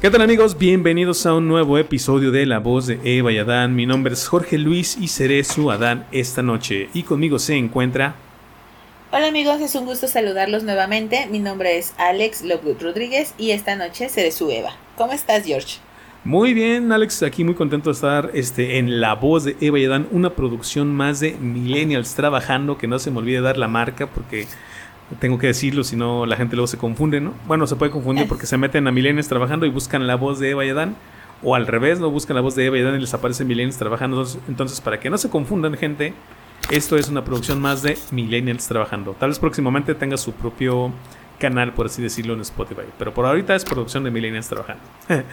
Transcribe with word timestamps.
¿Qué 0.00 0.10
tal 0.10 0.22
amigos? 0.22 0.56
Bienvenidos 0.56 1.26
a 1.26 1.34
un 1.34 1.48
nuevo 1.48 1.76
episodio 1.76 2.30
de 2.30 2.46
La 2.46 2.60
voz 2.60 2.86
de 2.86 3.00
Eva 3.02 3.32
y 3.32 3.38
Adán. 3.38 3.74
Mi 3.74 3.84
nombre 3.84 4.14
es 4.14 4.28
Jorge 4.28 4.56
Luis 4.56 4.96
y 4.96 5.08
seré 5.08 5.42
su 5.42 5.72
Adán 5.72 6.06
esta 6.12 6.40
noche. 6.40 6.88
Y 6.94 7.02
conmigo 7.02 7.40
se 7.40 7.56
encuentra... 7.56 8.14
Hola 9.10 9.26
amigos, 9.26 9.60
es 9.60 9.74
un 9.74 9.86
gusto 9.86 10.06
saludarlos 10.06 10.62
nuevamente. 10.62 11.26
Mi 11.32 11.40
nombre 11.40 11.78
es 11.78 11.94
Alex 11.96 12.42
Lovegood 12.42 12.80
Rodríguez 12.80 13.34
y 13.38 13.50
esta 13.50 13.74
noche 13.74 14.08
seré 14.08 14.30
su 14.30 14.48
Eva. 14.52 14.70
¿Cómo 14.96 15.14
estás, 15.14 15.44
George? 15.44 15.78
Muy 16.22 16.54
bien, 16.54 16.92
Alex, 16.92 17.24
aquí 17.24 17.42
muy 17.42 17.54
contento 17.54 17.90
de 17.90 17.94
estar 17.94 18.30
este, 18.34 18.78
en 18.78 19.00
La 19.00 19.16
Voz 19.16 19.42
de 19.42 19.56
Eva 19.60 19.80
y 19.80 19.84
Adán, 19.84 20.06
una 20.12 20.30
producción 20.30 20.94
más 20.94 21.18
de 21.18 21.32
Millennials 21.32 22.14
trabajando, 22.14 22.78
que 22.78 22.86
no 22.86 23.00
se 23.00 23.10
me 23.10 23.18
olvide 23.18 23.40
dar 23.40 23.56
la 23.56 23.66
marca 23.66 24.06
porque 24.06 24.46
tengo 25.20 25.38
que 25.38 25.46
decirlo, 25.48 25.84
si 25.84 25.96
no 25.96 26.26
la 26.26 26.36
gente 26.36 26.56
luego 26.56 26.66
se 26.66 26.78
confunde, 26.78 27.20
¿no? 27.20 27.34
Bueno, 27.46 27.66
se 27.66 27.76
puede 27.76 27.90
confundir 27.90 28.28
porque 28.28 28.46
se 28.46 28.58
meten 28.58 28.86
a 28.86 28.92
Milenios 28.92 29.28
trabajando 29.28 29.64
y 29.66 29.70
buscan 29.70 30.06
la 30.06 30.16
voz 30.16 30.38
de 30.38 30.50
Eva 30.50 30.64
y 30.64 30.70
Adán. 30.70 30.96
O 31.42 31.54
al 31.54 31.66
revés, 31.66 32.00
no 32.00 32.10
buscan 32.10 32.34
la 32.34 32.40
voz 32.40 32.56
de 32.56 32.66
Eva 32.66 32.78
y 32.78 32.82
Adán 32.82 32.96
y 32.96 33.00
les 33.00 33.14
aparece 33.14 33.44
Milenios 33.44 33.76
trabajando. 33.76 34.26
Entonces, 34.48 34.80
para 34.80 35.00
que 35.00 35.08
no 35.08 35.16
se 35.16 35.30
confundan, 35.30 35.74
gente, 35.74 36.12
esto 36.70 36.98
es 36.98 37.08
una 37.08 37.24
producción 37.24 37.60
más 37.62 37.82
de 37.82 37.96
Millennials 38.10 38.68
trabajando. 38.68 39.16
Tal 39.18 39.30
vez 39.30 39.38
próximamente 39.38 39.94
tenga 39.94 40.18
su 40.18 40.32
propio 40.32 40.92
canal, 41.38 41.72
por 41.72 41.86
así 41.86 42.02
decirlo, 42.02 42.34
en 42.34 42.42
Spotify. 42.42 42.82
Pero 42.98 43.14
por 43.14 43.24
ahorita 43.24 43.54
es 43.54 43.64
producción 43.64 44.04
de 44.04 44.10
Millennials 44.10 44.48
trabajando. 44.48 44.82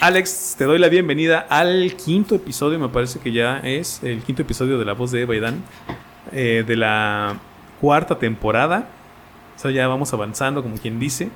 Alex, 0.00 0.54
te 0.56 0.64
doy 0.64 0.78
la 0.78 0.88
bienvenida 0.88 1.40
al 1.50 1.94
quinto 1.96 2.36
episodio, 2.36 2.78
me 2.78 2.88
parece 2.88 3.20
que 3.20 3.30
ya 3.30 3.58
es 3.58 4.02
el 4.02 4.22
quinto 4.22 4.40
episodio 4.40 4.78
de 4.78 4.86
La 4.86 4.94
Voz 4.94 5.10
de 5.10 5.20
Eva 5.20 5.36
y 5.36 5.40
Dan, 5.40 5.62
eh, 6.32 6.64
de 6.66 6.76
la 6.76 7.36
cuarta 7.78 8.18
temporada 8.18 8.88
ya 9.70 9.88
vamos 9.88 10.12
avanzando, 10.12 10.62
como 10.62 10.76
quien 10.76 10.98
dice, 10.98 11.30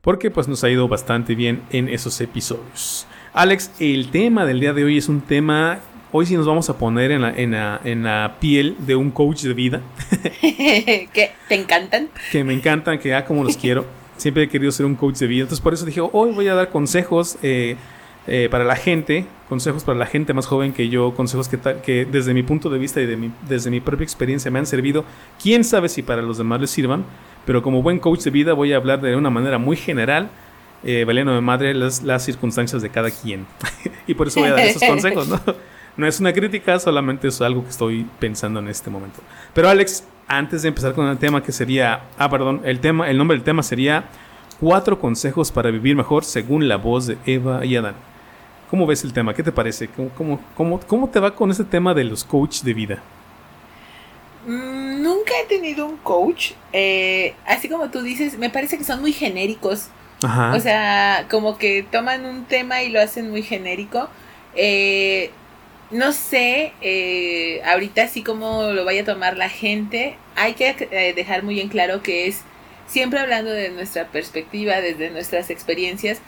porque 0.00 0.30
pues 0.30 0.48
nos 0.48 0.62
ha 0.64 0.70
ido 0.70 0.88
bastante 0.88 1.34
bien 1.34 1.62
en 1.70 1.88
esos 1.88 2.20
episodios. 2.20 3.06
Alex, 3.32 3.70
el 3.78 4.10
tema 4.10 4.44
del 4.44 4.60
día 4.60 4.72
de 4.72 4.84
hoy 4.84 4.98
es 4.98 5.08
un 5.08 5.22
tema, 5.22 5.78
hoy 6.10 6.26
sí 6.26 6.36
nos 6.36 6.46
vamos 6.46 6.68
a 6.68 6.76
poner 6.76 7.12
en 7.12 7.22
la, 7.22 7.80
en 7.82 8.02
la, 8.02 8.36
piel 8.40 8.76
de 8.80 8.94
un 8.94 9.10
coach 9.10 9.42
de 9.44 9.54
vida. 9.54 9.80
que 10.40 11.30
te 11.48 11.54
encantan. 11.54 12.08
Que 12.30 12.44
me 12.44 12.52
encantan, 12.52 12.98
que 12.98 13.14
ah, 13.14 13.24
como 13.24 13.44
los 13.44 13.56
quiero. 13.56 13.86
Siempre 14.16 14.42
he 14.42 14.48
querido 14.48 14.70
ser 14.70 14.86
un 14.86 14.96
coach 14.96 15.16
de 15.16 15.26
vida. 15.28 15.42
Entonces 15.42 15.62
por 15.62 15.72
eso 15.72 15.86
dije, 15.86 16.00
hoy 16.00 16.32
voy 16.32 16.48
a 16.48 16.54
dar 16.54 16.68
consejos 16.68 17.38
eh, 17.42 17.76
eh, 18.26 18.48
para 18.50 18.64
la 18.64 18.76
gente, 18.76 19.24
consejos 19.48 19.82
para 19.82 19.98
la 19.98 20.06
gente 20.06 20.34
más 20.34 20.46
joven 20.46 20.72
que 20.72 20.88
yo, 20.88 21.14
consejos 21.14 21.48
que, 21.48 21.58
que 21.82 22.04
desde 22.04 22.34
mi 22.34 22.42
punto 22.42 22.70
de 22.70 22.78
vista 22.78 23.00
y 23.00 23.06
de 23.06 23.30
desde 23.48 23.70
mi 23.70 23.80
propia 23.80 24.04
experiencia 24.04 24.50
me 24.50 24.58
han 24.58 24.66
servido. 24.66 25.04
Quién 25.42 25.64
sabe 25.64 25.88
si 25.88 26.02
para 26.02 26.22
los 26.22 26.38
demás 26.38 26.60
les 26.60 26.70
sirvan 26.70 27.04
pero 27.44 27.62
como 27.62 27.82
buen 27.82 27.98
coach 27.98 28.20
de 28.20 28.30
vida 28.30 28.52
voy 28.52 28.72
a 28.72 28.76
hablar 28.76 29.00
de 29.00 29.16
una 29.16 29.30
manera 29.30 29.58
muy 29.58 29.76
general, 29.76 30.30
eh, 30.84 31.04
valiendo 31.04 31.34
de 31.34 31.40
madre 31.40 31.74
las, 31.74 32.02
las 32.02 32.24
circunstancias 32.24 32.82
de 32.82 32.90
cada 32.90 33.10
quien. 33.10 33.46
y 34.06 34.14
por 34.14 34.28
eso 34.28 34.40
voy 34.40 34.50
a 34.50 34.52
dar 34.52 34.66
esos 34.66 34.82
consejos, 34.82 35.28
¿no? 35.28 35.40
No 35.94 36.06
es 36.06 36.20
una 36.20 36.32
crítica, 36.32 36.78
solamente 36.78 37.28
es 37.28 37.42
algo 37.42 37.62
que 37.64 37.68
estoy 37.68 38.06
pensando 38.18 38.60
en 38.60 38.68
este 38.68 38.88
momento. 38.88 39.20
Pero 39.52 39.68
Alex, 39.68 40.04
antes 40.26 40.62
de 40.62 40.68
empezar 40.68 40.94
con 40.94 41.06
el 41.06 41.18
tema 41.18 41.42
que 41.42 41.52
sería, 41.52 42.04
ah, 42.16 42.30
perdón, 42.30 42.62
el 42.64 42.80
tema, 42.80 43.10
el 43.10 43.18
nombre 43.18 43.36
del 43.36 43.44
tema 43.44 43.62
sería 43.62 44.04
cuatro 44.58 44.98
consejos 44.98 45.52
para 45.52 45.70
vivir 45.70 45.94
mejor 45.94 46.24
según 46.24 46.66
la 46.66 46.76
voz 46.76 47.08
de 47.08 47.18
Eva 47.26 47.66
y 47.66 47.76
Adán. 47.76 47.94
¿Cómo 48.70 48.86
ves 48.86 49.04
el 49.04 49.12
tema? 49.12 49.34
¿Qué 49.34 49.42
te 49.42 49.52
parece? 49.52 49.88
¿Cómo, 49.88 50.08
cómo, 50.16 50.40
cómo, 50.56 50.80
cómo 50.80 51.10
te 51.10 51.20
va 51.20 51.34
con 51.34 51.50
ese 51.50 51.64
tema 51.64 51.92
de 51.92 52.04
los 52.04 52.24
coach 52.24 52.62
de 52.62 52.72
vida? 52.72 53.02
Mm, 54.46 55.02
nunca 55.02 55.32
he 55.42 55.46
tenido 55.46 55.86
un 55.86 55.96
coach. 55.98 56.52
Eh, 56.72 57.34
así 57.46 57.68
como 57.68 57.90
tú 57.90 58.02
dices, 58.02 58.38
me 58.38 58.50
parece 58.50 58.78
que 58.78 58.84
son 58.84 59.00
muy 59.00 59.12
genéricos. 59.12 59.88
O 60.54 60.60
sea, 60.60 61.26
como 61.28 61.58
que 61.58 61.82
toman 61.82 62.24
un 62.24 62.44
tema 62.44 62.84
y 62.84 62.90
lo 62.90 63.00
hacen 63.00 63.28
muy 63.30 63.42
genérico. 63.42 64.08
Eh, 64.54 65.30
no 65.90 66.12
sé, 66.12 66.72
eh, 66.80 67.60
ahorita 67.64 68.04
así 68.04 68.22
como 68.22 68.70
lo 68.70 68.84
vaya 68.84 69.02
a 69.02 69.04
tomar 69.04 69.36
la 69.36 69.48
gente, 69.48 70.16
hay 70.36 70.54
que 70.54 71.12
dejar 71.16 71.42
muy 71.42 71.58
en 71.60 71.68
claro 71.68 72.04
que 72.04 72.28
es 72.28 72.44
siempre 72.86 73.18
hablando 73.18 73.50
de 73.50 73.70
nuestra 73.70 74.08
perspectiva, 74.08 74.80
desde 74.80 75.10
nuestras 75.10 75.50
experiencias, 75.50 76.20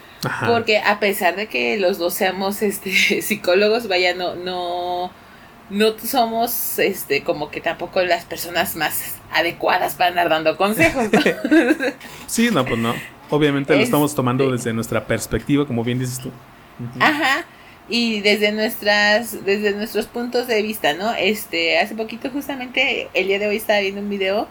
porque 0.46 0.78
a 0.78 0.98
pesar 0.98 1.36
de 1.36 1.46
que 1.46 1.76
los 1.76 1.98
dos 1.98 2.14
seamos 2.14 2.62
este, 2.62 2.90
psicólogos, 3.22 3.86
vaya, 3.86 4.14
no, 4.14 4.34
no, 4.34 5.12
no 5.70 5.98
somos 5.98 6.78
este 6.78 7.22
como 7.22 7.50
que 7.50 7.60
tampoco 7.60 8.02
las 8.02 8.24
personas 8.24 8.76
más 8.76 9.16
adecuadas 9.32 9.94
para 9.94 10.10
andar 10.10 10.28
dando 10.28 10.56
consejos. 10.56 11.08
sí, 12.26 12.50
no, 12.52 12.64
pues 12.64 12.78
no. 12.78 12.94
Obviamente 13.30 13.74
lo 13.74 13.82
estamos 13.82 14.14
tomando 14.14 14.50
desde 14.50 14.72
nuestra 14.72 15.06
perspectiva, 15.06 15.66
como 15.66 15.82
bien 15.82 15.98
dices 15.98 16.20
tú. 16.20 16.30
Ajá. 17.00 17.44
Y 17.88 18.20
desde 18.20 18.52
nuestras 18.52 19.44
desde 19.44 19.72
nuestros 19.72 20.06
puntos 20.06 20.46
de 20.46 20.62
vista, 20.62 20.94
¿no? 20.94 21.12
Este, 21.14 21.78
hace 21.78 21.94
poquito 21.94 22.30
justamente 22.30 23.08
el 23.14 23.28
día 23.28 23.38
de 23.38 23.48
hoy 23.48 23.56
estaba 23.56 23.80
viendo 23.80 24.00
un 24.00 24.10
video 24.10 24.48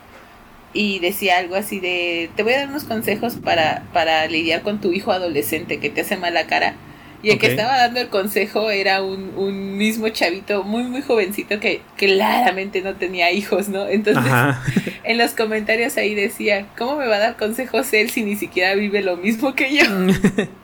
y 0.74 1.00
decía 1.00 1.38
algo 1.38 1.56
así 1.56 1.80
de 1.80 2.32
te 2.36 2.44
voy 2.44 2.54
a 2.54 2.60
dar 2.60 2.70
unos 2.70 2.84
consejos 2.84 3.36
para 3.36 3.84
para 3.94 4.26
lidiar 4.28 4.64
con 4.64 4.82
tu 4.82 4.92
hijo 4.92 5.12
adolescente 5.12 5.80
que 5.80 5.90
te 5.90 6.02
hace 6.02 6.18
mala 6.18 6.48
cara 6.48 6.76
y 7.24 7.32
el 7.32 7.40
que 7.40 7.48
estaba 7.48 7.78
dando 7.78 8.02
el 8.02 8.10
consejo 8.10 8.70
era 8.70 9.02
un, 9.02 9.32
un 9.38 9.78
mismo 9.78 10.10
chavito 10.10 10.64
muy, 10.64 10.84
muy 10.84 11.02
jovencito 11.02 11.60
que 11.60 11.82
claramente 11.96 12.82
no 12.82 12.96
tenía 12.96 13.32
hijos, 13.32 13.70
¿no? 13.70 13.88
Entonces, 13.88 14.32
en 15.04 15.18
los 15.18 15.32
comentarios 15.32 15.96
ahí 15.98 16.14
decía, 16.14 16.68
¿cómo 16.78 16.98
me 16.98 17.08
va 17.08 17.16
a 17.16 17.20
dar 17.20 17.38
consejos 17.38 17.92
él 17.94 18.10
si 18.10 18.24
ni 18.24 18.36
siquiera 18.36 18.76
vive 18.76 19.02
lo 19.02 19.18
mismo 19.18 19.56
que 19.56 19.76
yo? 19.76 19.84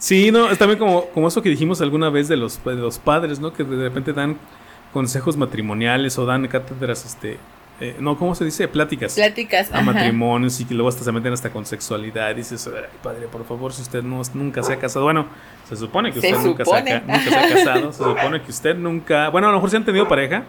Sí, 0.00 0.30
no, 0.32 0.50
es 0.50 0.56
también 0.56 0.78
como, 0.78 1.04
como 1.08 1.28
eso 1.28 1.42
que 1.42 1.50
dijimos 1.50 1.82
alguna 1.82 2.08
vez 2.08 2.26
de 2.26 2.34
los, 2.34 2.64
de 2.64 2.74
los 2.74 2.98
padres, 2.98 3.38
¿no? 3.38 3.52
Que 3.52 3.64
de 3.64 3.82
repente 3.82 4.14
dan 4.14 4.38
consejos 4.94 5.36
matrimoniales 5.36 6.18
o 6.18 6.24
dan 6.24 6.48
cátedras, 6.48 7.04
este, 7.04 7.36
eh, 7.80 7.96
no, 7.98 8.18
¿cómo 8.18 8.34
se 8.34 8.44
dice? 8.44 8.68
Pláticas. 8.68 9.14
Pláticas. 9.14 9.72
A 9.72 9.80
matrimonios 9.80 10.60
y 10.60 10.66
que 10.66 10.74
luego 10.74 10.90
hasta 10.90 11.02
se 11.02 11.10
meten 11.12 11.32
hasta 11.32 11.50
con 11.50 11.64
sexualidad. 11.64 12.30
Y 12.32 12.34
dices, 12.34 12.68
Ay, 12.68 12.84
padre, 13.02 13.26
por 13.26 13.46
favor, 13.46 13.72
si 13.72 13.80
usted 13.80 14.02
no, 14.02 14.20
nunca 14.34 14.62
se 14.62 14.74
ha 14.74 14.78
casado. 14.78 15.06
Bueno, 15.06 15.26
se 15.66 15.76
supone 15.76 16.12
que 16.12 16.18
usted 16.18 16.38
nunca, 16.38 16.64
Se 16.64 16.76
ha, 16.76 17.00
nunca 17.00 17.20
se 17.20 17.34
ha 17.34 17.48
casado. 17.48 17.92
Se 17.92 18.04
supone 18.04 18.42
que 18.42 18.50
usted 18.50 18.76
nunca. 18.76 19.30
Bueno, 19.30 19.48
a 19.48 19.50
lo 19.50 19.56
mejor 19.56 19.70
se 19.70 19.78
han 19.78 19.84
tenido 19.84 20.06
pareja. 20.06 20.44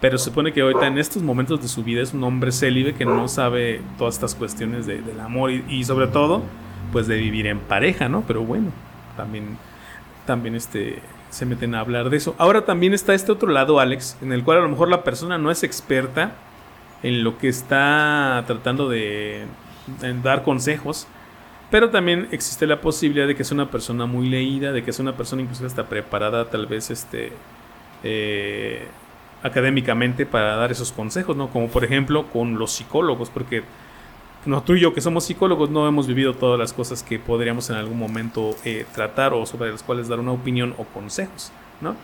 Pero 0.00 0.16
se 0.16 0.24
supone 0.24 0.50
que 0.54 0.62
ahorita 0.62 0.86
en 0.86 0.96
estos 0.96 1.22
momentos 1.22 1.60
de 1.60 1.68
su 1.68 1.84
vida 1.84 2.00
es 2.00 2.14
un 2.14 2.24
hombre 2.24 2.52
célibe 2.52 2.94
que 2.94 3.04
no 3.04 3.28
sabe 3.28 3.82
todas 3.98 4.14
estas 4.14 4.34
cuestiones 4.34 4.86
de, 4.86 5.02
del 5.02 5.20
amor 5.20 5.50
y, 5.50 5.62
y, 5.68 5.84
sobre 5.84 6.06
todo, 6.06 6.42
pues 6.90 7.06
de 7.06 7.18
vivir 7.18 7.46
en 7.46 7.58
pareja, 7.58 8.08
¿no? 8.08 8.24
Pero 8.26 8.42
bueno, 8.42 8.72
también, 9.14 9.58
también 10.24 10.54
este, 10.54 11.00
se 11.30 11.46
meten 11.46 11.74
a 11.74 11.80
hablar 11.80 12.10
de 12.10 12.16
eso. 12.16 12.34
Ahora 12.38 12.64
también 12.64 12.92
está 12.92 13.14
este 13.14 13.32
otro 13.32 13.50
lado, 13.50 13.80
Alex, 13.80 14.18
en 14.20 14.32
el 14.32 14.44
cual 14.44 14.58
a 14.58 14.62
lo 14.62 14.68
mejor 14.68 14.88
la 14.88 15.04
persona 15.04 15.38
no 15.38 15.50
es 15.50 15.62
experta 15.62 16.32
en 17.02 17.24
lo 17.24 17.38
que 17.38 17.48
está 17.48 18.44
tratando 18.46 18.88
de 18.88 19.46
dar 20.22 20.42
consejos, 20.42 21.06
pero 21.70 21.90
también 21.90 22.28
existe 22.32 22.66
la 22.66 22.80
posibilidad 22.80 23.26
de 23.26 23.34
que 23.34 23.44
sea 23.44 23.54
una 23.54 23.70
persona 23.70 24.06
muy 24.06 24.28
leída, 24.28 24.72
de 24.72 24.82
que 24.82 24.92
sea 24.92 25.04
una 25.04 25.16
persona 25.16 25.42
incluso 25.42 25.66
está 25.66 25.88
preparada 25.88 26.50
tal 26.50 26.66
vez 26.66 26.90
este 26.90 27.32
eh, 28.02 28.86
académicamente 29.42 30.26
para 30.26 30.56
dar 30.56 30.72
esos 30.72 30.92
consejos, 30.92 31.36
¿no? 31.36 31.48
Como 31.48 31.68
por 31.68 31.84
ejemplo 31.84 32.26
con 32.26 32.58
los 32.58 32.72
psicólogos, 32.72 33.30
porque 33.30 33.62
no, 34.46 34.62
tú 34.62 34.74
y 34.74 34.80
yo 34.80 34.94
que 34.94 35.00
somos 35.00 35.24
psicólogos 35.24 35.70
no 35.70 35.86
hemos 35.86 36.06
vivido 36.06 36.34
todas 36.34 36.58
las 36.58 36.72
cosas 36.72 37.02
que 37.02 37.18
podríamos 37.18 37.68
en 37.70 37.76
algún 37.76 37.98
momento 37.98 38.56
eh, 38.64 38.86
tratar 38.94 39.34
o 39.34 39.44
sobre 39.44 39.70
las 39.70 39.82
cuales 39.82 40.08
dar 40.08 40.18
una 40.18 40.32
opinión 40.32 40.74
o 40.78 40.84
consejos, 40.84 41.52
¿no? 41.80 41.94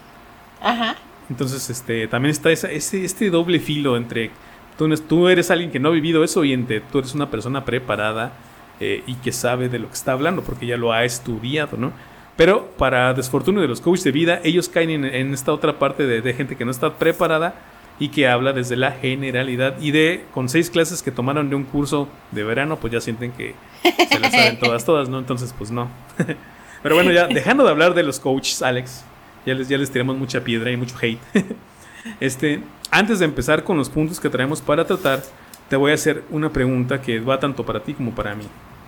Ajá. 0.61 0.97
Entonces, 1.31 1.71
este, 1.71 2.07
también 2.09 2.31
está 2.31 2.51
ese, 2.51 2.75
este 2.75 3.31
doble 3.31 3.59
filo 3.59 3.97
entre 3.97 4.31
tú, 4.77 4.95
tú, 4.97 5.29
eres 5.29 5.51
alguien 5.51 5.71
que 5.71 5.81
no 5.81 5.89
ha 5.89 5.93
vivido 5.93 6.23
eso 6.23 6.45
y 6.45 6.53
entre 6.53 6.81
tú 6.81 6.99
eres 6.99 7.15
una 7.15 7.31
persona 7.31 7.65
preparada 7.65 8.33
eh, 8.81 9.03
y 9.07 9.15
que 9.15 9.33
sabe 9.33 9.69
de 9.69 9.79
lo 9.79 9.89
que 9.89 9.95
está 9.95 10.13
hablando 10.13 10.43
porque 10.43 10.67
ya 10.67 10.77
lo 10.77 10.93
ha 10.93 11.05
estudiado, 11.05 11.79
¿no? 11.79 11.93
Pero 12.37 12.71
para 12.77 13.15
desfortunio 13.15 13.63
de 13.63 13.69
los 13.69 13.81
coaches 13.81 14.05
de 14.05 14.13
vida, 14.13 14.41
ellos 14.45 14.69
caen 14.69 15.07
en, 15.07 15.33
esta 15.33 15.55
otra 15.55 15.79
parte 15.79 16.07
de, 16.07 16.21
de 16.21 16.35
gente 16.35 16.55
que 16.55 16.67
no 16.67 16.71
está 16.71 16.99
preparada 16.99 17.55
y 17.99 18.09
que 18.09 18.29
habla 18.29 18.53
desde 18.53 18.77
la 18.77 18.93
generalidad 18.93 19.81
y 19.81 19.91
de 19.91 20.25
con 20.35 20.49
seis 20.49 20.71
clases 20.71 21.03
que 21.03 21.11
tomaron 21.11 21.49
de 21.49 21.57
un 21.57 21.65
curso 21.65 22.09
de 22.31 22.45
verano 22.45 22.77
pues 22.77 22.93
ya 22.93 23.01
sienten 23.01 23.33
que 23.33 23.55
se 23.83 24.19
las 24.19 24.33
saben 24.33 24.59
todas 24.59 24.85
todas 24.85 25.09
no 25.09 25.19
entonces 25.19 25.55
pues 25.57 25.71
no 25.71 25.89
Pero 26.87 26.95
bueno, 26.95 27.11
ya 27.11 27.27
dejando 27.27 27.65
de 27.65 27.71
hablar 27.71 27.95
de 27.95 28.05
los 28.05 28.21
coaches, 28.21 28.63
Alex, 28.63 29.05
ya 29.45 29.55
les, 29.55 29.69
ya 29.69 29.77
les 29.77 29.91
tiramos 29.91 30.17
mucha 30.17 30.43
piedra 30.43 30.71
y 30.71 30.77
mucho 30.77 30.95
hate. 31.03 31.19
este, 32.21 32.63
antes 32.93 33.19
de 33.19 33.25
empezar 33.25 33.65
con 33.65 33.77
los 33.77 33.89
puntos 33.89 34.21
que 34.21 34.31
traemos 34.31 34.61
para 34.61 34.85
tratar, 34.85 35.21
te 35.69 35.75
voy 35.75 35.91
a 35.91 35.95
hacer 35.95 36.23
una 36.31 36.51
pregunta 36.51 37.03
que 37.03 37.19
va 37.19 37.41
tanto 37.41 37.67
para 37.67 37.81
ti 37.81 37.93
como 37.95 38.15
para 38.15 38.37
mí. 38.37 38.45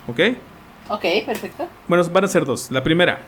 ¿Ok? 0.06 0.20
Ok, 0.90 1.04
perfecto. 1.26 1.68
Bueno, 1.88 2.04
van 2.04 2.24
a 2.24 2.28
ser 2.28 2.44
dos. 2.44 2.70
La 2.70 2.84
primera, 2.84 3.20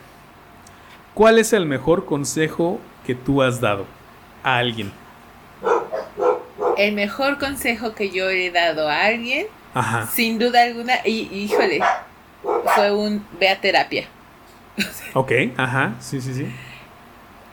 ¿cuál 1.13 1.37
es 1.37 1.51
el 1.51 1.65
mejor 1.65 2.05
consejo 2.05 2.79
que 3.05 3.13
tú 3.13 3.41
has 3.41 3.59
dado 3.59 3.85
a 4.41 4.57
alguien? 4.57 4.91
El 6.81 6.93
mejor 6.93 7.37
consejo 7.37 7.93
que 7.93 8.09
yo 8.09 8.27
he 8.31 8.49
dado 8.49 8.89
a 8.89 9.05
alguien, 9.05 9.45
Ajá. 9.75 10.09
sin 10.11 10.39
duda 10.39 10.63
alguna, 10.63 10.95
y 11.05 11.29
híjole, 11.31 11.79
fue 12.73 12.91
un 12.91 13.23
ve 13.39 13.49
a 13.49 13.61
terapia. 13.61 14.05
ok, 15.13 15.31
ajá, 15.57 15.93
sí, 15.99 16.19
sí, 16.21 16.33
sí. 16.33 16.47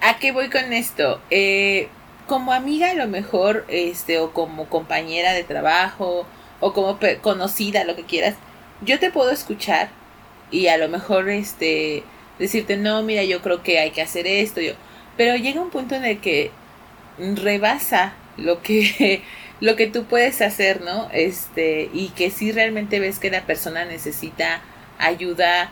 ¿A 0.01 0.19
qué 0.19 0.33
voy 0.33 0.49
con 0.49 0.73
esto? 0.73 1.21
Eh, 1.29 1.89
como 2.27 2.55
amiga 2.55 2.91
a 2.91 2.95
lo 2.95 3.07
mejor, 3.07 3.67
este, 3.69 4.19
o 4.19 4.33
como 4.33 4.67
compañera 4.71 5.35
de 5.35 5.45
trabajo, 5.45 6.27
o 6.61 6.73
como 6.73 6.99
conocida, 7.21 7.85
lo 7.85 7.97
que 7.97 8.05
quieras, 8.05 8.35
yo 8.81 8.99
te 8.99 9.11
puedo 9.11 9.31
escuchar 9.31 9.91
y 10.51 10.69
a 10.69 10.79
lo 10.79 10.89
mejor, 10.89 11.29
este, 11.29 12.03
decirte, 12.39 12.79
no, 12.79 13.03
mira, 13.03 13.25
yo 13.25 13.43
creo 13.43 13.63
que 13.63 13.79
hay 13.79 13.91
que 13.91 14.01
hacer 14.01 14.27
esto, 14.27 14.63
yo, 14.63 14.73
pero 15.19 15.37
llega 15.37 15.61
un 15.61 15.69
punto 15.69 15.97
en 15.97 16.07
el 16.07 16.19
que 16.19 16.51
rebasa 17.19 18.15
lo 18.39 18.63
que, 18.63 19.23
lo 19.61 19.77
que 19.77 19.87
tú 19.87 20.05
puedes 20.05 20.41
hacer, 20.41 20.81
¿no? 20.83 21.09
Este, 21.13 21.91
y 21.93 22.09
que 22.11 22.31
si 22.31 22.53
realmente 22.53 23.01
ves 23.01 23.19
que 23.19 23.31
la 23.31 23.43
persona 23.43 23.85
necesita 23.85 24.63
ayuda 24.99 25.71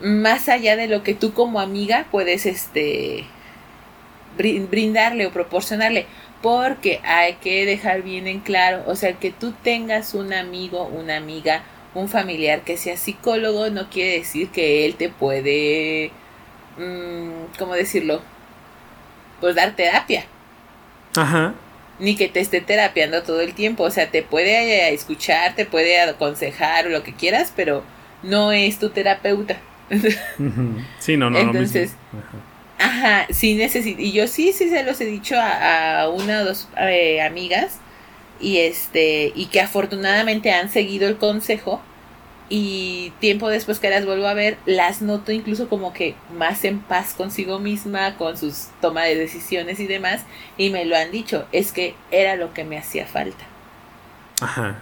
más 0.00 0.48
allá 0.48 0.76
de 0.76 0.86
lo 0.86 1.02
que 1.02 1.14
tú 1.14 1.32
como 1.32 1.60
amiga 1.60 2.06
puedes, 2.10 2.46
este, 2.46 3.24
brindarle 4.36 5.26
o 5.26 5.32
proporcionarle. 5.32 6.06
Porque 6.42 7.00
hay 7.04 7.34
que 7.34 7.66
dejar 7.66 8.02
bien 8.02 8.28
en 8.28 8.40
claro, 8.40 8.84
o 8.86 8.94
sea, 8.94 9.14
que 9.14 9.32
tú 9.32 9.52
tengas 9.64 10.14
un 10.14 10.32
amigo, 10.32 10.84
una 10.84 11.16
amiga, 11.16 11.64
un 11.94 12.08
familiar 12.08 12.60
que 12.60 12.76
sea 12.76 12.96
psicólogo 12.96 13.70
no 13.70 13.90
quiere 13.90 14.18
decir 14.18 14.50
que 14.50 14.86
él 14.86 14.94
te 14.94 15.08
puede, 15.08 16.12
mm, 16.76 17.56
¿cómo 17.58 17.74
decirlo? 17.74 18.22
Pues 19.40 19.56
dar 19.56 19.74
terapia. 19.74 20.26
Ajá. 21.16 21.54
Ni 21.98 22.14
que 22.14 22.28
te 22.28 22.40
esté 22.40 22.60
terapiando 22.60 23.22
todo 23.22 23.40
el 23.40 23.54
tiempo, 23.54 23.84
o 23.84 23.90
sea, 23.90 24.10
te 24.10 24.22
puede 24.22 24.94
escuchar, 24.94 25.54
te 25.56 25.66
puede 25.66 26.00
aconsejar 26.00 26.86
o 26.86 26.90
lo 26.90 27.02
que 27.02 27.12
quieras, 27.12 27.52
pero 27.56 27.82
no 28.22 28.52
es 28.52 28.78
tu 28.78 28.90
terapeuta. 28.90 29.58
Sí, 31.00 31.16
no, 31.16 31.30
no. 31.30 31.38
Entonces, 31.38 31.94
Ajá, 32.78 33.26
sí 33.30 33.54
necesito. 33.54 34.00
Y 34.00 34.12
yo 34.12 34.26
sí, 34.28 34.52
sí 34.52 34.68
se 34.68 34.84
los 34.84 35.00
he 35.00 35.04
dicho 35.04 35.34
a, 35.38 36.08
una 36.08 36.42
o 36.42 36.44
dos 36.44 36.68
eh, 36.78 37.20
amigas. 37.20 37.80
Y 38.40 38.58
este, 38.58 39.32
y 39.34 39.46
que 39.46 39.60
afortunadamente 39.60 40.52
han 40.52 40.70
seguido 40.70 41.08
el 41.08 41.16
consejo. 41.16 41.82
Y 42.50 43.12
tiempo 43.20 43.48
después 43.48 43.78
que 43.78 43.90
las 43.90 44.06
vuelvo 44.06 44.26
a 44.26 44.34
ver, 44.34 44.56
las 44.64 45.02
noto 45.02 45.32
incluso 45.32 45.68
como 45.68 45.92
que 45.92 46.14
más 46.34 46.64
en 46.64 46.80
paz 46.80 47.12
consigo 47.14 47.58
misma, 47.58 48.16
con 48.16 48.38
sus 48.38 48.68
toma 48.80 49.04
de 49.04 49.16
decisiones 49.16 49.80
y 49.80 49.86
demás. 49.86 50.22
Y 50.56 50.70
me 50.70 50.84
lo 50.84 50.96
han 50.96 51.10
dicho, 51.10 51.46
es 51.52 51.72
que 51.72 51.94
era 52.10 52.36
lo 52.36 52.54
que 52.54 52.64
me 52.64 52.78
hacía 52.78 53.06
falta. 53.06 53.44
Ajá. 54.40 54.80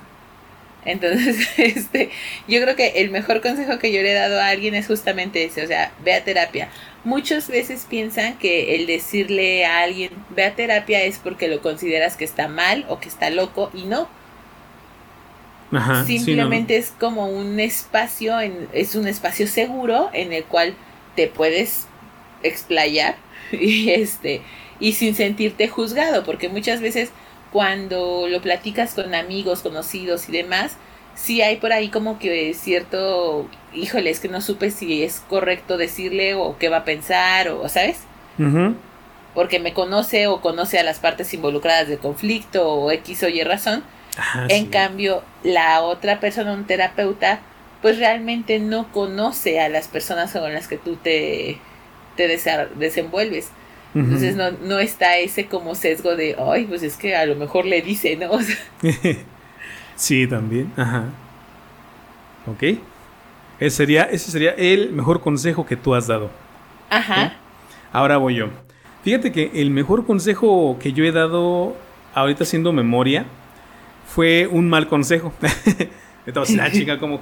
Entonces, 0.86 1.48
este, 1.58 2.10
yo 2.48 2.62
creo 2.62 2.76
que 2.76 3.00
el 3.00 3.10
mejor 3.10 3.42
consejo 3.42 3.78
que 3.78 3.92
yo 3.92 4.00
le 4.00 4.12
he 4.12 4.14
dado 4.14 4.40
a 4.40 4.48
alguien 4.48 4.74
es 4.74 4.86
justamente 4.86 5.44
ese, 5.44 5.62
o 5.62 5.66
sea, 5.66 5.92
ve 6.02 6.14
a 6.14 6.24
terapia. 6.24 6.70
Muchas 7.04 7.48
veces 7.48 7.86
piensan 7.88 8.38
que 8.38 8.76
el 8.76 8.86
decirle 8.86 9.66
a 9.66 9.82
alguien 9.82 10.12
ve 10.30 10.44
a 10.44 10.54
terapia 10.54 11.02
es 11.02 11.18
porque 11.18 11.48
lo 11.48 11.60
consideras 11.60 12.16
que 12.16 12.24
está 12.24 12.48
mal 12.48 12.86
o 12.88 13.00
que 13.00 13.08
está 13.08 13.30
loco 13.30 13.70
y 13.74 13.84
no. 13.84 14.08
Simplemente 16.06 16.76
es 16.76 16.92
como 16.98 17.28
un 17.28 17.58
espacio, 17.58 18.40
en, 18.40 18.68
es 18.72 18.94
un 18.94 19.08
espacio 19.08 19.46
seguro 19.46 20.10
en 20.12 20.32
el 20.32 20.44
cual 20.44 20.74
te 21.16 21.26
puedes 21.26 21.86
explayar 22.42 23.16
y 23.52 23.90
este 23.90 24.42
y 24.78 24.92
sin 24.92 25.14
sentirte 25.14 25.68
juzgado, 25.68 26.22
porque 26.24 26.48
muchas 26.48 26.80
veces 26.80 27.10
cuando 27.50 28.26
lo 28.28 28.42
platicas 28.42 28.94
con 28.94 29.14
amigos, 29.14 29.62
conocidos 29.62 30.28
y 30.28 30.32
demás, 30.32 30.76
sí 31.14 31.40
hay 31.40 31.56
por 31.56 31.72
ahí 31.72 31.88
como 31.88 32.18
que 32.18 32.52
cierto, 32.54 33.48
híjole, 33.72 34.10
es 34.10 34.20
que 34.20 34.28
no 34.28 34.40
supe 34.40 34.70
si 34.70 35.02
es 35.02 35.22
correcto 35.28 35.78
decirle 35.78 36.34
o 36.34 36.56
qué 36.58 36.68
va 36.68 36.78
a 36.78 36.84
pensar 36.84 37.48
o, 37.48 37.68
¿sabes? 37.68 38.00
Porque 39.34 39.58
me 39.58 39.72
conoce 39.72 40.26
o 40.26 40.40
conoce 40.40 40.78
a 40.78 40.82
las 40.82 40.98
partes 40.98 41.32
involucradas 41.32 41.88
del 41.88 41.98
conflicto 41.98 42.68
o 42.68 42.90
X 42.90 43.22
o 43.22 43.28
Y 43.28 43.42
razón. 43.42 43.82
En 44.48 44.66
cambio, 44.66 45.22
la 45.42 45.82
otra 45.82 46.20
persona, 46.20 46.52
un 46.52 46.64
terapeuta, 46.64 47.40
pues 47.82 47.98
realmente 47.98 48.58
no 48.58 48.90
conoce 48.92 49.60
a 49.60 49.68
las 49.68 49.88
personas 49.88 50.32
con 50.32 50.52
las 50.52 50.68
que 50.68 50.78
tú 50.78 50.96
te, 50.96 51.58
te 52.16 52.28
desenvuelves. 52.76 53.50
Entonces 53.94 54.36
no, 54.36 54.50
no 54.50 54.78
está 54.78 55.16
ese 55.16 55.46
como 55.46 55.74
sesgo 55.74 56.16
de, 56.16 56.36
ay, 56.38 56.66
pues 56.66 56.82
es 56.82 56.98
que 56.98 57.16
a 57.16 57.24
lo 57.24 57.34
mejor 57.34 57.64
le 57.64 57.80
dice, 57.80 58.16
¿no? 58.16 58.30
sí, 59.96 60.26
también. 60.26 60.70
Ajá. 60.76 61.04
Ok. 62.46 62.78
Ese 63.58 63.76
sería, 63.76 64.02
ese 64.02 64.30
sería 64.30 64.50
el 64.50 64.92
mejor 64.92 65.22
consejo 65.22 65.64
que 65.64 65.76
tú 65.76 65.94
has 65.94 66.06
dado. 66.06 66.30
Ajá. 66.90 67.36
Ahora 67.90 68.18
voy 68.18 68.34
yo. 68.34 68.48
Fíjate 69.02 69.32
que 69.32 69.50
el 69.54 69.70
mejor 69.70 70.04
consejo 70.04 70.76
que 70.78 70.92
yo 70.92 71.04
he 71.04 71.12
dado 71.12 71.74
ahorita 72.12 72.44
haciendo 72.44 72.72
memoria 72.74 73.24
fue 74.06 74.46
un 74.46 74.68
mal 74.68 74.88
consejo. 74.88 75.32
La 76.56 76.72
chica 76.72 76.98
como 76.98 77.20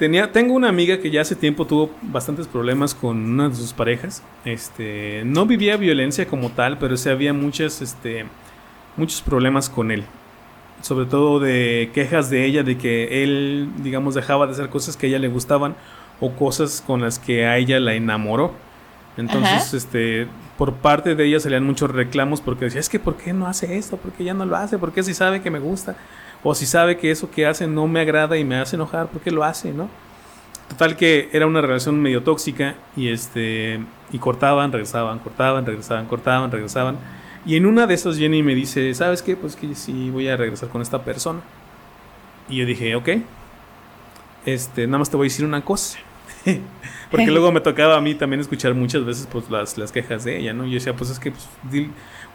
Tenía, 0.00 0.32
tengo 0.32 0.54
una 0.54 0.70
amiga 0.70 0.98
que 0.98 1.10
ya 1.10 1.20
hace 1.20 1.36
tiempo 1.36 1.66
tuvo 1.66 1.90
bastantes 2.00 2.46
problemas 2.46 2.94
con 2.94 3.18
una 3.18 3.50
de 3.50 3.54
sus 3.54 3.74
parejas. 3.74 4.22
Este, 4.46 5.22
no 5.26 5.44
vivía 5.44 5.76
violencia 5.76 6.26
como 6.26 6.48
tal, 6.48 6.78
pero 6.78 6.96
sí 6.96 7.10
había 7.10 7.34
muchas, 7.34 7.82
este, 7.82 8.24
muchos 8.96 9.20
problemas 9.20 9.68
con 9.68 9.90
él. 9.90 10.04
Sobre 10.80 11.04
todo 11.04 11.38
de 11.38 11.90
quejas 11.92 12.30
de 12.30 12.46
ella 12.46 12.62
de 12.62 12.78
que 12.78 13.22
él, 13.22 13.68
digamos, 13.82 14.14
dejaba 14.14 14.46
de 14.46 14.52
hacer 14.52 14.70
cosas 14.70 14.96
que 14.96 15.04
a 15.04 15.08
ella 15.10 15.18
le 15.18 15.28
gustaban 15.28 15.76
o 16.18 16.32
cosas 16.34 16.82
con 16.86 17.02
las 17.02 17.18
que 17.18 17.44
a 17.44 17.58
ella 17.58 17.78
la 17.78 17.92
enamoró. 17.92 18.54
Entonces, 19.16 19.74
este, 19.74 20.26
por 20.56 20.74
parte 20.74 21.14
de 21.14 21.26
ella 21.26 21.40
salían 21.40 21.64
muchos 21.64 21.90
reclamos 21.90 22.40
porque 22.40 22.66
decía, 22.66 22.80
es 22.80 22.88
que 22.88 22.98
¿por 23.00 23.16
qué 23.16 23.32
no 23.32 23.46
hace 23.46 23.76
esto? 23.76 23.96
¿Por 23.96 24.12
qué 24.12 24.24
ya 24.24 24.34
no 24.34 24.44
lo 24.46 24.56
hace? 24.56 24.78
¿Por 24.78 24.92
qué 24.92 25.02
si 25.02 25.14
sabe 25.14 25.42
que 25.42 25.50
me 25.50 25.58
gusta? 25.58 25.96
O 26.42 26.54
si 26.54 26.66
sabe 26.66 26.96
que 26.96 27.10
eso 27.10 27.30
que 27.30 27.46
hace 27.46 27.66
no 27.66 27.86
me 27.86 28.00
agrada 28.00 28.36
y 28.38 28.44
me 28.44 28.56
hace 28.56 28.76
enojar, 28.76 29.08
¿por 29.08 29.20
qué 29.20 29.30
lo 29.30 29.44
hace, 29.44 29.72
no? 29.72 29.88
Total 30.68 30.96
que 30.96 31.28
era 31.32 31.46
una 31.46 31.60
relación 31.60 32.00
medio 32.00 32.22
tóxica 32.22 32.76
y 32.96 33.08
este 33.08 33.80
y 34.12 34.18
cortaban, 34.18 34.72
regresaban, 34.72 35.18
cortaban, 35.18 35.66
regresaban, 35.66 36.06
cortaban, 36.06 36.50
regresaban. 36.50 36.96
Y 37.44 37.56
en 37.56 37.66
una 37.66 37.86
de 37.86 37.94
esas 37.94 38.16
Jenny 38.16 38.42
me 38.42 38.54
dice, 38.54 38.94
¿sabes 38.94 39.22
qué? 39.22 39.36
Pues 39.36 39.56
que 39.56 39.74
sí 39.74 40.10
voy 40.10 40.28
a 40.28 40.36
regresar 40.36 40.68
con 40.68 40.82
esta 40.82 41.02
persona. 41.02 41.40
Y 42.48 42.56
yo 42.56 42.66
dije, 42.66 42.94
ok, 42.94 43.08
este, 44.46 44.86
nada 44.86 44.98
más 44.98 45.10
te 45.10 45.16
voy 45.16 45.26
a 45.26 45.28
decir 45.28 45.44
una 45.44 45.64
cosa. 45.64 45.98
Porque 47.10 47.26
luego 47.30 47.52
me 47.52 47.60
tocaba 47.60 47.96
a 47.96 48.00
mí 48.00 48.14
también 48.14 48.40
escuchar 48.40 48.74
muchas 48.74 49.04
veces 49.04 49.28
pues, 49.30 49.50
las, 49.50 49.76
las 49.78 49.92
quejas 49.92 50.24
de 50.24 50.38
ella, 50.38 50.52
¿no? 50.52 50.66
Y 50.66 50.70
yo 50.70 50.74
decía, 50.74 50.94
pues 50.94 51.10
es 51.10 51.18
que 51.18 51.32
pues, 51.32 51.48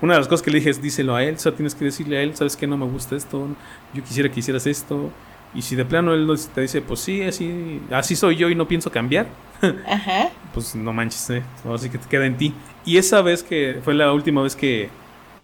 una 0.02 0.14
de 0.14 0.20
las 0.20 0.28
cosas 0.28 0.44
que 0.44 0.52
le 0.52 0.58
dije 0.58 0.70
es 0.70 0.82
díselo 0.82 1.16
a 1.16 1.24
él, 1.24 1.36
o 1.36 1.40
sea, 1.40 1.54
tienes 1.54 1.76
que 1.76 1.86
decirle 1.86 2.18
a 2.18 2.22
él, 2.22 2.36
sabes 2.36 2.56
que 2.58 2.68
no 2.68 2.78
me 2.78 2.86
gusta 2.86 3.16
esto, 3.16 3.48
yo 3.94 4.04
quisiera 4.04 4.30
que 4.30 4.40
hicieras 4.40 4.68
esto. 4.68 5.12
Y 5.54 5.62
si 5.62 5.78
de 5.78 5.86
plano 5.86 6.14
él 6.14 6.30
te 6.54 6.62
dice, 6.62 6.82
pues 6.82 7.00
sí, 7.00 7.22
así, 7.24 7.82
así 7.90 8.18
soy 8.18 8.36
yo 8.36 8.50
y 8.50 8.56
no 8.56 8.68
pienso 8.68 8.92
cambiar, 8.92 9.28
Ajá. 9.88 10.30
pues 10.54 10.76
no 10.76 10.92
manches, 10.92 11.30
¿eh? 11.30 11.44
así 11.74 11.90
que 11.90 11.98
te 11.98 12.10
queda 12.10 12.26
en 12.26 12.36
ti. 12.36 12.54
Y 12.84 12.98
esa 12.98 13.22
vez 13.22 13.42
que 13.42 13.80
fue 13.82 13.94
la 13.94 14.12
última 14.12 14.42
vez 14.42 14.56
que, 14.58 14.90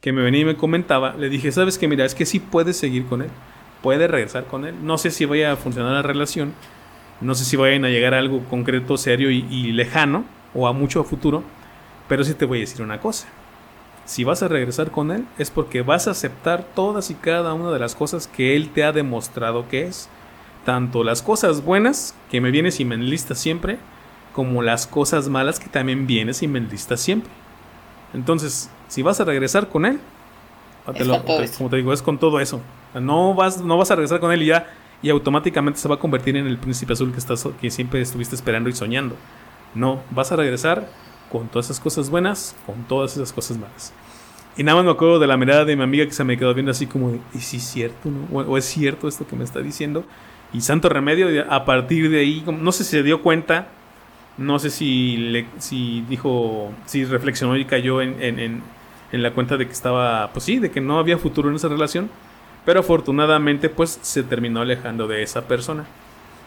que 0.01 0.11
me 0.11 0.21
venía 0.21 0.41
y 0.41 0.45
me 0.45 0.57
comentaba, 0.57 1.15
le 1.17 1.29
dije, 1.29 1.49
sabes 1.53 1.77
que 1.77 1.87
mira, 1.87 2.03
es 2.03 2.13
que 2.13 2.25
sí 2.25 2.39
puedes 2.39 2.75
seguir 2.75 3.05
con 3.05 3.21
él, 3.21 3.29
puedes 3.81 4.11
regresar 4.11 4.45
con 4.47 4.65
él. 4.65 4.75
No 4.83 4.97
sé 4.97 5.11
si 5.11 5.23
vaya 5.23 5.53
a 5.53 5.55
funcionar 5.55 5.93
la 5.93 6.01
relación, 6.01 6.53
no 7.21 7.35
sé 7.35 7.45
si 7.45 7.55
vayan 7.55 7.85
a 7.85 7.89
llegar 7.89 8.13
a 8.13 8.19
algo 8.19 8.43
concreto, 8.49 8.97
serio 8.97 9.31
y, 9.31 9.45
y 9.49 9.71
lejano, 9.71 10.25
o 10.53 10.67
a 10.67 10.73
mucho 10.73 11.03
futuro, 11.03 11.43
pero 12.07 12.23
sí 12.23 12.33
te 12.33 12.45
voy 12.45 12.59
a 12.59 12.61
decir 12.61 12.81
una 12.81 12.99
cosa 12.99 13.27
si 14.05 14.23
vas 14.23 14.43
a 14.43 14.47
regresar 14.47 14.91
con 14.91 15.11
él 15.11 15.25
es 15.37 15.51
porque 15.51 15.81
vas 15.81 16.07
a 16.07 16.11
aceptar 16.11 16.65
todas 16.75 17.09
y 17.11 17.15
cada 17.15 17.53
una 17.53 17.71
de 17.71 17.79
las 17.79 17.95
cosas 17.95 18.27
que 18.27 18.55
él 18.55 18.69
te 18.69 18.83
ha 18.83 18.91
demostrado 18.91 19.67
que 19.69 19.83
es. 19.83 20.09
Tanto 20.65 21.03
las 21.03 21.21
cosas 21.21 21.63
buenas, 21.63 22.13
que 22.29 22.41
me 22.41 22.51
vienes 22.51 22.79
y 22.79 22.85
me 22.85 22.95
enlistas 22.95 23.39
siempre, 23.39 23.79
como 24.33 24.61
las 24.61 24.85
cosas 24.85 25.29
malas 25.29 25.59
que 25.59 25.69
también 25.69 26.07
vienes 26.07 26.43
y 26.43 26.47
me 26.47 26.59
enlistas 26.59 26.99
siempre. 26.99 27.31
Entonces, 28.13 28.69
si 28.87 29.01
vas 29.01 29.19
a 29.21 29.23
regresar 29.23 29.69
con 29.69 29.85
él, 29.85 29.99
como 31.57 31.69
te 31.69 31.77
digo, 31.77 31.93
es 31.93 32.01
con 32.01 32.17
todo 32.17 32.39
eso. 32.39 32.61
No 32.93 33.33
vas, 33.33 33.61
no 33.61 33.77
vas 33.77 33.91
a 33.91 33.95
regresar 33.95 34.19
con 34.19 34.31
él 34.31 34.43
y 34.43 34.47
ya, 34.47 34.67
y 35.01 35.09
automáticamente 35.09 35.79
se 35.79 35.87
va 35.87 35.95
a 35.95 35.99
convertir 35.99 36.37
en 36.37 36.47
el 36.47 36.57
príncipe 36.57 36.93
azul 36.93 37.11
que, 37.11 37.19
estás, 37.19 37.47
que 37.59 37.71
siempre 37.71 38.01
estuviste 38.01 38.35
esperando 38.35 38.69
y 38.69 38.73
soñando. 38.73 39.15
No, 39.73 40.01
vas 40.11 40.31
a 40.31 40.35
regresar 40.35 40.87
con 41.31 41.47
todas 41.47 41.67
esas 41.67 41.79
cosas 41.79 42.09
buenas, 42.09 42.55
con 42.65 42.83
todas 42.83 43.15
esas 43.15 43.31
cosas 43.31 43.57
malas. 43.57 43.93
Y 44.57 44.63
nada 44.63 44.77
más 44.77 44.85
me 44.85 44.91
acuerdo 44.91 45.17
de 45.17 45.27
la 45.27 45.37
mirada 45.37 45.63
de 45.63 45.75
mi 45.75 45.83
amiga 45.83 46.05
que 46.05 46.11
se 46.11 46.23
me 46.23 46.37
quedó 46.37 46.53
viendo 46.53 46.71
así 46.71 46.85
como 46.85 47.17
¿y 47.33 47.39
si 47.39 47.57
es 47.57 47.63
cierto? 47.63 48.09
O, 48.33 48.57
es 48.57 48.65
cierto 48.65 49.07
esto 49.07 49.25
que 49.25 49.35
me 49.35 49.43
está 49.43 49.59
diciendo. 49.59 50.03
Y 50.53 50.61
santo 50.61 50.89
remedio, 50.89 51.49
a 51.49 51.63
partir 51.63 52.09
de 52.09 52.19
ahí, 52.19 52.43
no 52.45 52.73
sé 52.73 52.83
si 52.83 52.91
se 52.91 53.03
dio 53.03 53.21
cuenta, 53.21 53.69
no 54.37 54.59
sé 54.59 54.69
si, 54.69 55.15
le, 55.15 55.45
si 55.59 56.01
dijo, 56.09 56.71
si 56.85 57.05
reflexionó 57.05 57.55
y 57.55 57.63
cayó 57.63 58.01
en, 58.01 58.21
en, 58.21 58.61
en, 59.11 59.23
la 59.23 59.31
cuenta 59.31 59.55
de 59.55 59.65
que 59.65 59.71
estaba, 59.71 60.29
pues 60.33 60.43
sí, 60.43 60.59
de 60.59 60.69
que 60.69 60.81
no 60.81 60.99
había 60.99 61.17
futuro 61.17 61.49
en 61.49 61.55
esa 61.55 61.69
relación. 61.69 62.09
Pero 62.65 62.81
afortunadamente, 62.81 63.69
pues 63.69 63.99
se 64.01 64.23
terminó 64.23 64.61
alejando 64.61 65.07
de 65.07 65.23
esa 65.23 65.47
persona. 65.47 65.85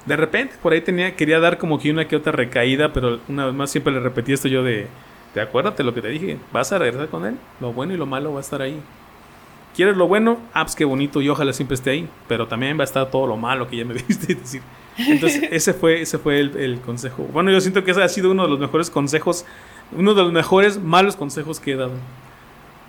De 0.06 0.16
repente, 0.16 0.54
por 0.62 0.72
ahí 0.72 0.80
tenía, 0.80 1.16
quería 1.16 1.40
dar 1.40 1.58
como 1.58 1.78
que 1.78 1.90
una 1.90 2.06
que 2.06 2.16
otra 2.16 2.32
recaída, 2.32 2.92
pero 2.92 3.20
una 3.28 3.46
vez 3.46 3.54
más 3.54 3.70
siempre 3.70 3.92
le 3.92 4.00
repetí 4.00 4.32
esto 4.32 4.48
yo 4.48 4.62
de, 4.62 4.86
te 5.32 5.40
acuérdate 5.40 5.82
lo 5.82 5.94
que 5.94 6.02
te 6.02 6.08
dije, 6.08 6.38
vas 6.52 6.72
a 6.72 6.78
regresar 6.78 7.08
con 7.08 7.24
él, 7.24 7.36
lo 7.60 7.72
bueno 7.72 7.94
y 7.94 7.96
lo 7.96 8.06
malo 8.06 8.32
va 8.32 8.38
a 8.38 8.42
estar 8.42 8.60
ahí. 8.60 8.80
¿Quieres 9.74 9.96
lo 9.96 10.06
bueno? 10.06 10.38
Ah, 10.52 10.62
pues 10.64 10.76
qué 10.76 10.84
bonito 10.84 11.20
y 11.20 11.28
ojalá 11.28 11.52
siempre 11.52 11.74
esté 11.74 11.90
ahí, 11.90 12.08
pero 12.28 12.46
también 12.46 12.78
va 12.78 12.82
a 12.82 12.84
estar 12.84 13.10
todo 13.10 13.26
lo 13.26 13.36
malo 13.36 13.66
que 13.66 13.78
ya 13.78 13.84
me 13.84 13.94
diste 14.08 14.34
decir. 14.34 14.62
Entonces, 14.96 15.42
ese 15.50 15.74
fue, 15.74 16.02
ese 16.02 16.18
fue 16.18 16.38
el, 16.38 16.56
el, 16.56 16.80
consejo. 16.80 17.24
Bueno, 17.32 17.50
yo 17.50 17.60
siento 17.60 17.82
que 17.82 17.90
ese 17.90 18.02
ha 18.02 18.08
sido 18.08 18.30
uno 18.30 18.44
de 18.44 18.50
los 18.50 18.60
mejores 18.60 18.90
consejos, 18.90 19.44
uno 19.90 20.14
de 20.14 20.22
los 20.22 20.32
mejores 20.32 20.78
malos 20.78 21.16
consejos 21.16 21.58
que 21.58 21.72
he 21.72 21.76
dado. 21.76 21.94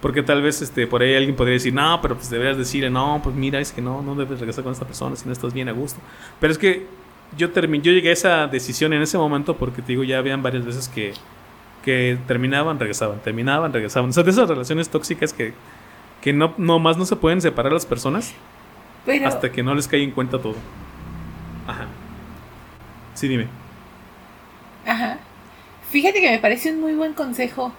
Porque 0.06 0.22
tal 0.22 0.44
vez 0.44 0.62
este, 0.62 0.86
por 0.86 1.02
ahí 1.02 1.16
alguien 1.16 1.36
podría 1.36 1.54
decir, 1.54 1.74
no, 1.74 2.00
pero 2.00 2.14
pues 2.14 2.30
deberías 2.30 2.60
decirle, 2.60 2.92
no, 2.92 3.22
pues 3.24 3.36
mira, 3.36 3.60
es 3.60 3.72
que 3.72 3.82
no, 3.82 4.04
no 4.04 4.14
debes 4.14 4.40
regresar 4.40 4.64
con 4.64 4.72
esta 4.72 4.86
persona 4.86 5.16
si 5.16 5.26
no 5.26 5.32
estás 5.32 5.52
bien 5.52 5.68
a 5.68 5.72
gusto. 5.72 6.00
Pero 6.40 6.54
es 6.54 6.60
que 6.60 6.86
yo, 7.36 7.50
terminé, 7.50 7.84
yo 7.84 7.92
llegué 7.92 8.12
a 8.12 8.14
esa 8.14 8.46
decisión 8.46 8.94
en 8.94 9.02
ese 9.02 9.18
momento 9.18 9.58
porque 9.58 9.82
te 9.82 9.94
digo, 9.94 10.04
ya 10.04 10.20
habían 10.20 10.44
varias 10.44 10.64
veces 10.64 10.90
que, 10.90 11.14
que 11.84 12.20
terminaban, 12.28 12.80
regresaban, 12.80 13.18
terminaban, 13.22 13.74
regresaban. 13.74 14.12
O 14.12 14.14
sea, 14.14 14.22
de 14.22 14.30
esas 14.30 14.48
relaciones 14.48 14.90
tóxicas 14.90 15.34
que, 15.34 15.56
que 16.22 16.34
no, 16.34 16.54
no 16.60 16.78
más 16.78 16.98
no 16.98 17.08
se 17.08 17.16
pueden 17.16 17.42
separar 17.42 17.74
las 17.74 17.88
personas 17.88 18.36
hasta 19.26 19.52
que 19.52 19.64
no 19.64 19.74
les 19.74 19.88
caiga 19.88 20.06
en 20.06 20.12
cuenta 20.12 20.38
todo. 20.38 20.58
Ajá. 21.66 21.88
Sí, 23.16 23.28
dime. 23.28 23.48
Ajá. 24.86 25.18
Fíjate 25.90 26.22
que 26.22 26.30
me 26.30 26.38
parece 26.38 26.72
un 26.72 26.80
muy 26.80 26.94
buen 26.94 27.14
consejo. 27.14 27.74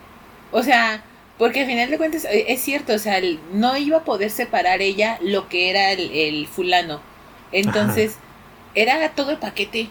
O 0.50 0.64
sea, 0.64 1.04
porque 1.38 1.60
al 1.60 1.66
final 1.66 1.90
de 1.90 1.98
cuentas 1.98 2.24
eh, 2.24 2.46
es 2.48 2.62
cierto, 2.62 2.94
o 2.94 2.98
sea, 2.98 3.20
no 3.52 3.76
iba 3.76 3.98
a 3.98 4.04
poder 4.04 4.30
separar 4.30 4.80
ella 4.80 5.18
lo 5.20 5.48
que 5.48 5.70
era 5.70 5.92
el, 5.92 6.46
fulano. 6.46 7.00
Entonces, 7.52 8.16
era 8.74 9.10
todo 9.10 9.30
el 9.30 9.38
paquete. 9.38 9.88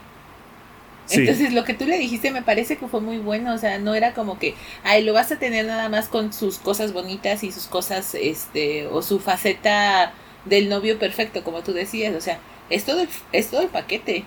Entonces, 1.10 1.54
lo 1.54 1.64
que 1.64 1.76
tú 1.76 1.86
le 1.86 2.00
dijiste 2.00 2.32
me 2.32 2.42
parece 2.42 2.78
que 2.78 2.88
fue 2.88 3.00
muy 3.00 3.20
bueno, 3.20 3.54
o 3.54 3.58
sea, 3.60 3.78
no 3.78 3.94
era 3.94 4.14
como 4.14 4.40
que, 4.40 4.56
ay, 4.84 5.04
lo 5.04 5.14
vas 5.14 5.32
a 5.32 5.38
tener 5.38 5.66
nada 5.66 5.88
más 5.88 6.08
con 6.08 6.34
sus 6.34 6.58
cosas 6.58 6.94
bonitas 6.94 7.44
y 7.44 7.52
sus 7.52 7.68
cosas, 7.68 8.16
este, 8.16 8.88
o 8.88 9.04
su 9.04 9.20
faceta 9.20 10.14
del 10.46 10.68
novio 10.68 10.98
perfecto, 10.98 11.44
como 11.44 11.62
tú 11.62 11.74
decías, 11.74 12.16
o 12.16 12.22
sea, 12.22 12.40
es 12.72 12.86
todo 12.86 13.02
el, 13.02 13.10
es 13.32 13.52
todo 13.52 13.62
el 13.62 13.68
paquete. 13.68 14.26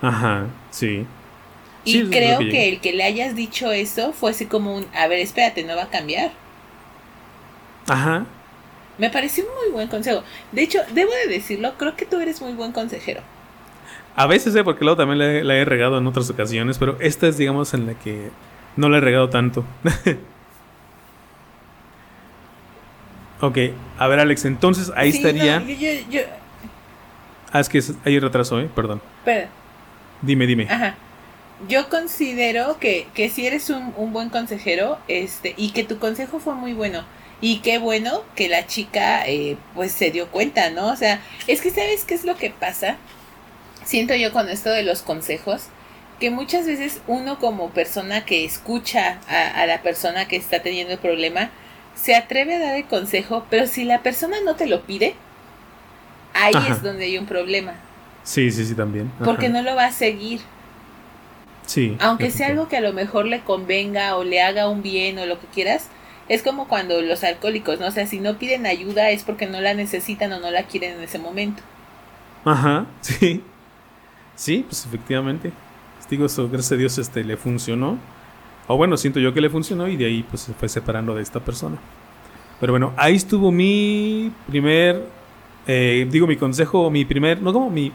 Ajá, 0.00 0.46
sí. 0.70 1.04
Y 1.84 2.04
creo 2.10 2.38
que, 2.38 2.68
el 2.68 2.80
que 2.80 2.92
le 2.92 3.02
hayas 3.02 3.34
dicho 3.34 3.72
eso 3.72 4.12
fue 4.12 4.30
así 4.30 4.46
como 4.46 4.76
un, 4.76 4.86
a 4.94 5.08
ver, 5.08 5.18
espérate, 5.18 5.64
no 5.64 5.74
va 5.76 5.84
a 5.84 5.90
cambiar. 5.90 6.30
Ajá. 7.90 8.24
Me 8.98 9.10
pareció 9.10 9.44
un 9.44 9.50
muy 9.64 9.72
buen 9.72 9.88
consejo. 9.88 10.22
De 10.52 10.62
hecho, 10.62 10.78
debo 10.94 11.10
de 11.12 11.32
decirlo, 11.32 11.74
creo 11.76 11.96
que 11.96 12.06
tú 12.06 12.20
eres 12.20 12.40
muy 12.40 12.52
buen 12.52 12.70
consejero. 12.70 13.22
A 14.14 14.26
veces, 14.26 14.54
¿eh? 14.54 14.62
porque 14.62 14.84
luego 14.84 14.98
también 14.98 15.46
la, 15.46 15.56
he 15.56 15.64
regado 15.64 15.98
en 15.98 16.06
otras 16.06 16.30
ocasiones, 16.30 16.78
pero 16.78 16.96
esta 17.00 17.26
es, 17.26 17.38
digamos, 17.38 17.74
en 17.74 17.86
la 17.86 17.94
que 17.94 18.30
no 18.76 18.88
la 18.88 18.98
he 18.98 19.00
regado 19.00 19.30
tanto. 19.30 19.64
ok, 23.40 23.58
a 23.98 24.06
ver, 24.06 24.20
Alex, 24.20 24.44
entonces 24.44 24.92
ahí 24.94 25.08
estaría. 25.08 25.64
Ah, 27.52 27.60
es 27.60 27.68
que 27.68 27.82
hay 28.04 28.20
retraso, 28.20 28.60
¿eh? 28.60 28.68
Perdón. 28.74 29.00
Pero... 29.24 29.48
Dime, 30.22 30.46
dime. 30.46 30.68
Ajá. 30.70 30.94
Yo 31.68 31.88
considero 31.88 32.78
que, 32.78 33.08
que 33.14 33.30
si 33.30 33.46
eres 33.46 33.70
un, 33.70 33.92
un, 33.96 34.12
buen 34.12 34.28
consejero 34.28 34.98
este 35.08 35.54
y 35.56 35.70
que 35.70 35.84
tu 35.84 35.98
consejo 35.98 36.38
fue 36.38 36.54
muy 36.54 36.72
bueno. 36.72 37.04
Y 37.40 37.60
qué 37.60 37.78
bueno 37.78 38.22
que 38.34 38.48
la 38.48 38.66
chica 38.66 39.26
eh, 39.26 39.56
pues 39.74 39.92
se 39.92 40.10
dio 40.10 40.28
cuenta, 40.28 40.70
¿no? 40.70 40.88
O 40.88 40.96
sea, 40.96 41.20
es 41.46 41.60
que 41.60 41.70
sabes 41.70 42.04
qué 42.04 42.14
es 42.14 42.24
lo 42.24 42.36
que 42.36 42.50
pasa 42.50 42.98
siento 43.84 44.14
yo 44.14 44.32
con 44.32 44.48
esto 44.48 44.70
de 44.70 44.84
los 44.84 45.02
consejos, 45.02 45.64
que 46.20 46.30
muchas 46.30 46.66
veces 46.66 47.00
uno 47.06 47.38
como 47.38 47.70
persona 47.70 48.24
que 48.24 48.44
escucha 48.44 49.18
a, 49.28 49.66
la 49.66 49.82
persona 49.82 50.28
que 50.28 50.36
está 50.36 50.62
teniendo 50.62 50.92
el 50.92 50.98
problema, 50.98 51.50
se 51.94 52.14
atreve 52.14 52.54
a 52.54 52.60
dar 52.60 52.76
el 52.76 52.84
consejo, 52.84 53.46
pero 53.50 53.66
si 53.66 53.84
la 53.84 54.02
persona 54.02 54.36
no 54.44 54.54
te 54.54 54.66
lo 54.66 54.82
pide, 54.82 55.14
ahí 56.34 56.54
es 56.70 56.82
donde 56.82 57.06
hay 57.06 57.18
un 57.18 57.26
problema. 57.26 57.74
Sí, 58.22 58.50
sí, 58.50 58.64
sí, 58.64 58.74
también. 58.74 59.10
Porque 59.24 59.48
no 59.48 59.62
lo 59.62 59.74
va 59.74 59.86
a 59.86 59.92
seguir. 59.92 60.40
Sí. 61.66 61.96
Aunque 62.00 62.30
sea 62.30 62.48
algo 62.48 62.68
que 62.68 62.76
a 62.76 62.80
lo 62.80 62.92
mejor 62.92 63.26
le 63.26 63.40
convenga 63.40 64.16
o 64.16 64.24
le 64.24 64.42
haga 64.42 64.68
un 64.68 64.82
bien 64.82 65.18
o 65.18 65.26
lo 65.26 65.40
que 65.40 65.46
quieras, 65.46 65.88
es 66.30 66.44
como 66.44 66.68
cuando 66.68 67.02
los 67.02 67.24
alcohólicos, 67.24 67.80
¿no? 67.80 67.88
O 67.88 67.90
sea, 67.90 68.06
si 68.06 68.20
no 68.20 68.38
piden 68.38 68.64
ayuda 68.64 69.10
es 69.10 69.24
porque 69.24 69.46
no 69.46 69.60
la 69.60 69.74
necesitan 69.74 70.32
o 70.32 70.38
no 70.38 70.52
la 70.52 70.62
quieren 70.62 70.92
en 70.92 71.02
ese 71.02 71.18
momento. 71.18 71.60
Ajá, 72.44 72.86
sí. 73.00 73.42
Sí, 74.36 74.64
pues 74.66 74.86
efectivamente. 74.86 75.52
Digo, 76.08 76.26
eso, 76.26 76.48
gracias 76.48 76.72
a 76.72 76.76
Dios 76.76 76.98
este, 76.98 77.24
le 77.24 77.36
funcionó. 77.36 77.98
O 78.68 78.76
bueno, 78.76 78.96
siento 78.96 79.18
yo 79.18 79.34
que 79.34 79.40
le 79.40 79.50
funcionó 79.50 79.88
y 79.88 79.96
de 79.96 80.06
ahí 80.06 80.22
pues 80.22 80.42
se 80.42 80.54
fue 80.54 80.68
separando 80.68 81.16
de 81.16 81.22
esta 81.22 81.40
persona. 81.40 81.78
Pero 82.60 82.72
bueno, 82.72 82.92
ahí 82.96 83.16
estuvo 83.16 83.50
mi 83.50 84.32
primer, 84.48 85.04
eh, 85.66 86.06
digo 86.10 86.28
mi 86.28 86.36
consejo, 86.36 86.90
mi 86.90 87.04
primer, 87.04 87.42
no 87.42 87.52
como 87.52 87.70
mi 87.70 87.92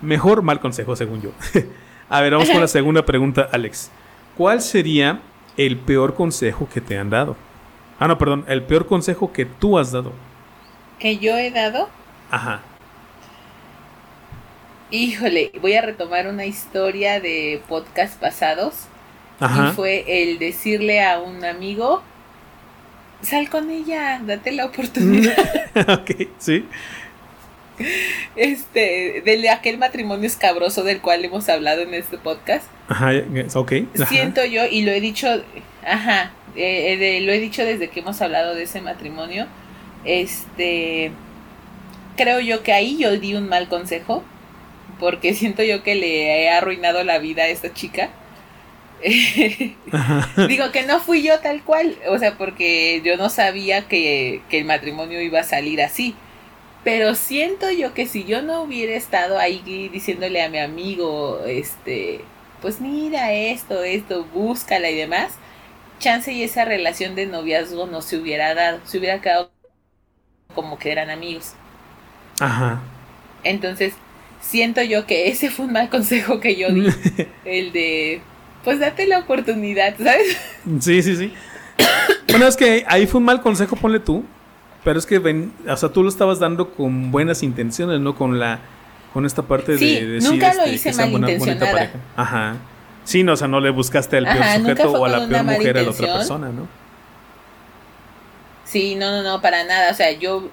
mejor 0.00 0.40
mal 0.40 0.58
consejo 0.58 0.96
según 0.96 1.20
yo. 1.20 1.30
a 2.08 2.20
ver, 2.22 2.32
vamos 2.32 2.48
con 2.48 2.60
la 2.60 2.68
segunda 2.68 3.04
pregunta, 3.04 3.48
Alex. 3.52 3.90
¿Cuál 4.36 4.62
sería 4.62 5.20
el 5.56 5.76
peor 5.76 6.14
consejo 6.14 6.68
que 6.72 6.80
te 6.80 6.98
han 6.98 7.10
dado? 7.10 7.36
Ah, 7.98 8.08
no, 8.08 8.18
perdón, 8.18 8.44
el 8.48 8.62
peor 8.62 8.86
consejo 8.86 9.32
que 9.32 9.46
tú 9.46 9.78
has 9.78 9.92
dado. 9.92 10.12
¿Que 10.98 11.18
yo 11.18 11.36
he 11.36 11.50
dado? 11.50 11.88
Ajá. 12.30 12.62
Híjole, 14.90 15.52
voy 15.60 15.74
a 15.74 15.82
retomar 15.82 16.26
una 16.26 16.46
historia 16.46 17.20
de 17.20 17.62
podcast 17.68 18.20
pasados. 18.20 18.86
Y 19.40 19.72
fue 19.72 20.04
el 20.06 20.38
decirle 20.38 21.04
a 21.04 21.18
un 21.18 21.44
amigo, 21.44 22.02
sal 23.20 23.50
con 23.50 23.70
ella, 23.70 24.20
date 24.24 24.52
la 24.52 24.66
oportunidad. 24.66 25.36
ok, 25.88 26.28
sí. 26.38 26.66
Este, 28.36 29.22
de 29.24 29.50
aquel 29.50 29.78
matrimonio 29.78 30.26
escabroso 30.26 30.82
del 30.82 31.00
cual 31.00 31.24
hemos 31.24 31.48
hablado 31.48 31.82
en 31.82 31.94
este 31.94 32.18
podcast. 32.18 32.64
Ajá, 32.88 33.12
ok. 33.54 33.72
Siento 34.08 34.44
yo, 34.44 34.64
y 34.66 34.82
lo 34.82 34.92
he 34.92 35.00
dicho, 35.00 35.28
ajá, 35.84 36.32
eh, 36.56 37.20
lo 37.22 37.32
he 37.32 37.40
dicho 37.40 37.64
desde 37.64 37.88
que 37.88 38.00
hemos 38.00 38.20
hablado 38.22 38.54
de 38.54 38.62
ese 38.64 38.80
matrimonio. 38.80 39.46
Este, 40.04 41.10
creo 42.16 42.40
yo 42.40 42.62
que 42.62 42.72
ahí 42.72 42.96
yo 42.98 43.18
di 43.18 43.34
un 43.34 43.48
mal 43.48 43.68
consejo 43.68 44.24
porque 44.98 45.34
siento 45.34 45.62
yo 45.62 45.82
que 45.82 45.94
le 45.94 46.44
he 46.44 46.50
arruinado 46.50 47.04
la 47.04 47.18
vida 47.18 47.44
a 47.44 47.48
esta 47.48 47.72
chica. 47.72 48.10
Digo 50.48 50.72
que 50.72 50.84
no 50.86 51.00
fui 51.00 51.22
yo 51.22 51.38
tal 51.40 51.62
cual, 51.62 51.96
o 52.08 52.18
sea, 52.18 52.38
porque 52.38 53.02
yo 53.04 53.18
no 53.18 53.28
sabía 53.28 53.86
que, 53.88 54.40
que, 54.48 54.58
el 54.58 54.64
matrimonio 54.64 55.20
iba 55.20 55.40
a 55.40 55.44
salir 55.44 55.82
así. 55.82 56.16
Pero 56.86 57.16
siento 57.16 57.68
yo 57.72 57.94
que 57.94 58.06
si 58.06 58.22
yo 58.22 58.42
no 58.42 58.62
hubiera 58.62 58.94
estado 58.94 59.40
ahí 59.40 59.90
diciéndole 59.92 60.40
a 60.40 60.48
mi 60.48 60.58
amigo, 60.58 61.40
este, 61.44 62.20
pues 62.62 62.80
mira 62.80 63.32
esto, 63.32 63.82
esto, 63.82 64.24
búscala 64.32 64.88
y 64.88 64.94
demás, 64.94 65.32
chance 65.98 66.32
y 66.32 66.44
esa 66.44 66.64
relación 66.64 67.16
de 67.16 67.26
noviazgo 67.26 67.86
no 67.86 68.02
se 68.02 68.18
hubiera 68.18 68.54
dado, 68.54 68.78
se 68.84 68.98
hubiera 68.98 69.20
quedado 69.20 69.50
como 70.54 70.78
que 70.78 70.92
eran 70.92 71.10
amigos. 71.10 71.54
Ajá. 72.38 72.80
Entonces, 73.42 73.94
siento 74.40 74.80
yo 74.80 75.06
que 75.06 75.26
ese 75.28 75.50
fue 75.50 75.66
un 75.66 75.72
mal 75.72 75.88
consejo 75.88 76.38
que 76.38 76.54
yo 76.54 76.70
di. 76.70 76.86
el 77.44 77.72
de, 77.72 78.20
pues 78.62 78.78
date 78.78 79.08
la 79.08 79.18
oportunidad, 79.18 79.96
¿sabes? 79.98 80.38
Sí, 80.78 81.02
sí, 81.02 81.16
sí. 81.16 81.34
bueno, 82.28 82.46
es 82.46 82.56
que 82.56 82.84
ahí 82.86 83.08
fue 83.08 83.18
un 83.18 83.24
mal 83.24 83.40
consejo, 83.40 83.74
ponle 83.74 83.98
tú. 83.98 84.24
Pero 84.86 85.00
es 85.00 85.06
que, 85.06 85.18
ven, 85.18 85.52
o 85.68 85.76
sea, 85.76 85.88
tú 85.88 86.04
lo 86.04 86.08
estabas 86.08 86.38
dando 86.38 86.70
con 86.70 87.10
buenas 87.10 87.42
intenciones, 87.42 87.98
¿no? 87.98 88.14
Con 88.14 88.38
la 88.38 88.60
con 89.12 89.26
esta 89.26 89.42
parte 89.42 89.72
de 89.72 89.78
decir 89.78 90.22
nunca 90.22 90.54
lo 90.54 90.64
hice 90.68 90.92
malintencionada. 90.92 91.90
Ajá. 92.14 92.68
Sí, 93.02 93.24
no, 93.24 93.32
o 93.32 93.36
sea, 93.36 93.48
no 93.48 93.60
le 93.60 93.70
buscaste 93.70 94.16
al 94.16 94.28
peor 94.28 94.46
sujeto 94.46 94.92
o 94.92 95.04
a 95.04 95.08
la 95.08 95.26
peor 95.26 95.42
mujer 95.44 95.78
a 95.78 95.82
la 95.82 95.90
otra 95.90 96.12
persona, 96.12 96.52
¿no? 96.52 96.70
Sí, 98.64 98.94
no, 98.94 99.10
no, 99.10 99.22
no, 99.24 99.42
para 99.42 99.64
nada. 99.64 99.90
O 99.90 99.94
sea, 99.94 100.12
yo 100.12 100.52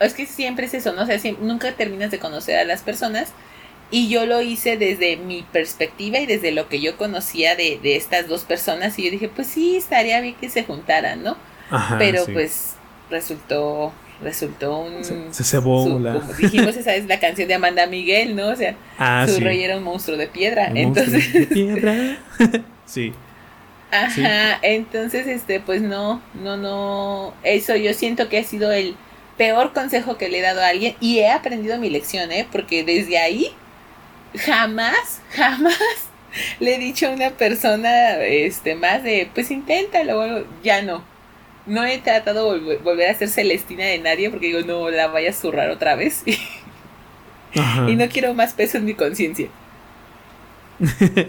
es 0.00 0.14
que 0.14 0.26
siempre 0.26 0.66
es 0.66 0.74
eso, 0.74 0.92
¿no? 0.92 1.02
O 1.02 1.06
sea, 1.06 1.18
nunca 1.40 1.72
terminas 1.76 2.10
de 2.10 2.18
conocer 2.18 2.58
a 2.58 2.64
las 2.64 2.82
personas 2.82 3.34
Y 3.90 4.08
yo 4.10 4.26
lo 4.26 4.42
hice 4.42 4.76
desde 4.78 5.16
mi 5.16 5.44
perspectiva 5.44 6.18
y 6.18 6.26
desde 6.26 6.52
lo 6.52 6.68
que 6.68 6.80
yo 6.80 6.96
conocía 6.98 7.56
de, 7.56 7.80
de 7.82 7.96
estas 7.96 8.28
dos 8.28 8.44
personas. 8.44 8.98
Y 8.98 9.04
yo 9.04 9.10
dije, 9.10 9.28
pues 9.30 9.48
sí, 9.48 9.76
estaría 9.76 10.20
bien 10.20 10.36
que 10.36 10.50
se 10.50 10.64
juntaran, 10.64 11.22
¿no? 11.24 11.38
Pero 11.98 12.28
pues 12.32 12.77
resultó 13.10 13.92
resultó 14.20 14.80
un 14.80 15.04
se, 15.04 15.44
cebó 15.44 15.84
como 15.84 16.20
dijimos 16.38 16.76
esa 16.76 16.94
es 16.94 17.06
la 17.06 17.20
canción 17.20 17.46
de 17.46 17.54
Amanda 17.54 17.86
Miguel 17.86 18.34
no 18.34 18.48
o 18.48 18.56
sea 18.56 18.74
ah, 18.98 19.26
su 19.28 19.40
rey 19.40 19.62
era 19.62 19.76
un 19.76 19.84
monstruo 19.84 20.16
de 20.16 20.26
piedra 20.26 20.70
entonces 20.74 21.32
de 21.32 21.46
piedra. 21.46 22.18
Sí. 22.86 23.12
Ajá 23.90 24.58
entonces 24.62 25.26
este 25.26 25.60
pues 25.60 25.82
no 25.82 26.22
no 26.42 26.56
no 26.56 27.34
eso 27.42 27.76
yo 27.76 27.92
siento 27.92 28.30
que 28.30 28.38
ha 28.38 28.44
sido 28.44 28.72
el 28.72 28.96
peor 29.36 29.74
consejo 29.74 30.16
que 30.16 30.30
le 30.30 30.38
he 30.38 30.42
dado 30.42 30.62
a 30.62 30.68
alguien 30.68 30.94
y 31.00 31.18
he 31.18 31.30
aprendido 31.30 31.78
mi 31.78 31.90
lección 31.90 32.32
eh 32.32 32.46
porque 32.50 32.84
desde 32.84 33.18
ahí 33.18 33.52
jamás 34.36 35.20
jamás 35.30 35.78
le 36.60 36.74
he 36.74 36.78
dicho 36.78 37.08
a 37.08 37.10
una 37.10 37.30
persona 37.30 38.16
este 38.24 38.74
más 38.74 39.02
de 39.02 39.30
pues 39.34 39.50
inténtalo 39.50 40.44
ya 40.62 40.82
no 40.82 41.02
no 41.68 41.84
he 41.84 41.98
tratado 41.98 42.52
de 42.54 42.78
volver 42.78 43.10
a 43.10 43.14
ser 43.14 43.28
Celestina 43.28 43.84
de 43.84 43.98
nadie 43.98 44.30
porque 44.30 44.46
digo, 44.46 44.60
no 44.66 44.90
la 44.90 45.06
vaya 45.08 45.30
a 45.30 45.32
zurrar 45.32 45.70
otra 45.70 45.94
vez. 45.94 46.24
y 47.86 47.96
no 47.96 48.08
quiero 48.08 48.34
más 48.34 48.54
peso 48.54 48.78
en 48.78 48.84
mi 48.84 48.94
conciencia. 48.94 49.48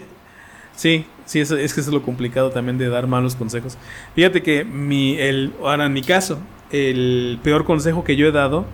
sí, 0.76 1.04
sí, 1.26 1.40
es, 1.40 1.50
es 1.50 1.74
que 1.74 1.80
eso 1.80 1.90
es 1.90 1.94
lo 1.94 2.02
complicado 2.02 2.50
también 2.50 2.78
de 2.78 2.88
dar 2.88 3.06
malos 3.06 3.36
consejos. 3.36 3.76
Fíjate 4.14 4.42
que 4.42 4.64
mi, 4.64 5.18
el, 5.18 5.52
ahora 5.60 5.86
en 5.86 5.92
mi 5.92 6.02
caso, 6.02 6.40
el 6.72 7.38
peor 7.42 7.64
consejo 7.64 8.04
que 8.04 8.16
yo 8.16 8.26
he 8.26 8.32
dado, 8.32 8.66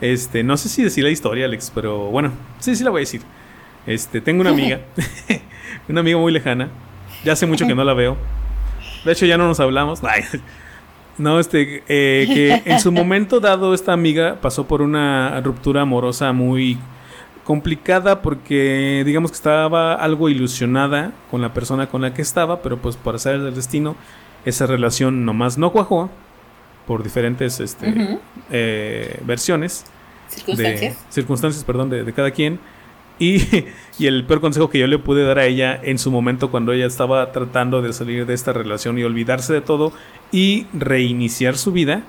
este, 0.00 0.42
no 0.42 0.56
sé 0.56 0.68
si 0.68 0.82
decir 0.82 1.04
la 1.04 1.10
historia, 1.10 1.44
Alex, 1.44 1.70
pero 1.74 2.06
bueno, 2.06 2.32
sí, 2.58 2.74
sí 2.74 2.84
la 2.84 2.90
voy 2.90 3.00
a 3.00 3.02
decir. 3.02 3.22
Este, 3.86 4.20
tengo 4.20 4.40
una 4.40 4.50
amiga, 4.50 4.80
una 5.88 6.00
amiga 6.00 6.18
muy 6.18 6.32
lejana, 6.32 6.70
ya 7.24 7.32
hace 7.32 7.46
mucho 7.46 7.66
que 7.66 7.74
no 7.74 7.84
la 7.84 7.94
veo. 7.94 8.16
De 9.04 9.12
hecho, 9.12 9.26
ya 9.26 9.38
no 9.38 9.46
nos 9.46 9.60
hablamos. 9.60 10.00
No, 11.20 11.38
este, 11.38 11.82
eh, 11.86 12.26
que 12.26 12.62
en 12.64 12.80
su 12.80 12.90
momento 12.90 13.40
dado 13.40 13.74
esta 13.74 13.92
amiga 13.92 14.38
pasó 14.40 14.66
por 14.66 14.80
una 14.80 15.38
ruptura 15.42 15.82
amorosa 15.82 16.32
muy 16.32 16.78
complicada 17.44 18.22
porque 18.22 19.02
digamos 19.04 19.30
que 19.30 19.34
estaba 19.34 19.92
algo 19.94 20.30
ilusionada 20.30 21.12
con 21.30 21.42
la 21.42 21.52
persona 21.52 21.88
con 21.88 22.00
la 22.00 22.14
que 22.14 22.22
estaba, 22.22 22.62
pero 22.62 22.78
pues 22.78 22.96
por 22.96 23.16
hacer 23.16 23.34
el 23.34 23.54
destino 23.54 23.96
esa 24.46 24.64
relación 24.64 25.26
nomás 25.26 25.58
no 25.58 25.72
cuajó 25.72 26.08
por 26.86 27.02
diferentes 27.02 27.60
este, 27.60 28.18
eh, 28.50 29.20
versiones. 29.26 29.84
Circunstancias. 30.28 30.96
circunstancias, 31.10 31.64
perdón, 31.64 31.90
de, 31.90 32.02
de 32.02 32.12
cada 32.14 32.30
quien. 32.30 32.58
Y, 33.20 33.66
y, 33.98 34.06
el 34.06 34.24
peor 34.24 34.40
consejo 34.40 34.68
que 34.68 34.78
yo 34.78 34.88
le 34.88 34.98
pude 34.98 35.24
dar 35.24 35.38
a 35.38 35.46
ella 35.46 35.78
en 35.80 35.98
su 35.98 36.10
momento 36.10 36.50
cuando 36.50 36.72
ella 36.72 36.86
estaba 36.86 37.30
tratando 37.30 37.82
de 37.82 37.92
salir 37.92 38.26
de 38.26 38.34
esta 38.34 38.52
relación 38.52 38.98
y 38.98 39.04
olvidarse 39.04 39.52
de 39.52 39.60
todo 39.60 39.92
y 40.32 40.66
reiniciar 40.72 41.56
su 41.56 41.70
vida 41.70 42.02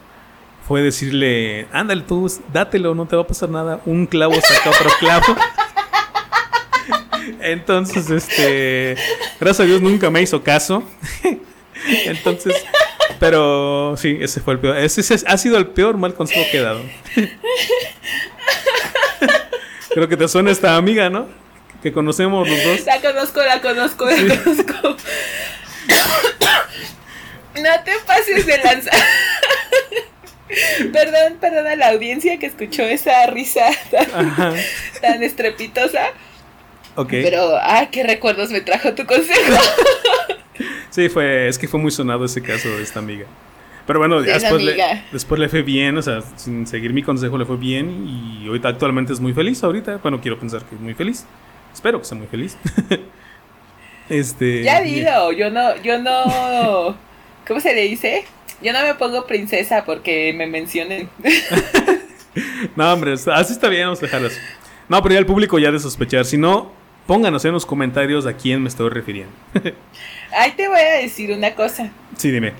fue 0.67 0.81
decirle, 0.81 1.67
ándale 1.73 2.03
tú, 2.03 2.31
dátelo, 2.53 2.95
no 2.95 3.05
te 3.05 3.15
va 3.17 3.23
a 3.23 3.27
pasar 3.27 3.49
nada. 3.49 3.81
Un 3.85 4.05
clavo 4.05 4.35
saca 4.35 4.69
otro 4.69 4.89
clavo. 4.99 5.35
Entonces, 7.41 8.09
este, 8.09 8.95
gracias 9.39 9.59
a 9.59 9.63
Dios 9.67 9.81
nunca 9.81 10.09
me 10.09 10.21
hizo 10.21 10.41
caso. 10.43 10.83
Entonces, 12.05 12.55
pero 13.19 13.95
sí, 13.97 14.17
ese 14.21 14.39
fue 14.39 14.53
el 14.53 14.59
peor. 14.59 14.77
Ese, 14.77 15.01
ha 15.27 15.37
sido 15.37 15.57
el 15.57 15.67
peor 15.67 15.97
mal 15.97 16.13
consejo 16.13 16.41
que 16.51 16.59
he 16.59 16.61
dado. 16.61 16.81
Creo 19.93 20.07
que 20.07 20.17
te 20.17 20.27
suena 20.27 20.51
esta 20.51 20.75
amiga, 20.75 21.09
¿no? 21.09 21.27
Que 21.81 21.91
conocemos 21.91 22.47
los 22.47 22.63
dos. 22.63 22.85
La 22.85 23.01
conozco, 23.01 23.41
la 23.43 23.61
conozco, 23.61 24.05
la 24.05 24.43
conozco. 24.43 24.97
No 27.55 27.83
te 27.83 27.91
pases 28.05 28.45
de 28.45 28.57
lanzar. 28.59 28.93
perdón, 30.93 31.37
perdón 31.39 31.67
a 31.67 31.75
la 31.75 31.89
audiencia 31.89 32.37
que 32.39 32.45
escuchó 32.45 32.83
esa 32.83 33.25
risa 33.27 33.65
tan, 35.01 35.23
estrepitosa. 35.23 36.07
Ok. 36.95 37.09
Pero, 37.09 37.57
ah, 37.61 37.87
qué 37.91 38.03
recuerdos 38.03 38.51
me 38.51 38.61
trajo 38.61 38.93
tu 38.93 39.05
consejo. 39.05 39.61
sí, 40.89 41.09
fue, 41.09 41.47
es 41.47 41.57
que 41.57 41.67
fue 41.67 41.79
muy 41.79 41.91
sonado 41.91 42.25
ese 42.25 42.41
caso 42.41 42.69
de 42.69 42.83
esta 42.83 42.99
amiga. 42.99 43.25
Pero 43.87 43.99
bueno, 43.99 44.21
después, 44.21 44.63
le, 44.63 45.03
después 45.11 45.39
le 45.39 45.49
fue 45.49 45.63
bien, 45.63 45.97
o 45.97 46.01
sea, 46.01 46.21
sin 46.35 46.67
seguir 46.67 46.93
mi 46.93 47.03
consejo 47.03 47.37
le 47.37 47.45
fue 47.45 47.57
bien 47.57 48.07
y 48.07 48.47
ahorita 48.47 48.69
actualmente 48.69 49.11
es 49.13 49.19
muy 49.19 49.33
feliz 49.33 49.63
ahorita. 49.63 49.97
Bueno, 49.97 50.21
quiero 50.21 50.39
pensar 50.39 50.63
que 50.63 50.75
es 50.75 50.81
muy 50.81 50.93
feliz. 50.93 51.25
Espero 51.73 51.99
que 51.99 52.05
sea 52.05 52.17
muy 52.17 52.27
feliz. 52.27 52.57
este. 54.09 54.63
Ya 54.63 54.81
digo, 54.81 55.31
yo 55.31 55.49
no, 55.49 55.75
yo 55.81 55.99
no. 55.99 56.95
¿Cómo 57.47 57.59
se 57.59 57.73
le 57.73 57.83
dice? 57.83 58.25
Yo 58.61 58.71
no 58.73 58.81
me 58.83 58.93
pongo 58.93 59.25
princesa 59.25 59.83
porque 59.85 60.33
me 60.33 60.45
mencionen. 60.45 61.09
no, 62.75 62.93
hombre, 62.93 63.13
así 63.13 63.53
está 63.53 63.67
bien, 63.67 63.83
vamos 63.85 63.99
a 63.99 64.01
dejarlo 64.03 64.29
No, 64.87 65.01
pero 65.01 65.13
ya 65.13 65.19
el 65.19 65.25
público 65.25 65.57
ya 65.57 65.71
de 65.71 65.79
sospechar. 65.79 66.25
Si 66.25 66.37
no, 66.37 66.71
pónganos 67.07 67.43
en 67.45 67.53
los 67.53 67.65
comentarios 67.65 68.27
a 68.27 68.33
quién 68.33 68.61
me 68.61 68.69
estoy 68.69 68.89
refiriendo. 68.89 69.33
Ahí 70.37 70.51
te 70.51 70.67
voy 70.67 70.79
a 70.79 70.97
decir 71.01 71.31
una 71.31 71.55
cosa. 71.55 71.89
Sí, 72.15 72.29
dime. 72.29 72.53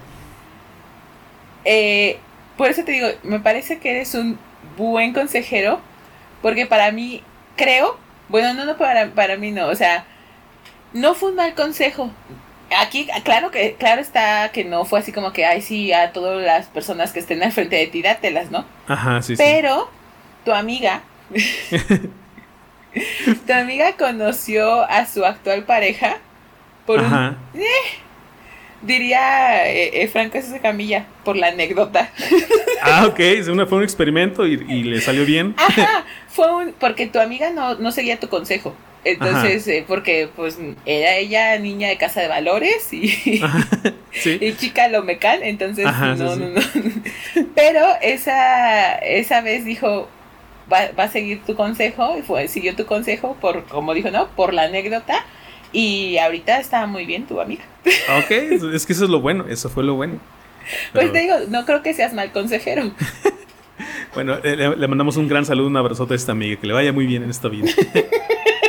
Eh, 1.66 2.20
por 2.58 2.70
eso 2.70 2.84
te 2.84 2.92
digo, 2.92 3.08
me 3.24 3.40
parece 3.40 3.80
que 3.80 3.92
eres 3.92 4.14
un 4.16 4.38
buen 4.78 5.14
consejero, 5.14 5.80
porque 6.42 6.66
para 6.66 6.92
mí, 6.92 7.24
creo, 7.56 7.98
bueno, 8.30 8.54
no, 8.54 8.66
no 8.66 8.78
para, 8.78 9.10
para 9.12 9.38
mí 9.38 9.52
no, 9.52 9.68
o 9.68 9.76
sea, 9.76 10.06
no 10.94 11.14
fue 11.14 11.30
un 11.30 11.36
mal 11.36 11.54
consejo. 11.56 12.12
Aquí, 12.80 13.08
claro 13.24 13.52
que, 13.52 13.76
claro 13.76 14.02
está 14.02 14.50
que 14.54 14.64
no 14.64 14.86
fue 14.86 15.00
así 15.00 15.12
como 15.12 15.34
que, 15.34 15.46
ay, 15.46 15.62
sí, 15.62 15.92
a 15.92 16.14
todas 16.14 16.42
las 16.42 16.68
personas 16.68 17.12
que 17.12 17.20
estén 17.20 17.44
al 17.44 17.52
frente 17.52 17.76
de 17.76 17.88
ti, 17.88 18.02
dátelas, 18.02 18.50
¿no? 18.50 18.66
Ajá, 18.88 19.22
sí, 19.22 19.36
Pero, 19.36 19.90
tu 20.46 20.54
amiga, 20.54 21.02
tu 23.48 23.54
amiga 23.54 23.94
conoció 23.98 24.84
a 24.84 25.06
su 25.06 25.26
actual 25.26 25.66
pareja 25.66 26.18
por 26.86 27.02
un... 27.02 27.38
Eh, 27.56 27.66
diría 28.82 29.70
eh, 29.70 30.04
eh, 30.04 30.08
Franco 30.08 30.38
esa 30.38 30.60
Camilla, 30.60 31.06
por 31.24 31.36
la 31.36 31.48
anécdota. 31.48 32.12
ah, 32.82 33.08
ok, 33.08 33.20
fue 33.68 33.78
un 33.78 33.84
experimento 33.84 34.46
y, 34.48 34.58
le 34.58 35.02
salió 35.02 35.26
bien. 35.26 35.54
Ajá, 35.58 36.06
fue 36.28 36.54
un, 36.54 36.74
porque 36.74 37.08
tu 37.08 37.20
amiga 37.20 37.52
no, 37.52 37.76
no 37.76 37.92
seguía 37.92 38.20
tu 38.20 38.30
consejo. 38.30 38.76
Entonces, 39.04 39.68
eh, 39.68 39.84
porque 39.88 40.30
pues 40.36 40.60
era 40.86 41.16
ella 41.16 41.58
niña 41.58 41.90
de 41.90 41.98
casa 41.98 42.22
de 42.22 42.28
valores 42.28 42.94
y, 42.94 43.42
y 44.26 44.54
chica 44.54 44.90
lo 44.90 45.02
mecal, 45.02 45.40
entonces 45.42 45.86
no, 45.86 46.16
no, 46.16 46.36
no. 46.36 46.62
Pero 47.56 47.84
esa, 48.02 48.94
esa 48.98 49.42
vez 49.42 49.66
dijo, 49.66 50.08
va, 50.72 50.92
va, 50.98 51.06
a 51.06 51.12
seguir 51.12 51.42
tu 51.42 51.56
consejo, 51.56 52.16
y 52.20 52.22
fue, 52.22 52.48
siguió 52.48 52.76
tu 52.76 52.86
consejo 52.86 53.36
por, 53.42 53.64
como 53.66 53.96
dijo, 53.96 54.12
¿no? 54.12 54.28
Por 54.30 54.54
la 54.54 54.64
anécdota. 54.64 55.26
Y 55.74 56.18
ahorita 56.18 56.60
está 56.60 56.86
muy 56.86 57.06
bien 57.06 57.26
tu 57.26 57.40
amiga. 57.40 57.64
Ok, 58.18 58.32
es 58.74 58.86
que 58.86 58.94
eso 58.94 59.06
es 59.06 59.10
lo 59.10 59.22
bueno, 59.22 59.46
eso 59.50 59.70
fue 59.70 59.84
lo 59.84 59.96
bueno. 59.96 60.20
Pues 60.94 61.12
te 61.12 61.20
digo, 61.20 61.36
no 61.50 61.66
creo 61.66 61.82
que 61.82 61.94
seas 61.94 62.14
mal 62.14 62.32
consejero. 62.32 62.92
bueno, 64.14 64.38
le, 64.44 64.76
le, 64.76 64.88
mandamos 64.88 65.18
un 65.18 65.28
gran 65.28 65.44
saludo, 65.44 65.68
un 65.68 65.76
abrazote 65.76 66.14
a 66.14 66.16
esta 66.16 66.34
amiga, 66.34 66.60
que 66.60 66.68
le 66.68 66.74
vaya 66.74 66.94
muy 66.94 67.08
bien 67.08 67.24
en 67.24 67.32
esta 67.32 67.50
vida. 67.50 67.72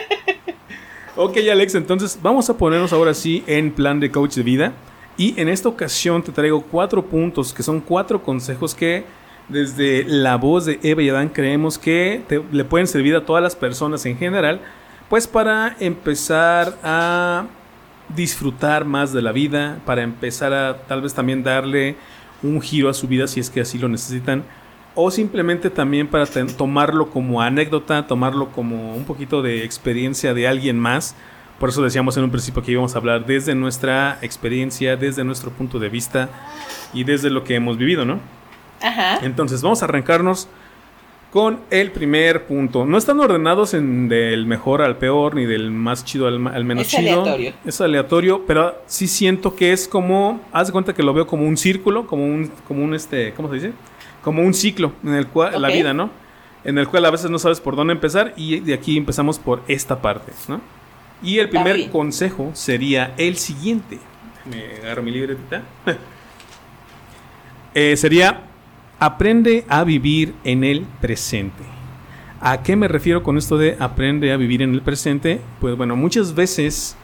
ok, 1.16 1.36
Alex, 1.50 1.74
entonces 1.74 2.18
vamos 2.20 2.48
a 2.48 2.56
ponernos 2.56 2.92
ahora 2.94 3.12
sí 3.12 3.44
en 3.46 3.72
plan 3.72 4.00
de 4.00 4.10
coach 4.10 4.34
de 4.36 4.42
vida. 4.42 4.72
Y 5.18 5.38
en 5.38 5.48
esta 5.48 5.68
ocasión 5.68 6.22
te 6.22 6.32
traigo 6.32 6.62
cuatro 6.62 7.04
puntos, 7.04 7.52
que 7.52 7.62
son 7.62 7.80
cuatro 7.80 8.22
consejos 8.22 8.74
que 8.74 9.04
desde 9.48 10.04
la 10.04 10.36
voz 10.36 10.64
de 10.64 10.78
Eva 10.82 11.02
y 11.02 11.10
Adán 11.10 11.28
creemos 11.28 11.78
que 11.78 12.22
le 12.50 12.64
pueden 12.64 12.86
servir 12.86 13.14
a 13.16 13.24
todas 13.26 13.42
las 13.42 13.54
personas 13.54 14.06
en 14.06 14.16
general 14.16 14.60
pues 15.12 15.26
para 15.26 15.76
empezar 15.78 16.78
a 16.82 17.44
disfrutar 18.16 18.86
más 18.86 19.12
de 19.12 19.20
la 19.20 19.30
vida, 19.30 19.78
para 19.84 20.00
empezar 20.00 20.54
a 20.54 20.86
tal 20.86 21.02
vez 21.02 21.12
también 21.12 21.42
darle 21.42 21.96
un 22.42 22.62
giro 22.62 22.88
a 22.88 22.94
su 22.94 23.06
vida 23.08 23.26
si 23.26 23.38
es 23.38 23.50
que 23.50 23.60
así 23.60 23.76
lo 23.76 23.90
necesitan, 23.90 24.42
o 24.94 25.10
simplemente 25.10 25.68
también 25.68 26.08
para 26.08 26.24
tomarlo 26.56 27.10
como 27.10 27.42
anécdota, 27.42 28.06
tomarlo 28.06 28.52
como 28.52 28.94
un 28.94 29.04
poquito 29.04 29.42
de 29.42 29.64
experiencia 29.64 30.32
de 30.32 30.48
alguien 30.48 30.78
más. 30.78 31.14
Por 31.60 31.68
eso 31.68 31.82
decíamos 31.82 32.16
en 32.16 32.24
un 32.24 32.30
principio 32.30 32.62
que 32.62 32.72
íbamos 32.72 32.94
a 32.94 32.98
hablar 32.98 33.26
desde 33.26 33.54
nuestra 33.54 34.16
experiencia, 34.22 34.96
desde 34.96 35.24
nuestro 35.24 35.50
punto 35.50 35.78
de 35.78 35.90
vista 35.90 36.30
y 36.94 37.04
desde 37.04 37.28
lo 37.28 37.44
que 37.44 37.54
hemos 37.54 37.76
vivido, 37.76 38.06
¿no? 38.06 38.18
Ajá. 38.80 39.18
Entonces 39.20 39.60
vamos 39.60 39.82
a 39.82 39.84
arrancarnos 39.84 40.48
con 41.32 41.60
el 41.70 41.90
primer 41.90 42.46
punto. 42.46 42.84
No 42.84 42.98
están 42.98 43.18
ordenados 43.18 43.74
en 43.74 44.08
del 44.08 44.46
mejor 44.46 44.82
al 44.82 44.98
peor, 44.98 45.34
ni 45.34 45.46
del 45.46 45.70
más 45.70 46.04
chido 46.04 46.26
al, 46.26 46.38
menos 46.38 46.88
chido. 46.88 47.02
Es 47.02 47.08
aleatorio. 47.08 47.52
Es 47.64 47.80
aleatorio, 47.80 48.44
pero 48.46 48.82
sí 48.86 49.08
siento 49.08 49.56
que 49.56 49.72
es 49.72 49.88
como, 49.88 50.40
haz 50.52 50.68
de 50.68 50.72
cuenta 50.72 50.94
que 50.94 51.02
lo 51.02 51.14
veo 51.14 51.26
como 51.26 51.46
un 51.46 51.56
círculo, 51.56 52.06
como 52.06 52.24
un, 52.24 52.50
como 52.68 52.84
un 52.84 52.94
este, 52.94 53.32
¿cómo 53.32 53.48
se 53.48 53.54
dice? 53.54 53.72
Como 54.22 54.42
un 54.42 54.52
ciclo 54.52 54.92
en 55.02 55.14
el 55.14 55.26
cual 55.26 55.60
la 55.60 55.68
vida, 55.68 55.94
¿no? 55.94 56.22
en 56.64 56.78
el 56.78 56.88
cual 56.88 57.04
a 57.04 57.10
veces 57.10 57.30
no 57.30 57.38
sabes 57.38 57.60
por 57.60 57.76
dónde 57.76 57.92
empezar 57.92 58.34
y 58.36 58.60
de 58.60 58.74
aquí 58.74 58.96
empezamos 58.96 59.38
por 59.38 59.62
esta 59.68 60.00
parte, 60.00 60.32
¿no? 60.48 60.60
Y 61.22 61.38
el 61.38 61.48
primer 61.48 61.90
consejo 61.90 62.50
sería 62.52 63.14
el 63.16 63.36
siguiente. 63.36 63.98
Me 64.44 64.76
agarro 64.82 65.02
mi 65.02 65.10
libretita. 65.10 65.62
Eh, 67.74 67.96
sería, 67.96 68.42
aprende 69.02 69.64
a 69.68 69.82
vivir 69.82 70.32
en 70.44 70.62
el 70.62 70.86
presente. 71.00 71.64
¿A 72.40 72.62
qué 72.62 72.76
me 72.76 72.86
refiero 72.86 73.24
con 73.24 73.36
esto 73.36 73.58
de 73.58 73.76
aprende 73.80 74.32
a 74.32 74.36
vivir 74.36 74.62
en 74.62 74.74
el 74.74 74.80
presente? 74.80 75.40
Pues 75.60 75.76
bueno, 75.76 75.96
muchas 75.96 76.36
veces 76.36 76.96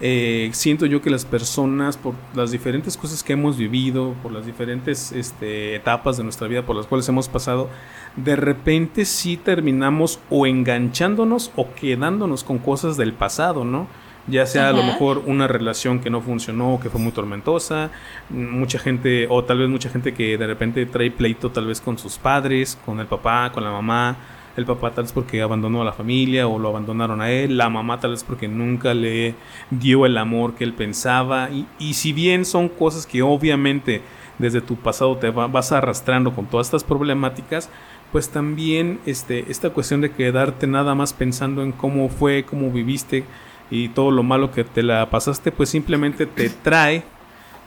eh, 0.00 0.50
siento 0.52 0.84
yo 0.84 1.00
que 1.00 1.10
las 1.10 1.24
personas, 1.24 1.96
por 1.96 2.14
las 2.34 2.50
diferentes 2.50 2.96
cosas 2.96 3.22
que 3.22 3.34
hemos 3.34 3.56
vivido, 3.56 4.16
por 4.20 4.32
las 4.32 4.46
diferentes 4.46 5.12
este, 5.12 5.76
etapas 5.76 6.16
de 6.16 6.24
nuestra 6.24 6.48
vida 6.48 6.66
por 6.66 6.74
las 6.74 6.86
cuales 6.86 7.08
hemos 7.08 7.28
pasado, 7.28 7.70
de 8.16 8.34
repente 8.34 9.04
sí 9.04 9.36
terminamos 9.36 10.18
o 10.30 10.48
enganchándonos 10.48 11.52
o 11.54 11.72
quedándonos 11.74 12.42
con 12.42 12.58
cosas 12.58 12.96
del 12.96 13.12
pasado, 13.12 13.64
¿no? 13.64 13.86
Ya 14.26 14.46
sea 14.46 14.70
a 14.70 14.72
lo 14.72 14.82
mejor 14.82 15.22
una 15.26 15.46
relación 15.46 16.00
que 16.00 16.08
no 16.08 16.22
funcionó, 16.22 16.80
que 16.82 16.88
fue 16.88 16.98
muy 16.98 17.12
tormentosa, 17.12 17.90
mucha 18.30 18.78
gente, 18.78 19.26
o 19.28 19.44
tal 19.44 19.58
vez 19.58 19.68
mucha 19.68 19.90
gente 19.90 20.14
que 20.14 20.38
de 20.38 20.46
repente 20.46 20.86
trae 20.86 21.10
pleito 21.10 21.50
tal 21.50 21.66
vez 21.66 21.82
con 21.82 21.98
sus 21.98 22.16
padres, 22.16 22.78
con 22.86 23.00
el 23.00 23.06
papá, 23.06 23.52
con 23.52 23.64
la 23.64 23.70
mamá, 23.70 24.16
el 24.56 24.64
papá 24.64 24.92
tal 24.92 25.04
vez 25.04 25.12
porque 25.12 25.42
abandonó 25.42 25.82
a 25.82 25.84
la 25.84 25.92
familia 25.92 26.46
o 26.46 26.58
lo 26.58 26.68
abandonaron 26.68 27.20
a 27.20 27.30
él, 27.30 27.58
la 27.58 27.68
mamá 27.68 28.00
tal 28.00 28.12
vez 28.12 28.24
porque 28.24 28.48
nunca 28.48 28.94
le 28.94 29.34
dio 29.70 30.06
el 30.06 30.16
amor 30.16 30.54
que 30.54 30.64
él 30.64 30.72
pensaba. 30.72 31.50
Y, 31.78 31.94
si 31.94 32.12
bien 32.12 32.44
son 32.44 32.68
cosas 32.68 33.06
que 33.06 33.22
obviamente 33.22 34.02
desde 34.38 34.60
tu 34.60 34.76
pasado 34.76 35.16
te 35.16 35.30
vas 35.30 35.72
arrastrando 35.72 36.32
con 36.32 36.46
todas 36.46 36.68
estas 36.68 36.84
problemáticas, 36.84 37.68
pues 38.10 38.30
también 38.30 39.00
este, 39.06 39.50
esta 39.50 39.70
cuestión 39.70 40.00
de 40.00 40.12
quedarte 40.12 40.66
nada 40.66 40.94
más 40.94 41.12
pensando 41.12 41.62
en 41.62 41.72
cómo 41.72 42.08
fue, 42.08 42.44
cómo 42.44 42.70
viviste 42.70 43.24
y 43.70 43.88
todo 43.88 44.10
lo 44.10 44.22
malo 44.22 44.50
que 44.50 44.64
te 44.64 44.82
la 44.82 45.08
pasaste, 45.10 45.52
pues 45.52 45.68
simplemente 45.68 46.26
te 46.26 46.48
trae 46.48 47.04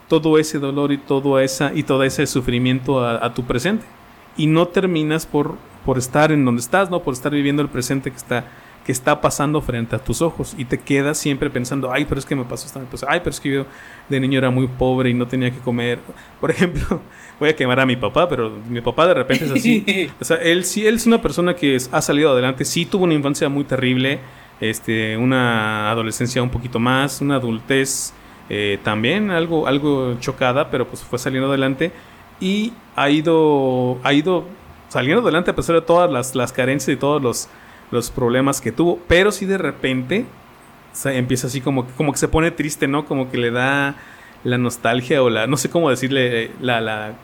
todo 0.08 0.38
ese 0.38 0.58
dolor 0.58 0.92
y 0.92 0.98
todo 0.98 1.38
esa 1.38 1.72
y 1.74 1.82
todo 1.82 2.02
ese 2.02 2.26
sufrimiento 2.26 3.06
a 3.06 3.34
tu 3.34 3.44
presente 3.44 3.84
y 4.36 4.46
no 4.46 4.68
terminas 4.68 5.26
por 5.26 5.56
por 5.88 5.96
estar 5.96 6.32
en 6.32 6.44
donde 6.44 6.60
estás, 6.60 6.90
¿no? 6.90 7.02
Por 7.02 7.14
estar 7.14 7.32
viviendo 7.32 7.62
el 7.62 7.68
presente 7.70 8.10
que 8.10 8.16
está, 8.18 8.44
que 8.84 8.92
está 8.92 9.22
pasando 9.22 9.62
frente 9.62 9.96
a 9.96 9.98
tus 9.98 10.20
ojos. 10.20 10.54
Y 10.58 10.66
te 10.66 10.78
quedas 10.78 11.16
siempre 11.16 11.48
pensando, 11.48 11.90
ay, 11.90 12.04
pero 12.06 12.18
es 12.18 12.26
que 12.26 12.36
me 12.36 12.44
pasó 12.44 12.66
esta 12.66 12.80
pues, 12.80 13.06
ay, 13.08 13.20
pero 13.20 13.30
es 13.30 13.40
que 13.40 13.50
yo 13.50 13.66
de 14.06 14.20
niño 14.20 14.36
era 14.36 14.50
muy 14.50 14.66
pobre 14.66 15.08
y 15.08 15.14
no 15.14 15.26
tenía 15.26 15.50
que 15.50 15.60
comer. 15.60 15.98
Por 16.42 16.50
ejemplo, 16.50 17.00
voy 17.40 17.48
a 17.48 17.56
quemar 17.56 17.80
a 17.80 17.86
mi 17.86 17.96
papá, 17.96 18.28
pero 18.28 18.50
mi 18.68 18.82
papá 18.82 19.06
de 19.06 19.14
repente 19.14 19.46
es 19.46 19.50
así. 19.50 20.10
o 20.20 20.24
sea, 20.24 20.36
él 20.36 20.66
sí, 20.66 20.86
él 20.86 20.96
es 20.96 21.06
una 21.06 21.22
persona 21.22 21.56
que 21.56 21.78
ha 21.90 22.02
salido 22.02 22.32
adelante, 22.32 22.66
sí 22.66 22.84
tuvo 22.84 23.04
una 23.04 23.14
infancia 23.14 23.48
muy 23.48 23.64
terrible, 23.64 24.20
este, 24.60 25.16
una 25.16 25.90
adolescencia 25.90 26.42
un 26.42 26.50
poquito 26.50 26.78
más, 26.78 27.20
una 27.20 27.36
adultez 27.36 28.12
eh, 28.50 28.78
también 28.82 29.30
algo, 29.30 29.66
algo 29.66 30.16
chocada, 30.20 30.70
pero 30.70 30.86
pues 30.88 31.02
fue 31.02 31.18
saliendo 31.18 31.48
adelante 31.48 31.92
y 32.40 32.72
ha 32.96 33.10
ido, 33.10 33.98
ha 34.02 34.12
ido 34.12 34.44
saliendo 34.88 35.22
adelante 35.22 35.50
a 35.50 35.54
pesar 35.54 35.74
de 35.76 35.82
todas 35.82 36.10
las, 36.10 36.34
las 36.34 36.52
carencias 36.52 36.96
y 36.96 36.98
todos 36.98 37.22
los, 37.22 37.48
los, 37.90 38.10
problemas 38.10 38.60
que 38.60 38.72
tuvo. 38.72 38.98
Pero 39.06 39.32
si 39.32 39.44
de 39.44 39.58
repente 39.58 40.24
se 40.92 41.16
empieza 41.16 41.46
así 41.46 41.60
como, 41.60 41.86
como 41.96 42.12
que 42.12 42.18
se 42.18 42.28
pone 42.28 42.50
triste, 42.50 42.88
¿no? 42.88 43.04
Como 43.04 43.30
que 43.30 43.36
le 43.36 43.50
da 43.50 43.96
la 44.44 44.56
nostalgia 44.56 45.22
o 45.22 45.30
la, 45.30 45.46
no 45.46 45.56
sé 45.56 45.68
cómo 45.68 45.90
decirle, 45.90 46.50
la, 46.60 46.80
la 46.80 47.14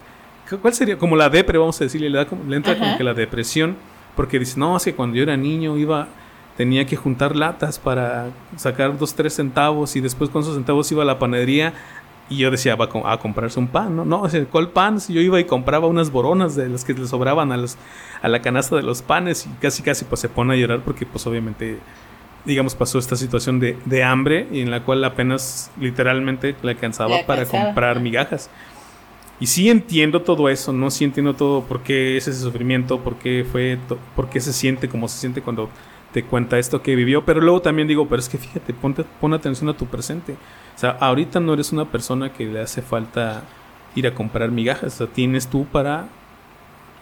¿cuál 0.60 0.74
sería? 0.74 0.98
Como 0.98 1.16
la 1.16 1.30
depre, 1.30 1.58
vamos 1.58 1.80
a 1.80 1.84
decirle, 1.84 2.10
le, 2.10 2.18
da 2.18 2.26
le 2.48 2.56
entra 2.56 2.78
como 2.78 2.96
que 2.96 3.04
la 3.04 3.14
depresión, 3.14 3.76
porque 4.14 4.38
dice, 4.38 4.58
no, 4.58 4.76
es 4.76 4.84
que 4.84 4.94
cuando 4.94 5.16
yo 5.16 5.22
era 5.22 5.36
niño 5.36 5.76
iba, 5.76 6.08
tenía 6.56 6.86
que 6.86 6.96
juntar 6.96 7.34
latas 7.34 7.78
para 7.78 8.30
sacar 8.56 8.96
dos, 8.98 9.14
tres 9.14 9.34
centavos 9.34 9.96
y 9.96 10.00
después 10.00 10.30
con 10.30 10.42
esos 10.42 10.54
centavos 10.54 10.90
iba 10.92 11.02
a 11.02 11.06
la 11.06 11.18
panadería 11.18 11.74
y 12.28 12.38
yo 12.38 12.50
decía, 12.50 12.74
va 12.74 12.88
a, 13.04 13.18
comprarse 13.18 13.58
un 13.58 13.68
pan, 13.68 13.96
¿no? 13.96 14.04
No, 14.04 14.22
o 14.22 14.28
sea, 14.28 14.42
¿cuál 14.46 14.70
pan? 14.70 14.98
Yo 15.08 15.20
iba 15.20 15.38
y 15.38 15.44
compraba 15.44 15.86
unas 15.88 16.10
boronas 16.10 16.56
de 16.56 16.68
las 16.68 16.84
que 16.84 16.94
le 16.94 17.06
sobraban 17.06 17.52
a, 17.52 17.56
los, 17.56 17.76
a 18.22 18.28
la 18.28 18.40
canasta 18.40 18.76
de 18.76 18.82
los 18.82 19.02
panes 19.02 19.46
y 19.46 19.50
casi 19.60 19.82
casi 19.82 20.04
pues 20.06 20.20
se 20.20 20.28
pone 20.28 20.54
a 20.54 20.56
llorar 20.56 20.80
porque 20.80 21.04
pues 21.04 21.26
obviamente, 21.26 21.78
digamos, 22.46 22.74
pasó 22.74 22.98
esta 22.98 23.16
situación 23.16 23.60
de, 23.60 23.76
de 23.84 24.04
hambre 24.04 24.48
y 24.50 24.60
en 24.60 24.70
la 24.70 24.84
cual 24.84 25.04
apenas 25.04 25.70
literalmente 25.78 26.54
le 26.62 26.70
alcanzaba 26.70 27.26
para 27.26 27.44
comprar 27.44 28.00
migajas. 28.00 28.48
Y 29.38 29.46
sí 29.46 29.68
entiendo 29.68 30.22
todo 30.22 30.48
eso, 30.48 30.72
¿no? 30.72 30.90
Sí 30.90 31.04
entiendo 31.04 31.34
todo 31.34 31.62
por 31.64 31.82
qué 31.82 32.16
es 32.16 32.26
ese 32.26 32.40
sufrimiento, 32.40 33.00
por 33.00 33.16
qué 33.16 33.44
fue, 33.50 33.78
por 34.16 34.30
qué 34.30 34.40
se 34.40 34.52
siente 34.52 34.88
como 34.88 35.08
se 35.08 35.18
siente 35.18 35.42
cuando 35.42 35.68
te 36.14 36.22
cuenta 36.22 36.61
esto 36.61 36.81
que 36.81 36.94
vivió, 36.94 37.24
pero 37.24 37.40
luego 37.40 37.61
también 37.61 37.88
digo, 37.88 38.09
pero 38.09 38.20
es 38.20 38.29
que 38.29 38.38
fíjate, 38.38 38.72
ponte, 38.72 39.05
pon 39.20 39.35
atención 39.35 39.68
a 39.68 39.77
tu 39.77 39.87
presente. 39.87 40.35
O 40.77 40.79
sea, 40.79 40.90
ahorita 40.90 41.40
no 41.40 41.55
eres 41.55 41.72
una 41.72 41.90
persona 41.90 42.33
que 42.33 42.46
le 42.46 42.61
hace 42.61 42.83
falta 42.83 43.42
ir 43.96 44.07
a 44.07 44.14
comprar 44.14 44.53
migajas, 44.53 44.94
o 44.94 44.96
sea, 44.96 45.07
tienes 45.09 45.48
tú 45.48 45.66
para, 45.66 46.07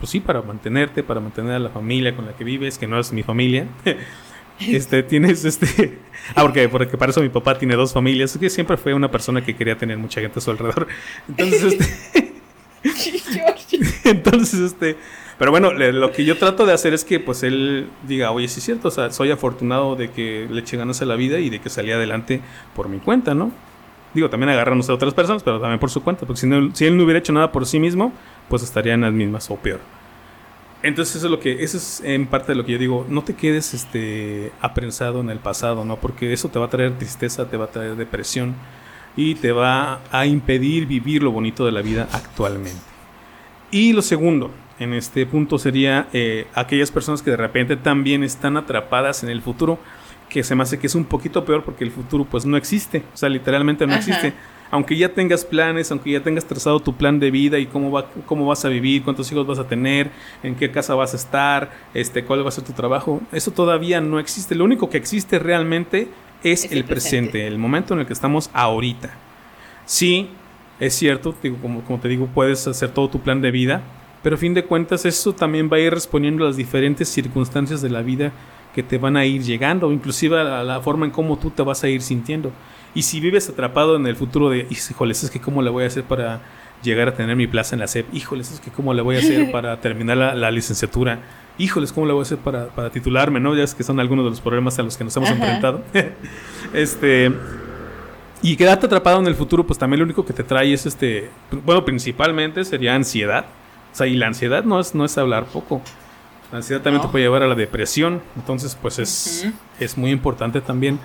pues 0.01 0.09
sí, 0.09 0.21
para 0.21 0.41
mantenerte, 0.41 1.03
para 1.03 1.21
mantener 1.21 1.53
a 1.53 1.59
la 1.59 1.69
familia 1.69 2.17
con 2.17 2.25
la 2.25 2.33
que 2.33 2.43
vives, 2.43 2.79
que 2.79 2.87
no 2.87 2.99
es 2.99 3.13
mi 3.13 3.23
familia. 3.23 3.67
este, 4.59 5.03
tienes 5.03 5.45
este... 5.45 5.99
Ah, 6.35 6.41
porque, 6.41 6.71
porque 6.71 6.97
para 6.97 7.11
eso 7.11 7.21
mi 7.21 7.29
papá 7.29 7.59
tiene 7.59 7.77
dos 7.77 7.93
familias, 7.93 8.33
es 8.33 8.39
que 8.39 8.49
siempre 8.49 8.79
fue 8.79 8.95
una 8.95 9.11
persona 9.11 9.45
que 9.45 9.55
quería 9.55 9.77
tener 9.77 9.99
mucha 9.99 10.23
gente 10.23 10.39
a 10.39 10.43
su 10.43 10.51
alrededor. 10.53 10.89
Entonces, 11.29 11.65
este... 11.75 12.33
Entonces, 14.05 14.61
este 14.61 14.97
pero 15.43 15.51
bueno, 15.51 15.73
lo 15.73 16.13
que 16.13 16.25
yo 16.25 16.39
trato 16.39 16.67
de 16.67 16.73
hacer 16.73 16.95
es 16.95 17.05
que 17.05 17.19
pues 17.19 17.43
él 17.43 17.89
diga, 18.07 18.31
oye, 18.31 18.47
sí 18.47 18.61
es 18.61 18.65
cierto, 18.65 18.87
o 18.87 18.91
sea, 18.93 19.11
soy 19.11 19.33
afortunado 19.33 19.97
de 19.97 20.09
que 20.09 20.47
le 20.49 20.61
eche 20.61 20.77
ganas 20.77 21.03
a 21.03 21.05
la 21.05 21.17
vida 21.17 21.41
y 21.41 21.51
de 21.51 21.59
que 21.59 21.69
salí 21.69 21.91
adelante 21.91 22.41
por 22.77 22.89
mi 22.89 22.99
cuenta, 23.01 23.35
¿no? 23.35 23.51
Digo, 24.15 24.31
también 24.31 24.51
agarrándose 24.51 24.93
a 24.93 24.95
otras 24.95 25.15
personas, 25.15 25.43
pero 25.43 25.59
también 25.59 25.81
por 25.81 25.91
su 25.91 26.01
cuenta, 26.05 26.27
porque 26.27 26.41
si, 26.43 26.49
si 26.75 26.85
él 26.85 26.97
no 26.97 27.03
hubiera 27.03 27.19
hecho 27.19 27.33
nada 27.33 27.51
por 27.51 27.67
sí 27.67 27.81
mismo, 27.81 28.13
pues 28.49 28.63
estaría 28.63 28.95
en 28.95 29.01
las 29.01 29.13
mismas 29.13 29.51
o 29.51 29.57
peor. 29.57 29.81
Entonces 30.85 31.17
eso 31.17 31.27
es 31.27 31.31
lo 31.33 31.41
que, 31.41 31.65
eso 31.65 31.77
es 31.77 32.01
en 32.05 32.29
parte 32.29 32.53
de 32.53 32.55
lo 32.55 32.65
que 32.65 32.71
yo 32.71 32.79
digo, 32.79 33.05
no 33.09 33.25
te 33.25 33.35
quedes 33.35 33.75
este 33.75 34.53
aprensado 34.61 35.23
en 35.23 35.31
el 35.31 35.41
pasado, 35.41 35.85
¿no? 35.85 35.97
Porque 35.97 36.33
eso 36.33 36.51
te 36.51 36.61
va 36.61 36.67
a 36.67 36.71
traer 36.71 36.97
tristeza, 36.99 37.51
te 37.51 37.57
va 37.57 37.65
a 37.65 37.71
traer 37.73 37.97
depresión 37.97 38.55
y 39.17 39.35
te 39.35 39.51
va 39.51 40.03
a 40.13 40.25
impedir 40.25 40.87
vivir 40.87 41.21
lo 41.21 41.33
bonito 41.33 41.67
de 41.67 41.73
la 41.73 41.83
vida 41.83 42.07
actualmente. 42.13 42.93
Y 43.73 43.93
lo 43.93 44.03
segundo, 44.03 44.53
en 44.79 44.95
este 44.95 45.27
punto 45.27 45.59
sería 45.59 46.09
eh, 46.13 46.47
aquellas 46.55 46.91
personas 46.91 47.23
que 47.23 47.31
de 47.31 47.37
repente 47.37 47.77
también 47.77 48.23
están 48.25 48.57
atrapadas 48.57 49.23
en 49.23 49.31
el 49.31 49.43
futuro, 49.43 49.79
que 50.29 50.43
se 50.43 50.55
me 50.55 50.63
hace 50.63 50.79
que 50.79 50.87
es 50.87 50.95
un 50.95 51.05
poquito 51.05 51.45
peor 51.45 51.63
porque 51.63 51.85
el 51.85 51.91
futuro 51.91 52.25
pues 52.25 52.47
no 52.47 52.57
existe, 52.57 53.03
o 53.13 53.17
sea, 53.17 53.29
literalmente 53.29 53.87
no 53.87 53.95
existe. 53.95 54.33
Aunque 54.71 54.97
ya 54.97 55.11
tengas 55.11 55.45
planes, 55.45 55.91
aunque 55.91 56.13
ya 56.13 56.23
tengas 56.23 56.47
trazado 56.47 56.81
tu 56.81 56.97
plan 56.97 57.21
de 57.21 57.31
vida 57.31 57.59
y 57.59 57.67
cómo, 57.67 57.91
va, 57.91 58.07
cómo 58.25 58.47
vas 58.47 58.65
a 58.65 58.71
vivir, 58.71 59.03
cuántos 59.03 59.31
hijos 59.31 59.47
vas 59.47 59.59
a 59.59 59.69
tener, 59.69 60.11
en 60.43 60.55
qué 60.55 60.71
casa 60.71 60.95
vas 60.95 61.13
a 61.13 61.17
estar, 61.17 61.71
este, 61.93 62.25
cuál 62.25 62.43
va 62.43 62.49
a 62.49 62.53
ser 62.53 62.65
tu 62.65 62.73
trabajo, 62.73 63.21
eso 63.33 63.51
todavía 63.51 64.01
no 64.01 64.19
existe. 64.19 64.55
Lo 64.55 64.65
único 64.65 64.89
que 64.89 64.97
existe 64.97 65.39
realmente 65.39 66.09
es, 66.43 66.73
el, 66.73 66.85
presente. 66.85 67.47
el 67.47 67.59
momento 67.59 67.93
en 67.93 68.01
el 68.01 68.07
que 68.07 68.15
estamos 68.15 68.49
ahorita. 68.55 69.11
Sí, 69.85 70.31
es 70.81 70.95
cierto, 70.95 71.35
digo, 71.43 71.59
como, 71.61 71.83
como 71.83 72.01
te 72.01 72.09
digo, 72.09 72.27
puedes 72.29 72.67
hacer 72.67 72.91
todo 72.91 73.11
tu 73.11 73.21
plan 73.21 73.43
de 73.43 73.51
vida, 73.51 73.83
pero 74.23 74.37
a 74.37 74.39
fin 74.39 74.55
de 74.55 74.65
cuentas 74.65 75.05
eso 75.05 75.33
también 75.33 75.69
va 75.71 75.77
a 75.77 75.81
ir 75.81 75.93
respondiendo 75.93 76.45
a 76.45 76.49
las 76.49 76.57
diferentes 76.57 77.09
circunstancias 77.09 77.83
de 77.83 77.91
la 77.91 78.03
vida 78.03 78.33
que 78.75 78.83
te 78.83 78.99
van 78.99 79.17
a 79.17 79.25
ir 79.27 79.43
llegando, 79.43 79.93
inclusive 79.93 80.39
a 80.41 80.63
la 80.63 80.81
forma 80.81 81.05
en 81.05 81.11
cómo 81.11 81.39
tú 81.39 81.51
te 81.51 81.63
vas 81.63 81.85
a 81.85 81.89
ir 81.89 82.01
sintiendo. 82.03 82.53
Y 82.95 83.03
si 83.03 83.21
vives 83.21 83.49
atrapado 83.49 83.97
en 83.97 84.07
el 84.07 84.17
futuro 84.17 84.51
de, 84.51 84.67
híjoles, 84.71 85.23
es 85.25 85.31
que 85.31 85.41
cómo 85.41 85.63
le 85.63 85.71
voy 85.71 85.85
a 85.85 85.87
hacer 85.89 86.05
para 86.05 86.41
llegar 86.83 87.09
a 87.09 87.15
tener 87.15 87.37
mi 87.37 87.47
plaza 87.47 87.75
en 87.75 87.81
la 87.81 87.87
SEP, 87.87 88.13
híjoles, 88.15 88.51
es 88.53 88.61
que 88.61 88.71
cómo 88.71 88.93
le 88.95 89.03
voy 89.03 89.17
a 89.17 89.19
hacer 89.19 89.51
para 89.53 89.81
terminar 89.81 90.17
la, 90.17 90.51
licenciatura, 90.51 91.21
híjoles, 91.59 91.93
cómo 91.93 92.07
le 92.07 92.13
voy 92.13 92.21
a 92.21 92.23
hacer 92.23 92.39
para, 92.39 92.69
para, 92.69 92.91
titularme, 92.91 93.41
¿no? 93.41 93.55
Ya 93.55 93.65
es 93.65 93.75
que 93.75 93.83
son 93.83 94.01
algunos 94.01 94.25
de 94.25 94.31
los 94.31 94.41
problemas 94.41 94.79
a 94.79 94.83
los 94.83 94.97
que 94.97 95.05
nos 95.05 95.17
hemos 95.17 95.31
enfrentado. 95.31 95.83
este... 96.73 97.33
Y 98.45 98.57
quedarte 98.57 98.87
atrapado 98.87 99.21
en 99.21 99.29
el 99.29 99.37
futuro, 99.37 99.65
pues 99.65 99.79
también 99.79 100.01
lo 100.01 100.05
único 100.05 100.25
que 100.25 100.33
te 100.33 100.43
trae 100.43 100.73
es 100.73 100.85
este, 100.85 101.31
bueno, 101.65 101.85
principalmente 101.85 102.65
sería 102.65 102.93
ansiedad 102.93 103.45
o 103.93 103.95
sea, 103.95 104.07
y 104.07 104.15
la 104.15 104.27
ansiedad 104.27 104.65
no 104.65 104.81
es, 104.81 104.95
no 104.95 105.05
es 105.05 105.19
hablar 105.19 105.45
poco. 105.47 105.83
La 106.51 106.59
ansiedad 106.59 106.83
también 106.83 107.03
te 107.03 107.09
puede 107.09 107.25
llevar 107.25 107.43
a 107.43 107.47
la 107.47 107.55
depresión. 107.55 108.23
Entonces, 108.37 108.77
pues 108.81 108.99
es, 108.99 109.49
es 109.79 109.99
muy 109.99 110.11
importante 110.11 110.61
también 110.61 110.99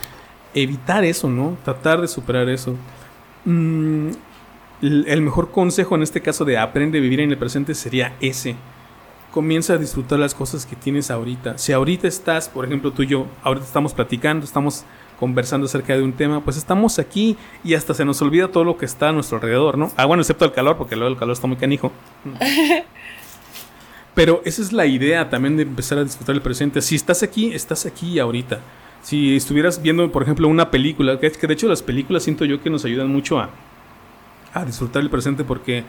evitar 0.54 1.04
eso, 1.04 1.30
¿no? 1.30 1.58
Tratar 1.64 2.02
de 2.02 2.08
superar 2.08 2.50
eso. 2.50 2.76
Mm, 3.46 4.10
el 4.82 5.22
mejor 5.22 5.52
consejo 5.52 5.96
en 5.96 6.04
este 6.04 6.22
caso 6.22 6.46
de 6.46 6.58
aprende 6.58 7.00
a 7.00 7.02
vivir 7.02 7.20
en 7.20 7.32
el 7.32 7.38
presente 7.38 7.74
sería 7.76 8.14
ese. 8.22 8.56
Comienza 9.32 9.74
a 9.74 9.78
disfrutar 9.78 10.20
las 10.20 10.34
cosas 10.34 10.66
que 10.66 10.76
tienes 10.76 11.12
ahorita. 11.12 11.58
Si 11.58 11.74
ahorita 11.74 12.08
estás, 12.08 12.48
por 12.48 12.66
ejemplo, 12.66 12.92
tú 12.92 13.04
y 13.04 13.08
yo, 13.08 13.28
ahorita 13.44 13.66
estamos 13.66 13.94
platicando, 13.94 14.46
estamos 14.46 14.86
conversando 15.20 15.66
acerca 15.66 15.96
de 15.96 16.04
un 16.04 16.14
tema, 16.14 16.44
pues 16.44 16.58
estamos 16.58 17.00
aquí 17.00 17.38
y 17.64 17.74
hasta 17.74 17.94
se 17.94 18.06
nos 18.06 18.22
olvida 18.22 18.50
todo 18.50 18.64
lo 18.64 18.78
que 18.78 18.86
está 18.86 19.10
a 19.10 19.12
nuestro 19.12 19.38
alrededor, 19.38 19.78
¿no? 19.78 19.92
Ah, 19.98 20.06
bueno, 20.06 20.22
excepto 20.22 20.46
el 20.46 20.54
calor, 20.54 20.78
porque 20.78 20.96
luego 20.96 21.12
el 21.12 21.20
calor 21.20 21.34
está 21.34 21.48
muy 21.48 21.58
canijo. 21.58 21.92
Pero 24.16 24.42
esa 24.46 24.62
es 24.62 24.74
la 24.74 24.86
idea 24.86 25.30
también 25.30 25.58
de 25.58 25.64
empezar 25.64 26.00
a 26.00 26.04
disfrutar 26.04 26.36
el 26.36 26.42
presente. 26.42 26.82
Si 26.82 26.96
estás 26.96 27.22
aquí, 27.22 27.54
estás 27.54 27.86
aquí 27.86 28.18
ahorita. 28.18 28.60
Si 29.04 29.36
estuvieras 29.36 29.82
viendo, 29.82 30.12
por 30.12 30.24
ejemplo, 30.24 30.48
una 30.48 30.72
película, 30.72 31.20
que, 31.20 31.30
de 31.30 31.54
hecho 31.54 31.68
las 31.68 31.84
películas 31.84 32.24
siento 32.24 32.44
yo 32.44 32.62
que 32.62 32.70
nos 32.70 32.84
ayudan 32.84 33.10
mucho 33.10 33.40
a, 33.40 33.52
a 34.54 34.66
disfrutar 34.66 35.04
el 35.04 35.10
presente 35.10 35.44
porque 35.44 35.84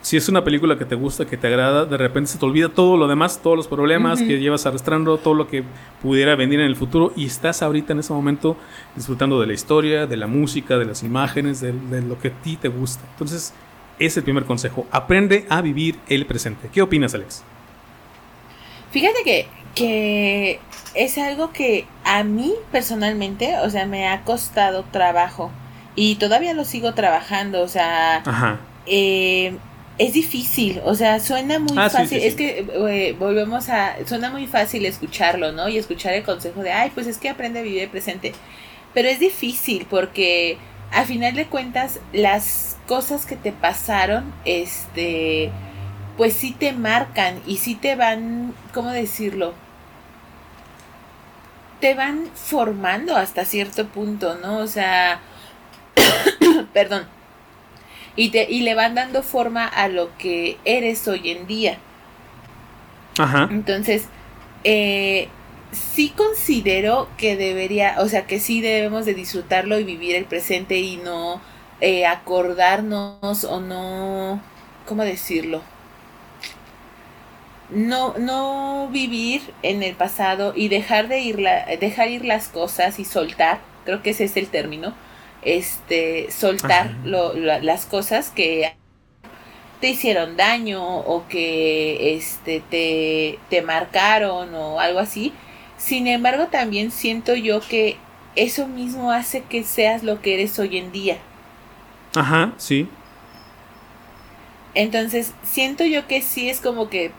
si 0.00 0.16
es 0.16 0.28
una 0.28 0.44
película 0.44 0.78
que 0.78 0.84
te 0.84 0.94
gusta, 0.94 1.26
que 1.26 1.36
te 1.36 1.48
agrada, 1.48 1.84
de 1.84 1.96
repente 1.96 2.30
se 2.30 2.38
te 2.38 2.46
olvida 2.46 2.68
todo 2.68 2.96
lo 2.96 3.08
demás, 3.08 3.40
todos 3.42 3.56
los 3.56 3.66
problemas 3.66 4.20
que 4.20 4.38
llevas 4.38 4.64
arrastrando, 4.64 5.18
todo 5.18 5.34
lo 5.34 5.48
que 5.48 5.64
pudiera 6.00 6.36
venir 6.36 6.60
en 6.60 6.66
el 6.66 6.76
futuro 6.76 7.12
y 7.16 7.26
estás 7.26 7.62
ahorita 7.62 7.92
en 7.92 8.00
ese 8.00 8.12
momento 8.12 8.56
disfrutando 8.94 9.40
de 9.40 9.48
la 9.48 9.52
historia, 9.54 10.06
de 10.06 10.16
la 10.16 10.26
música, 10.26 10.78
de 10.78 10.84
las 10.84 11.02
imágenes, 11.02 11.60
de, 11.60 11.72
lo 12.02 12.18
que 12.18 12.28
a 12.28 12.42
ti 12.42 12.56
te 12.56 12.68
gusta. 12.68 13.02
Entonces, 13.12 13.52
es 13.98 14.16
el 14.16 14.22
primer 14.22 14.44
consejo. 14.44 14.86
Aprende 14.92 15.46
a 15.48 15.60
vivir 15.60 15.98
el 16.08 16.26
presente. 16.26 16.68
¿Qué 16.72 16.80
opinas, 16.80 17.14
Alex? 17.14 17.42
Fíjate 18.92 19.24
que, 19.24 19.48
que 19.74 20.60
es 20.94 21.18
algo 21.18 21.52
que 21.52 21.86
a 22.04 22.22
mí 22.22 22.54
personalmente, 22.70 23.58
o 23.58 23.68
sea, 23.68 23.86
me 23.86 24.08
ha 24.08 24.22
costado 24.22 24.84
trabajo 24.90 25.50
y 25.96 26.14
todavía 26.14 26.54
lo 26.54 26.64
sigo 26.64 26.94
trabajando, 26.94 27.62
o 27.62 27.68
sea, 27.68 28.22
eh, 28.86 29.56
es 29.98 30.12
difícil, 30.12 30.80
o 30.84 30.94
sea, 30.94 31.18
suena 31.18 31.58
muy 31.58 31.76
ah, 31.76 31.90
fácil, 31.90 32.22
es 32.22 32.36
que 32.36 32.64
eh, 32.72 33.16
volvemos 33.18 33.68
a, 33.68 33.96
suena 34.06 34.30
muy 34.30 34.46
fácil 34.46 34.86
escucharlo, 34.86 35.50
¿no? 35.50 35.68
Y 35.68 35.76
escuchar 35.76 36.14
el 36.14 36.22
consejo 36.22 36.62
de, 36.62 36.70
ay, 36.70 36.92
pues 36.94 37.08
es 37.08 37.18
que 37.18 37.28
aprende 37.28 37.58
a 37.58 37.62
vivir 37.62 37.82
el 37.82 37.90
presente, 37.90 38.32
pero 38.94 39.08
es 39.08 39.18
difícil 39.18 39.86
porque 39.90 40.56
a 40.92 41.04
final 41.04 41.34
de 41.34 41.46
cuentas 41.46 41.98
las 42.12 42.76
cosas 42.86 43.26
que 43.26 43.34
te 43.34 43.50
pasaron, 43.50 44.32
este, 44.44 45.50
pues 46.16 46.34
sí 46.34 46.52
te 46.52 46.72
marcan 46.72 47.40
y 47.44 47.56
sí 47.56 47.74
te 47.74 47.96
van, 47.96 48.54
¿cómo 48.72 48.90
decirlo? 48.90 49.52
Te 51.80 51.94
van 51.94 52.28
formando 52.34 53.16
hasta 53.16 53.44
cierto 53.44 53.86
punto, 53.88 54.36
¿no? 54.36 54.58
O 54.58 54.66
sea, 54.68 55.20
perdón 56.72 57.17
y, 58.18 58.30
te, 58.30 58.50
y 58.50 58.62
le 58.62 58.74
van 58.74 58.96
dando 58.96 59.22
forma 59.22 59.64
a 59.64 59.86
lo 59.86 60.10
que 60.18 60.58
eres 60.64 61.06
hoy 61.06 61.30
en 61.30 61.46
día. 61.46 61.78
Ajá. 63.16 63.48
Entonces, 63.48 64.08
eh, 64.64 65.28
sí 65.70 66.12
considero 66.16 67.08
que 67.16 67.36
debería, 67.36 67.94
o 67.98 68.08
sea, 68.08 68.26
que 68.26 68.40
sí 68.40 68.60
debemos 68.60 69.06
de 69.06 69.14
disfrutarlo 69.14 69.78
y 69.78 69.84
vivir 69.84 70.16
el 70.16 70.24
presente 70.24 70.78
y 70.78 70.96
no 70.96 71.40
eh, 71.80 72.06
acordarnos 72.06 73.44
o 73.44 73.60
no, 73.60 74.42
¿cómo 74.84 75.04
decirlo? 75.04 75.62
No, 77.70 78.14
no 78.18 78.88
vivir 78.90 79.42
en 79.62 79.84
el 79.84 79.94
pasado 79.94 80.54
y 80.56 80.68
dejar 80.68 81.06
de 81.06 81.20
ir 81.20 81.38
la, 81.38 81.66
dejar 81.76 82.08
ir 82.08 82.24
las 82.24 82.48
cosas 82.48 82.98
y 82.98 83.04
soltar, 83.04 83.60
creo 83.84 84.02
que 84.02 84.10
ese 84.10 84.24
es 84.24 84.36
el 84.36 84.48
término, 84.48 84.92
este, 85.42 86.30
soltar 86.30 86.94
las 87.04 87.86
cosas 87.86 88.30
que 88.30 88.74
te 89.80 89.90
hicieron 89.90 90.36
daño 90.36 90.82
o 90.84 91.26
que 91.28 92.16
este, 92.16 92.62
te, 92.68 93.38
te 93.48 93.62
marcaron 93.62 94.54
o 94.54 94.80
algo 94.80 94.98
así. 94.98 95.32
Sin 95.76 96.06
embargo, 96.06 96.48
también 96.48 96.90
siento 96.90 97.34
yo 97.34 97.60
que 97.60 97.96
eso 98.34 98.66
mismo 98.66 99.12
hace 99.12 99.42
que 99.42 99.62
seas 99.62 100.02
lo 100.02 100.20
que 100.20 100.34
eres 100.34 100.58
hoy 100.58 100.78
en 100.78 100.92
día. 100.92 101.18
Ajá, 102.14 102.52
sí. 102.56 102.88
Entonces, 104.74 105.32
siento 105.42 105.84
yo 105.84 106.06
que 106.06 106.22
sí 106.22 106.48
es 106.48 106.60
como 106.60 106.88
que 106.88 107.12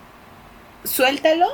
suéltalo 0.84 1.47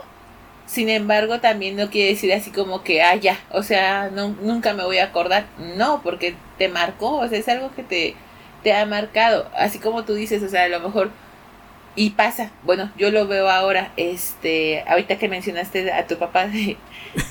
sin 0.66 0.90
embargo, 0.90 1.40
también 1.40 1.76
no 1.76 1.90
quiere 1.90 2.10
decir 2.10 2.34
así 2.34 2.52
como 2.52 2.84
que, 2.84 3.02
ah, 3.02 3.16
ya, 3.16 3.40
o 3.52 3.64
sea, 3.64 4.10
no, 4.12 4.30
nunca 4.42 4.74
me 4.74 4.84
voy 4.84 4.98
a 4.98 5.06
acordar. 5.06 5.46
No, 5.78 6.02
porque 6.04 6.36
te 6.58 6.68
marcó, 6.70 7.18
o 7.18 7.28
sea, 7.28 7.38
es 7.38 7.48
algo 7.48 7.74
que 7.76 7.84
te, 7.84 8.16
te 8.64 8.74
ha 8.74 8.86
marcado. 8.86 9.50
Así 9.56 9.80
como 9.80 10.06
tú 10.06 10.16
dices, 10.16 10.42
o 10.44 10.50
sea, 10.50 10.64
a 10.64 10.70
lo 10.70 10.80
mejor, 10.80 11.12
y 11.96 12.12
pasa, 12.12 12.52
bueno, 12.64 12.92
yo 12.98 13.12
lo 13.12 13.28
veo 13.28 13.50
ahora, 13.50 13.92
este, 13.96 14.84
ahorita 14.88 15.18
que 15.18 15.30
mencionaste 15.30 15.92
a 15.92 16.08
tu 16.08 16.18
papá, 16.18 16.48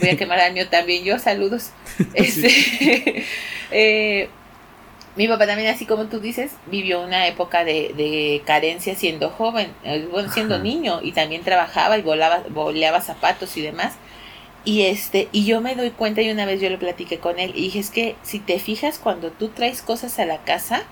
voy 0.01 0.09
a 0.09 0.17
quemar 0.17 0.39
al 0.41 0.55
mío 0.55 0.69
también, 0.69 1.05
yo, 1.05 1.19
saludos. 1.19 1.71
Este, 2.15 3.25
eh, 3.71 4.29
mi 5.17 5.29
papá 5.29 5.47
también, 5.47 5.73
así 5.73 5.87
como 5.87 6.07
tú 6.07 6.19
dices, 6.21 6.53
vivió 6.67 7.01
una 7.01 7.27
época 7.29 7.65
de, 7.65 7.95
de 7.97 8.43
carencia 8.45 8.97
siendo 8.97 9.31
joven, 9.31 9.73
eh, 9.85 10.09
bueno, 10.11 10.31
siendo 10.31 10.59
niño, 10.59 11.01
y 11.03 11.13
también 11.13 11.45
trabajaba 11.45 11.99
y 11.99 12.03
volaba, 12.03 12.43
voleaba 12.51 13.01
zapatos 13.01 13.57
y 13.57 13.63
demás. 13.63 13.95
Y 14.65 14.83
este, 14.83 15.29
y 15.33 15.45
yo 15.45 15.61
me 15.61 15.77
doy 15.77 15.91
cuenta, 15.91 16.23
y 16.23 16.31
una 16.31 16.47
vez 16.47 16.61
yo 16.61 16.71
lo 16.71 16.79
platiqué 16.79 17.19
con 17.19 17.39
él, 17.39 17.53
y 17.55 17.63
dije, 17.63 17.79
es 17.81 17.91
que 17.91 18.17
si 18.23 18.41
te 18.41 18.59
fijas 18.59 18.99
cuando 18.99 19.31
tú 19.31 19.49
traes 19.51 19.83
cosas 19.83 20.19
a 20.19 20.27
la 20.27 20.39
casa, 20.45 20.83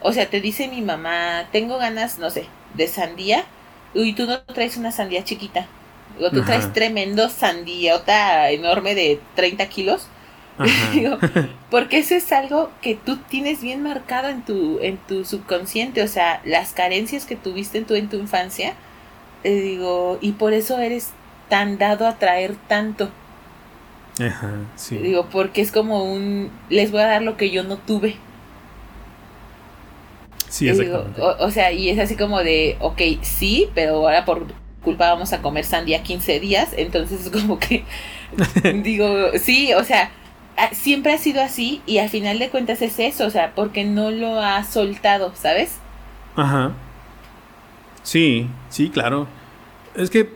o 0.00 0.12
sea, 0.12 0.28
te 0.28 0.40
dice 0.40 0.68
mi 0.68 0.80
mamá, 0.82 1.48
tengo 1.52 1.78
ganas, 1.78 2.18
no 2.18 2.30
sé, 2.30 2.46
de 2.74 2.88
sandía, 2.88 3.44
y 3.94 4.14
tú 4.14 4.26
no 4.26 4.40
traes 4.42 4.76
una 4.78 4.92
sandía 4.92 5.24
chiquita, 5.24 5.66
o 6.20 6.30
tú 6.30 6.42
traes 6.44 6.72
tremendo 6.72 7.28
sandía, 7.28 8.00
enorme 8.50 8.94
de 8.94 9.20
30 9.36 9.68
kilos, 9.68 10.08
Digo, 10.92 11.18
porque 11.70 11.98
eso 11.98 12.14
es 12.14 12.30
algo 12.32 12.70
que 12.82 12.94
tú 12.94 13.16
tienes 13.16 13.62
bien 13.62 13.82
marcado 13.82 14.28
en 14.28 14.42
tu, 14.42 14.78
en 14.80 14.98
tu 14.98 15.24
subconsciente, 15.24 16.02
o 16.02 16.08
sea, 16.08 16.40
las 16.44 16.72
carencias 16.72 17.24
que 17.24 17.36
tuviste 17.36 17.78
en 17.78 17.84
tu, 17.84 17.94
en 17.94 18.08
tu 18.08 18.16
infancia, 18.16 18.74
eh, 19.44 19.60
digo, 19.60 20.18
y 20.20 20.32
por 20.32 20.52
eso 20.52 20.78
eres 20.78 21.10
tan 21.48 21.78
dado 21.78 22.06
a 22.06 22.18
traer 22.18 22.54
tanto. 22.68 23.10
Ajá, 24.20 24.50
sí. 24.76 24.98
Digo, 24.98 25.26
porque 25.30 25.62
es 25.62 25.72
como 25.72 26.04
un, 26.04 26.50
les 26.68 26.90
voy 26.90 27.00
a 27.00 27.06
dar 27.06 27.22
lo 27.22 27.36
que 27.36 27.50
yo 27.50 27.62
no 27.62 27.78
tuve. 27.78 28.16
Sí, 30.48 30.68
exactamente. 30.68 31.22
o, 31.22 31.46
o, 31.46 31.50
sea, 31.50 31.72
y 31.72 31.88
es 31.88 31.98
así 31.98 32.16
como 32.16 32.42
de, 32.42 32.76
ok, 32.80 33.00
sí, 33.22 33.70
pero 33.74 33.94
ahora 33.94 34.24
por 34.24 34.46
culpa 34.82 35.12
vamos 35.12 35.32
a 35.32 35.42
comer 35.42 35.64
sandía 35.64 36.02
15 36.02 36.40
días, 36.40 36.70
entonces 36.76 37.26
es 37.26 37.30
como 37.30 37.58
que, 37.58 37.84
digo, 38.82 39.30
sí, 39.38 39.72
o 39.74 39.84
sea, 39.84 40.10
siempre 40.72 41.12
ha 41.12 41.18
sido 41.18 41.42
así 41.42 41.82
y 41.86 41.98
al 41.98 42.08
final 42.08 42.38
de 42.38 42.50
cuentas 42.50 42.82
es 42.82 42.98
eso, 42.98 43.26
o 43.26 43.30
sea, 43.30 43.54
porque 43.54 43.84
no 43.84 44.10
lo 44.10 44.40
ha 44.40 44.62
soltado, 44.64 45.32
¿sabes? 45.34 45.78
Ajá. 46.36 46.72
Sí, 48.02 48.48
sí, 48.68 48.90
claro. 48.90 49.26
Es 49.94 50.10
que, 50.10 50.30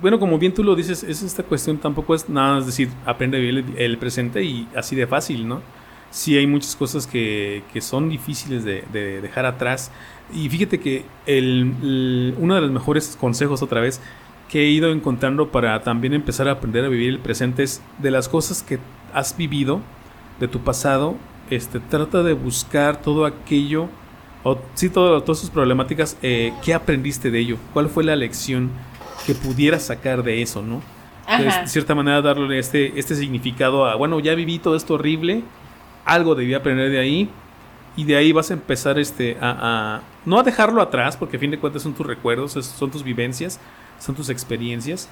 bueno, 0.00 0.18
como 0.18 0.38
bien 0.38 0.54
tú 0.54 0.64
lo 0.64 0.74
dices, 0.74 1.02
es 1.02 1.22
esta 1.22 1.42
cuestión 1.42 1.78
tampoco 1.78 2.14
es 2.14 2.28
nada, 2.28 2.58
es 2.58 2.66
decir, 2.66 2.88
aprende 3.04 3.36
a 3.36 3.40
vivir 3.40 3.64
el, 3.76 3.98
presente 3.98 4.42
y 4.44 4.68
así 4.74 4.96
de 4.96 5.06
fácil, 5.06 5.46
¿no? 5.46 5.62
Sí 6.10 6.36
hay 6.36 6.46
muchas 6.46 6.74
cosas 6.74 7.06
que, 7.06 7.62
que 7.72 7.80
son 7.80 8.08
difíciles 8.08 8.64
de, 8.64 8.82
dejar 9.20 9.46
atrás. 9.46 9.90
Y 10.32 10.48
fíjate 10.48 10.80
que 10.80 11.04
el, 11.26 12.34
uno 12.38 12.54
de 12.54 12.60
los 12.60 12.70
mejores 12.70 13.16
consejos 13.20 13.62
otra 13.62 13.80
vez 13.80 14.00
que 14.48 14.62
he 14.62 14.68
ido 14.70 14.90
encontrando 14.90 15.52
para 15.52 15.80
también 15.82 16.12
empezar 16.12 16.48
a 16.48 16.52
aprender 16.52 16.84
a 16.84 16.88
vivir 16.88 17.10
el 17.10 17.20
presente 17.20 17.62
es 17.62 17.80
de 17.98 18.10
las 18.10 18.28
cosas 18.28 18.64
que 18.64 18.80
has 19.14 19.36
vivido, 19.36 19.80
de 20.38 20.48
tu 20.48 20.60
pasado, 20.60 21.16
este, 21.50 21.80
trata 21.80 22.22
de 22.22 22.32
buscar 22.32 23.00
todo 23.02 23.26
aquello, 23.26 23.88
o 24.42 24.58
sí, 24.74 24.88
todo, 24.88 25.22
todas 25.22 25.38
sus 25.38 25.50
problemáticas, 25.50 26.16
eh, 26.22 26.52
¿qué 26.64 26.72
aprendiste 26.72 27.30
de 27.30 27.38
ello? 27.40 27.58
¿Cuál 27.72 27.88
fue 27.88 28.04
la 28.04 28.16
lección 28.16 28.70
que 29.26 29.34
pudieras 29.34 29.82
sacar 29.84 30.22
de 30.22 30.42
eso, 30.42 30.62
no? 30.62 30.82
de 31.38 31.68
cierta 31.68 31.94
manera 31.94 32.20
darle 32.22 32.58
este, 32.58 32.98
este 32.98 33.14
significado 33.14 33.86
a, 33.86 33.94
bueno, 33.94 34.18
ya 34.18 34.34
viví 34.34 34.58
todo 34.58 34.74
esto 34.74 34.94
horrible, 34.94 35.44
algo 36.04 36.34
debí 36.34 36.54
aprender 36.54 36.90
de 36.90 36.98
ahí, 36.98 37.30
y 37.96 38.04
de 38.04 38.16
ahí 38.16 38.32
vas 38.32 38.50
a 38.50 38.54
empezar 38.54 38.98
este, 38.98 39.36
a, 39.40 40.00
no 40.24 40.38
a 40.38 40.42
dejarlo 40.42 40.82
atrás, 40.82 41.16
porque 41.16 41.36
a 41.36 41.40
fin 41.40 41.50
de 41.50 41.58
cuentas 41.58 41.82
son 41.82 41.94
tus 41.94 42.06
recuerdos, 42.06 42.52
son 42.52 42.90
tus 42.90 43.02
vivencias, 43.02 43.60
son 43.98 44.14
tus 44.14 44.28
experiencias, 44.28 45.08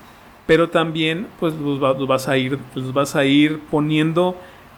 pero 0.48 0.70
también 0.70 1.26
pues 1.38 1.52
los, 1.56 1.78
vas 2.08 2.26
a 2.26 2.38
ir 2.38 2.58
los 2.74 2.94
vas 2.94 3.14
a 3.14 3.26
ir 3.26 3.60
poniendo 3.70 4.34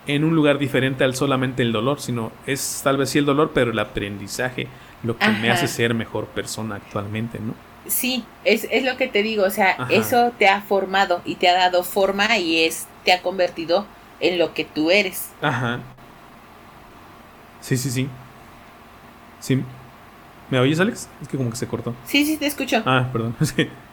en 0.08 0.24
un 0.24 0.34
lugar 0.34 0.58
diferente 0.58 1.04
al 1.04 1.14
solamente 1.14 1.62
el 1.62 1.70
dolor, 1.70 2.00
sino 2.00 2.32
es 2.44 2.80
tal 2.82 2.96
vez 2.96 3.10
sí 3.10 3.18
el 3.18 3.24
dolor, 3.24 3.52
pero 3.54 3.70
el 3.70 3.78
aprendizaje, 3.78 4.66
lo 5.04 5.16
que 5.16 5.28
me 5.28 5.48
hace 5.48 5.68
ser 5.68 5.94
mejor 5.94 6.26
persona 6.26 6.74
actualmente, 6.74 7.38
¿no? 7.38 7.54
Sí, 7.86 8.24
es, 8.44 8.66
es 8.72 8.82
lo 8.82 8.96
que 8.96 9.06
te 9.06 9.22
digo, 9.22 9.44
o 9.44 9.50
sea, 9.50 9.86
eso 9.90 10.32
te 10.40 10.48
ha 10.48 10.60
formado 10.60 11.22
y 11.24 11.36
te 11.36 11.48
ha 11.48 11.54
dado 11.54 11.84
forma 11.84 12.36
y 12.36 12.64
es 12.64 12.88
te 13.04 13.12
ha 13.12 13.22
convertido 13.22 13.86
en 14.18 14.40
lo 14.40 14.52
que 14.54 14.64
tú 14.64 14.90
eres. 14.90 15.30
Ajá. 15.40 15.78
Sí, 17.60 17.76
sí, 17.76 17.90
sí. 17.90 18.08
Sí. 19.38 19.62
¿Me 20.50 20.58
oyes, 20.58 20.80
Alex? 20.80 21.08
Es 21.22 21.28
que 21.28 21.36
como 21.36 21.48
que 21.48 21.56
se 21.56 21.68
cortó. 21.68 21.94
Sí, 22.06 22.26
sí, 22.26 22.36
te 22.36 22.46
escucho. 22.46 22.82
Ah, 22.84 23.08
perdón. 23.12 23.36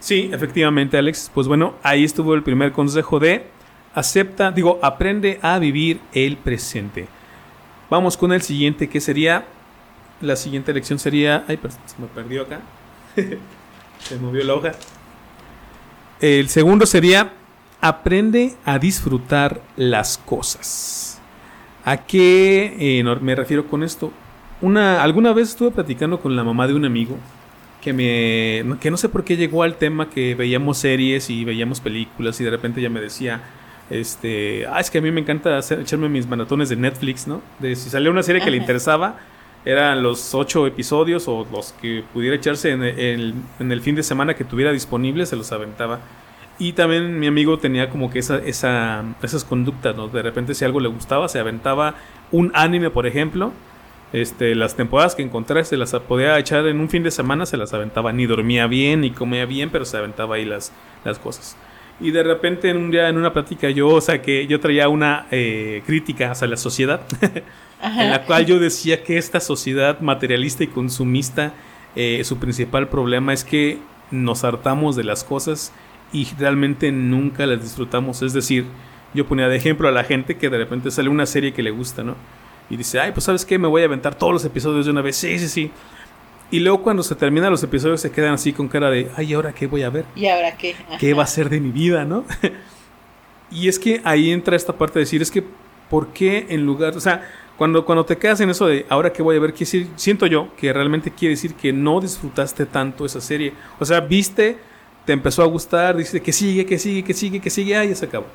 Sí, 0.00 0.30
efectivamente, 0.32 0.96
Alex. 0.96 1.30
Pues 1.32 1.48
bueno, 1.48 1.74
ahí 1.82 2.04
estuvo 2.04 2.34
el 2.34 2.42
primer 2.42 2.72
consejo 2.72 3.18
de 3.18 3.46
acepta, 3.94 4.50
digo, 4.52 4.78
aprende 4.82 5.38
a 5.42 5.58
vivir 5.58 6.00
el 6.12 6.36
presente. 6.36 7.08
Vamos 7.90 8.16
con 8.16 8.32
el 8.32 8.42
siguiente, 8.42 8.88
que 8.88 9.00
sería, 9.00 9.46
la 10.20 10.36
siguiente 10.36 10.72
lección 10.72 10.98
sería, 10.98 11.44
ay, 11.48 11.58
se 11.86 12.00
me 12.00 12.06
perdió 12.06 12.42
acá. 12.42 12.60
se 13.98 14.16
movió 14.18 14.44
la 14.44 14.54
hoja. 14.54 14.72
El 16.20 16.48
segundo 16.48 16.86
sería 16.86 17.32
aprende 17.80 18.56
a 18.64 18.78
disfrutar 18.78 19.60
las 19.76 20.18
cosas. 20.18 21.20
¿A 21.84 21.96
qué 21.98 22.76
eh, 22.78 23.04
me 23.20 23.34
refiero 23.34 23.66
con 23.66 23.82
esto? 23.82 24.12
Una, 24.60 25.02
alguna 25.02 25.32
vez 25.32 25.50
estuve 25.50 25.70
platicando 25.70 26.20
con 26.20 26.34
la 26.36 26.44
mamá 26.44 26.66
de 26.66 26.74
un 26.74 26.84
amigo 26.84 27.16
que 27.88 28.64
me 28.64 28.78
que 28.78 28.90
no 28.90 28.96
sé 28.96 29.08
por 29.08 29.24
qué 29.24 29.36
llegó 29.36 29.62
al 29.62 29.76
tema 29.76 30.10
que 30.10 30.34
veíamos 30.34 30.78
series 30.78 31.30
y 31.30 31.44
veíamos 31.44 31.80
películas 31.80 32.40
y 32.40 32.44
de 32.44 32.50
repente 32.50 32.80
ella 32.80 32.90
me 32.90 33.00
decía 33.00 33.40
este 33.88 34.66
ah, 34.66 34.80
es 34.80 34.90
que 34.90 34.98
a 34.98 35.00
mí 35.00 35.10
me 35.10 35.20
encanta 35.20 35.56
hacer, 35.56 35.80
echarme 35.80 36.08
mis 36.08 36.26
maratones 36.26 36.68
de 36.68 36.76
Netflix 36.76 37.26
no 37.26 37.40
de 37.58 37.74
si 37.76 37.88
salía 37.88 38.10
una 38.10 38.22
serie 38.22 38.42
que 38.42 38.50
le 38.50 38.58
interesaba 38.58 39.16
eran 39.64 40.02
los 40.02 40.34
ocho 40.34 40.66
episodios 40.66 41.28
o 41.28 41.46
los 41.50 41.72
que 41.80 42.04
pudiera 42.12 42.36
echarse 42.36 42.70
en 42.72 42.82
el, 42.82 43.34
en 43.58 43.72
el 43.72 43.80
fin 43.80 43.94
de 43.94 44.02
semana 44.02 44.34
que 44.34 44.44
tuviera 44.44 44.70
disponible 44.70 45.24
se 45.24 45.36
los 45.36 45.50
aventaba 45.50 46.00
y 46.58 46.72
también 46.72 47.18
mi 47.18 47.26
amigo 47.28 47.58
tenía 47.58 47.88
como 47.88 48.10
que 48.10 48.18
esa, 48.18 48.38
esa, 48.38 49.04
esas 49.22 49.44
conductas, 49.44 49.94
¿no? 49.94 50.08
De 50.08 50.22
repente 50.22 50.54
si 50.54 50.64
algo 50.64 50.80
le 50.80 50.88
gustaba, 50.88 51.28
se 51.28 51.38
aventaba 51.38 51.94
un 52.32 52.50
anime, 52.52 52.90
por 52.90 53.06
ejemplo. 53.06 53.52
Este, 54.12 54.54
las 54.54 54.74
temporadas 54.74 55.14
que 55.14 55.22
encontré 55.22 55.64
se 55.64 55.76
las 55.76 55.92
podía 55.92 56.38
echar 56.38 56.66
en 56.66 56.80
un 56.80 56.88
fin 56.88 57.02
de 57.02 57.10
semana, 57.10 57.46
se 57.46 57.56
las 57.56 57.74
aventaba. 57.74 58.12
Ni 58.12 58.26
dormía 58.26 58.66
bien, 58.66 59.02
ni 59.02 59.10
comía 59.10 59.44
bien, 59.44 59.70
pero 59.70 59.84
se 59.84 59.96
aventaba 59.96 60.36
ahí 60.36 60.44
las, 60.44 60.72
las 61.04 61.18
cosas. 61.18 61.56
Y 62.00 62.12
de 62.12 62.22
repente 62.22 62.70
en 62.70 62.76
un 62.76 62.90
día, 62.90 63.08
en 63.08 63.16
una 63.16 63.32
plática, 63.32 63.70
yo, 63.70 63.88
o 63.88 64.00
sea, 64.00 64.22
que 64.22 64.46
yo 64.46 64.60
traía 64.60 64.88
una 64.88 65.26
eh, 65.30 65.82
crítica 65.84 66.30
hacia 66.30 66.46
la 66.46 66.56
sociedad, 66.56 67.00
en 67.82 68.10
la 68.10 68.24
cual 68.24 68.46
yo 68.46 68.58
decía 68.60 69.02
que 69.02 69.18
esta 69.18 69.40
sociedad 69.40 70.00
materialista 70.00 70.62
y 70.62 70.68
consumista, 70.68 71.52
eh, 71.96 72.22
su 72.24 72.38
principal 72.38 72.88
problema 72.88 73.32
es 73.32 73.42
que 73.42 73.78
nos 74.12 74.44
hartamos 74.44 74.94
de 74.94 75.04
las 75.04 75.24
cosas 75.24 75.72
y 76.12 76.28
realmente 76.38 76.92
nunca 76.92 77.46
las 77.46 77.60
disfrutamos. 77.60 78.22
Es 78.22 78.32
decir, 78.32 78.64
yo 79.12 79.26
ponía 79.26 79.48
de 79.48 79.56
ejemplo 79.56 79.88
a 79.88 79.92
la 79.92 80.04
gente 80.04 80.36
que 80.36 80.50
de 80.50 80.58
repente 80.58 80.92
sale 80.92 81.08
una 81.08 81.26
serie 81.26 81.52
que 81.52 81.64
le 81.64 81.72
gusta, 81.72 82.04
¿no? 82.04 82.14
Y 82.70 82.76
dice, 82.76 83.00
ay, 83.00 83.12
pues 83.12 83.24
sabes 83.24 83.44
qué, 83.44 83.58
me 83.58 83.68
voy 83.68 83.82
a 83.82 83.86
aventar 83.86 84.14
todos 84.14 84.32
los 84.32 84.44
episodios 84.44 84.86
de 84.86 84.92
una 84.92 85.02
vez. 85.02 85.16
Sí, 85.16 85.38
sí, 85.38 85.48
sí. 85.48 85.70
Y 86.50 86.60
luego 86.60 86.82
cuando 86.82 87.02
se 87.02 87.14
terminan 87.14 87.50
los 87.50 87.62
episodios 87.62 88.00
se 88.00 88.10
quedan 88.10 88.34
así 88.34 88.52
con 88.52 88.68
cara 88.68 88.90
de, 88.90 89.10
ay, 89.16 89.34
¿ahora 89.34 89.52
qué 89.52 89.66
voy 89.66 89.82
a 89.82 89.90
ver? 89.90 90.04
¿Y 90.16 90.26
ahora 90.26 90.56
qué? 90.56 90.74
¿Qué 90.98 91.14
va 91.14 91.24
a 91.24 91.26
ser 91.26 91.50
de 91.50 91.60
mi 91.60 91.70
vida, 91.70 92.04
no? 92.04 92.24
y 93.50 93.68
es 93.68 93.78
que 93.78 94.00
ahí 94.04 94.30
entra 94.30 94.56
esta 94.56 94.72
parte 94.72 94.98
de 94.98 95.04
decir, 95.04 95.20
es 95.20 95.30
que, 95.30 95.44
¿por 95.90 96.08
qué 96.08 96.46
en 96.48 96.64
lugar, 96.64 96.96
o 96.96 97.00
sea, 97.00 97.28
cuando, 97.58 97.84
cuando 97.84 98.04
te 98.04 98.16
quedas 98.16 98.40
en 98.40 98.50
eso 98.50 98.66
de, 98.66 98.86
ahora 98.88 99.12
qué 99.12 99.22
voy 99.22 99.36
a 99.36 99.40
ver, 99.40 99.54
siento 99.96 100.26
yo 100.26 100.54
que 100.56 100.72
realmente 100.72 101.10
quiere 101.10 101.34
decir 101.34 101.54
que 101.54 101.72
no 101.72 102.00
disfrutaste 102.00 102.66
tanto 102.66 103.04
esa 103.04 103.20
serie. 103.20 103.52
O 103.78 103.84
sea, 103.84 104.00
viste 104.00 104.56
te 105.08 105.14
empezó 105.14 105.42
a 105.42 105.46
gustar, 105.46 105.96
dice 105.96 106.20
que 106.20 106.32
sigue, 106.34 106.66
que 106.66 106.78
sigue, 106.78 107.02
que 107.02 107.14
sigue, 107.14 107.40
que 107.40 107.48
sigue, 107.48 107.74
ahí 107.74 107.94
se 107.94 108.04
acabó. 108.04 108.26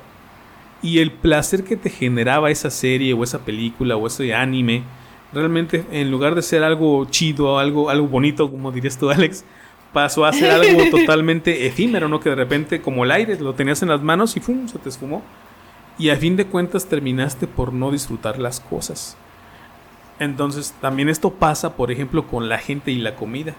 Y 0.84 0.98
el 0.98 1.10
placer 1.12 1.64
que 1.64 1.78
te 1.78 1.88
generaba 1.88 2.50
esa 2.50 2.68
serie 2.68 3.14
o 3.14 3.24
esa 3.24 3.38
película 3.38 3.96
o 3.96 4.06
ese 4.06 4.34
anime, 4.34 4.82
realmente 5.32 5.86
en 5.90 6.10
lugar 6.10 6.34
de 6.34 6.42
ser 6.42 6.62
algo 6.62 7.06
chido, 7.06 7.58
algo, 7.58 7.88
algo 7.88 8.06
bonito, 8.06 8.50
como 8.50 8.70
dirías 8.70 8.98
tú, 8.98 9.08
Alex, 9.08 9.46
pasó 9.94 10.26
a 10.26 10.32
ser 10.34 10.50
algo 10.50 10.84
totalmente 10.90 11.66
efímero, 11.66 12.06
¿no? 12.06 12.20
Que 12.20 12.28
de 12.28 12.34
repente, 12.34 12.82
como 12.82 13.04
el 13.04 13.12
aire, 13.12 13.40
lo 13.40 13.54
tenías 13.54 13.82
en 13.82 13.88
las 13.88 14.02
manos 14.02 14.36
y 14.36 14.40
¡fum! 14.40 14.68
se 14.68 14.78
te 14.78 14.90
esfumó. 14.90 15.22
Y 15.98 16.10
a 16.10 16.16
fin 16.16 16.36
de 16.36 16.44
cuentas 16.44 16.84
terminaste 16.84 17.46
por 17.46 17.72
no 17.72 17.90
disfrutar 17.90 18.38
las 18.38 18.60
cosas. 18.60 19.16
Entonces, 20.18 20.74
también 20.82 21.08
esto 21.08 21.30
pasa, 21.30 21.76
por 21.76 21.92
ejemplo, 21.92 22.26
con 22.26 22.50
la 22.50 22.58
gente 22.58 22.90
y 22.90 22.98
la 22.98 23.16
comida. 23.16 23.54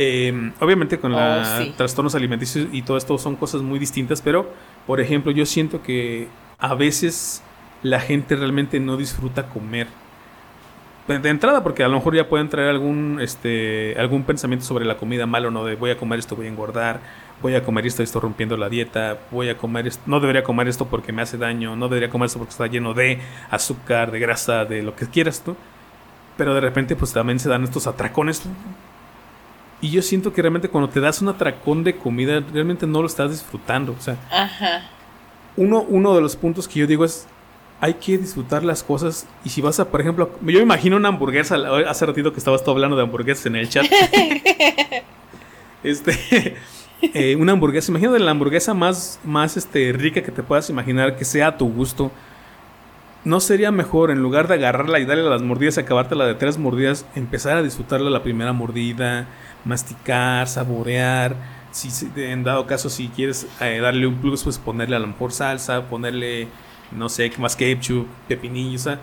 Em, 0.00 0.52
obviamente 0.58 0.98
con 0.98 1.12
los 1.12 1.20
oh, 1.20 1.72
trastornos 1.76 2.16
alimenticios 2.16 2.68
y 2.72 2.82
todo 2.82 2.96
esto 2.96 3.18
son 3.18 3.34
cosas 3.34 3.62
muy 3.62 3.80
distintas, 3.80 4.22
pero 4.22 4.48
por 4.86 5.00
ejemplo 5.00 5.32
yo 5.32 5.44
siento 5.44 5.82
que 5.82 6.28
a 6.58 6.74
veces 6.74 7.42
la 7.82 8.00
gente 8.00 8.36
realmente 8.36 8.80
no 8.80 8.96
disfruta 8.96 9.48
comer. 9.48 9.86
De 11.06 11.30
entrada, 11.30 11.62
porque 11.62 11.82
a 11.82 11.88
lo 11.88 11.94
mejor 11.94 12.14
ya 12.14 12.28
pueden 12.28 12.50
traer 12.50 12.68
algún, 12.68 13.18
este, 13.22 13.94
algún 13.98 14.24
pensamiento 14.24 14.66
sobre 14.66 14.84
la 14.84 14.98
comida 14.98 15.24
malo, 15.24 15.50
¿no? 15.50 15.64
De 15.64 15.74
voy 15.74 15.90
a 15.90 15.96
comer 15.96 16.18
esto, 16.18 16.36
voy 16.36 16.44
a 16.44 16.48
engordar, 16.50 17.00
voy 17.40 17.54
a 17.54 17.64
comer 17.64 17.86
esto, 17.86 18.02
esto 18.02 18.20
rompiendo 18.20 18.58
la 18.58 18.68
dieta, 18.68 19.16
voy 19.30 19.48
a 19.48 19.56
comer 19.56 19.86
esto, 19.86 20.02
no 20.04 20.20
debería 20.20 20.42
comer 20.42 20.68
esto 20.68 20.86
porque 20.86 21.14
me 21.14 21.22
hace 21.22 21.38
daño, 21.38 21.76
no 21.76 21.88
debería 21.88 22.10
comer 22.10 22.26
esto 22.26 22.38
porque 22.38 22.50
está 22.50 22.66
lleno 22.66 22.92
de 22.92 23.20
azúcar, 23.48 24.10
de 24.10 24.18
grasa, 24.18 24.66
de 24.66 24.82
lo 24.82 24.94
que 24.96 25.06
quieras 25.06 25.42
tú. 25.42 25.56
Pero 26.36 26.52
de 26.52 26.60
repente 26.60 26.94
pues 26.94 27.14
también 27.14 27.38
se 27.38 27.48
dan 27.48 27.64
estos 27.64 27.86
atracones 27.86 28.42
y 29.80 29.90
yo 29.90 30.02
siento 30.02 30.32
que 30.32 30.42
realmente 30.42 30.68
cuando 30.68 30.90
te 30.90 31.00
das 31.00 31.22
un 31.22 31.28
atracón 31.28 31.84
de 31.84 31.96
comida, 31.96 32.40
realmente 32.52 32.86
no 32.86 33.00
lo 33.00 33.06
estás 33.06 33.30
disfrutando. 33.30 33.94
O 33.96 34.00
sea, 34.00 34.16
Uno, 35.58 35.82
uno 35.82 36.14
de 36.14 36.20
los 36.20 36.36
puntos 36.36 36.66
que 36.66 36.80
yo 36.80 36.86
digo 36.86 37.04
es, 37.04 37.26
hay 37.80 37.94
que 37.94 38.16
disfrutar 38.16 38.64
las 38.64 38.82
cosas. 38.82 39.26
Y 39.44 39.50
si 39.50 39.60
vas 39.60 39.78
a, 39.80 39.90
por 39.90 40.00
ejemplo, 40.00 40.30
yo 40.40 40.58
me 40.58 40.62
imagino 40.62 40.96
una 40.96 41.08
hamburguesa, 41.08 41.56
hace 41.86 42.06
ratito 42.06 42.32
que 42.32 42.38
estabas 42.38 42.62
todo 42.62 42.74
hablando 42.74 42.96
de 42.96 43.02
hamburguesas 43.02 43.46
en 43.46 43.56
el 43.56 43.68
chat. 43.68 43.86
este, 45.84 46.56
eh, 47.02 47.36
una 47.36 47.52
hamburguesa, 47.52 47.92
imagínate 47.92 48.18
la 48.20 48.30
hamburguesa 48.30 48.72
más, 48.72 49.20
más 49.24 49.56
este, 49.56 49.92
rica 49.92 50.22
que 50.22 50.32
te 50.32 50.42
puedas 50.42 50.70
imaginar, 50.70 51.16
que 51.16 51.24
sea 51.24 51.48
a 51.48 51.56
tu 51.58 51.68
gusto 51.70 52.10
¿No 53.24 53.40
sería 53.40 53.72
mejor, 53.72 54.10
en 54.10 54.22
lugar 54.22 54.46
de 54.46 54.54
agarrarla 54.54 55.00
y 55.00 55.04
darle 55.04 55.24
las 55.24 55.42
mordidas 55.42 55.76
y 55.76 55.80
acabártela 55.80 56.24
de 56.24 56.34
tres 56.34 56.56
mordidas, 56.56 57.04
empezar 57.16 57.56
a 57.56 57.62
disfrutarla 57.62 58.10
la 58.10 58.22
primera 58.22 58.52
mordida, 58.52 59.26
masticar, 59.64 60.46
saborear? 60.46 61.34
Si 61.70 61.88
en 62.16 62.44
dado 62.44 62.66
caso, 62.66 62.88
si 62.88 63.08
quieres 63.08 63.46
eh, 63.60 63.78
darle 63.80 64.06
un 64.06 64.16
plus, 64.16 64.44
pues 64.44 64.58
ponerle 64.58 64.96
a 64.96 64.98
lo 64.98 65.06
mejor 65.06 65.32
salsa, 65.32 65.88
ponerle, 65.88 66.48
no 66.92 67.08
sé, 67.08 67.30
más 67.38 67.56
ketchup, 67.56 68.06
pepinillo, 68.26 68.76
o 68.76 68.82
sea, 68.82 69.00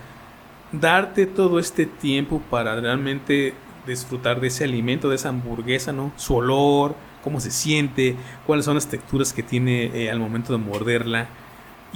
darte 0.71 1.25
todo 1.25 1.59
este 1.59 1.85
tiempo 1.85 2.41
para 2.49 2.79
realmente 2.79 3.53
disfrutar 3.85 4.41
de 4.41 4.47
ese 4.47 4.63
alimento, 4.63 5.09
de 5.09 5.15
esa 5.15 5.29
hamburguesa, 5.29 5.93
¿no? 5.93 6.11
Su 6.15 6.35
olor, 6.35 6.95
cómo 7.23 7.39
se 7.39 7.51
siente, 7.51 8.15
cuáles 8.45 8.65
son 8.65 8.75
las 8.75 8.87
texturas 8.87 9.31
que 9.31 9.43
tiene 9.43 9.85
eh, 9.93 10.09
al 10.09 10.19
momento 10.19 10.53
de 10.53 10.59
morderla 10.59 11.27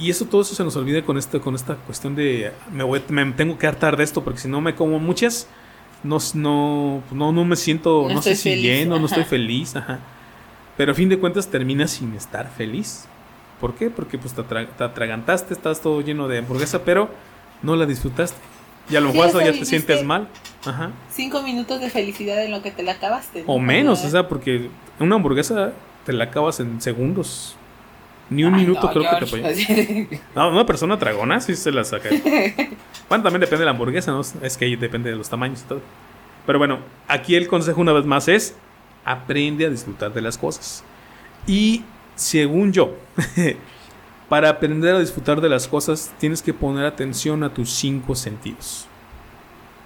y 0.00 0.08
eso 0.08 0.24
todo 0.24 0.40
eso 0.40 0.54
se 0.54 0.64
nos 0.64 0.74
olvida 0.76 1.02
con 1.02 1.18
esto, 1.18 1.40
con 1.40 1.54
esta 1.54 1.74
cuestión 1.74 2.14
de 2.14 2.52
me 2.72 2.82
voy, 2.82 3.02
me 3.10 3.24
tengo 3.32 3.58
que 3.58 3.66
hartar 3.66 3.96
de 3.96 4.04
esto 4.04 4.24
porque 4.24 4.40
si 4.40 4.48
no 4.48 4.60
me 4.60 4.74
como 4.74 4.98
muchas 4.98 5.46
no 6.02 6.16
no 6.34 7.02
no, 7.10 7.32
no 7.32 7.44
me 7.44 7.56
siento 7.56 8.08
no, 8.10 8.22
sé 8.22 8.34
si 8.34 8.56
lleno, 8.56 8.98
no 8.98 9.06
estoy 9.06 9.24
feliz, 9.24 9.76
ajá. 9.76 10.00
Pero 10.80 10.92
a 10.92 10.94
fin 10.94 11.10
de 11.10 11.18
cuentas 11.18 11.46
terminas 11.48 11.90
sin 11.90 12.14
estar 12.14 12.50
feliz. 12.50 13.04
¿Por 13.60 13.74
qué? 13.74 13.90
Porque 13.90 14.16
pues 14.16 14.32
te, 14.32 14.42
atragantaste, 14.82 15.52
estás 15.52 15.82
todo 15.82 16.00
lleno 16.00 16.26
de 16.26 16.38
hamburguesa, 16.38 16.86
pero 16.86 17.10
no 17.60 17.76
la 17.76 17.84
disfrutaste. 17.84 18.38
Y 18.88 18.96
a 18.96 19.02
lo 19.02 19.12
mejor 19.12 19.44
ya 19.44 19.52
te 19.52 19.66
sientes 19.66 20.02
mal. 20.02 20.28
Ajá. 20.64 20.90
Cinco 21.10 21.42
minutos 21.42 21.82
de 21.82 21.90
felicidad 21.90 22.42
en 22.42 22.50
lo 22.50 22.62
que 22.62 22.70
te 22.70 22.82
la 22.82 22.92
acabaste. 22.92 23.44
O 23.46 23.58
menos, 23.58 24.02
o 24.06 24.08
sea, 24.08 24.26
porque 24.26 24.70
una 24.98 25.16
hamburguesa 25.16 25.74
te 26.06 26.14
la 26.14 26.24
acabas 26.24 26.60
en 26.60 26.80
segundos. 26.80 27.56
Ni 28.30 28.44
un 28.44 28.56
minuto 28.56 28.90
creo 28.90 29.02
que 29.02 29.26
te 29.26 29.36
apoya. 29.36 30.18
No, 30.34 30.48
una 30.48 30.64
persona 30.64 30.98
tragona 30.98 31.42
sí 31.42 31.56
se 31.56 31.72
la 31.72 31.84
saca. 31.84 32.08
bueno, 33.10 33.22
también 33.22 33.40
depende 33.40 33.58
de 33.58 33.64
la 33.66 33.72
hamburguesa, 33.72 34.12
¿no? 34.12 34.22
Es 34.40 34.56
que 34.56 34.64
ahí 34.64 34.76
depende 34.76 35.10
de 35.10 35.16
los 35.16 35.28
tamaños 35.28 35.60
y 35.60 35.64
todo. 35.64 35.82
Pero 36.46 36.58
bueno, 36.58 36.78
aquí 37.06 37.34
el 37.34 37.48
consejo 37.48 37.82
una 37.82 37.92
vez 37.92 38.06
más 38.06 38.28
es 38.28 38.56
aprende 39.10 39.66
a 39.66 39.70
disfrutar 39.70 40.12
de 40.12 40.20
las 40.20 40.38
cosas. 40.38 40.84
Y 41.46 41.84
según 42.14 42.72
yo, 42.72 42.94
para 44.28 44.48
aprender 44.48 44.94
a 44.94 45.00
disfrutar 45.00 45.40
de 45.40 45.48
las 45.48 45.68
cosas 45.68 46.12
tienes 46.18 46.42
que 46.42 46.54
poner 46.54 46.84
atención 46.84 47.42
a 47.42 47.54
tus 47.54 47.70
cinco 47.70 48.14
sentidos. 48.14 48.86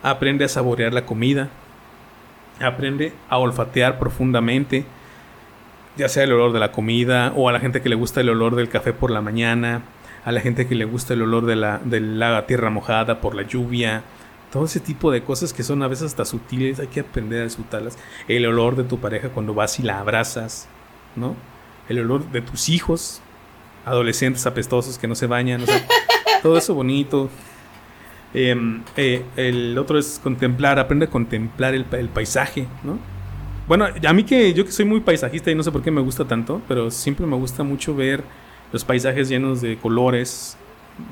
Aprende 0.02 0.44
a 0.44 0.48
saborear 0.48 0.92
la 0.92 1.06
comida. 1.06 1.48
Aprende 2.60 3.12
a 3.28 3.38
olfatear 3.38 3.98
profundamente 3.98 4.84
ya 5.96 6.08
sea 6.08 6.24
el 6.24 6.32
olor 6.32 6.52
de 6.52 6.58
la 6.58 6.72
comida 6.72 7.32
o 7.36 7.48
a 7.48 7.52
la 7.52 7.60
gente 7.60 7.80
que 7.80 7.88
le 7.88 7.94
gusta 7.94 8.20
el 8.20 8.28
olor 8.28 8.56
del 8.56 8.68
café 8.68 8.92
por 8.92 9.10
la 9.10 9.20
mañana, 9.20 9.82
a 10.24 10.32
la 10.32 10.40
gente 10.40 10.66
que 10.66 10.74
le 10.74 10.84
gusta 10.84 11.14
el 11.14 11.22
olor 11.22 11.46
de 11.46 11.56
la, 11.56 12.46
tierra 12.46 12.70
mojada 12.70 13.20
por 13.20 13.34
la 13.34 13.42
lluvia, 13.42 14.02
todo 14.54 14.66
ese 14.66 14.78
tipo 14.78 15.10
de 15.10 15.24
cosas 15.24 15.52
que 15.52 15.64
son 15.64 15.82
a 15.82 15.88
veces 15.88 16.06
hasta 16.06 16.24
sutiles, 16.24 16.78
hay 16.78 16.86
que 16.86 17.00
aprender 17.00 17.40
a 17.40 17.44
disfrutarlas. 17.44 17.98
El 18.28 18.46
olor 18.46 18.76
de 18.76 18.84
tu 18.84 19.00
pareja 19.00 19.30
cuando 19.30 19.52
vas 19.52 19.80
y 19.80 19.82
la 19.82 19.98
abrazas, 19.98 20.68
¿no? 21.16 21.34
El 21.88 21.98
olor 21.98 22.30
de 22.30 22.40
tus 22.40 22.68
hijos, 22.68 23.20
adolescentes 23.84 24.46
apestosos 24.46 24.96
que 24.96 25.08
no 25.08 25.16
se 25.16 25.26
bañan, 25.26 25.60
o 25.64 25.66
sea, 25.66 25.84
todo 26.42 26.56
eso 26.56 26.72
bonito. 26.72 27.30
Em, 28.32 28.84
eh, 28.96 29.24
el 29.34 29.76
otro 29.76 29.98
es 29.98 30.20
contemplar, 30.22 30.78
aprende 30.78 31.06
a 31.06 31.10
contemplar 31.10 31.74
el, 31.74 31.84
el 31.90 32.08
paisaje, 32.08 32.68
¿no? 32.84 33.00
Bueno, 33.66 33.88
a 34.06 34.12
mí 34.12 34.22
que 34.22 34.54
yo 34.54 34.64
que 34.64 34.70
soy 34.70 34.84
muy 34.84 35.00
paisajista 35.00 35.50
y 35.50 35.56
no 35.56 35.64
sé 35.64 35.72
por 35.72 35.82
qué 35.82 35.90
me 35.90 36.00
gusta 36.00 36.26
tanto, 36.26 36.62
pero 36.68 36.92
siempre 36.92 37.26
me 37.26 37.34
gusta 37.34 37.64
mucho 37.64 37.96
ver 37.96 38.22
los 38.70 38.84
paisajes 38.84 39.28
llenos 39.28 39.60
de 39.60 39.78
colores, 39.78 40.56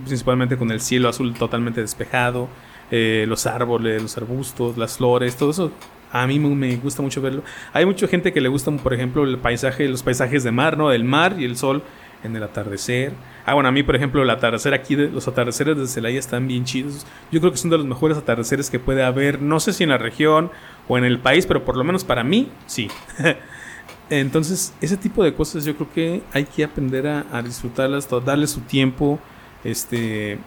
principalmente 0.04 0.56
con 0.56 0.70
el 0.70 0.80
cielo 0.80 1.08
azul 1.08 1.34
totalmente 1.34 1.80
despejado, 1.80 2.48
eh, 2.94 3.24
los 3.26 3.46
árboles, 3.46 4.02
los 4.02 4.16
arbustos, 4.18 4.76
las 4.76 4.98
flores, 4.98 5.34
todo 5.36 5.50
eso 5.50 5.72
A 6.12 6.26
mí 6.26 6.38
me 6.38 6.76
gusta 6.76 7.00
mucho 7.00 7.22
verlo. 7.22 7.42
Hay 7.72 7.86
mucha 7.86 8.06
gente 8.06 8.34
que 8.34 8.40
le 8.42 8.50
gusta, 8.50 8.70
por 8.70 8.92
ejemplo, 8.92 9.24
el 9.24 9.38
paisaje, 9.38 9.88
los 9.88 10.02
paisajes 10.02 10.44
de 10.44 10.52
mar, 10.52 10.76
¿no? 10.76 10.92
El 10.92 11.02
mar 11.02 11.36
y 11.38 11.46
el 11.46 11.56
sol 11.56 11.82
en 12.22 12.36
el 12.36 12.42
atardecer. 12.42 13.14
Ah, 13.46 13.54
bueno, 13.54 13.70
a 13.70 13.72
mí, 13.72 13.82
por 13.82 13.96
ejemplo, 13.96 14.22
el 14.22 14.28
atardecer 14.28 14.74
aquí, 14.74 14.94
los 14.94 15.26
atardeceres 15.26 15.78
de 15.78 15.86
Celaya 15.86 16.18
están 16.18 16.46
bien 16.46 16.64
chidos. 16.66 17.06
Yo 17.30 17.40
creo 17.40 17.50
que 17.50 17.56
son 17.56 17.70
de 17.70 17.78
los 17.78 17.86
mejores 17.86 18.18
atardeceres 18.18 18.68
que 18.68 18.78
puede 18.78 19.02
haber, 19.02 19.40
no 19.40 19.58
sé 19.58 19.72
si 19.72 19.84
en 19.84 19.88
la 19.88 19.96
región 19.96 20.50
o 20.86 20.98
en 20.98 21.04
el 21.04 21.18
país, 21.18 21.46
pero 21.46 21.64
por 21.64 21.78
lo 21.78 21.84
menos 21.84 22.04
para 22.04 22.22
mí, 22.22 22.50
sí. 22.66 22.88
Entonces, 24.10 24.74
ese 24.82 24.98
tipo 24.98 25.24
de 25.24 25.32
cosas 25.32 25.64
yo 25.64 25.74
creo 25.76 25.90
que 25.94 26.22
hay 26.34 26.44
que 26.44 26.62
aprender 26.62 27.06
a 27.06 27.42
disfrutarlas, 27.42 28.06
darle 28.22 28.46
su 28.46 28.60
tiempo, 28.60 29.18
este, 29.64 30.38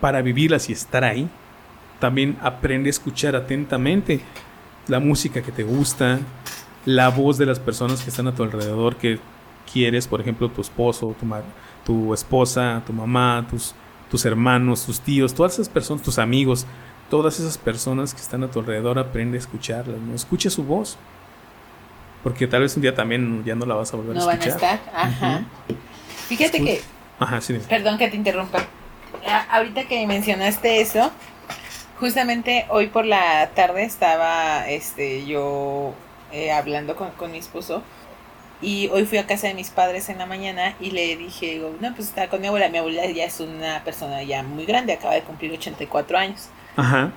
para 0.00 0.22
vivirlas 0.22 0.70
y 0.70 0.72
estar 0.72 1.04
ahí. 1.04 1.28
También 2.00 2.36
aprende 2.42 2.88
a 2.88 2.90
escuchar 2.90 3.36
atentamente 3.36 4.20
la 4.88 5.00
música 5.00 5.42
que 5.42 5.52
te 5.52 5.62
gusta, 5.62 6.20
la 6.84 7.08
voz 7.08 7.38
de 7.38 7.46
las 7.46 7.58
personas 7.58 8.02
que 8.02 8.10
están 8.10 8.28
a 8.28 8.34
tu 8.34 8.42
alrededor, 8.42 8.96
que 8.96 9.18
quieres, 9.70 10.06
por 10.06 10.20
ejemplo, 10.20 10.48
tu 10.50 10.60
esposo, 10.60 11.14
tu, 11.18 11.26
tu 11.84 12.14
esposa, 12.14 12.82
tu 12.86 12.92
mamá, 12.92 13.46
tus, 13.50 13.74
tus 14.10 14.24
hermanos, 14.24 14.86
tus 14.86 15.00
tíos, 15.00 15.34
todas 15.34 15.54
esas 15.54 15.68
personas, 15.68 16.02
tus 16.02 16.18
amigos, 16.18 16.66
todas 17.10 17.40
esas 17.40 17.58
personas 17.58 18.14
que 18.14 18.20
están 18.20 18.44
a 18.44 18.50
tu 18.50 18.60
alrededor, 18.60 18.98
aprende 18.98 19.38
a 19.38 19.40
escucharlas, 19.40 19.98
¿no? 19.98 20.14
Escucha 20.14 20.50
su 20.50 20.64
voz. 20.64 20.96
Porque 22.22 22.46
tal 22.46 22.62
vez 22.62 22.74
un 22.76 22.82
día 22.82 22.94
también 22.94 23.44
ya 23.44 23.54
no 23.54 23.66
la 23.66 23.74
vas 23.74 23.92
a 23.92 23.96
volver 23.96 24.16
a 24.16 24.18
escuchar. 24.18 24.38
No 24.38 24.44
van 24.44 24.50
a 24.50 24.54
estar, 24.54 24.80
ajá. 24.94 25.44
Fíjate 26.28 26.62
que... 26.62 26.80
Ajá, 27.18 27.40
sí. 27.40 27.58
Perdón 27.68 27.98
que 27.98 28.08
te 28.08 28.16
interrumpa. 28.16 28.64
Ahorita 29.50 29.84
que 29.84 30.06
mencionaste 30.06 30.80
eso, 30.80 31.10
justamente 31.98 32.66
hoy 32.68 32.88
por 32.88 33.06
la 33.06 33.50
tarde 33.54 33.84
estaba 33.84 34.68
este 34.68 35.26
yo 35.26 35.94
eh, 36.32 36.52
hablando 36.52 36.96
con, 36.96 37.10
con 37.12 37.32
mi 37.32 37.38
esposo 37.38 37.82
y 38.62 38.88
hoy 38.88 39.04
fui 39.04 39.18
a 39.18 39.26
casa 39.26 39.48
de 39.48 39.54
mis 39.54 39.70
padres 39.70 40.08
en 40.08 40.18
la 40.18 40.26
mañana 40.26 40.74
y 40.80 40.90
le 40.90 41.16
dije, 41.16 41.60
no, 41.80 41.94
pues 41.94 42.08
estaba 42.08 42.28
con 42.28 42.40
mi 42.40 42.46
abuela. 42.46 42.68
Mi 42.70 42.78
abuela 42.78 43.04
ya 43.06 43.24
es 43.24 43.40
una 43.40 43.84
persona 43.84 44.22
ya 44.22 44.42
muy 44.42 44.64
grande, 44.64 44.94
acaba 44.94 45.14
de 45.14 45.22
cumplir 45.22 45.52
84 45.52 46.16
años. 46.16 46.48
Ajá. 46.76 47.12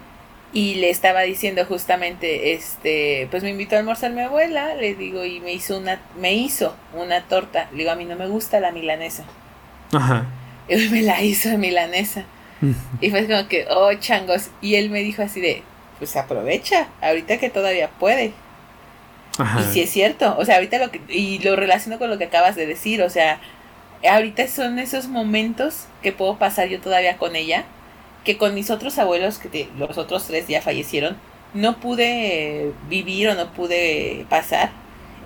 Y 0.51 0.75
le 0.75 0.89
estaba 0.89 1.21
diciendo 1.21 1.63
justamente, 1.65 2.53
este, 2.53 3.27
pues 3.31 3.43
me 3.43 3.51
invitó 3.51 3.75
a 3.75 3.79
almorzar 3.79 4.11
mi 4.11 4.21
abuela, 4.21 4.75
le 4.75 4.95
digo, 4.95 5.23
y 5.23 5.39
me 5.39 5.53
hizo 5.53 5.77
una, 5.77 6.01
me 6.19 6.33
hizo 6.33 6.75
una 6.93 7.21
torta. 7.23 7.69
Le 7.71 7.79
digo, 7.79 7.91
a 7.91 7.95
mí 7.95 8.03
no 8.03 8.15
me 8.15 8.27
gusta 8.27 8.59
la 8.59 8.71
milanesa. 8.71 9.23
Ajá. 9.93 10.25
Y 10.67 10.75
me 10.89 11.03
la 11.03 11.21
hizo 11.21 11.49
de 11.49 11.57
milanesa. 11.57 12.25
Y 13.01 13.09
fue 13.09 13.27
como 13.27 13.47
que, 13.47 13.67
oh, 13.69 13.93
changos. 13.95 14.49
Y 14.61 14.75
él 14.75 14.89
me 14.89 14.99
dijo 14.99 15.21
así 15.21 15.41
de, 15.41 15.63
pues 15.97 16.15
aprovecha, 16.15 16.87
ahorita 17.01 17.37
que 17.37 17.49
todavía 17.49 17.89
puede. 17.89 18.33
Y 19.59 19.73
si 19.73 19.81
es 19.81 19.89
cierto, 19.89 20.35
o 20.37 20.43
sea, 20.43 20.55
ahorita 20.55 20.79
lo 20.79 20.91
que, 20.91 21.01
y 21.07 21.39
lo 21.39 21.55
relaciono 21.55 21.97
con 21.97 22.09
lo 22.09 22.17
que 22.17 22.25
acabas 22.25 22.55
de 22.55 22.65
decir, 22.65 23.01
o 23.01 23.09
sea, 23.09 23.39
ahorita 24.07 24.47
son 24.49 24.79
esos 24.79 25.07
momentos 25.07 25.85
que 26.01 26.11
puedo 26.11 26.37
pasar 26.37 26.67
yo 26.67 26.81
todavía 26.81 27.17
con 27.17 27.37
ella, 27.37 27.63
que 28.25 28.37
con 28.37 28.53
mis 28.53 28.69
otros 28.69 28.97
abuelos, 28.97 29.37
que 29.37 29.69
los 29.77 29.97
otros 29.97 30.27
tres 30.27 30.47
ya 30.47 30.61
fallecieron, 30.61 31.15
no 31.53 31.79
pude 31.79 32.73
vivir 32.89 33.29
o 33.29 33.35
no 33.35 33.51
pude 33.53 34.25
pasar, 34.29 34.71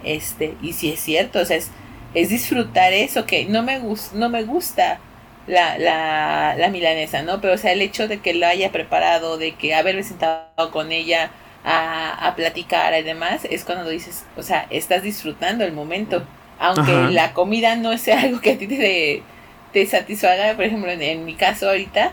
este, 0.04 0.54
y 0.62 0.74
si 0.74 0.92
es 0.92 1.00
cierto, 1.00 1.40
o 1.40 1.46
sea, 1.46 1.58
es, 1.58 1.72
es 2.14 2.30
disfrutar 2.30 2.94
eso, 2.94 3.26
que 3.26 3.46
no 3.46 3.64
me, 3.64 3.82
no 4.14 4.30
me 4.30 4.44
gusta 4.44 5.00
la, 5.48 5.78
la, 5.78 6.56
la 6.58 6.70
milanesa, 6.70 7.22
¿no? 7.22 7.42
Pero 7.42 7.54
o 7.54 7.58
sea, 7.58 7.72
el 7.72 7.82
hecho 7.82 8.08
de 8.08 8.20
que 8.20 8.34
lo 8.34 8.48
haya 8.48 8.72
preparado, 8.72 9.38
de 9.38 9.54
que 9.54 9.76
haberme 9.76 10.04
sentado 10.04 10.72
con 10.72 10.92
ella, 10.92 11.32
a, 11.64 12.28
a 12.28 12.36
platicar 12.36 12.94
y 13.00 13.04
demás, 13.04 13.46
es 13.50 13.64
cuando 13.64 13.90
dices, 13.90 14.26
o 14.36 14.44
sea, 14.44 14.68
estás 14.70 15.04
disfrutando 15.04 15.64
el 15.64 15.72
momento. 15.72 16.24
Aunque 16.60 16.92
la 17.12 17.34
comida 17.34 17.76
no 17.76 17.98
sea 17.98 18.22
algo 18.24 18.40
que 18.40 18.52
a 18.52 18.58
ti 18.58 18.68
te, 18.68 19.24
te 19.72 19.86
satisfaga, 19.86 20.56
por 20.56 20.66
ejemplo, 20.66 20.92
en, 20.92 21.26
mi 21.26 21.36
caso 21.36 21.70
ahorita, 21.70 22.12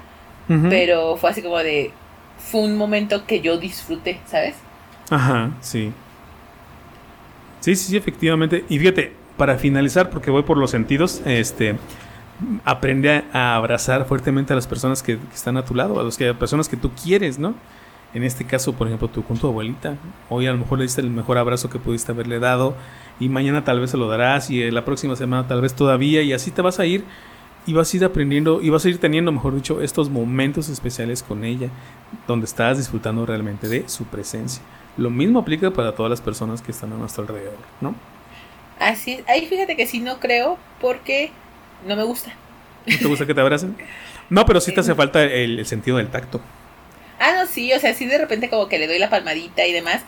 pero 0.69 1.17
fue 1.17 1.31
así 1.31 1.43
como 1.43 1.59
de, 1.59 1.93
fue 2.39 2.63
un 2.63 2.77
momento 2.77 3.25
que 3.25 3.41
yo 3.41 3.57
disfruté, 3.59 4.19
¿sabes? 4.27 4.57
Ajá, 5.09 5.53
sí. 5.61 5.93
Sí, 7.61 7.77
sí, 7.77 7.91
sí, 7.91 7.97
efectivamente. 7.97 8.65
Y 8.69 8.79
fíjate, 8.81 9.13
para 9.37 9.59
finalizar, 9.59 10.11
porque 10.11 10.33
voy 10.33 10.43
por 10.43 10.57
los 10.57 10.73
sentidos, 10.73 11.23
este 11.25 11.77
aprende 12.65 13.25
a, 13.33 13.57
abrazar 13.57 14.07
fuertemente 14.07 14.53
a 14.53 14.57
las 14.57 14.67
personas 14.67 15.03
que, 15.03 15.19
están 15.35 15.57
a 15.57 15.65
tu 15.65 15.75
lado, 15.75 16.01
a 16.01 16.03
las 16.03 16.17
que, 16.17 16.33
personas 16.35 16.69
que 16.69 16.77
tú 16.77 16.91
quieres, 16.91 17.39
¿no? 17.39 17.55
En 18.13 18.25
este 18.25 18.45
caso, 18.45 18.73
por 18.73 18.89
ejemplo, 18.89 19.09
tú 19.09 19.23
con 19.23 19.39
tu 19.39 19.47
abuelita, 19.47 19.97
hoy 20.29 20.47
a 20.47 20.53
lo 20.53 20.59
mejor 20.59 20.79
le 20.79 20.85
diste 20.85 21.01
el 21.01 21.11
mejor 21.11 21.39
abrazo 21.39 21.71
que 21.71 21.79
pudiste 21.79 22.11
haberle 22.11 22.41
dado 22.41 22.75
y 23.21 23.29
mañana 23.29 23.63
tal 23.63 23.79
vez 23.79 23.91
se 23.91 23.97
lo 23.97 24.09
darás 24.09 24.51
y 24.51 24.69
la 24.71 24.85
próxima 24.85 25.15
semana 25.15 25.47
tal 25.47 25.61
vez 25.61 25.75
todavía 25.75 26.23
y 26.23 26.33
así 26.33 26.51
te 26.51 26.61
vas 26.61 26.81
a 26.81 26.87
ir 26.87 27.05
y 27.67 27.73
vas 27.73 27.93
a 27.93 27.97
ir 27.97 28.05
aprendiendo 28.05 28.61
y 28.63 28.71
vas 28.71 28.85
a 28.85 28.89
ir 28.89 28.99
teniendo, 28.99 29.31
mejor 29.31 29.55
dicho, 29.55 29.81
estos 29.81 30.11
momentos 30.11 30.69
especiales 30.69 31.23
con 31.23 31.45
ella 31.45 31.69
donde 32.27 32.47
estás 32.47 32.79
disfrutando 32.79 33.25
realmente 33.27 33.69
de 33.69 33.89
su 33.89 34.05
presencia. 34.05 34.63
Lo 34.97 35.11
mismo 35.11 35.39
aplica 35.39 35.71
para 35.71 35.95
todas 35.95 36.11
las 36.11 36.21
personas 36.21 36.63
que 36.63 36.73
están 36.73 36.93
a 36.93 36.97
nuestro 36.97 37.23
alrededor, 37.23 37.59
¿no? 37.81 37.95
Así 38.81 39.13
es. 39.13 39.29
Ahí 39.29 39.47
fíjate 39.47 39.77
que 39.77 39.87
sí 39.87 40.01
no 40.01 40.19
creo 40.19 40.59
porque 40.81 41.31
no 41.87 41.97
me 41.97 42.03
gusta. 42.05 42.33
¿No 42.87 42.99
te 42.99 43.07
gusta 43.07 43.27
que 43.27 43.35
te 43.35 43.41
abracen? 43.41 43.77
No, 44.29 44.47
pero 44.47 44.61
sí 44.61 44.73
te 44.73 44.81
hace 44.81 44.95
falta 44.95 45.23
el 45.23 45.65
sentido 45.67 45.97
del 45.99 46.09
tacto. 46.09 46.41
Ah, 47.21 47.33
no, 47.37 47.47
sí, 47.47 47.71
o 47.75 47.79
sea, 47.79 47.93
sí 47.93 48.07
de 48.07 48.17
repente 48.17 48.49
como 48.49 48.67
que 48.67 48.79
le 48.79 48.87
doy 48.87 48.99
la 48.99 49.11
palmadita 49.11 49.67
y 49.67 49.73
demás, 49.73 50.03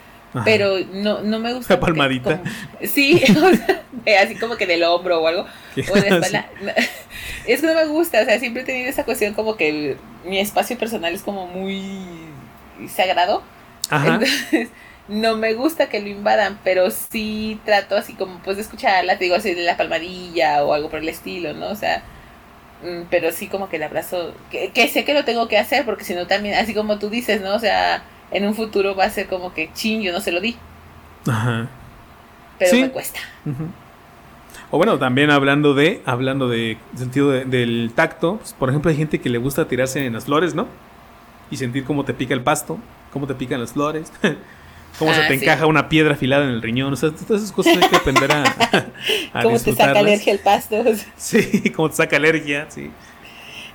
pero 0.45 0.79
no, 0.93 1.21
no 1.21 1.39
me 1.41 1.53
gusta. 1.53 1.75
La 1.75 1.81
palmadita. 1.81 2.43
sí, 2.83 3.23
así 4.23 4.35
como 4.37 4.57
que 4.57 4.67
del 4.67 4.83
hombro 4.83 5.21
o 5.21 5.29
algo. 5.29 5.47
O 5.91 5.95
de 5.95 6.09
espalda. 6.09 6.49
es 7.47 7.61
que 7.61 7.67
no 7.67 7.75
me 7.75 7.85
gusta, 7.85 8.23
o 8.23 8.25
sea, 8.25 8.39
siempre 8.41 8.63
he 8.63 8.65
tenido 8.65 8.89
esa 8.89 9.05
cuestión 9.05 9.35
como 9.35 9.57
que 9.57 9.99
mi 10.25 10.39
espacio 10.39 10.79
personal 10.79 11.13
es 11.13 11.23
como 11.23 11.47
muy 11.47 12.01
sagrado. 12.89 13.43
Ajá. 13.91 14.15
Entonces, 14.15 14.69
no 15.09 15.37
me 15.37 15.55
gusta 15.55 15.89
que 15.89 16.01
lo 16.01 16.09
invadan, 16.09 16.59
pero 16.65 16.91
sí 16.91 17.61
trato 17.65 17.97
así 17.97 18.15
como 18.15 18.39
pues 18.43 18.57
de 18.57 18.63
escucharla, 18.63 19.19
te 19.19 19.25
digo 19.25 19.37
así 19.37 19.55
de 19.55 19.63
la 19.63 19.77
palmadilla 19.77 20.65
o 20.65 20.75
algo 20.75 20.89
por 20.91 21.01
el 21.01 21.09
estilo, 21.09 21.53
¿no? 21.55 21.69
O 21.69 21.77
sea, 21.77 22.03
Mm, 22.83 23.07
pero 23.11 23.31
sí 23.31 23.47
como 23.47 23.69
que 23.69 23.77
el 23.77 23.85
abrazo, 23.85 24.35
que, 24.51 24.89
sé 24.89 25.05
que 25.05 25.15
lo 25.15 25.25
tengo 25.25 25.47
que 25.47 25.57
hacer, 25.57 25.85
porque 25.85 26.05
si 26.05 26.15
no 26.15 26.27
también, 26.27 26.57
así 26.57 26.75
como 26.75 26.99
tú 26.99 27.11
dices, 27.11 27.41
¿no? 27.41 27.55
O 27.55 27.59
sea, 27.59 28.03
en 28.33 28.47
un 28.47 28.55
futuro 28.55 28.97
va 28.97 29.05
a 29.05 29.11
ser 29.11 29.29
como 29.29 29.55
que, 29.55 29.71
ching, 29.73 30.03
yo 30.03 30.13
no 30.13 30.21
se 30.21 30.33
lo 30.33 30.41
di. 30.41 30.57
Ajá. 31.29 31.69
Pero 32.59 32.77
me 32.81 32.91
cuesta. 32.91 33.21
O 34.71 34.79
bueno, 34.79 34.99
también 34.99 35.31
hablando 35.31 35.75
de, 35.75 36.03
hablando 36.07 36.49
de 36.49 36.77
sentido 36.97 37.31
del 37.31 37.93
tacto, 37.95 38.39
pues, 38.39 38.53
por 38.55 38.69
ejemplo, 38.69 38.91
hay 38.91 38.97
gente 38.97 39.21
que 39.21 39.29
le 39.29 39.39
gusta 39.39 39.69
tirarse 39.69 40.05
en 40.05 40.15
las 40.15 40.25
flores, 40.25 40.55
¿no? 40.55 40.67
Y 41.51 41.59
sentir 41.59 41.85
cómo 41.85 42.05
te 42.05 42.15
pica 42.15 42.35
el 42.35 42.41
pasto, 42.41 42.79
cómo 43.13 43.27
te 43.27 43.35
pican 43.35 43.61
las 43.61 43.73
flores. 43.73 44.13
cómo 44.99 45.13
se 45.15 45.21
ah, 45.21 45.29
te 45.29 45.35
encaja 45.35 45.67
una 45.67 45.89
piedra 45.89 46.15
afilada 46.15 46.45
en 46.45 46.51
el 46.51 46.63
riñón. 46.63 46.93
O 46.93 46.97
sea, 46.97 47.11
todas 47.11 47.43
esas 47.43 47.53
cosas 47.53 47.77
hay 47.77 47.89
que 47.89 47.97
aprender 47.97 48.31
a, 48.33 48.43
a 49.33 49.43
Cómo 49.43 49.59
te 49.59 49.73
saca 49.75 49.99
alergia 49.99 50.33
el 50.33 50.39
pasto. 50.39 50.85
Sí, 51.17 51.71
cómo 51.77 51.91
te 51.91 51.97
saca 51.97 52.17
alergia, 52.17 52.67
sí. 52.69 52.91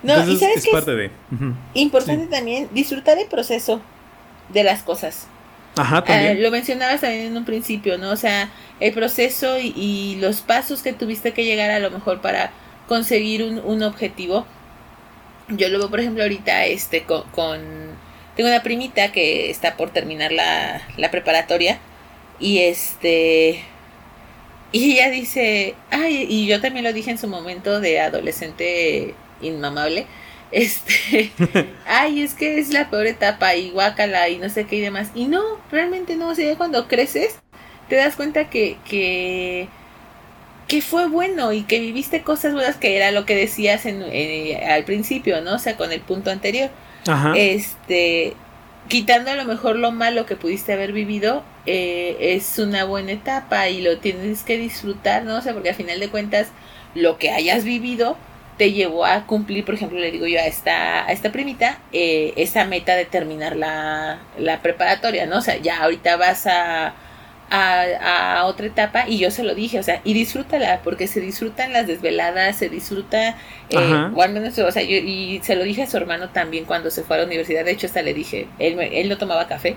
No, 0.03 0.13
y 0.27 0.37
sabes 0.37 0.65
es 0.65 0.67
parte 0.69 0.95
de. 0.95 1.11
Importante 1.73 2.27
también 2.27 2.69
disfrutar 2.71 3.17
el 3.17 3.27
proceso 3.27 3.81
de 4.49 4.63
las 4.63 4.83
cosas. 4.83 5.27
Ajá, 5.75 6.03
también. 6.03 6.37
Ah, 6.37 6.39
lo 6.39 6.51
mencionabas 6.51 7.01
también 7.01 7.27
en 7.27 7.37
un 7.37 7.45
principio, 7.45 7.97
¿no? 7.97 8.11
O 8.11 8.15
sea, 8.15 8.49
el 8.79 8.93
proceso 8.93 9.57
y, 9.59 10.17
los 10.21 10.41
pasos 10.41 10.81
que 10.81 10.93
tuviste 10.93 11.33
que 11.33 11.45
llegar 11.45 11.71
a 11.71 11.79
lo 11.79 11.91
mejor 11.91 12.21
para 12.21 12.51
conseguir 12.87 13.43
un, 13.43 13.59
un 13.59 13.83
objetivo. 13.83 14.45
Yo 15.49 15.69
lo 15.69 15.79
veo, 15.79 15.89
por 15.89 15.99
ejemplo, 15.99 16.23
ahorita 16.23 16.65
este 16.65 17.03
con 17.03 17.61
tengo 18.37 18.49
una 18.49 18.63
primita 18.63 19.11
que 19.11 19.49
está 19.49 19.75
por 19.75 19.89
terminar 19.89 20.31
la, 20.31 20.81
la 20.95 21.11
preparatoria 21.11 21.79
y 22.39 22.59
este 22.59 23.61
y 24.71 24.93
ella 24.93 25.09
dice, 25.09 25.75
ay, 25.91 26.25
y 26.29 26.45
yo 26.47 26.61
también 26.61 26.83
lo 26.83 26.93
dije 26.93 27.11
en 27.11 27.17
su 27.17 27.27
momento 27.27 27.79
de 27.79 27.99
adolescente 27.99 29.15
inmamable, 29.41 30.05
este, 30.51 31.31
ay, 31.85 32.21
es 32.21 32.33
que 32.33 32.59
es 32.59 32.69
la 32.73 32.89
peor 32.89 33.07
etapa 33.07 33.55
y 33.55 33.71
guácala 33.71 34.29
y 34.29 34.37
no 34.37 34.49
sé 34.49 34.65
qué 34.65 34.77
y 34.77 34.81
demás. 34.81 35.09
Y 35.15 35.25
no, 35.27 35.41
realmente 35.71 36.15
no, 36.15 36.29
o 36.29 36.35
sea, 36.35 36.55
cuando 36.57 36.87
creces 36.87 37.39
te 37.89 37.95
das 37.95 38.15
cuenta 38.15 38.49
que, 38.49 38.77
que, 38.89 39.67
que 40.67 40.81
fue 40.81 41.07
bueno 41.07 41.53
y 41.53 41.63
que 41.63 41.79
viviste 41.79 42.21
cosas 42.21 42.53
buenas 42.53 42.75
que 42.77 42.95
era 42.97 43.11
lo 43.11 43.25
que 43.25 43.35
decías 43.35 43.85
en, 43.85 44.03
eh, 44.03 44.65
al 44.69 44.83
principio, 44.83 45.41
¿no? 45.41 45.55
O 45.55 45.59
sea, 45.59 45.77
con 45.77 45.91
el 45.91 46.01
punto 46.01 46.31
anterior. 46.31 46.69
Este, 47.35 48.35
quitando 48.87 49.31
a 49.31 49.35
lo 49.35 49.45
mejor 49.45 49.77
lo 49.77 49.91
malo 49.91 50.25
que 50.25 50.35
pudiste 50.35 50.73
haber 50.73 50.91
vivido, 50.91 51.43
eh, 51.65 52.17
es 52.19 52.59
una 52.59 52.83
buena 52.85 53.11
etapa 53.11 53.69
y 53.69 53.81
lo 53.81 53.99
tienes 53.99 54.43
que 54.43 54.57
disfrutar, 54.57 55.23
¿no? 55.23 55.37
O 55.37 55.41
sea, 55.41 55.53
porque 55.53 55.69
al 55.69 55.75
final 55.75 55.99
de 55.99 56.09
cuentas, 56.09 56.49
lo 56.95 57.17
que 57.17 57.31
hayas 57.31 57.63
vivido, 57.63 58.17
te 58.57 58.71
llevó 58.71 59.05
a 59.05 59.25
cumplir, 59.25 59.63
por 59.65 59.75
ejemplo, 59.75 59.99
le 59.99 60.11
digo 60.11 60.25
yo 60.25 60.39
a 60.39 60.45
esta, 60.45 61.05
a 61.05 61.11
esta 61.11 61.31
primita, 61.31 61.79
eh, 61.93 62.33
esa 62.37 62.65
meta 62.65 62.95
de 62.95 63.05
terminar 63.05 63.55
la, 63.55 64.19
la 64.37 64.61
preparatoria, 64.61 65.27
¿no? 65.27 65.37
O 65.37 65.41
sea, 65.41 65.57
ya 65.57 65.83
ahorita 65.83 66.17
vas 66.17 66.47
a, 66.47 66.93
a, 67.49 68.43
otra 68.45 68.67
etapa 68.67 69.05
y 69.07 69.17
yo 69.17 69.31
se 69.31 69.43
lo 69.43 69.55
dije, 69.55 69.79
o 69.79 69.83
sea, 69.83 70.01
y 70.03 70.13
disfrútala, 70.13 70.81
porque 70.83 71.07
se 71.07 71.19
disfrutan 71.19 71.73
las 71.73 71.87
desveladas, 71.87 72.57
se 72.57 72.69
disfruta, 72.69 73.37
eh, 73.69 74.09
o 74.13 74.21
al 74.21 74.31
menos, 74.31 74.57
o 74.57 74.71
sea, 74.71 74.83
yo, 74.83 74.97
y 74.97 75.39
se 75.43 75.55
lo 75.55 75.63
dije 75.63 75.83
a 75.83 75.87
su 75.87 75.97
hermano 75.97 76.29
también 76.29 76.65
cuando 76.65 76.91
se 76.91 77.03
fue 77.03 77.17
a 77.17 77.19
la 77.19 77.25
universidad, 77.25 77.65
de 77.65 77.71
hecho 77.71 77.87
hasta 77.87 78.01
le 78.01 78.13
dije, 78.13 78.47
él, 78.59 78.79
él 78.79 79.09
no 79.09 79.17
tomaba 79.17 79.47
café, 79.47 79.75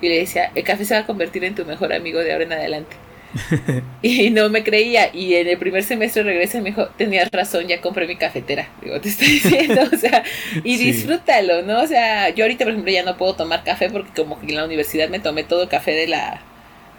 y 0.00 0.08
le 0.08 0.18
decía, 0.18 0.50
el 0.54 0.64
café 0.64 0.84
se 0.84 0.94
va 0.94 1.00
a 1.00 1.06
convertir 1.06 1.44
en 1.44 1.54
tu 1.54 1.64
mejor 1.64 1.92
amigo 1.92 2.18
de 2.20 2.32
ahora 2.32 2.44
en 2.44 2.52
adelante. 2.52 2.96
y 4.02 4.30
no 4.30 4.48
me 4.50 4.62
creía. 4.62 5.10
Y 5.14 5.34
en 5.34 5.48
el 5.48 5.58
primer 5.58 5.82
semestre 5.82 6.22
regresa 6.22 6.58
y 6.58 6.60
me 6.60 6.70
dijo, 6.70 6.88
tenías 6.96 7.30
razón, 7.30 7.66
ya 7.66 7.80
compré 7.80 8.06
mi 8.06 8.16
cafetera. 8.16 8.68
Digo, 8.82 9.00
te 9.00 9.08
estoy 9.08 9.28
diciendo, 9.28 9.82
o 9.92 9.96
sea, 9.96 10.24
y 10.64 10.76
disfrútalo, 10.76 11.62
¿no? 11.62 11.82
O 11.82 11.86
sea, 11.86 12.28
yo 12.30 12.44
ahorita, 12.44 12.64
por 12.64 12.72
ejemplo, 12.72 12.92
ya 12.92 13.04
no 13.04 13.16
puedo 13.16 13.34
tomar 13.34 13.64
café 13.64 13.90
porque 13.90 14.10
como 14.14 14.40
que 14.40 14.48
en 14.48 14.56
la 14.56 14.64
universidad 14.64 15.08
me 15.08 15.20
tomé 15.20 15.44
todo 15.44 15.62
el 15.62 15.68
café 15.68 15.92
de 15.92 16.08
la... 16.08 16.42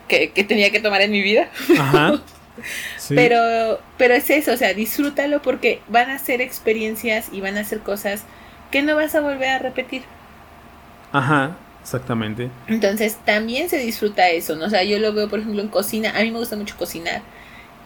que, 0.07 0.27
tenía 0.47 0.71
que 0.71 0.79
tomar 0.79 1.01
en 1.01 1.11
mi 1.11 1.21
vida. 1.21 1.49
Ajá. 1.79 2.19
Pero, 3.09 3.81
pero 3.97 4.13
es 4.13 4.29
eso, 4.29 4.53
o 4.53 4.57
sea, 4.57 4.75
disfrútalo 4.75 5.41
porque 5.41 5.81
van 5.87 6.11
a 6.11 6.19
ser 6.19 6.39
experiencias 6.39 7.29
y 7.31 7.41
van 7.41 7.57
a 7.57 7.63
ser 7.63 7.79
cosas 7.79 8.23
que 8.69 8.83
no 8.83 8.95
vas 8.95 9.15
a 9.15 9.21
volver 9.21 9.49
a 9.49 9.59
repetir. 9.59 10.03
Ajá. 11.11 11.57
Exactamente. 11.81 12.49
Entonces 12.67 13.17
también 13.25 13.69
se 13.69 13.77
disfruta 13.77 14.29
eso, 14.29 14.55
¿no? 14.55 14.65
O 14.65 14.69
sea, 14.69 14.83
yo 14.83 14.99
lo 14.99 15.13
veo, 15.13 15.29
por 15.29 15.39
ejemplo, 15.39 15.61
en 15.61 15.67
cocina. 15.67 16.13
A 16.15 16.21
mí 16.21 16.31
me 16.31 16.39
gusta 16.39 16.55
mucho 16.55 16.77
cocinar. 16.77 17.21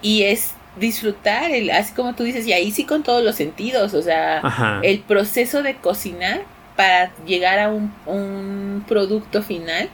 Y 0.03 0.23
es 0.23 0.53
disfrutar, 0.79 1.49
el, 1.49 1.71
así 1.71 1.93
como 1.93 2.13
tú 2.13 2.23
dices, 2.23 2.45
y 2.45 2.53
ahí 2.53 2.71
sí 2.71 2.83
con 2.85 3.01
todos 3.01 3.23
los 3.23 3.35
sentidos. 3.35 3.95
O 3.95 4.03
sea, 4.03 4.79
el 4.83 4.99
proceso 4.99 5.63
de 5.63 5.75
cocinar 5.75 6.43
para 6.75 7.11
llegar 7.25 7.57
a 7.57 7.69
un, 7.69 7.91
un 8.05 8.85
producto 8.87 9.41
final 9.41 9.89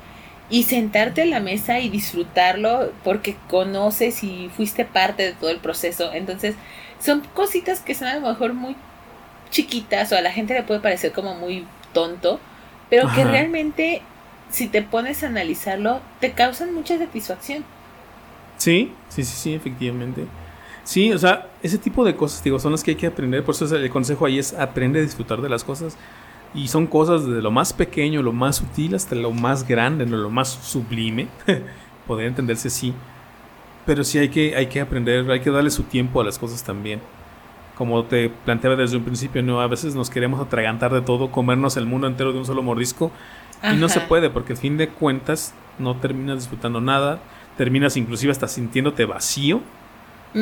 y 0.49 0.63
sentarte 0.63 1.23
en 1.23 1.31
la 1.31 1.39
mesa 1.39 1.79
y 1.79 1.89
disfrutarlo 1.89 2.91
porque 3.03 3.35
conoces 3.49 4.23
y 4.23 4.49
fuiste 4.55 4.85
parte 4.85 5.23
de 5.23 5.33
todo 5.33 5.49
el 5.49 5.59
proceso. 5.59 6.11
Entonces, 6.13 6.55
son 6.99 7.21
cositas 7.33 7.79
que 7.79 7.95
son 7.95 8.07
a 8.07 8.15
lo 8.15 8.27
mejor 8.27 8.53
muy 8.53 8.75
chiquitas 9.49 10.11
o 10.11 10.17
a 10.17 10.21
la 10.21 10.31
gente 10.31 10.53
le 10.53 10.63
puede 10.63 10.79
parecer 10.79 11.11
como 11.11 11.35
muy 11.35 11.65
tonto, 11.93 12.39
pero 12.89 13.11
que 13.13 13.23
realmente, 13.23 14.01
si 14.49 14.67
te 14.67 14.81
pones 14.81 15.23
a 15.23 15.27
analizarlo, 15.27 16.01
te 16.19 16.31
causan 16.31 16.73
mucha 16.73 16.97
satisfacción. 16.97 17.63
Sí, 18.57 18.91
sí, 19.09 19.23
sí, 19.23 19.35
sí, 19.35 19.53
efectivamente. 19.53 20.25
Sí, 20.83 21.13
o 21.13 21.17
sea, 21.17 21.47
ese 21.61 21.77
tipo 21.77 22.03
de 22.03 22.15
cosas, 22.15 22.43
digo, 22.43 22.59
son 22.59 22.73
las 22.73 22.83
que 22.83 22.91
hay 22.91 22.97
que 22.97 23.07
aprender. 23.07 23.43
Por 23.43 23.55
eso 23.55 23.73
el 23.75 23.89
consejo 23.89 24.25
ahí 24.25 24.37
es 24.37 24.53
aprende 24.53 24.99
a 24.99 25.03
disfrutar 25.03 25.41
de 25.41 25.49
las 25.49 25.63
cosas. 25.63 25.97
Y 26.53 26.67
son 26.67 26.87
cosas 26.87 27.25
desde 27.25 27.41
lo 27.41 27.51
más 27.51 27.73
pequeño, 27.73 28.21
lo 28.21 28.31
más 28.31 28.57
sutil, 28.57 28.95
hasta 28.95 29.15
lo 29.15 29.31
más 29.31 29.67
grande, 29.67 30.05
lo 30.05 30.29
más 30.29 30.49
sublime. 30.49 31.27
Poder 32.07 32.27
entenderse 32.27 32.67
así. 32.67 32.93
Pero 33.85 34.03
sí 34.03 34.19
hay 34.19 34.29
que, 34.29 34.55
hay 34.55 34.67
que 34.67 34.79
aprender, 34.79 35.29
hay 35.29 35.39
que 35.39 35.49
darle 35.49 35.71
su 35.71 35.83
tiempo 35.83 36.21
a 36.21 36.23
las 36.23 36.37
cosas 36.37 36.63
también 36.63 37.01
como 37.75 38.03
te 38.05 38.29
planteaba 38.29 38.75
desde 38.75 38.97
un 38.97 39.03
principio, 39.03 39.41
¿no? 39.41 39.61
A 39.61 39.67
veces 39.67 39.95
nos 39.95 40.09
queremos 40.09 40.39
atragantar 40.39 40.93
de 40.93 41.01
todo, 41.01 41.31
comernos 41.31 41.77
el 41.77 41.85
mundo 41.85 42.07
entero 42.07 42.31
de 42.31 42.39
un 42.39 42.45
solo 42.45 42.61
mordisco. 42.61 43.11
Y 43.63 43.77
no 43.77 43.87
se 43.87 44.01
puede, 44.01 44.29
porque 44.29 44.53
al 44.53 44.59
fin 44.59 44.77
de 44.77 44.89
cuentas 44.89 45.53
no 45.79 45.95
terminas 45.95 46.39
disfrutando 46.39 46.81
nada, 46.81 47.19
terminas 47.57 47.95
inclusive 47.95 48.31
hasta 48.31 48.47
sintiéndote 48.47 49.05
vacío, 49.05 49.61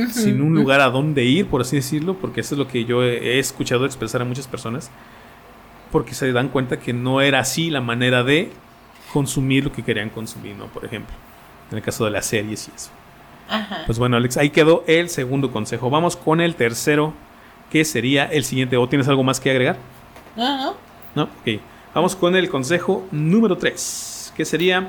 sin 0.10 0.42
un 0.42 0.56
lugar 0.56 0.82
a 0.82 0.90
donde 0.90 1.24
ir, 1.26 1.46
por 1.46 1.62
así 1.62 1.76
decirlo, 1.76 2.16
porque 2.16 2.42
eso 2.42 2.56
es 2.56 2.60
lo 2.60 2.68
que 2.68 2.84
yo 2.86 3.04
he, 3.04 3.38
escuchado 3.38 3.86
expresar 3.86 4.24
a 4.24 4.26
muchas 4.26 4.48
personas, 4.48 4.90
porque 5.92 6.14
se 6.14 6.32
dan 6.32 6.50
cuenta 6.50 6.80
que 6.80 6.94
no 6.94 7.22
era 7.22 7.40
así 7.40 7.70
la 7.70 7.82
manera 7.82 8.24
de 8.24 8.52
consumir 9.14 9.66
lo 9.66 9.72
que 9.72 9.84
querían 9.84 10.10
consumir, 10.10 10.56
¿no? 10.56 10.66
Por 10.68 10.86
ejemplo, 10.86 11.16
en 11.70 11.78
el 11.78 11.84
caso 11.84 12.06
de 12.06 12.12
las 12.12 12.26
series 12.26 12.68
y 12.68 12.72
eso. 12.76 12.90
Pues 13.86 14.00
bueno, 14.00 14.16
Alex, 14.16 14.38
ahí 14.38 14.50
quedó 14.50 14.84
el 14.88 15.10
segundo 15.10 15.52
consejo. 15.52 15.90
Vamos 15.90 16.16
con 16.16 16.40
el 16.40 16.56
tercero, 16.56 17.14
que 17.70 17.84
sería 17.84 18.26
el 18.26 18.46
siguiente. 18.46 18.78
¿O 18.78 18.88
tienes 18.88 19.10
algo 19.10 19.24
más 19.24 19.42
que 19.42 19.52
agregar? 19.52 19.78
No, 20.38 20.58
no. 20.58 20.76
No, 21.16 21.24
ok. 21.24 21.62
Vamos 21.94 22.16
con 22.16 22.38
el 22.38 22.50
consejo 22.50 23.06
número 23.12 23.58
tres, 23.58 24.32
que 24.38 24.46
sería 24.46 24.88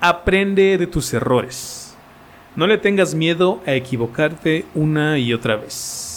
aprende 0.00 0.76
de 0.76 0.86
tus 0.86 1.14
errores. 1.14 1.96
No 2.54 2.66
le 2.66 2.76
tengas 2.76 3.14
miedo 3.14 3.62
a 3.66 3.72
equivocarte 3.72 4.66
una 4.74 5.18
y 5.18 5.32
otra 5.32 5.56
vez. 5.56 6.11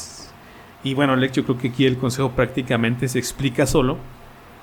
Y 0.86 0.94
bueno, 0.94 1.14
Alex, 1.14 1.34
yo 1.34 1.44
creo 1.44 1.58
que 1.58 1.70
aquí 1.70 1.88
el 1.88 1.98
consejo 1.98 2.32
prácticamente 2.32 3.08
se 3.08 3.18
explica 3.18 3.66
solo. 3.66 3.98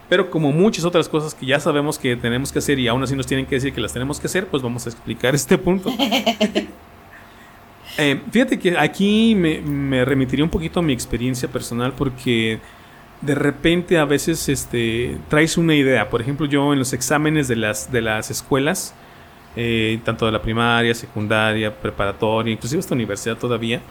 Pero 0.09 0.31
como 0.31 0.53
muchas 0.53 0.85
otras 0.85 1.09
cosas 1.09 1.35
que 1.35 1.47
ya 1.47 1.59
sabemos 1.59 1.99
que 1.99 2.15
tenemos 2.15 2.53
que 2.53 2.61
hacer 2.61 2.79
y 2.79 2.87
aún 2.87 3.03
así 3.03 3.17
nos 3.17 3.27
tienen 3.27 3.45
que 3.45 3.57
decir 3.57 3.73
que 3.73 3.81
las 3.81 3.93
tenemos 3.93 4.21
que 4.21 4.29
hacer, 4.29 4.47
pues 4.47 4.63
vamos 4.63 4.87
a 4.87 4.91
explicar 4.91 5.35
este 5.35 5.59
punto. 5.59 5.91
Eh, 7.99 8.23
fíjate 8.31 8.59
que 8.59 8.79
aquí 8.79 9.35
me, 9.35 10.03
remitiría 10.07 10.43
un 10.43 10.51
poquito 10.51 10.81
a 10.81 10.83
mi 10.83 10.95
experiencia 10.95 11.47
personal 11.47 11.93
porque 11.93 12.59
de 13.21 13.35
repente 13.35 13.99
a 13.99 14.07
veces 14.07 14.49
este, 14.49 15.19
traes 15.29 15.59
una 15.59 15.75
idea. 15.75 16.09
Por 16.09 16.23
ejemplo, 16.23 16.47
yo 16.47 16.73
en 16.73 16.79
los 16.79 16.95
exámenes 16.95 17.49
de 17.49 17.57
las, 17.57 17.93
de 17.93 18.01
las 18.01 18.31
escuelas, 18.31 18.95
eh, 19.57 20.01
tanto 20.07 20.25
de 20.25 20.33
la 20.33 20.41
primaria, 20.41 20.95
secundaria, 20.95 21.71
preparatoria, 21.83 22.55
inclusive 22.55 22.81
hasta 22.81 22.95
universidad 22.95 23.37
todavía, 23.37 23.83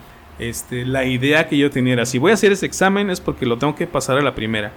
este, 0.42 0.86
la 0.86 1.06
idea 1.06 1.48
que 1.48 1.58
yo 1.58 1.70
tenía 1.70 1.94
era, 1.94 2.06
si 2.06 2.18
voy 2.18 2.32
a 2.32 2.34
hacer 2.34 2.52
ese 2.52 2.66
examen 2.66 3.10
es 3.10 3.22
porque 3.22 3.46
lo 3.46 3.58
tengo 3.58 3.76
que 3.76 3.88
pasar 3.88 4.18
a 4.18 4.22
la 4.22 4.36
primera. 4.36 4.72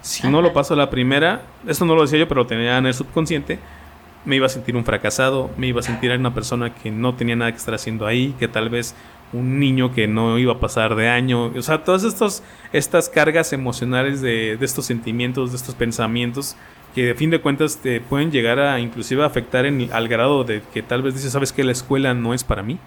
Si 0.00 0.26
no 0.28 0.40
lo 0.40 0.54
paso 0.54 0.72
a 0.74 0.76
la 0.78 0.88
primera, 0.88 1.42
esto 1.66 1.84
no 1.84 1.94
lo 1.94 2.02
decía 2.02 2.18
yo, 2.18 2.26
pero 2.26 2.42
lo 2.42 2.46
tenía 2.46 2.78
en 2.78 2.86
el 2.86 2.94
subconsciente, 2.94 3.58
me 4.24 4.36
iba 4.36 4.46
a 4.46 4.48
sentir 4.48 4.74
un 4.76 4.84
fracasado, 4.84 5.50
me 5.58 5.66
iba 5.66 5.80
a 5.80 5.82
sentir 5.82 6.10
una 6.12 6.32
persona 6.32 6.74
que 6.74 6.90
no 6.90 7.14
tenía 7.14 7.36
nada 7.36 7.52
que 7.52 7.58
estar 7.58 7.74
haciendo 7.74 8.06
ahí, 8.06 8.34
que 8.38 8.48
tal 8.48 8.70
vez 8.70 8.94
un 9.32 9.60
niño 9.60 9.92
que 9.92 10.08
no 10.08 10.38
iba 10.38 10.54
a 10.54 10.58
pasar 10.58 10.94
de 10.94 11.08
año, 11.08 11.46
o 11.46 11.62
sea, 11.62 11.84
todas 11.84 12.04
estos, 12.04 12.42
estas 12.72 13.08
cargas 13.08 13.52
emocionales 13.52 14.22
de, 14.22 14.56
de 14.56 14.64
estos 14.64 14.86
sentimientos, 14.86 15.50
de 15.50 15.56
estos 15.58 15.74
pensamientos, 15.74 16.56
que 16.94 17.04
de 17.04 17.14
fin 17.14 17.30
de 17.30 17.40
cuentas 17.40 17.76
te 17.76 18.00
pueden 18.00 18.32
llegar 18.32 18.58
a 18.58 18.80
inclusive 18.80 19.24
afectar 19.24 19.66
en, 19.66 19.90
al 19.92 20.08
grado 20.08 20.44
de 20.44 20.62
que 20.72 20.82
tal 20.82 21.02
vez 21.02 21.14
dices, 21.14 21.32
sabes 21.32 21.52
que 21.52 21.62
la 21.62 21.72
escuela 21.72 22.14
no 22.14 22.34
es 22.34 22.42
para 22.42 22.62
mí, 22.62 22.78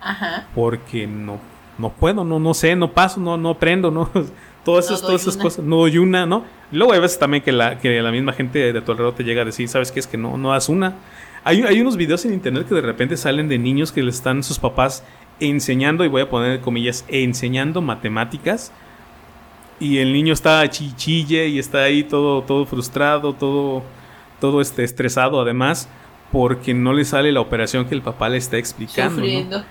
Ajá. 0.00 0.48
porque 0.54 1.06
no, 1.06 1.38
no 1.78 1.90
puedo, 1.90 2.24
no, 2.24 2.38
no 2.38 2.54
sé, 2.54 2.76
no 2.76 2.92
paso, 2.92 3.20
no, 3.20 3.36
no 3.36 3.50
aprendo, 3.50 3.90
no, 3.90 4.10
todas, 4.64 4.86
esas, 4.86 5.00
todas 5.00 5.22
esas 5.22 5.36
cosas, 5.36 5.64
no 5.64 5.76
doy 5.76 5.98
una, 5.98 6.26
¿no? 6.26 6.44
luego 6.72 6.92
hay 6.92 7.00
veces 7.00 7.18
también 7.18 7.42
que 7.42 7.52
la, 7.52 7.78
que 7.78 8.00
la 8.00 8.10
misma 8.10 8.32
gente 8.32 8.72
de 8.72 8.80
tu 8.80 8.92
alrededor 8.92 9.14
te 9.14 9.24
llega 9.24 9.42
a 9.42 9.44
decir, 9.44 9.68
¿sabes 9.68 9.92
qué? 9.92 10.00
Es 10.00 10.06
que 10.06 10.16
no, 10.16 10.36
no 10.38 10.50
das 10.50 10.68
una. 10.68 10.96
Hay, 11.44 11.62
hay 11.62 11.80
unos 11.80 11.96
videos 11.96 12.24
en 12.24 12.32
internet 12.32 12.66
que 12.68 12.74
de 12.74 12.80
repente 12.80 13.16
salen 13.16 13.48
de 13.48 13.58
niños 13.58 13.92
que 13.92 14.02
le 14.02 14.10
están 14.10 14.42
sus 14.42 14.58
papás 14.58 15.04
enseñando, 15.40 16.04
y 16.04 16.08
voy 16.08 16.22
a 16.22 16.30
poner 16.30 16.60
comillas, 16.60 17.04
enseñando 17.08 17.82
matemáticas. 17.82 18.72
Y 19.80 19.98
el 19.98 20.12
niño 20.12 20.32
está 20.32 20.68
chichille 20.68 21.48
y 21.48 21.58
está 21.58 21.82
ahí 21.82 22.04
todo, 22.04 22.42
todo 22.42 22.64
frustrado, 22.64 23.34
todo, 23.34 23.82
todo 24.40 24.60
este, 24.60 24.84
estresado 24.84 25.40
además, 25.40 25.88
porque 26.30 26.72
no 26.72 26.92
le 26.92 27.04
sale 27.04 27.32
la 27.32 27.40
operación 27.40 27.86
que 27.86 27.94
el 27.94 28.02
papá 28.02 28.28
le 28.28 28.38
está 28.38 28.56
explicando. 28.58 29.16
Sufriendo. 29.16 29.64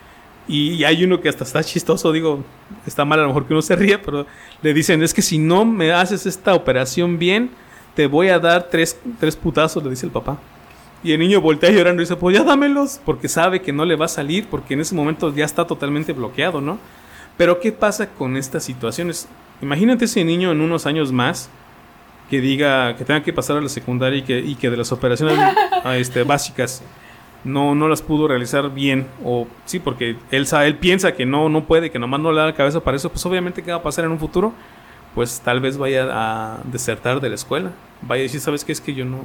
Y 0.52 0.84
hay 0.84 1.02
uno 1.06 1.22
que 1.22 1.30
hasta 1.30 1.46
está 1.46 1.64
chistoso, 1.64 2.12
digo, 2.12 2.44
está 2.86 3.06
mal 3.06 3.20
a 3.20 3.22
lo 3.22 3.30
mejor 3.30 3.46
que 3.46 3.54
uno 3.54 3.62
se 3.62 3.74
ríe, 3.74 3.98
pero 3.98 4.26
le 4.62 4.74
dicen, 4.74 5.02
es 5.02 5.14
que 5.14 5.22
si 5.22 5.38
no 5.38 5.64
me 5.64 5.94
haces 5.94 6.26
esta 6.26 6.54
operación 6.54 7.18
bien, 7.18 7.52
te 7.96 8.06
voy 8.06 8.28
a 8.28 8.38
dar 8.38 8.68
tres, 8.70 9.00
tres 9.18 9.38
putazos, 9.38 9.82
le 9.82 9.90
dice 9.90 10.06
el 10.06 10.12
papá. 10.12 10.40
Y 11.06 11.14
el 11.14 11.20
niño 11.20 11.40
voltea 11.40 11.72
llorando 11.72 12.02
y 12.02 12.04
dice, 12.04 12.18
pues 12.18 12.38
ya 12.38 12.44
dámelos, 12.44 13.00
porque 13.06 13.30
sabe 13.30 13.62
que 13.62 13.72
no 13.72 13.86
le 13.86 13.96
va 13.96 14.06
a 14.06 14.10
salir, 14.10 14.46
porque 14.48 14.74
en 14.74 14.82
ese 14.82 14.94
momento 14.94 15.34
ya 15.34 15.46
está 15.46 15.66
totalmente 15.66 16.12
bloqueado, 16.12 16.60
¿no? 16.60 16.80
Pero 17.38 17.62
¿qué 17.62 17.72
pasa 17.72 18.10
con 18.10 18.36
estas 18.36 18.66
situaciones? 18.66 19.30
Imagínate 19.62 20.04
ese 20.04 20.26
niño 20.26 20.52
en 20.52 20.60
unos 20.60 20.86
años 20.86 21.14
más 21.14 21.50
que 22.30 22.42
diga 22.42 22.98
que 22.98 23.06
tenga 23.06 23.24
que 23.24 23.32
pasar 23.32 23.56
a 23.56 23.62
la 23.62 23.70
secundaria 23.70 24.20
y 24.20 24.24
que, 24.24 24.40
y 24.40 24.56
que 24.56 24.70
de 24.70 24.76
las 24.76 24.92
operaciones 24.92 25.40
este, 25.96 26.24
básicas 26.24 26.84
no, 27.44 27.76
no 27.76 27.88
las 27.88 28.02
pudo 28.02 28.28
realizar 28.28 28.74
bien. 28.74 29.08
O 29.24 29.48
sí, 29.66 29.80
porque 29.80 30.18
él, 30.32 30.48
él 30.52 30.76
piensa 30.78 31.14
que 31.14 31.26
no, 31.26 31.50
no 31.50 31.66
puede, 31.66 31.92
que 31.92 32.00
nomás 32.00 32.20
no 32.20 32.32
le 32.32 32.40
da 32.40 32.48
la 32.48 32.54
cabeza 32.56 32.80
para 32.82 32.98
eso. 32.98 33.10
Pues 33.10 33.26
obviamente, 33.26 33.64
¿qué 33.64 33.72
va 33.72 33.78
a 33.78 33.84
pasar 33.84 34.06
en 34.06 34.12
un 34.12 34.20
futuro? 34.20 34.54
Pues 35.16 35.42
tal 35.42 35.60
vez 35.60 35.78
vaya 35.78 36.08
a 36.12 36.60
desertar 36.66 37.20
de 37.20 37.30
la 37.30 37.36
escuela. 37.36 37.72
Vaya 38.02 38.22
a 38.22 38.24
decir, 38.24 38.40
¿sabes 38.40 38.64
qué? 38.64 38.72
Es 38.72 38.82
que 38.82 38.94
yo 38.94 39.06
no, 39.06 39.20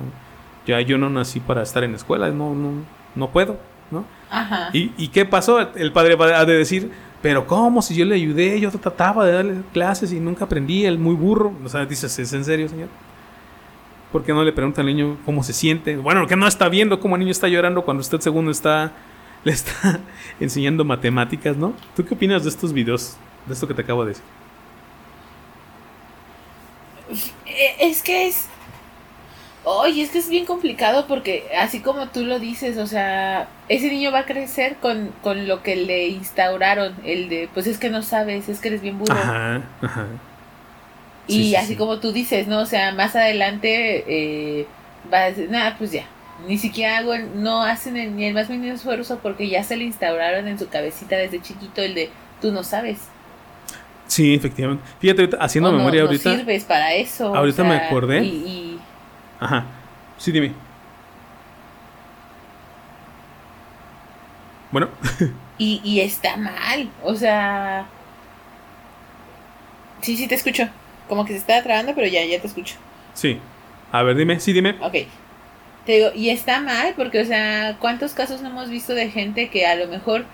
ya 0.66 0.80
yo 0.80 0.98
no 0.98 1.08
nací 1.10 1.40
para 1.40 1.62
estar 1.62 1.84
en 1.84 1.92
la 1.92 1.96
escuela, 1.96 2.30
no, 2.30 2.54
no, 2.54 2.72
no 3.14 3.30
puedo, 3.30 3.58
¿no? 3.90 4.04
Ajá. 4.30 4.70
¿Y, 4.72 4.92
¿Y 4.96 5.08
qué 5.08 5.24
pasó? 5.24 5.60
El 5.74 5.92
padre 5.92 6.16
va 6.16 6.40
a 6.40 6.44
de 6.44 6.54
decir, 6.54 6.90
pero 7.22 7.46
¿cómo? 7.46 7.82
Si 7.82 7.94
yo 7.94 8.04
le 8.04 8.16
ayudé, 8.16 8.60
yo 8.60 8.70
trataba 8.70 9.24
de 9.24 9.32
darle 9.32 9.54
clases 9.72 10.12
y 10.12 10.20
nunca 10.20 10.44
aprendí, 10.44 10.84
el 10.84 10.98
muy 10.98 11.14
burro. 11.14 11.52
O 11.64 11.68
sea, 11.68 11.86
dices, 11.86 12.18
¿es 12.18 12.32
en 12.32 12.44
serio, 12.44 12.68
señor? 12.68 12.88
¿Por 14.16 14.24
qué 14.24 14.32
no 14.32 14.42
le 14.44 14.52
pregunta 14.54 14.80
al 14.80 14.86
niño 14.86 15.18
cómo 15.26 15.42
se 15.42 15.52
siente? 15.52 15.98
Bueno, 15.98 16.26
que 16.26 16.36
no 16.36 16.46
está 16.46 16.70
viendo 16.70 17.00
cómo 17.00 17.16
el 17.16 17.20
niño 17.20 17.32
está 17.32 17.48
llorando 17.48 17.84
cuando 17.84 18.00
usted 18.00 18.18
segundo 18.18 18.50
está 18.50 18.92
le 19.44 19.52
está 19.52 20.00
enseñando 20.40 20.86
matemáticas, 20.86 21.54
¿no? 21.54 21.74
¿Tú 21.94 22.02
qué 22.02 22.14
opinas 22.14 22.42
de 22.42 22.48
estos 22.48 22.72
videos? 22.72 23.14
De 23.44 23.52
esto 23.52 23.68
que 23.68 23.74
te 23.74 23.82
acabo 23.82 24.06
de 24.06 24.12
decir. 24.12 24.24
eh, 27.44 27.76
es 27.78 28.02
que 28.02 28.28
es 28.28 28.48
Oye, 29.64 30.00
es 30.00 30.08
que 30.12 30.18
es 30.20 30.30
bien 30.30 30.46
complicado 30.46 31.06
porque 31.06 31.50
así 31.58 31.80
como 31.80 32.08
tú 32.08 32.24
lo 32.24 32.38
dices, 32.38 32.78
o 32.78 32.86
sea, 32.86 33.50
ese 33.68 33.90
niño 33.90 34.12
va 34.12 34.20
a 34.20 34.24
crecer 34.24 34.76
con, 34.76 35.12
con 35.22 35.46
lo 35.46 35.62
que 35.62 35.76
le 35.76 36.08
instauraron, 36.08 36.96
el 37.04 37.28
de, 37.28 37.50
pues 37.52 37.66
es 37.66 37.76
que 37.76 37.90
no 37.90 38.00
sabes, 38.00 38.48
es 38.48 38.60
que 38.60 38.68
eres 38.68 38.80
bien 38.80 38.98
burro. 38.98 39.12
Ajá, 39.12 39.62
ajá. 39.82 40.06
Y 41.26 41.54
así 41.54 41.76
como 41.76 41.98
tú 41.98 42.12
dices, 42.12 42.46
¿no? 42.46 42.60
O 42.60 42.66
sea, 42.66 42.92
más 42.92 43.16
adelante 43.16 44.04
eh, 44.06 44.66
va 45.12 45.22
a 45.22 45.24
decir, 45.26 45.50
nada, 45.50 45.76
pues 45.76 45.92
ya, 45.92 46.04
ni 46.46 46.58
siquiera 46.58 46.98
hago, 46.98 47.16
no 47.18 47.62
hacen 47.62 48.16
ni 48.16 48.26
el 48.26 48.34
más 48.34 48.48
mínimo 48.48 48.74
esfuerzo 48.74 49.18
porque 49.22 49.48
ya 49.48 49.62
se 49.62 49.76
le 49.76 49.84
instauraron 49.84 50.46
en 50.48 50.58
su 50.58 50.68
cabecita 50.68 51.16
desde 51.16 51.42
chiquito 51.42 51.82
el 51.82 51.94
de, 51.94 52.10
tú 52.40 52.52
no 52.52 52.62
sabes. 52.62 52.98
Sí, 54.06 54.34
efectivamente. 54.34 54.84
Fíjate, 55.00 55.30
haciendo 55.40 55.72
memoria 55.72 56.02
ahorita. 56.02 56.30
No 56.30 56.36
sirves 56.36 56.64
para 56.64 56.94
eso. 56.94 57.34
Ahorita 57.34 57.64
me 57.64 57.76
acordé. 57.76 58.22
y 58.22 58.78
Ajá. 59.40 59.64
Sí, 60.16 60.30
dime. 60.32 60.52
Bueno. 64.70 64.88
y, 65.58 65.80
y 65.82 66.00
está 66.00 66.36
mal. 66.36 66.88
O 67.02 67.14
sea. 67.14 67.86
Sí, 70.02 70.16
sí, 70.16 70.28
te 70.28 70.36
escucho. 70.36 70.68
Como 71.09 71.24
que 71.24 71.32
se 71.32 71.38
está 71.38 71.62
trabando, 71.62 71.94
pero 71.94 72.07
ya, 72.07 72.24
ya 72.24 72.40
te 72.40 72.46
escucho. 72.46 72.76
Sí. 73.14 73.38
A 73.92 74.02
ver, 74.02 74.16
dime, 74.16 74.40
sí, 74.40 74.52
dime. 74.52 74.76
Ok. 74.80 74.94
Te 75.84 75.92
digo, 75.92 76.11
y 76.14 76.30
está 76.30 76.61
mal, 76.61 76.94
porque, 76.96 77.20
o 77.20 77.24
sea, 77.24 77.76
¿cuántos 77.80 78.12
casos 78.12 78.42
no 78.42 78.48
hemos 78.48 78.68
visto 78.68 78.94
de 78.94 79.09
gente 79.11 79.48
que 79.48 79.66
a 79.66 79.76
lo 79.76 79.86
mejor 79.86 80.24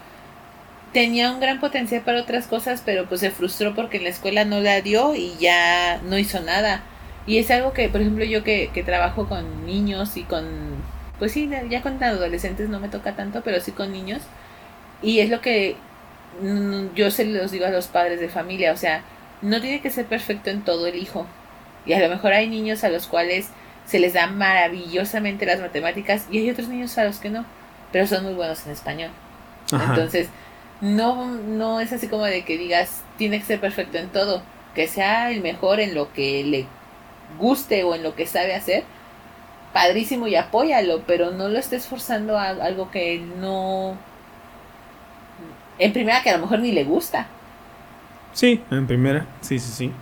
tenía 0.93 1.31
un 1.31 1.41
gran 1.41 1.61
potencial 1.61 2.03
para 2.03 2.21
otras 2.21 2.47
cosas, 2.47 2.83
pero 2.85 3.07
pues 3.07 3.21
se 3.21 3.31
frustró 3.31 3.75
porque 3.75 3.99
en 3.99 4.05
la 4.05 4.11
escuela 4.11 4.45
no 4.45 4.61
la 4.61 4.81
dio 4.81 5.15
y 5.15 5.35
ya 5.39 6.01
no 6.05 6.19
hizo 6.19 6.41
nada? 6.41 6.83
Y 7.27 7.39
es 7.39 7.51
algo 7.51 7.73
que, 7.73 7.89
por 7.89 8.01
ejemplo, 8.01 8.25
yo 8.25 8.43
que, 8.45 8.71
que 8.73 8.83
trabajo 8.83 9.29
con 9.29 9.67
niños 9.67 10.17
y 10.17 10.23
con, 10.25 10.47
pues 11.19 11.33
sí, 11.33 11.49
ya 11.69 11.83
con 11.83 12.03
adolescentes 12.03 12.69
no 12.69 12.81
me 12.81 12.89
toca 12.89 13.15
tanto, 13.15 13.43
pero 13.45 13.61
sí 13.61 13.73
con 13.73 13.93
niños. 13.93 14.23
Y 15.03 15.21
es 15.21 15.31
lo 15.31 15.41
que 15.41 15.77
yo 16.95 17.11
se 17.11 17.25
los 17.27 17.51
digo 17.51 17.67
a 17.67 17.71
los 17.71 17.89
padres 17.89 18.21
de 18.21 18.29
familia, 18.29 18.73
o 18.73 18.77
sea, 18.77 19.03
no 19.43 19.61
tiene 19.61 19.81
que 19.81 19.91
ser 19.91 20.07
perfecto 20.07 20.51
en 20.51 20.63
todo 20.63 20.87
el 20.87 20.97
hijo. 20.97 21.27
Y 21.85 21.93
a 21.93 22.01
lo 22.01 22.09
mejor 22.09 22.33
hay 22.33 22.49
niños 22.49 22.85
a 22.85 22.89
los 22.89 23.07
cuales 23.07 23.49
se 23.85 23.99
les 23.99 24.15
da 24.15 24.29
maravillosamente 24.29 25.45
las 25.45 25.61
matemáticas 25.61 26.27
y 26.31 26.39
hay 26.39 26.51
otros 26.51 26.69
niños 26.69 26.97
a 26.99 27.05
los 27.05 27.19
que 27.19 27.31
no, 27.31 27.45
pero 27.91 28.07
son 28.07 28.25
muy 28.25 28.35
buenos 28.35 28.65
en 28.65 28.73
español. 28.73 29.11
Entonces, 29.73 30.29
no, 30.81 31.27
no 31.27 31.81
es 31.81 31.93
así 31.93 32.09
como 32.09 32.25
de 32.25 32.45
que 32.45 32.59
digas, 32.59 33.03
tiene 33.17 33.39
que 33.39 33.47
ser 33.47 33.61
perfecto 33.61 33.99
en 33.99 34.09
todo, 34.09 34.43
que 34.75 34.87
sea 34.87 35.31
el 35.31 35.41
mejor 35.41 35.81
en 35.81 35.95
lo 35.95 36.13
que 36.13 36.45
le 36.45 36.67
guste 37.39 37.83
o 37.85 37.95
en 37.95 38.03
lo 38.03 38.15
que 38.15 38.27
sabe 38.27 38.55
hacer, 38.55 38.85
padrísimo 39.73 40.27
y 40.27 40.37
apóyalo, 40.37 41.03
pero 41.07 41.31
no 41.31 41.49
lo 41.49 41.59
estés 41.59 41.87
forzando 41.87 42.39
a 42.39 42.49
algo 42.49 42.91
que 42.91 43.19
no... 43.19 43.97
En 45.79 45.93
primera 45.93 46.23
que 46.23 46.31
a 46.31 46.37
lo 46.37 46.43
mejor 46.43 46.61
ni 46.61 46.73
le 46.73 46.85
gusta. 46.85 47.27
Sí, 48.33 48.61
en 48.71 48.87
primera, 48.87 49.27
sí, 49.41 49.59
sí, 49.59 49.73
sí. 49.73 49.93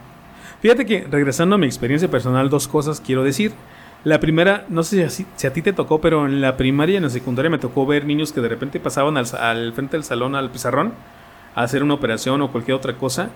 Fíjate 0.60 0.86
que 0.86 1.06
regresando 1.10 1.54
a 1.54 1.58
mi 1.58 1.66
experiencia 1.66 2.10
personal, 2.10 2.50
dos 2.50 2.68
cosas 2.68 3.00
quiero 3.00 3.24
decir. 3.24 3.52
La 4.02 4.18
primera, 4.18 4.64
no 4.68 4.82
sé 4.82 5.10
si, 5.10 5.26
si, 5.36 5.46
a 5.46 5.52
ti 5.52 5.60
te 5.60 5.74
tocó, 5.74 6.00
pero 6.00 6.26
en 6.26 6.40
la 6.40 6.56
primaria 6.56 6.94
y 6.94 6.96
en 6.96 7.02
la 7.02 7.10
secundaria 7.10 7.50
me 7.50 7.58
tocó 7.58 7.84
ver 7.84 8.06
niños 8.06 8.32
que 8.32 8.40
de 8.40 8.48
repente 8.48 8.80
pasaban 8.80 9.18
al, 9.18 9.26
al 9.38 9.72
frente 9.74 9.96
del 9.96 10.04
salón, 10.04 10.34
al 10.34 10.50
pizarrón, 10.50 10.94
a 11.54 11.62
hacer 11.62 11.82
una 11.82 11.94
operación 11.94 12.40
o 12.40 12.50
cualquier 12.50 12.76
otra 12.76 12.94
cosa, 12.96 13.28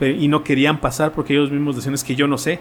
y 0.00 0.28
no 0.28 0.42
querían 0.42 0.78
pasar 0.80 1.12
porque 1.12 1.34
ellos 1.34 1.50
mismos 1.50 1.76
decían 1.76 1.94
es 1.94 2.02
que 2.02 2.16
yo 2.16 2.26
no 2.26 2.38
sé 2.38 2.58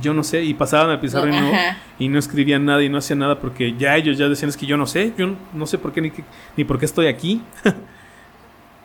yo 0.00 0.14
no 0.14 0.24
sé, 0.24 0.42
y 0.44 0.54
pasaban 0.54 0.90
al 0.90 1.00
pizarro 1.00 1.28
y, 1.28 1.32
no, 1.32 1.52
y 1.98 2.08
no 2.08 2.18
escribían 2.18 2.64
nada 2.64 2.82
y 2.82 2.88
no 2.88 2.98
hacían 2.98 3.18
nada 3.18 3.38
porque 3.38 3.74
ya 3.76 3.96
ellos 3.96 4.16
ya 4.16 4.28
decían 4.28 4.48
es 4.48 4.56
que 4.56 4.66
yo 4.66 4.76
no 4.76 4.86
sé, 4.86 5.12
yo 5.18 5.34
no 5.52 5.66
sé 5.66 5.78
por 5.78 5.92
qué 5.92 6.00
ni, 6.00 6.12
ni 6.56 6.64
por 6.64 6.78
qué 6.78 6.86
estoy 6.86 7.06
aquí. 7.06 7.42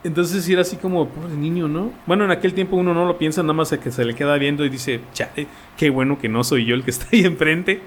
Entonces 0.08 0.48
era 0.48 0.62
así 0.62 0.78
como, 0.78 1.10
pobre 1.10 1.34
niño, 1.36 1.68
¿no? 1.68 1.92
Bueno, 2.06 2.24
en 2.24 2.32
aquel 2.32 2.54
tiempo 2.54 2.78
uno 2.78 2.94
no 2.94 3.06
lo 3.06 3.18
piensa, 3.18 3.42
nada 3.42 3.54
más 3.54 3.70
que 3.72 3.92
se 3.92 4.06
le 4.06 4.16
queda 4.16 4.38
viendo 4.38 4.64
y 4.64 4.70
dice, 4.70 5.02
chale, 5.12 5.48
qué 5.76 5.90
bueno 5.90 6.18
que 6.18 6.30
no 6.30 6.46
soy 6.46 6.64
yo 6.64 6.76
el 6.76 6.84
que 6.84 6.92
está 6.92 7.08
ahí 7.12 7.26
enfrente. 7.26 7.82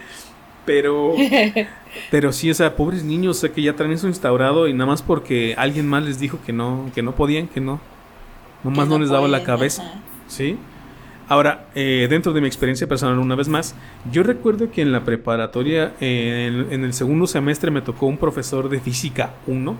Pero, 0.67 1.15
pero 2.11 2.33
sí, 2.33 2.51
o 2.51 2.55
sea, 2.55 2.77
pobres 2.77 3.05
niños, 3.05 3.39
o 3.39 3.41
sea, 3.41 3.53
que 3.53 3.63
ya 3.63 3.75
traen 3.75 3.93
eso 3.93 4.07
instaurado 4.07 4.69
y 4.69 4.75
nada 4.75 4.85
más 4.85 5.01
porque 5.01 5.55
alguien 5.57 5.89
más 5.89 6.05
les 6.05 6.21
dijo 6.21 6.39
que 6.45 6.53
no, 6.53 6.91
que 6.95 7.03
no 7.03 7.15
podían, 7.15 7.49
que 7.49 7.63
no. 7.63 7.81
Nomás 8.63 8.87
no, 8.87 8.99
les 8.99 9.09
daba 9.09 9.27
la 9.27 9.43
cabeza. 9.43 10.03
¿Sí? 10.29 10.59
Ahora, 11.27 11.69
eh, 11.75 12.07
dentro 12.11 12.35
de 12.35 12.43
mi 12.43 12.49
experiencia 12.49 12.87
personal, 12.87 13.19
una 13.19 13.35
vez 13.35 13.49
más, 13.49 13.75
yo 14.13 14.23
recuerdo 14.23 14.71
que 14.71 14.83
en 14.83 14.93
la 14.93 15.05
preparatoria, 15.07 15.95
en, 16.01 16.85
el 16.85 16.93
segundo 16.93 17.27
semestre, 17.27 17.71
me 17.71 17.81
tocó 17.81 18.05
un 18.07 18.19
profesor 18.19 18.69
de 18.69 18.79
física 18.79 19.33
1, 19.47 19.77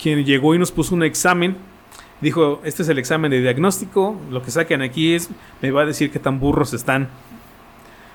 quien 0.00 0.24
llegó 0.24 0.54
y 0.54 0.58
nos 0.58 0.72
puso 0.72 0.94
un 0.94 1.02
examen. 1.02 1.56
Dijo, 2.20 2.60
este 2.64 2.82
es 2.82 2.88
el 2.88 2.98
examen 2.98 3.30
de 3.30 3.40
diagnóstico, 3.40 4.18
lo 4.30 4.42
que 4.42 4.50
saquen 4.50 4.82
aquí 4.82 5.14
es, 5.14 5.30
me 5.62 5.70
va 5.70 5.82
a 5.82 5.86
decir 5.86 6.10
qué 6.10 6.18
tan 6.18 6.38
burros 6.38 6.74
están. 6.74 7.08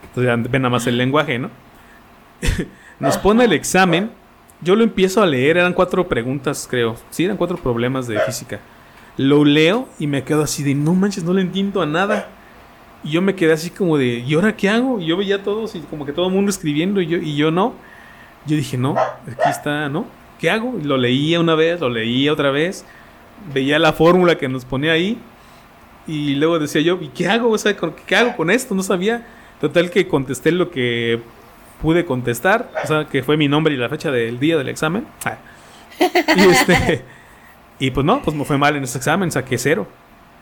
Entonces, 0.09 0.51
ven 0.51 0.61
nada 0.61 0.69
más 0.69 0.85
el 0.85 0.97
lenguaje, 0.97 1.39
¿no? 1.39 1.49
nos 2.99 3.17
pone 3.17 3.45
el 3.45 3.53
examen, 3.53 4.11
yo 4.61 4.75
lo 4.75 4.83
empiezo 4.83 5.23
a 5.23 5.25
leer, 5.25 5.57
eran 5.57 5.73
cuatro 5.73 6.07
preguntas, 6.07 6.67
creo. 6.69 6.95
Sí, 7.09 7.25
eran 7.25 7.37
cuatro 7.37 7.57
problemas 7.57 8.07
de 8.07 8.19
física. 8.19 8.59
Lo 9.17 9.43
leo 9.43 9.87
y 9.97 10.07
me 10.07 10.23
quedo 10.23 10.43
así 10.43 10.61
de, 10.61 10.75
no 10.75 10.93
manches, 10.93 11.23
no 11.23 11.33
le 11.33 11.41
entiendo 11.41 11.81
a 11.81 11.87
nada. 11.87 12.29
Y 13.03 13.11
yo 13.11 13.21
me 13.21 13.35
quedé 13.35 13.53
así 13.53 13.71
como 13.71 13.97
de, 13.97 14.19
¿y 14.19 14.33
ahora 14.35 14.55
qué 14.55 14.69
hago? 14.69 14.99
Y 14.99 15.07
yo 15.07 15.17
veía 15.17 15.37
a 15.37 15.43
todos 15.43 15.75
y 15.75 15.79
como 15.81 16.05
que 16.05 16.13
todo 16.13 16.27
el 16.27 16.33
mundo 16.33 16.51
escribiendo 16.51 17.01
y 17.01 17.07
yo, 17.07 17.17
y 17.17 17.35
yo 17.35 17.49
no. 17.49 17.73
Yo 18.45 18.55
dije, 18.55 18.77
no, 18.77 18.95
aquí 18.97 19.49
está, 19.49 19.89
¿no? 19.89 20.05
¿Qué 20.39 20.49
hago? 20.49 20.77
Y 20.79 20.83
lo 20.83 20.97
leía 20.97 21.39
una 21.39 21.55
vez, 21.55 21.79
lo 21.79 21.89
leía 21.89 22.33
otra 22.33 22.51
vez, 22.51 22.85
veía 23.53 23.79
la 23.79 23.93
fórmula 23.93 24.37
que 24.37 24.47
nos 24.47 24.65
ponía 24.65 24.93
ahí 24.93 25.17
y 26.07 26.35
luego 26.35 26.59
decía 26.59 26.81
yo, 26.81 26.99
¿y 27.01 27.07
qué 27.09 27.27
hago? 27.27 27.49
O 27.49 27.57
sea, 27.57 27.75
¿qué 28.05 28.15
hago 28.15 28.35
con 28.35 28.49
esto? 28.49 28.75
No 28.75 28.83
sabía. 28.83 29.25
Total 29.59 29.89
que 29.89 30.07
contesté 30.07 30.51
lo 30.51 30.69
que 30.69 31.21
pude 31.81 32.05
contestar, 32.05 32.69
o 32.83 32.87
sea, 32.87 33.05
que 33.05 33.23
fue 33.23 33.37
mi 33.37 33.47
nombre 33.47 33.73
y 33.73 33.77
la 33.77 33.89
fecha 33.89 34.11
del 34.11 34.39
día 34.39 34.57
del 34.57 34.69
examen. 34.69 35.05
Ah. 35.23 35.37
Y 36.35 36.41
este... 36.41 37.03
Y 37.77 37.91
pues 37.91 38.05
no, 38.05 38.21
pues 38.21 38.35
me 38.35 38.45
fue 38.45 38.57
mal 38.57 38.75
en 38.75 38.83
ese 38.83 38.97
examen, 38.97 39.31
saqué 39.31 39.57
cero. 39.57 39.87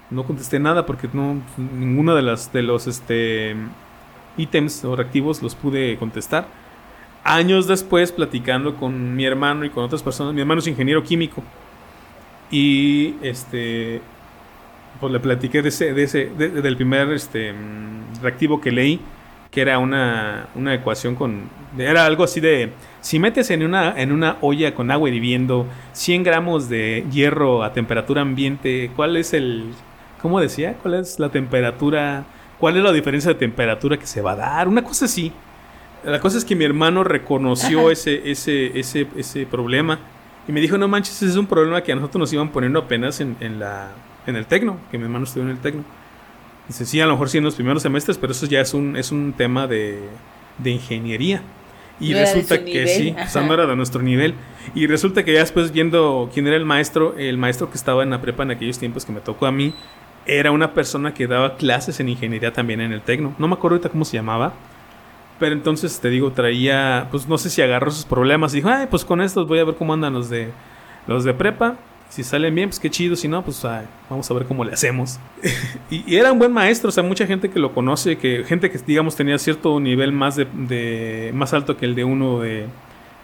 No 0.10 0.24
contesté 0.24 0.60
nada 0.60 0.86
porque 0.86 1.10
no 1.12 1.42
ninguno 1.58 2.14
de 2.14 2.22
las 2.22 2.54
de 2.54 2.62
los 2.62 2.86
este 2.86 3.56
ítems 4.38 4.86
o 4.86 4.96
reactivos 4.96 5.42
los 5.42 5.56
pude 5.56 5.98
contestar. 5.98 6.46
Años 7.24 7.68
después, 7.68 8.12
platicando 8.12 8.76
con 8.76 9.16
mi 9.16 9.26
hermano 9.26 9.64
y 9.66 9.70
con 9.70 9.84
otras 9.84 10.04
personas, 10.04 10.34
mi 10.34 10.42
hermano 10.42 10.60
es 10.60 10.68
ingeniero 10.68 11.04
químico. 11.04 11.44
Y 12.52 13.16
este 13.22 14.02
pues 15.00 15.12
le 15.12 15.20
platiqué 15.20 15.62
de 15.62 15.70
ese, 15.70 15.94
de 15.94 16.04
ese 16.04 16.26
del 16.30 16.76
primer 16.78 17.12
este 17.12 17.54
reactivo 18.22 18.62
que 18.62 18.72
leí, 18.72 19.00
que 19.52 19.62
era 19.62 19.80
una, 19.80 20.48
una 20.56 20.74
ecuación 20.74 21.16
con 21.16 21.50
era 21.78 22.06
algo 22.06 22.24
así 22.24 22.40
de 22.40 22.72
si 23.02 23.20
metes 23.20 23.50
en 23.50 23.64
una, 23.64 24.00
en 24.00 24.12
una 24.12 24.38
olla 24.42 24.74
con 24.74 24.92
agua 24.92 25.10
hirviendo 25.10 25.68
100 25.92 26.24
gramos 26.24 26.70
de 26.70 27.06
hierro 27.12 27.64
a 27.64 27.74
temperatura 27.74 28.22
ambiente, 28.22 28.92
¿cuál 28.96 29.18
es 29.18 29.34
el... 29.34 29.74
¿Cómo 30.22 30.40
decía? 30.40 30.78
¿Cuál 30.82 30.94
es 30.94 31.20
la 31.20 31.28
temperatura? 31.28 32.24
¿Cuál 32.60 32.78
es 32.78 32.84
la 32.84 32.94
diferencia 32.94 33.34
de 33.34 33.40
temperatura 33.40 33.98
que 33.98 34.08
se 34.08 34.22
va 34.22 34.32
a 34.32 34.36
dar? 34.38 34.68
Una 34.70 34.84
cosa 34.84 35.04
así. 35.04 35.34
La 36.06 36.20
cosa 36.20 36.38
es 36.38 36.46
que 36.46 36.56
mi 36.56 36.66
hermano 36.66 37.04
reconoció 37.04 37.90
ese, 37.90 38.30
ese, 38.30 38.78
ese, 38.78 39.08
ese 39.16 39.46
problema 39.46 40.00
y 40.48 40.52
me 40.52 40.60
dijo, 40.60 40.78
no 40.78 40.88
manches, 40.88 41.16
ese 41.16 41.28
es 41.28 41.38
un 41.38 41.48
problema 41.48 41.82
que 41.82 41.94
a 41.94 41.96
nosotros 41.96 42.20
nos 42.20 42.34
iban 42.34 42.50
poniendo 42.50 42.80
apenas 42.80 43.22
en, 43.22 43.38
en, 43.40 43.60
la, 43.60 43.92
en 44.28 44.36
el 44.36 44.46
tecno, 44.46 44.78
que 44.92 44.98
mi 44.98 45.06
hermano 45.06 45.24
estudió 45.24 45.44
en 45.46 45.52
el 45.52 45.60
tecno. 45.60 45.84
Dice, 46.68 46.86
sí, 46.86 47.00
a 47.00 47.06
lo 47.06 47.14
mejor 47.14 47.30
sí 47.30 47.38
en 47.38 47.44
los 47.44 47.56
primeros 47.56 47.82
semestres, 47.82 48.18
pero 48.18 48.32
eso 48.32 48.46
ya 48.46 48.62
es 48.62 48.74
un, 48.74 48.98
es 48.98 49.12
un 49.12 49.34
tema 49.34 49.68
de, 49.68 50.00
de 50.58 50.72
ingeniería. 50.72 51.42
Y 52.00 52.14
resulta 52.14 52.66
que 52.66 52.88
sí, 52.88 53.16
o 53.18 53.30
sea, 53.30 53.44
no 53.44 53.54
era 53.54 53.66
de 53.66 53.76
nuestro 53.76 54.02
nivel. 54.02 54.34
Y 54.76 54.88
resulta 54.88 55.24
que 55.24 55.34
ya 55.34 55.40
después 55.40 55.72
viendo 55.72 56.30
quién 56.34 56.48
era 56.48 56.58
el 56.58 56.66
maestro, 56.66 57.16
el 57.18 57.38
maestro 57.38 57.70
que 57.70 57.78
estaba 57.78 58.04
en 58.04 58.10
la 58.10 58.20
prepa 58.20 58.44
en 58.44 58.52
aquellos 58.52 58.80
tiempos 58.80 59.06
que 59.06 59.14
me 59.14 59.22
tocó 59.22 59.46
a 59.46 59.52
mí, 59.52 59.74
era 60.26 60.52
una 60.52 60.74
persona 60.74 61.14
que 61.14 61.28
daba 61.28 61.56
clases 61.56 62.00
en 62.00 62.10
ingeniería 62.10 62.52
también 62.52 62.82
en 62.82 62.92
el 62.92 63.02
Tecno. 63.02 63.36
No 63.38 63.48
me 63.48 63.54
acuerdo 63.54 63.76
ahorita 63.76 63.90
cómo 63.90 64.06
se 64.06 64.18
llamaba. 64.18 64.54
Pero 65.40 65.54
entonces 65.54 66.00
te 66.00 66.10
digo, 66.10 66.32
traía, 66.32 67.08
pues 67.12 67.28
no 67.28 67.38
sé 67.38 67.50
si 67.50 67.62
agarró 67.62 67.92
sus 67.92 68.06
problemas 68.06 68.54
y 68.54 68.58
dijo, 68.58 68.70
ay, 68.70 68.88
pues 68.90 69.04
con 69.04 69.22
estos 69.22 69.48
voy 69.48 69.60
a 69.60 69.66
ver 69.66 69.76
cómo 69.76 69.94
andan 69.94 70.14
los 70.14 70.30
de 70.30 70.52
los 71.08 71.24
de 71.24 71.34
prepa. 71.34 71.76
Si 72.10 72.24
salen 72.24 72.54
bien, 72.54 72.70
pues 72.70 72.80
qué 72.80 72.92
chido. 72.92 73.16
Si 73.16 73.28
no, 73.28 73.44
pues 73.44 73.62
vamos 74.10 74.30
a 74.30 74.34
ver 74.36 74.46
cómo 74.46 74.64
le 74.64 74.74
hacemos. 74.74 75.20
y, 75.90 76.16
era 76.16 76.32
un 76.32 76.38
buen 76.38 76.54
maestro. 76.54 76.90
O 76.90 76.92
sea, 76.92 77.02
mucha 77.02 77.26
gente 77.26 77.50
que 77.50 77.60
lo 77.60 77.74
conoce, 77.74 78.18
que 78.18 78.44
gente 78.48 78.70
que, 78.70 78.78
digamos, 78.78 79.16
tenía 79.16 79.38
cierto 79.40 79.80
nivel 79.80 80.12
más, 80.12 80.36
de, 80.36 81.32
más 81.34 81.54
alto 81.54 81.76
que 81.76 81.86
el 81.86 81.96
de 81.96 82.04
uno 82.04 82.40
de, 82.40 82.68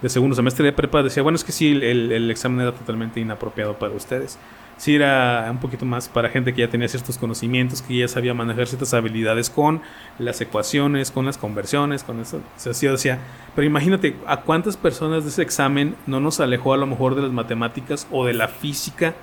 de 0.02 0.10
segundo 0.10 0.36
semestre 0.36 0.66
de 0.66 0.74
prepa 0.74 1.04
decía, 1.04 1.22
bueno, 1.22 1.36
es 1.36 1.44
que 1.44 1.52
sí, 1.52 1.72
el, 1.72 2.12
el 2.12 2.32
examen 2.32 2.62
era 2.62 2.72
totalmente 2.72 3.20
inapropiado 3.20 3.78
para 3.78 3.94
ustedes 3.94 4.40
sí 4.80 4.96
era 4.96 5.48
un 5.52 5.60
poquito 5.60 5.86
más 5.86 6.08
para 6.08 6.30
gente 6.30 6.54
que 6.54 6.62
ya 6.62 6.70
tenía 6.70 6.88
ciertos 6.88 7.18
conocimientos, 7.18 7.82
que 7.82 7.98
ya 7.98 8.08
sabía 8.08 8.34
manejar 8.34 8.66
ciertas 8.66 8.94
habilidades 8.94 9.50
con 9.50 9.82
las 10.18 10.40
ecuaciones, 10.40 11.12
con 11.12 11.26
las 11.26 11.38
conversiones, 11.38 12.04
con 12.04 12.20
eso. 12.22 12.38
O 12.38 12.60
sea, 12.60 12.74
sí, 12.74 12.88
decía, 12.88 13.20
pero 13.56 13.68
imagínate 13.68 14.16
a 14.26 14.38
cuántas 14.38 14.78
personas 14.78 15.26
de 15.26 15.30
ese 15.30 15.42
examen 15.42 15.96
no 16.08 16.22
nos 16.22 16.40
alejó 16.40 16.74
a 16.74 16.78
lo 16.78 16.88
mejor 16.88 17.16
de 17.16 17.24
las 17.24 17.32
matemáticas 17.32 18.08
o 18.10 18.26
de 18.26 18.34
la 18.34 18.48
física. 18.48 19.14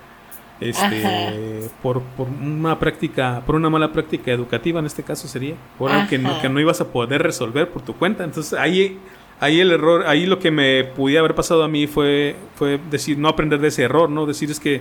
Este, 0.59 1.68
por, 1.82 2.00
por, 2.00 2.28
una 2.28 2.78
práctica, 2.78 3.42
por 3.44 3.57
una 3.57 3.68
mala 3.68 3.92
práctica 3.92 4.32
educativa 4.32 4.80
en 4.80 4.86
este 4.86 5.02
caso 5.02 5.28
sería, 5.28 5.54
por 5.78 5.90
algo 5.90 6.09
que 6.09 6.16
no, 6.16 6.40
que 6.40 6.48
no 6.48 6.59
ibas 6.61 6.80
a 6.80 6.88
poder 6.88 7.22
resolver 7.22 7.70
por 7.70 7.82
tu 7.82 7.94
cuenta. 7.94 8.24
Entonces 8.24 8.59
ahí 8.59 8.98
ahí 9.40 9.61
el 9.61 9.70
error, 9.70 10.07
ahí 10.07 10.26
lo 10.26 10.38
que 10.38 10.50
me 10.50 10.84
pudiera 10.84 11.20
haber 11.20 11.34
pasado 11.34 11.62
a 11.62 11.68
mí 11.68 11.86
fue, 11.86 12.36
fue 12.54 12.80
decir, 12.90 13.18
no 13.18 13.28
aprender 13.28 13.61
de 13.61 13.68
ese 13.68 13.82
error, 13.82 14.09
¿no? 14.09 14.24
Decir 14.24 14.50
es 14.50 14.61
que 14.61 14.80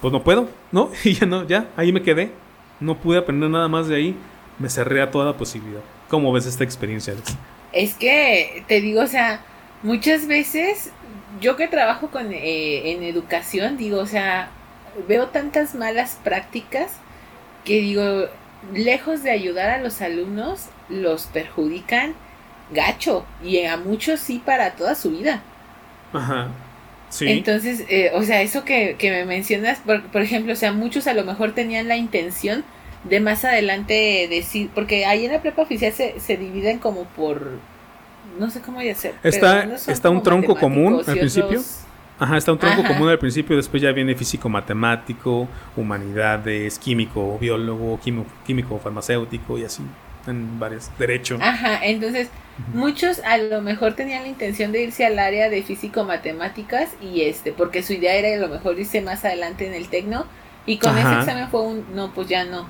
pues 0.00 0.12
no 0.12 0.22
puedo, 0.22 0.48
¿no? 0.72 0.90
Y 1.04 1.14
ya 1.14 1.26
no, 1.26 1.46
ya, 1.46 1.68
ahí 1.76 1.92
me 1.92 2.02
quedé. 2.02 2.32
No 2.80 2.96
pude 2.96 3.18
aprender 3.18 3.50
nada 3.50 3.68
más 3.68 3.88
de 3.88 3.96
ahí. 3.96 4.16
Me 4.58 4.68
cerré 4.68 5.02
a 5.02 5.10
toda 5.10 5.36
posibilidad. 5.36 5.82
¿Cómo 6.08 6.32
ves 6.32 6.46
esta 6.46 6.64
experiencia, 6.64 7.12
Alex? 7.12 7.36
Es 7.72 7.94
que, 7.94 8.64
te 8.66 8.80
digo, 8.80 9.02
o 9.02 9.06
sea, 9.06 9.42
muchas 9.82 10.26
veces 10.26 10.90
yo 11.40 11.56
que 11.56 11.68
trabajo 11.68 12.08
con, 12.08 12.32
eh, 12.32 12.92
en 12.92 13.02
educación, 13.02 13.76
digo, 13.76 13.98
o 14.00 14.06
sea, 14.06 14.50
veo 15.06 15.28
tantas 15.28 15.74
malas 15.74 16.18
prácticas 16.22 16.92
que 17.64 17.80
digo, 17.80 18.26
lejos 18.74 19.22
de 19.22 19.30
ayudar 19.30 19.70
a 19.70 19.78
los 19.78 20.02
alumnos, 20.02 20.66
los 20.88 21.26
perjudican 21.26 22.14
gacho 22.72 23.24
y 23.42 23.64
a 23.64 23.76
muchos 23.76 24.20
sí 24.20 24.42
para 24.44 24.72
toda 24.72 24.94
su 24.94 25.10
vida. 25.10 25.42
Ajá. 26.12 26.48
Entonces, 27.20 27.84
eh, 27.88 28.10
o 28.14 28.22
sea, 28.22 28.42
eso 28.42 28.64
que, 28.64 28.96
me 29.02 29.24
mencionas, 29.24 29.80
por, 29.80 30.22
ejemplo, 30.22 30.52
o 30.52 30.56
sea, 30.56 30.72
muchos 30.72 31.06
a 31.06 31.14
lo 31.14 31.24
mejor 31.24 31.52
tenían 31.52 31.88
la 31.88 31.96
intención 31.96 32.64
de 33.04 33.20
más 33.20 33.44
adelante 33.44 34.26
decir, 34.30 34.70
porque 34.74 35.06
ahí 35.06 35.24
en 35.24 35.32
la 35.32 35.42
prepa 35.42 35.62
oficial 35.62 35.92
se, 35.92 36.20
se 36.20 36.36
dividen 36.36 36.78
como 36.78 37.04
por, 37.04 37.58
no 38.38 38.50
sé 38.50 38.60
cómo 38.60 38.80
ya 38.82 38.94
ser. 38.94 39.14
Está, 39.22 39.64
está 39.88 40.10
un 40.10 40.22
tronco 40.22 40.54
común 40.56 41.02
al 41.06 41.18
principio. 41.18 41.60
Ajá, 42.18 42.36
está 42.36 42.52
un 42.52 42.58
tronco 42.58 42.84
común 42.84 43.08
al 43.08 43.18
principio, 43.18 43.56
después 43.56 43.82
ya 43.82 43.92
viene 43.92 44.14
físico 44.14 44.48
matemático, 44.50 45.48
humanidades, 45.74 46.78
químico, 46.78 47.38
biólogo, 47.38 47.98
químico, 47.98 48.30
químico 48.46 48.78
farmacéutico 48.78 49.56
y 49.56 49.64
así 49.64 49.82
en 50.26 50.58
varios 50.58 50.90
derechos. 50.98 51.40
Ajá, 51.42 51.80
entonces 51.84 52.28
muchos 52.74 53.20
a 53.20 53.38
lo 53.38 53.62
mejor 53.62 53.94
tenían 53.94 54.22
la 54.22 54.28
intención 54.28 54.72
de 54.72 54.82
irse 54.82 55.06
al 55.06 55.18
área 55.18 55.48
de 55.48 55.62
físico 55.62 56.04
matemáticas 56.04 56.90
y 57.00 57.22
este, 57.22 57.52
porque 57.52 57.82
su 57.82 57.94
idea 57.94 58.14
era 58.14 58.34
a 58.34 58.46
lo 58.46 58.52
mejor 58.52 58.78
irse 58.78 59.00
más 59.00 59.24
adelante 59.24 59.66
en 59.66 59.74
el 59.74 59.88
tecno 59.88 60.26
y 60.66 60.78
con 60.78 60.96
ese 60.96 61.12
examen 61.12 61.48
fue 61.48 61.62
un 61.62 61.84
no, 61.94 62.12
pues 62.12 62.28
ya 62.28 62.44
no. 62.44 62.66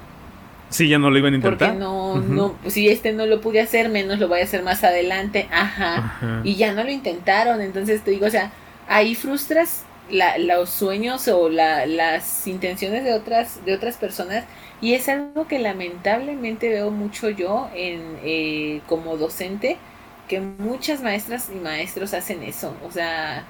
Sí, 0.71 0.89
ya 0.89 0.99
no 0.99 1.11
lo 1.11 1.19
iban 1.19 1.33
a 1.33 1.37
intentar. 1.37 1.71
Porque 1.71 1.81
no, 1.81 2.17
no, 2.17 2.53
pues 2.63 2.75
si 2.75 2.89
este 2.89 3.13
no 3.13 3.27
lo 3.27 3.41
pude 3.41 3.61
hacer, 3.61 3.89
menos 3.89 4.21
lo 4.21 4.29
voy 4.29 4.41
a 4.41 4.45
hacer 4.45 4.63
más 4.63 4.85
adelante. 4.85 5.49
Ajá. 5.51 6.43
Y 6.45 6.55
ya 6.55 6.73
no 6.73 6.85
lo 6.85 6.91
intentaron. 6.91 7.61
Entonces 7.61 8.03
te 8.03 8.13
digo, 8.13 8.27
o 8.27 8.31
sea, 8.31 8.53
ahí 8.89 9.17
frustras 9.17 9.83
la, 10.11 10.39
los 10.39 10.71
sueños 10.71 11.27
o 11.29 11.49
la, 11.49 11.87
las 11.87 12.47
intenciones 12.47 13.03
de 13.05 13.15
otras, 13.15 13.65
de 13.65 13.75
otras 13.75 13.97
personas 13.97 14.45
y 14.81 14.95
es 14.95 15.09
algo 15.09 15.47
que 15.47 15.59
lamentablemente 15.59 16.69
veo 16.69 16.91
mucho 16.91 17.29
yo 17.29 17.69
en, 17.75 18.19
eh, 18.25 18.81
como 18.87 19.17
docente, 19.17 19.77
que 20.29 20.41
muchas 20.41 21.03
maestras 21.03 21.51
y 21.55 21.59
maestros 21.59 22.15
hacen 22.15 22.43
eso. 22.43 22.75
O 22.87 22.91
sea, 22.91 23.45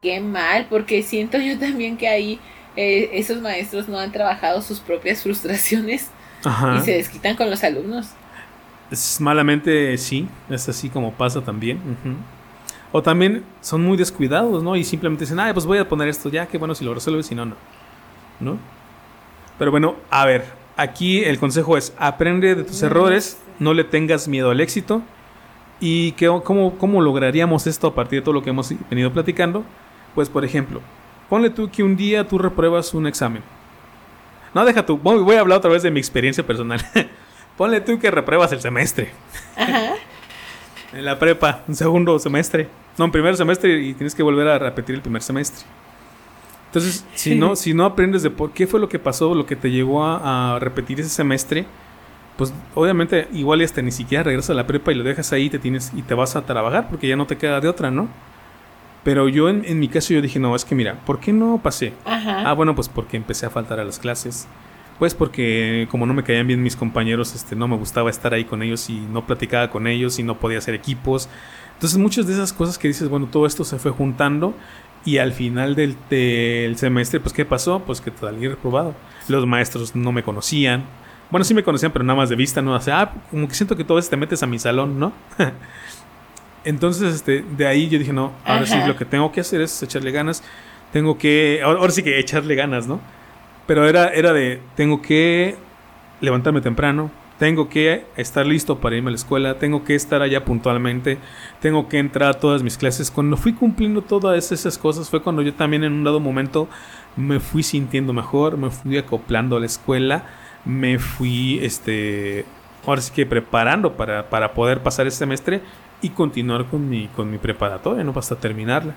qué 0.00 0.20
mal, 0.20 0.66
porque 0.70 1.02
siento 1.02 1.38
yo 1.38 1.58
también 1.58 1.96
que 1.96 2.08
ahí 2.08 2.40
eh, 2.76 3.10
esos 3.14 3.40
maestros 3.40 3.88
no 3.88 3.98
han 3.98 4.12
trabajado 4.12 4.62
sus 4.62 4.80
propias 4.80 5.22
frustraciones 5.22 6.10
y 6.76 6.80
se 6.84 6.92
desquitan 6.92 7.36
con 7.36 7.50
los 7.50 7.64
alumnos. 7.64 8.10
Es 8.90 9.20
malamente 9.20 9.96
sí, 9.98 10.28
es 10.48 10.68
así 10.68 10.88
como 10.88 11.12
pasa 11.12 11.40
también. 11.40 11.80
O 12.92 13.02
también 13.02 13.44
son 13.60 13.82
muy 13.82 13.96
descuidados, 13.96 14.62
¿no? 14.62 14.74
Y 14.76 14.84
simplemente 14.84 15.24
dicen, 15.24 15.38
ah, 15.38 15.50
pues 15.52 15.64
voy 15.64 15.78
a 15.78 15.88
poner 15.88 16.08
esto 16.08 16.28
ya, 16.28 16.46
qué 16.46 16.58
bueno 16.58 16.74
si 16.74 16.84
lo 16.84 16.92
resuelves, 16.94 17.26
si 17.26 17.34
no, 17.34 17.46
no. 17.46 17.56
¿No? 18.40 18.58
Pero 19.58 19.70
bueno, 19.70 19.96
a 20.10 20.24
ver, 20.24 20.59
aquí 20.80 21.22
el 21.24 21.38
consejo 21.38 21.76
es, 21.76 21.94
aprende 21.98 22.54
de 22.54 22.64
tus 22.64 22.82
errores, 22.82 23.38
no 23.58 23.74
le 23.74 23.84
tengas 23.84 24.28
miedo 24.28 24.50
al 24.50 24.60
éxito. 24.60 25.02
¿Y 25.78 26.12
qué, 26.12 26.26
cómo, 26.44 26.76
cómo 26.78 27.00
lograríamos 27.00 27.66
esto 27.66 27.88
a 27.88 27.94
partir 27.94 28.20
de 28.20 28.24
todo 28.24 28.34
lo 28.34 28.42
que 28.42 28.50
hemos 28.50 28.72
venido 28.88 29.12
platicando? 29.12 29.64
Pues, 30.14 30.28
por 30.28 30.44
ejemplo, 30.44 30.80
ponle 31.28 31.50
tú 31.50 31.70
que 31.70 31.82
un 31.82 31.96
día 31.96 32.26
tú 32.26 32.38
repruebas 32.38 32.92
un 32.94 33.06
examen. 33.06 33.42
No, 34.54 34.64
deja 34.64 34.84
tú, 34.84 34.98
voy 34.98 35.36
a 35.36 35.40
hablar 35.40 35.58
otra 35.58 35.70
vez 35.70 35.82
de 35.82 35.90
mi 35.90 36.00
experiencia 36.00 36.44
personal. 36.44 36.80
ponle 37.56 37.80
tú 37.80 37.98
que 37.98 38.10
repruebas 38.10 38.52
el 38.52 38.60
semestre. 38.60 39.12
Ajá. 39.56 39.94
en 40.92 41.04
la 41.04 41.18
prepa, 41.18 41.62
un 41.68 41.76
segundo 41.76 42.18
semestre. 42.18 42.68
No, 42.98 43.04
un 43.06 43.12
primer 43.12 43.36
semestre 43.36 43.80
y 43.80 43.94
tienes 43.94 44.14
que 44.14 44.22
volver 44.22 44.48
a 44.48 44.58
repetir 44.58 44.94
el 44.96 45.02
primer 45.02 45.22
semestre. 45.22 45.64
Entonces, 46.70 47.04
si 47.16 47.34
no, 47.34 47.56
si 47.56 47.74
no 47.74 47.84
aprendes 47.84 48.22
de 48.22 48.30
por 48.30 48.52
qué 48.52 48.68
fue 48.68 48.78
lo 48.78 48.88
que 48.88 49.00
pasó, 49.00 49.34
lo 49.34 49.44
que 49.44 49.56
te 49.56 49.72
llevó 49.72 50.04
a, 50.04 50.56
repetir 50.60 51.00
ese 51.00 51.08
semestre, 51.08 51.66
pues 52.36 52.54
obviamente 52.76 53.26
igual 53.32 53.60
hasta 53.62 53.82
ni 53.82 53.90
siquiera 53.90 54.22
regresas 54.22 54.50
a 54.50 54.54
la 54.54 54.68
prepa 54.68 54.92
y 54.92 54.94
lo 54.94 55.02
dejas 55.02 55.32
ahí 55.32 55.46
y 55.46 55.50
te 55.50 55.58
tienes 55.58 55.90
y 55.96 56.02
te 56.02 56.14
vas 56.14 56.36
a 56.36 56.46
trabajar 56.46 56.88
porque 56.88 57.08
ya 57.08 57.16
no 57.16 57.26
te 57.26 57.36
queda 57.36 57.60
de 57.60 57.66
otra, 57.66 57.90
¿no? 57.90 58.08
Pero 59.02 59.28
yo 59.28 59.48
en, 59.48 59.64
en 59.64 59.80
mi 59.80 59.88
caso 59.88 60.14
yo 60.14 60.22
dije, 60.22 60.38
no, 60.38 60.54
es 60.54 60.64
que 60.64 60.76
mira, 60.76 61.00
¿por 61.04 61.18
qué 61.18 61.32
no 61.32 61.58
pasé? 61.60 61.92
Ah, 62.04 62.52
bueno, 62.52 62.76
pues 62.76 62.88
porque 62.88 63.16
empecé 63.16 63.46
a 63.46 63.50
faltar 63.50 63.80
a 63.80 63.84
las 63.84 63.98
clases. 63.98 64.46
Pues 65.00 65.14
porque 65.14 65.88
como 65.90 66.06
no 66.06 66.14
me 66.14 66.22
caían 66.22 66.46
bien 66.46 66.62
mis 66.62 66.76
compañeros, 66.76 67.34
este, 67.34 67.56
no 67.56 67.66
me 67.66 67.76
gustaba 67.76 68.10
estar 68.10 68.32
ahí 68.32 68.44
con 68.44 68.62
ellos 68.62 68.88
y 68.90 69.00
no 69.00 69.26
platicaba 69.26 69.70
con 69.70 69.88
ellos 69.88 70.20
y 70.20 70.22
no 70.22 70.38
podía 70.38 70.58
hacer 70.58 70.74
equipos. 70.74 71.28
Entonces 71.74 71.98
muchas 71.98 72.26
de 72.28 72.34
esas 72.34 72.52
cosas 72.52 72.78
que 72.78 72.86
dices, 72.86 73.08
bueno, 73.08 73.26
todo 73.26 73.46
esto 73.46 73.64
se 73.64 73.78
fue 73.78 73.90
juntando 73.90 74.54
y 75.04 75.18
al 75.18 75.32
final 75.32 75.74
del, 75.74 76.76
semestre, 76.76 77.20
pues 77.20 77.32
¿qué 77.32 77.44
pasó? 77.44 77.80
Pues 77.80 78.00
que 78.00 78.12
salí 78.18 78.48
reprobado. 78.48 78.94
Los 79.28 79.46
maestros 79.46 79.96
no 79.96 80.12
me 80.12 80.22
conocían. 80.22 80.84
Bueno, 81.30 81.44
sí 81.44 81.54
me 81.54 81.62
conocían, 81.62 81.92
pero 81.92 82.04
nada 82.04 82.16
más 82.16 82.28
de 82.28 82.36
vista, 82.36 82.60
¿no? 82.60 82.74
O 82.74 82.80
sea, 82.80 83.02
ah, 83.02 83.14
como 83.30 83.48
que 83.48 83.54
siento 83.54 83.76
que 83.76 83.84
todo 83.84 83.96
veces 83.96 84.10
te 84.10 84.16
metes 84.16 84.42
a 84.42 84.46
mi 84.46 84.58
salón, 84.58 84.98
¿no? 84.98 85.12
Entonces, 86.64 87.14
este, 87.14 87.42
de 87.56 87.66
ahí 87.66 87.88
yo 87.88 87.98
dije, 87.98 88.12
no, 88.12 88.32
ahora 88.44 88.66
sí 88.66 88.76
lo 88.86 88.96
que 88.96 89.04
tengo 89.04 89.32
que 89.32 89.40
hacer 89.40 89.60
es 89.62 89.82
echarle 89.82 90.10
ganas. 90.10 90.42
Tengo 90.92 91.16
que, 91.16 91.60
ahora, 91.64 91.90
sí 91.90 92.02
que 92.02 92.18
echarle 92.18 92.54
ganas, 92.54 92.86
¿no? 92.86 93.00
Pero 93.66 93.88
era, 93.88 94.08
era 94.08 94.32
de, 94.32 94.60
tengo 94.74 95.00
que 95.00 95.56
levantarme 96.20 96.60
temprano, 96.60 97.10
tengo 97.40 97.70
que 97.70 98.04
estar 98.18 98.46
listo 98.46 98.80
para 98.80 98.96
irme 98.96 99.08
a 99.08 99.12
la 99.12 99.16
escuela, 99.16 99.54
tengo 99.54 99.82
que 99.82 99.94
estar 99.94 100.20
allá 100.20 100.44
puntualmente, 100.44 101.16
tengo 101.58 101.88
que 101.88 101.98
entrar 101.98 102.28
a 102.28 102.34
todas 102.34 102.62
mis 102.62 102.76
clases. 102.76 103.10
Cuando 103.10 103.38
fui 103.38 103.54
cumpliendo 103.54 104.02
todas 104.02 104.52
esas 104.52 104.76
cosas 104.76 105.08
fue 105.08 105.22
cuando 105.22 105.40
yo 105.40 105.54
también 105.54 105.82
en 105.82 105.94
un 105.94 106.04
dado 106.04 106.20
momento 106.20 106.68
me 107.16 107.40
fui 107.40 107.62
sintiendo 107.62 108.12
mejor, 108.12 108.58
me 108.58 108.68
fui 108.68 108.98
acoplando 108.98 109.56
a 109.56 109.60
la 109.60 109.64
escuela, 109.64 110.26
me 110.66 110.98
fui, 110.98 111.58
este, 111.62 112.44
ahora 112.86 113.00
sí 113.00 113.10
que 113.10 113.24
preparando 113.24 113.94
para, 113.94 114.28
para 114.28 114.52
poder 114.52 114.82
pasar 114.82 115.06
el 115.06 115.12
semestre 115.12 115.62
y 116.02 116.10
continuar 116.10 116.66
con 116.66 116.90
mi, 116.90 117.08
con 117.08 117.30
mi 117.30 117.38
preparatoria, 117.38 118.04
no 118.04 118.12
basta 118.12 118.36
terminarla. 118.36 118.94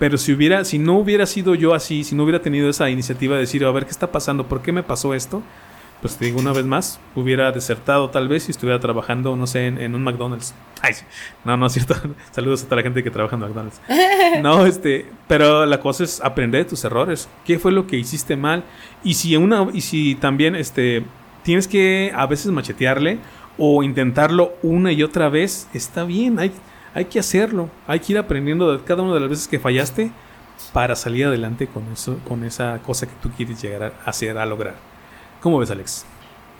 Pero 0.00 0.18
si 0.18 0.32
hubiera, 0.32 0.64
si 0.64 0.80
no 0.80 0.98
hubiera 0.98 1.26
sido 1.26 1.54
yo 1.54 1.74
así, 1.74 2.02
si 2.02 2.16
no 2.16 2.24
hubiera 2.24 2.42
tenido 2.42 2.68
esa 2.68 2.90
iniciativa 2.90 3.36
de 3.36 3.42
decir, 3.42 3.64
a 3.64 3.70
ver 3.70 3.84
qué 3.84 3.92
está 3.92 4.10
pasando, 4.10 4.48
por 4.48 4.62
qué 4.62 4.72
me 4.72 4.82
pasó 4.82 5.14
esto, 5.14 5.44
pues 6.02 6.16
te 6.16 6.24
digo 6.24 6.40
una 6.40 6.52
vez 6.52 6.66
más, 6.66 7.00
hubiera 7.14 7.52
desertado 7.52 8.10
tal 8.10 8.26
vez 8.26 8.42
si 8.42 8.50
estuviera 8.50 8.80
trabajando, 8.80 9.36
no 9.36 9.46
sé, 9.46 9.68
en, 9.68 9.94
un 9.94 10.02
McDonald's. 10.02 10.52
Ay, 10.82 10.94
no, 11.44 11.56
no 11.56 11.66
es 11.66 11.74
cierto. 11.74 11.94
Saludos 12.32 12.62
a 12.62 12.64
toda 12.64 12.76
la 12.78 12.82
gente 12.82 13.04
que 13.04 13.10
trabaja 13.10 13.36
en 13.36 13.42
McDonald's. 13.42 13.80
No, 14.42 14.66
este, 14.66 15.06
pero 15.28 15.64
la 15.64 15.78
cosa 15.78 16.02
es 16.02 16.20
aprender 16.20 16.64
de 16.64 16.70
tus 16.70 16.84
errores. 16.84 17.28
¿Qué 17.44 17.58
fue 17.60 17.70
lo 17.70 17.86
que 17.86 17.96
hiciste 17.96 18.34
mal? 18.34 18.64
Y 19.04 19.14
si 19.14 19.36
una, 19.36 19.68
y 19.72 19.82
si 19.82 20.16
también, 20.16 20.56
este, 20.56 21.04
tienes 21.44 21.68
que 21.68 22.12
a 22.14 22.26
veces 22.26 22.50
machetearle 22.50 23.18
o 23.56 23.84
intentarlo 23.84 24.54
una 24.62 24.90
y 24.90 25.04
otra 25.04 25.28
vez, 25.28 25.68
está 25.72 26.02
bien, 26.04 26.40
hay, 26.40 26.50
hay 26.94 27.04
que 27.04 27.20
hacerlo. 27.20 27.70
Hay 27.86 28.00
que 28.00 28.14
ir 28.14 28.18
aprendiendo 28.18 28.76
de 28.76 28.82
cada 28.82 29.02
una 29.02 29.14
de 29.14 29.20
las 29.20 29.30
veces 29.30 29.46
que 29.46 29.60
fallaste 29.60 30.10
para 30.72 30.96
salir 30.96 31.26
adelante 31.26 31.68
con 31.68 31.84
eso, 31.92 32.18
con 32.26 32.42
esa 32.42 32.80
cosa 32.82 33.06
que 33.06 33.14
tú 33.22 33.30
quieres 33.30 33.62
llegar 33.62 33.94
a 34.04 34.10
hacer, 34.10 34.36
a 34.36 34.46
lograr. 34.46 34.91
¿Cómo 35.42 35.58
ves, 35.58 35.70
Alex? 35.70 36.04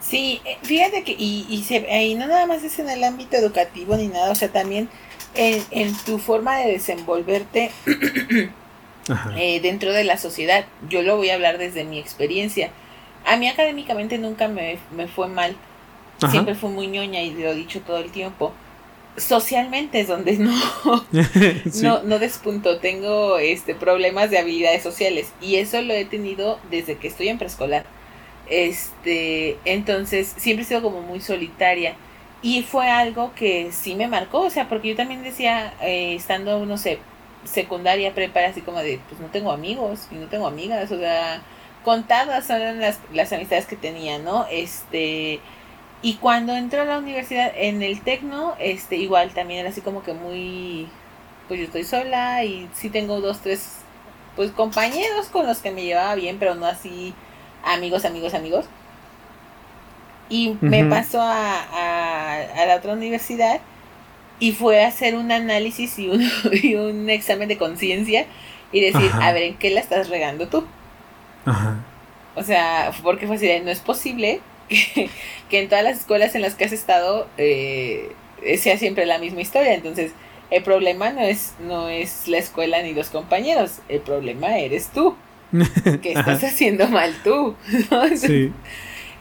Sí, 0.01 0.41
eh, 0.43 0.57
fíjate 0.61 1.03
que, 1.03 1.15
y, 1.17 1.47
y, 1.49 2.15
no 2.15 2.27
nada 2.27 2.45
más 2.45 2.63
es 2.63 2.77
en 2.79 2.89
el 2.89 3.03
ámbito 3.03 3.37
educativo 3.37 3.95
ni 3.95 4.07
nada, 4.07 4.31
o 4.31 4.35
sea, 4.35 4.49
también 4.49 4.89
en, 5.35 5.95
tu 6.05 6.19
forma 6.19 6.57
de 6.57 6.73
desenvolverte 6.73 7.71
eh, 9.37 9.61
dentro 9.61 9.93
de 9.93 10.03
la 10.03 10.17
sociedad. 10.17 10.65
Yo 10.89 11.01
lo 11.01 11.15
voy 11.15 11.29
a 11.29 11.35
hablar 11.35 11.57
desde 11.57 11.85
mi 11.85 11.97
experiencia. 11.97 12.71
A 13.25 13.37
mí 13.37 13.47
académicamente 13.47 14.17
nunca 14.17 14.49
me, 14.49 14.77
fue 15.15 15.29
mal. 15.29 15.55
Siempre 16.29 16.55
fui 16.55 16.69
muy 16.69 16.87
ñoña 16.87 17.21
y 17.21 17.31
lo 17.31 17.49
he 17.49 17.55
dicho 17.55 17.81
todo 17.81 17.97
el 17.97 18.11
tiempo. 18.11 18.53
socialmente 19.17 20.01
es 20.01 20.07
donde 20.07 20.37
no, 20.37 20.53
no, 21.81 22.03
no 22.03 22.19
despunto, 22.19 22.79
tengo 22.79 23.37
este 23.37 23.75
problemas 23.75 24.29
de 24.29 24.39
habilidades 24.39 24.83
sociales 24.83 25.31
y 25.41 25.55
eso 25.55 25.81
lo 25.81 25.93
he 25.93 26.05
tenido 26.05 26.59
desde 26.69 26.97
que 26.97 27.07
estoy 27.07 27.29
en 27.29 27.37
preescolar. 27.37 27.85
Este, 28.49 29.57
entonces 29.65 30.33
siempre 30.37 30.63
he 30.63 30.67
sido 30.67 30.81
como 30.81 31.01
muy 31.01 31.21
solitaria 31.21 31.95
y 32.41 32.61
fue 32.63 32.89
algo 32.89 33.33
que 33.35 33.71
sí 33.71 33.95
me 33.95 34.07
marcó, 34.07 34.41
o 34.41 34.49
sea, 34.49 34.67
porque 34.67 34.89
yo 34.89 34.95
también 34.97 35.23
decía, 35.23 35.73
eh, 35.81 36.15
estando, 36.15 36.65
no 36.65 36.77
sé, 36.77 36.99
secundaria, 37.45 38.13
prepara, 38.13 38.49
así 38.49 38.61
como 38.61 38.79
de, 38.79 38.99
pues 39.09 39.21
no 39.21 39.27
tengo 39.27 39.51
amigos 39.51 40.07
y 40.11 40.15
no 40.15 40.27
tengo 40.27 40.47
amigas, 40.47 40.91
o 40.91 40.97
sea, 40.97 41.41
contadas 41.85 42.45
son 42.45 42.79
las, 42.79 42.99
las 43.13 43.31
amistades 43.31 43.65
que 43.65 43.77
tenía, 43.77 44.19
¿no? 44.19 44.45
Este, 44.51 45.39
y 46.01 46.15
cuando 46.15 46.53
entró 46.55 46.81
a 46.81 46.85
la 46.85 46.99
universidad, 46.99 47.51
en 47.55 47.81
el 47.81 48.01
Tecno, 48.01 48.55
este, 48.59 48.97
igual 48.97 49.31
también 49.33 49.61
era 49.61 49.69
así 49.69 49.79
como 49.81 50.03
que 50.03 50.13
muy, 50.13 50.89
pues 51.47 51.61
yo 51.61 51.65
estoy 51.65 51.85
sola 51.85 52.43
y 52.43 52.69
sí 52.73 52.89
tengo 52.89 53.21
dos, 53.21 53.39
tres, 53.39 53.79
pues 54.35 54.51
compañeros 54.51 55.29
con 55.29 55.47
los 55.47 55.59
que 55.59 55.71
me 55.71 55.83
llevaba 55.83 56.15
bien, 56.15 56.37
pero 56.39 56.55
no 56.55 56.65
así 56.65 57.13
amigos, 57.63 58.05
amigos, 58.05 58.33
amigos. 58.33 58.65
Y 60.29 60.57
me 60.61 60.85
pasó 60.85 61.21
a, 61.21 61.61
a, 61.61 62.65
la 62.65 62.75
otra 62.77 62.93
universidad 62.93 63.59
y 64.39 64.51
fue 64.53 64.83
a 64.83 64.87
hacer 64.87 65.15
un 65.15 65.31
análisis 65.31 65.99
y 65.99 66.09
un, 66.09 66.23
y 66.51 66.75
un 66.75 67.09
examen 67.09 67.47
de 67.47 67.57
conciencia 67.57 68.25
y 68.71 68.81
decir, 68.81 69.11
a 69.21 69.31
ver, 69.31 69.43
¿en 69.43 69.57
qué 69.57 69.69
la 69.69 69.79
estás 69.79 70.09
regando 70.09 70.47
tú? 70.47 70.65
Ajá. 71.45 71.77
O 72.35 72.43
sea, 72.43 72.91
porque 73.03 73.27
fue 73.27 73.35
así, 73.35 73.47
no 73.63 73.69
es 73.69 73.79
posible 73.79 74.41
que, 74.69 75.09
en 75.51 75.69
todas 75.69 75.83
las 75.83 75.99
escuelas 75.99 76.33
en 76.35 76.41
las 76.41 76.55
que 76.55 76.65
has 76.65 76.71
estado 76.71 77.27
eh, 77.37 78.11
sea 78.57 78.77
siempre 78.77 79.05
la 79.05 79.19
misma 79.19 79.41
historia. 79.41 79.73
Entonces, 79.73 80.13
el 80.49 80.63
problema 80.63 81.11
no 81.11 81.21
es, 81.21 81.53
no 81.59 81.89
es 81.89 82.27
la 82.27 82.37
escuela 82.37 82.81
ni 82.81 82.93
los 82.93 83.09
compañeros, 83.09 83.79
el 83.89 84.01
problema 84.01 84.57
eres 84.57 84.89
tú. 84.89 85.15
que 86.01 86.13
estás 86.13 86.43
haciendo 86.43 86.87
mal 86.87 87.13
tú. 87.23 87.55
sí. 88.15 88.51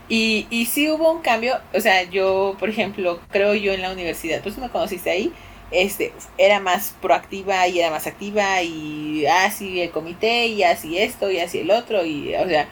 Y, 0.09 0.47
y 0.51 0.66
sí 0.66 0.91
hubo 0.91 1.11
un 1.11 1.22
cambio, 1.22 1.59
o 1.72 1.80
sea, 1.80 2.03
yo, 2.05 2.57
por 2.59 2.68
ejemplo, 2.68 3.20
creo 3.30 3.55
yo 3.55 3.72
en 3.72 3.83
la 3.83 3.93
universidad, 3.93 4.43
pues 4.43 4.59
me 4.59 4.68
conociste 4.68 5.11
ahí, 5.11 5.33
este, 5.70 6.12
era 6.37 6.61
más 6.61 6.95
proactiva 7.01 7.66
y 7.68 7.80
era 7.80 7.91
más 7.91 8.07
activa 8.07 8.61
y 8.62 9.24
así 9.26 9.80
el 9.80 9.91
comité 9.91 10.49
y 10.49 10.64
así 10.64 10.99
esto 10.99 11.30
y 11.30 11.41
así 11.41 11.61
el 11.61 11.70
otro 11.70 12.05
y, 12.05 12.35
o 12.35 12.47
sea, 12.47 12.68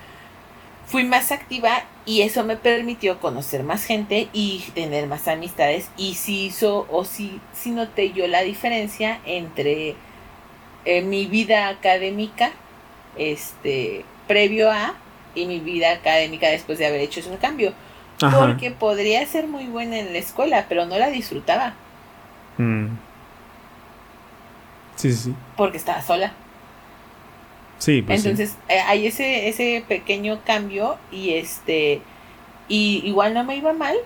fui 0.86 1.04
más 1.04 1.32
activa 1.32 1.84
y 2.04 2.22
eso 2.22 2.44
me 2.44 2.56
permitió 2.56 3.20
conocer 3.20 3.62
más 3.62 3.84
gente 3.84 4.28
y 4.32 4.64
tener 4.74 5.06
más 5.06 5.28
amistades 5.28 5.88
y 5.96 6.14
sí 6.14 6.46
hizo 6.46 6.86
o 6.90 7.04
sí, 7.04 7.40
sí 7.54 7.70
noté 7.70 8.12
yo 8.12 8.26
la 8.26 8.42
diferencia 8.42 9.20
entre 9.24 9.94
eh, 10.84 11.00
mi 11.02 11.26
vida 11.26 11.68
académica 11.68 12.52
este 13.20 14.04
previo 14.26 14.70
a 14.70 14.94
y 15.34 15.46
mi 15.46 15.60
vida 15.60 15.92
académica 15.92 16.48
después 16.48 16.78
de 16.78 16.86
haber 16.86 17.00
hecho 17.00 17.20
ese 17.20 17.36
cambio. 17.36 17.72
Porque 18.18 18.70
podría 18.70 19.24
ser 19.24 19.46
muy 19.46 19.64
buena 19.64 19.98
en 19.98 20.12
la 20.12 20.18
escuela 20.18 20.66
pero 20.68 20.84
no 20.86 20.98
la 20.98 21.10
disfrutaba. 21.10 21.74
Mm. 22.58 22.88
sí 24.96 25.12
sí 25.12 25.34
porque 25.56 25.78
estaba 25.78 26.02
sola. 26.02 26.32
Sí, 27.78 28.02
pues 28.02 28.24
Entonces 28.24 28.56
eh, 28.68 28.80
hay 28.80 29.06
ese, 29.06 29.48
ese 29.48 29.82
pequeño 29.88 30.40
cambio 30.44 30.98
y 31.10 31.34
este 31.34 32.02
y 32.68 33.02
igual 33.04 33.34
no 33.34 33.42
me 33.44 33.56
iba 33.56 33.72
mal, 33.72 33.96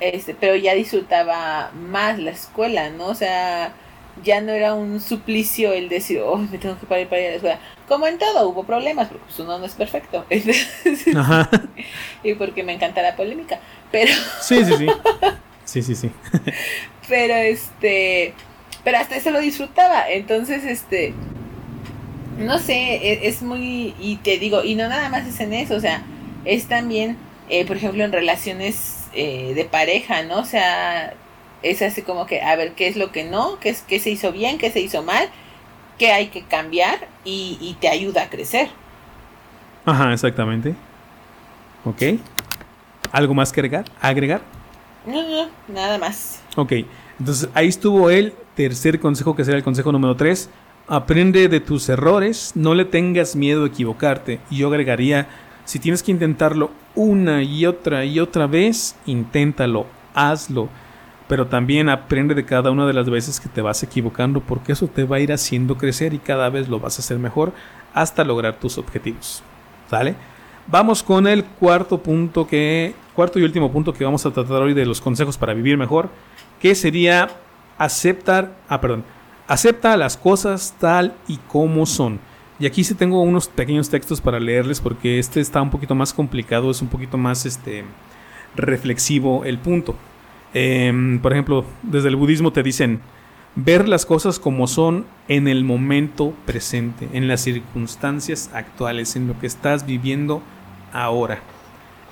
este, 0.00 0.34
pero 0.34 0.54
ya 0.56 0.74
disfrutaba 0.74 1.72
más 1.72 2.18
la 2.18 2.30
escuela, 2.30 2.90
¿no? 2.90 3.06
O 3.06 3.14
sea, 3.14 3.72
ya 4.22 4.40
no 4.40 4.52
era 4.52 4.74
un 4.74 5.00
suplicio 5.00 5.72
el 5.72 5.88
decir, 5.88 6.20
oh, 6.24 6.36
me 6.36 6.58
tengo 6.58 6.78
que 6.78 6.86
parar 6.86 7.08
para 7.08 7.20
ir 7.20 7.26
a 7.26 7.30
la 7.30 7.36
escuela. 7.36 7.60
Como 7.88 8.06
en 8.06 8.18
todo, 8.18 8.48
hubo 8.48 8.64
problemas, 8.64 9.08
porque 9.08 9.24
pues, 9.24 9.38
uno 9.40 9.58
no 9.58 9.64
es 9.64 9.72
perfecto. 9.72 10.24
Ajá. 11.16 11.50
y 12.22 12.34
porque 12.34 12.62
me 12.62 12.74
encanta 12.74 13.02
la 13.02 13.16
polémica. 13.16 13.60
Pero. 13.90 14.12
sí, 14.40 14.64
sí, 14.64 14.74
sí. 14.78 14.86
Sí, 15.64 15.82
sí, 15.82 15.94
sí. 15.94 16.10
pero 17.08 17.34
este. 17.34 18.34
Pero 18.84 18.98
hasta 18.98 19.16
eso 19.16 19.30
lo 19.30 19.40
disfrutaba. 19.40 20.10
Entonces, 20.10 20.64
este 20.64 21.14
no 22.38 22.58
sé, 22.58 22.74
e, 22.74 23.28
es, 23.28 23.42
muy, 23.42 23.94
y 24.00 24.16
te 24.16 24.38
digo, 24.38 24.64
y 24.64 24.74
no 24.74 24.88
nada 24.88 25.08
más 25.08 25.26
es 25.26 25.38
en 25.40 25.52
eso, 25.52 25.76
o 25.76 25.80
sea, 25.80 26.02
es 26.44 26.66
también, 26.66 27.16
eh, 27.48 27.64
por 27.64 27.76
ejemplo, 27.76 28.04
en 28.04 28.12
relaciones 28.12 29.04
eh, 29.14 29.52
de 29.54 29.64
pareja, 29.64 30.22
¿no? 30.22 30.40
O 30.40 30.44
sea, 30.44 31.14
es 31.62 31.82
así 31.82 32.02
como 32.02 32.26
que, 32.26 32.40
a 32.42 32.56
ver, 32.56 32.72
¿qué 32.74 32.88
es 32.88 32.96
lo 32.96 33.12
que 33.12 33.24
no? 33.24 33.58
¿Qué, 33.60 33.70
es, 33.70 33.82
qué 33.82 33.98
se 33.98 34.10
hizo 34.10 34.32
bien? 34.32 34.58
¿Qué 34.58 34.70
se 34.70 34.80
hizo 34.80 35.02
mal? 35.02 35.28
¿Qué 35.98 36.12
hay 36.12 36.28
que 36.28 36.42
cambiar? 36.42 37.08
Y, 37.24 37.58
y 37.60 37.74
te 37.80 37.88
ayuda 37.88 38.24
a 38.24 38.30
crecer. 38.30 38.68
Ajá, 39.84 40.12
exactamente. 40.12 40.74
Ok. 41.84 42.02
¿Algo 43.12 43.34
más 43.34 43.52
que 43.52 43.60
agregar? 43.60 43.84
¿Agregar? 44.00 44.42
No, 45.06 45.22
no, 45.22 45.48
nada 45.68 45.98
más. 45.98 46.42
Ok, 46.56 46.72
entonces 47.18 47.48
ahí 47.54 47.68
estuvo 47.68 48.10
el 48.10 48.32
tercer 48.54 48.98
consejo, 48.98 49.36
que 49.36 49.44
será 49.44 49.56
el 49.56 49.62
consejo 49.62 49.92
número 49.92 50.16
3 50.16 50.48
Aprende 50.86 51.48
de 51.48 51.60
tus 51.60 51.88
errores, 51.88 52.52
no 52.54 52.74
le 52.74 52.84
tengas 52.84 53.36
miedo 53.36 53.64
a 53.64 53.68
equivocarte. 53.68 54.40
Y 54.50 54.58
yo 54.58 54.68
agregaría, 54.68 55.28
si 55.64 55.78
tienes 55.78 56.02
que 56.02 56.12
intentarlo 56.12 56.72
una 56.94 57.42
y 57.42 57.64
otra 57.64 58.04
y 58.04 58.20
otra 58.20 58.46
vez, 58.46 58.94
inténtalo, 59.06 59.86
hazlo. 60.12 60.68
Pero 61.28 61.46
también 61.46 61.88
aprende 61.88 62.34
de 62.34 62.44
cada 62.44 62.70
una 62.70 62.86
de 62.86 62.92
las 62.92 63.08
veces 63.08 63.40
que 63.40 63.48
te 63.48 63.62
vas 63.62 63.82
equivocando 63.82 64.40
porque 64.40 64.72
eso 64.72 64.88
te 64.88 65.04
va 65.04 65.16
a 65.16 65.20
ir 65.20 65.32
haciendo 65.32 65.78
crecer 65.78 66.12
y 66.12 66.18
cada 66.18 66.50
vez 66.50 66.68
lo 66.68 66.80
vas 66.80 66.98
a 66.98 67.02
hacer 67.02 67.18
mejor 67.18 67.52
hasta 67.94 68.24
lograr 68.24 68.56
tus 68.56 68.76
objetivos. 68.76 69.42
¿Sale? 69.88 70.16
Vamos 70.66 71.02
con 71.02 71.26
el 71.26 71.44
cuarto 71.44 71.98
punto 71.98 72.46
que 72.46 72.94
cuarto 73.14 73.38
y 73.38 73.42
último 73.42 73.70
punto 73.70 73.92
que 73.92 74.04
vamos 74.04 74.26
a 74.26 74.30
tratar 74.30 74.62
hoy 74.62 74.74
de 74.74 74.86
los 74.86 75.00
consejos 75.00 75.38
para 75.38 75.54
vivir 75.54 75.76
mejor, 75.76 76.08
que 76.60 76.74
sería 76.74 77.28
aceptar, 77.78 78.56
ah, 78.68 78.80
perdón, 78.80 79.04
Acepta 79.46 79.98
las 79.98 80.16
cosas 80.16 80.74
tal 80.80 81.14
y 81.28 81.36
como 81.36 81.84
son. 81.84 82.18
Y 82.58 82.64
aquí 82.64 82.82
sí 82.82 82.94
tengo 82.94 83.20
unos 83.20 83.46
pequeños 83.46 83.90
textos 83.90 84.22
para 84.22 84.40
leerles 84.40 84.80
porque 84.80 85.18
este 85.18 85.40
está 85.40 85.60
un 85.60 85.68
poquito 85.68 85.94
más 85.94 86.14
complicado, 86.14 86.70
es 86.70 86.80
un 86.80 86.88
poquito 86.88 87.18
más 87.18 87.44
este, 87.44 87.84
reflexivo 88.56 89.44
el 89.44 89.58
punto. 89.58 89.96
Em, 90.54 91.18
por 91.18 91.32
ejemplo, 91.32 91.64
desde 91.82 92.08
el 92.08 92.16
budismo 92.16 92.52
te 92.52 92.62
dicen 92.62 93.00
ver 93.56 93.88
las 93.88 94.06
cosas 94.06 94.38
como 94.38 94.66
son 94.68 95.04
en 95.28 95.48
el 95.48 95.64
momento 95.64 96.32
presente, 96.46 97.08
en 97.12 97.28
las 97.28 97.42
circunstancias 97.42 98.50
actuales, 98.54 99.16
en 99.16 99.26
lo 99.26 99.38
que 99.38 99.48
estás 99.48 99.84
viviendo 99.84 100.42
ahora. 100.92 101.40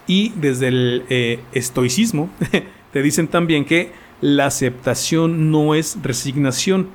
Y 0.08 0.30
desde 0.30 0.68
el 0.68 1.04
eh, 1.08 1.40
estoicismo 1.52 2.28
te 2.92 3.02
dicen 3.02 3.28
también 3.28 3.64
que 3.64 3.92
la 4.20 4.46
aceptación 4.46 5.50
no 5.52 5.74
es 5.74 5.98
resignación, 6.02 6.88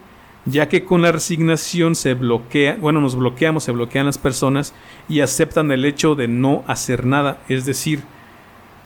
ya 0.45 0.69
que 0.69 0.83
con 0.83 1.01
la 1.01 1.11
resignación 1.11 1.95
se 1.95 2.13
bloquea, 2.13 2.77
bueno, 2.79 3.01
nos 3.01 3.15
bloqueamos, 3.15 3.63
se 3.63 3.71
bloquean 3.71 4.05
las 4.05 4.17
personas 4.17 4.73
y 5.09 5.21
aceptan 5.21 5.71
el 5.71 5.85
hecho 5.85 6.15
de 6.15 6.27
no 6.27 6.63
hacer 6.67 7.05
nada, 7.05 7.41
es 7.49 7.65
decir, 7.65 8.01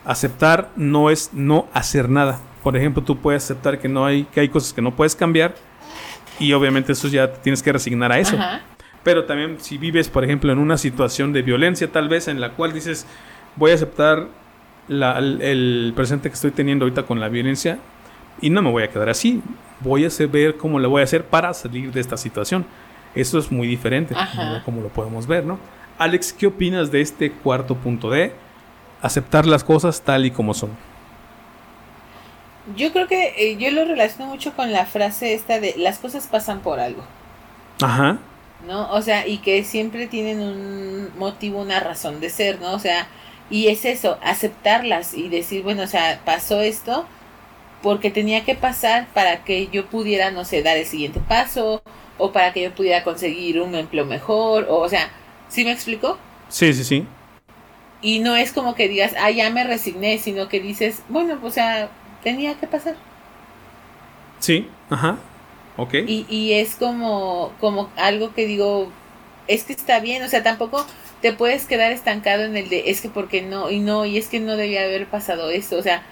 aceptar 0.04 0.72
no 0.76 1.10
es 1.10 1.30
no 1.32 1.66
hacer 1.72 2.08
nada. 2.08 2.40
Por 2.62 2.76
ejemplo, 2.76 3.02
tú 3.02 3.18
puedes 3.18 3.44
aceptar 3.44 3.78
que 3.78 3.88
no 3.88 4.06
hay 4.06 4.24
que 4.24 4.40
hay 4.40 4.48
cosas 4.48 4.72
que 4.72 4.82
no 4.82 4.94
puedes 4.94 5.16
cambiar 5.16 5.54
y 6.38 6.52
obviamente 6.52 6.92
eso 6.92 7.08
ya 7.08 7.32
tienes 7.32 7.62
que 7.62 7.72
resignar 7.72 8.12
a 8.12 8.18
eso. 8.18 8.36
Pero 9.02 9.24
también 9.24 9.58
si 9.60 9.78
vives, 9.78 10.08
por 10.08 10.24
ejemplo, 10.24 10.52
en 10.52 10.58
una 10.58 10.78
situación 10.78 11.32
de 11.32 11.42
violencia 11.42 11.90
tal 11.90 12.08
vez 12.08 12.28
en 12.28 12.40
la 12.40 12.50
cual 12.50 12.72
dices, 12.72 13.06
voy 13.56 13.72
a 13.72 13.74
aceptar 13.74 14.28
el 14.88 15.92
presente 15.96 16.28
que 16.28 16.34
estoy 16.34 16.50
teniendo 16.50 16.84
ahorita 16.84 17.04
con 17.04 17.20
la 17.20 17.28
violencia 17.28 17.78
y 18.40 18.50
no 18.50 18.62
me 18.62 18.70
voy 18.70 18.82
a 18.82 18.88
quedar 18.88 19.08
así 19.08 19.42
voy 19.82 20.04
a 20.04 20.26
ver 20.26 20.56
cómo 20.56 20.78
le 20.78 20.86
voy 20.86 21.00
a 21.00 21.04
hacer 21.04 21.24
para 21.24 21.52
salir 21.54 21.92
de 21.92 22.00
esta 22.00 22.16
situación. 22.16 22.64
Eso 23.14 23.38
es 23.38 23.52
muy 23.52 23.66
diferente, 23.66 24.14
como 24.64 24.80
lo 24.80 24.88
podemos 24.88 25.26
ver, 25.26 25.44
¿no? 25.44 25.58
Alex, 25.98 26.32
¿qué 26.32 26.46
opinas 26.46 26.90
de 26.90 27.00
este 27.00 27.30
cuarto 27.30 27.74
punto 27.74 28.10
de 28.10 28.32
aceptar 29.02 29.46
las 29.46 29.62
cosas 29.62 30.00
tal 30.02 30.24
y 30.24 30.30
como 30.30 30.54
son? 30.54 30.70
Yo 32.76 32.92
creo 32.92 33.08
que 33.08 33.34
eh, 33.36 33.56
yo 33.58 33.70
lo 33.70 33.84
relaciono 33.84 34.26
mucho 34.26 34.54
con 34.54 34.72
la 34.72 34.86
frase 34.86 35.34
esta 35.34 35.58
de 35.58 35.74
las 35.76 35.98
cosas 35.98 36.26
pasan 36.28 36.60
por 36.60 36.78
algo. 36.78 37.02
Ajá. 37.80 38.18
¿No? 38.66 38.90
O 38.92 39.02
sea, 39.02 39.26
y 39.26 39.38
que 39.38 39.64
siempre 39.64 40.06
tienen 40.06 40.40
un 40.40 41.10
motivo, 41.18 41.60
una 41.60 41.80
razón 41.80 42.20
de 42.20 42.30
ser, 42.30 42.60
¿no? 42.60 42.72
O 42.72 42.78
sea, 42.78 43.08
y 43.50 43.66
es 43.68 43.84
eso, 43.84 44.18
aceptarlas 44.22 45.14
y 45.14 45.28
decir, 45.28 45.62
bueno, 45.62 45.82
o 45.82 45.86
sea, 45.88 46.20
pasó 46.24 46.60
esto, 46.60 47.04
porque 47.82 48.10
tenía 48.12 48.44
que 48.44 48.54
pasar 48.54 49.08
para 49.12 49.44
que 49.44 49.68
yo 49.68 49.86
pudiera, 49.86 50.30
no 50.30 50.44
sé, 50.44 50.62
dar 50.62 50.76
el 50.76 50.86
siguiente 50.86 51.20
paso 51.20 51.82
o 52.18 52.30
para 52.32 52.52
que 52.52 52.62
yo 52.62 52.74
pudiera 52.74 53.02
conseguir 53.02 53.60
un 53.60 53.74
empleo 53.74 54.06
mejor, 54.06 54.66
o, 54.70 54.78
o 54.78 54.88
sea, 54.88 55.10
¿sí 55.48 55.64
me 55.64 55.72
explico? 55.72 56.16
Sí, 56.48 56.72
sí, 56.72 56.84
sí. 56.84 57.06
Y 58.00 58.20
no 58.20 58.36
es 58.36 58.52
como 58.52 58.74
que 58.74 58.88
digas, 58.88 59.14
ah, 59.20 59.30
ya 59.30 59.50
me 59.50 59.64
resigné, 59.64 60.18
sino 60.18 60.48
que 60.48 60.60
dices, 60.60 61.02
bueno, 61.08 61.38
pues, 61.40 61.52
o 61.52 61.54
sea, 61.54 61.90
tenía 62.22 62.54
que 62.54 62.66
pasar. 62.66 62.96
Sí, 64.38 64.68
ajá. 64.90 65.18
Ok. 65.76 65.94
Y, 66.06 66.26
y 66.28 66.52
es 66.54 66.74
como, 66.76 67.52
como 67.60 67.90
algo 67.96 68.34
que 68.34 68.46
digo, 68.46 68.90
es 69.48 69.64
que 69.64 69.72
está 69.72 70.00
bien, 70.00 70.22
o 70.22 70.28
sea, 70.28 70.42
tampoco 70.42 70.84
te 71.20 71.32
puedes 71.32 71.66
quedar 71.66 71.92
estancado 71.92 72.44
en 72.44 72.56
el 72.56 72.68
de, 72.68 72.90
es 72.90 73.00
que 73.00 73.08
porque 73.08 73.42
no, 73.42 73.70
y 73.70 73.78
no, 73.78 74.04
y 74.04 74.18
es 74.18 74.28
que 74.28 74.40
no 74.40 74.56
debía 74.56 74.82
haber 74.82 75.06
pasado 75.06 75.50
esto, 75.50 75.78
o 75.78 75.82
sea, 75.82 76.02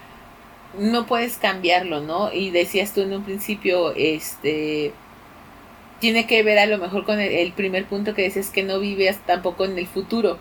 no 0.79 1.07
puedes 1.07 1.37
cambiarlo, 1.37 2.01
¿no? 2.01 2.33
Y 2.33 2.51
decías 2.51 2.95
tú 2.95 3.01
en 3.03 3.13
un 3.13 3.25
principio, 3.25 3.93
este, 3.97 4.93
tiene 5.99 6.27
que 6.27 6.43
ver 6.43 6.59
a 6.59 6.67
lo 6.67 6.79
mejor 6.79 7.05
con 7.05 7.19
el, 7.19 7.53
primer 7.53 7.87
punto 7.87 8.15
que 8.15 8.23
dices 8.23 8.51
que 8.51 8.63
no 8.63 8.79
vives 8.79 9.19
tampoco 9.27 9.65
en 9.65 9.79
el 9.79 9.87
futuro. 9.87 10.39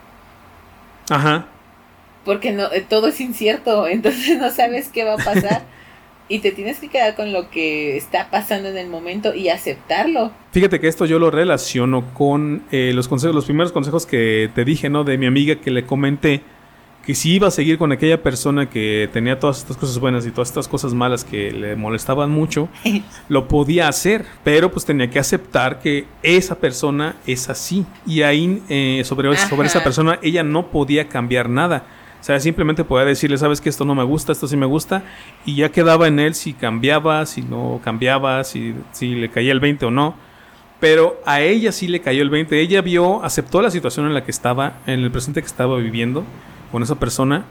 Ajá. 1.10 1.48
Porque 2.30 2.52
no, 2.52 2.72
eh, 2.72 2.86
todo 2.88 3.08
es 3.08 3.20
incierto, 3.20 3.88
entonces 3.98 4.38
no 4.38 4.52
sabes 4.52 4.90
qué 4.90 5.04
va 5.04 5.14
a 5.14 5.18
pasar. 5.18 5.64
y 6.30 6.40
te 6.40 6.52
tienes 6.52 6.78
que 6.78 6.90
quedar 6.90 7.16
con 7.16 7.34
lo 7.34 7.50
que 7.50 7.98
está 7.98 8.30
pasando 8.30 8.70
en 8.70 8.78
el 8.78 8.88
momento 8.88 9.34
y 9.34 9.50
aceptarlo. 9.50 10.32
Fíjate 10.52 10.80
que 10.80 10.88
esto 10.88 11.08
yo 11.08 11.18
lo 11.18 11.32
relaciono 11.32 12.14
con 12.14 12.62
eh, 12.72 12.92
los 12.94 13.08
consejos, 13.08 13.34
los 13.34 13.46
primeros 13.46 13.72
consejos 13.72 14.06
que 14.06 14.52
te 14.54 14.64
dije, 14.64 14.92
¿no? 14.92 15.04
De 15.04 15.18
mi 15.18 15.26
amiga 15.26 15.56
que 15.56 15.72
le 15.72 15.88
comenté 15.88 16.44
que 17.04 17.16
si 17.16 17.32
iba 17.32 17.48
a 17.48 17.52
seguir 17.52 17.80
con 17.80 17.92
aquella 17.92 18.22
persona 18.22 18.70
que 18.70 19.10
tenía 19.12 19.40
todas 19.40 19.58
estas 19.58 19.78
cosas 19.78 19.98
buenas 19.98 20.28
y 20.28 20.30
todas 20.30 20.50
estas 20.50 20.68
cosas 20.68 20.94
malas 20.94 21.24
que 21.24 21.52
le 21.52 21.76
molestaban 21.76 22.30
mucho, 22.30 22.70
lo 23.30 23.48
podía 23.48 23.88
hacer, 23.88 24.24
pero 24.44 24.70
pues 24.70 24.86
tenía 24.86 25.10
que 25.10 25.18
aceptar 25.18 25.80
que 25.80 26.06
esa 26.22 26.60
persona 26.60 27.16
es 27.26 27.50
así. 27.50 27.88
Y 28.06 28.22
ahí 28.22 28.62
eh, 28.70 29.02
sobre, 29.04 29.36
sobre 29.36 29.68
esa 29.68 29.84
persona 29.84 30.20
ella 30.22 30.44
no 30.44 30.68
podía 30.68 31.10
cambiar 31.10 31.50
nada. 31.50 31.88
O 32.20 32.24
sea, 32.24 32.40
simplemente 32.40 32.84
podía 32.84 33.06
decirle, 33.06 33.38
sabes 33.38 33.62
que 33.62 33.70
esto 33.70 33.86
no 33.86 33.96
me 33.96 34.04
gusta, 34.04 34.32
esto 34.32 34.48
sí 34.48 34.58
me 34.58 34.66
gusta, 34.66 35.04
y 35.46 35.56
ya 35.56 35.70
quedaba 35.70 36.08
en 36.08 36.20
él 36.20 36.36
si 36.36 36.54
cambiaba, 36.54 37.26
si 37.26 37.42
no 37.42 37.80
cambiaba, 37.84 38.44
si, 38.44 38.76
si 38.92 39.16
le 39.16 39.30
caía 39.30 39.52
el 39.52 39.60
20 39.60 39.86
o 39.86 39.92
no. 39.92 40.16
Pero 40.80 41.20
a 41.26 41.42
ella 41.42 41.72
sí 41.72 41.88
le 41.88 42.02
cayó 42.02 42.22
el 42.22 42.30
20. 42.30 42.60
Ella 42.60 42.82
vio, 42.82 43.24
aceptó 43.24 43.62
la 43.62 43.70
situación 43.70 44.06
en 44.06 44.14
la 44.14 44.24
que 44.24 44.32
estaba, 44.32 44.78
en 44.86 45.02
el 45.02 45.12
presente 45.12 45.42
que 45.42 45.48
estaba 45.48 45.78
viviendo 45.78 46.24
con 46.72 46.84
esa 46.84 46.96
persona 46.96 47.46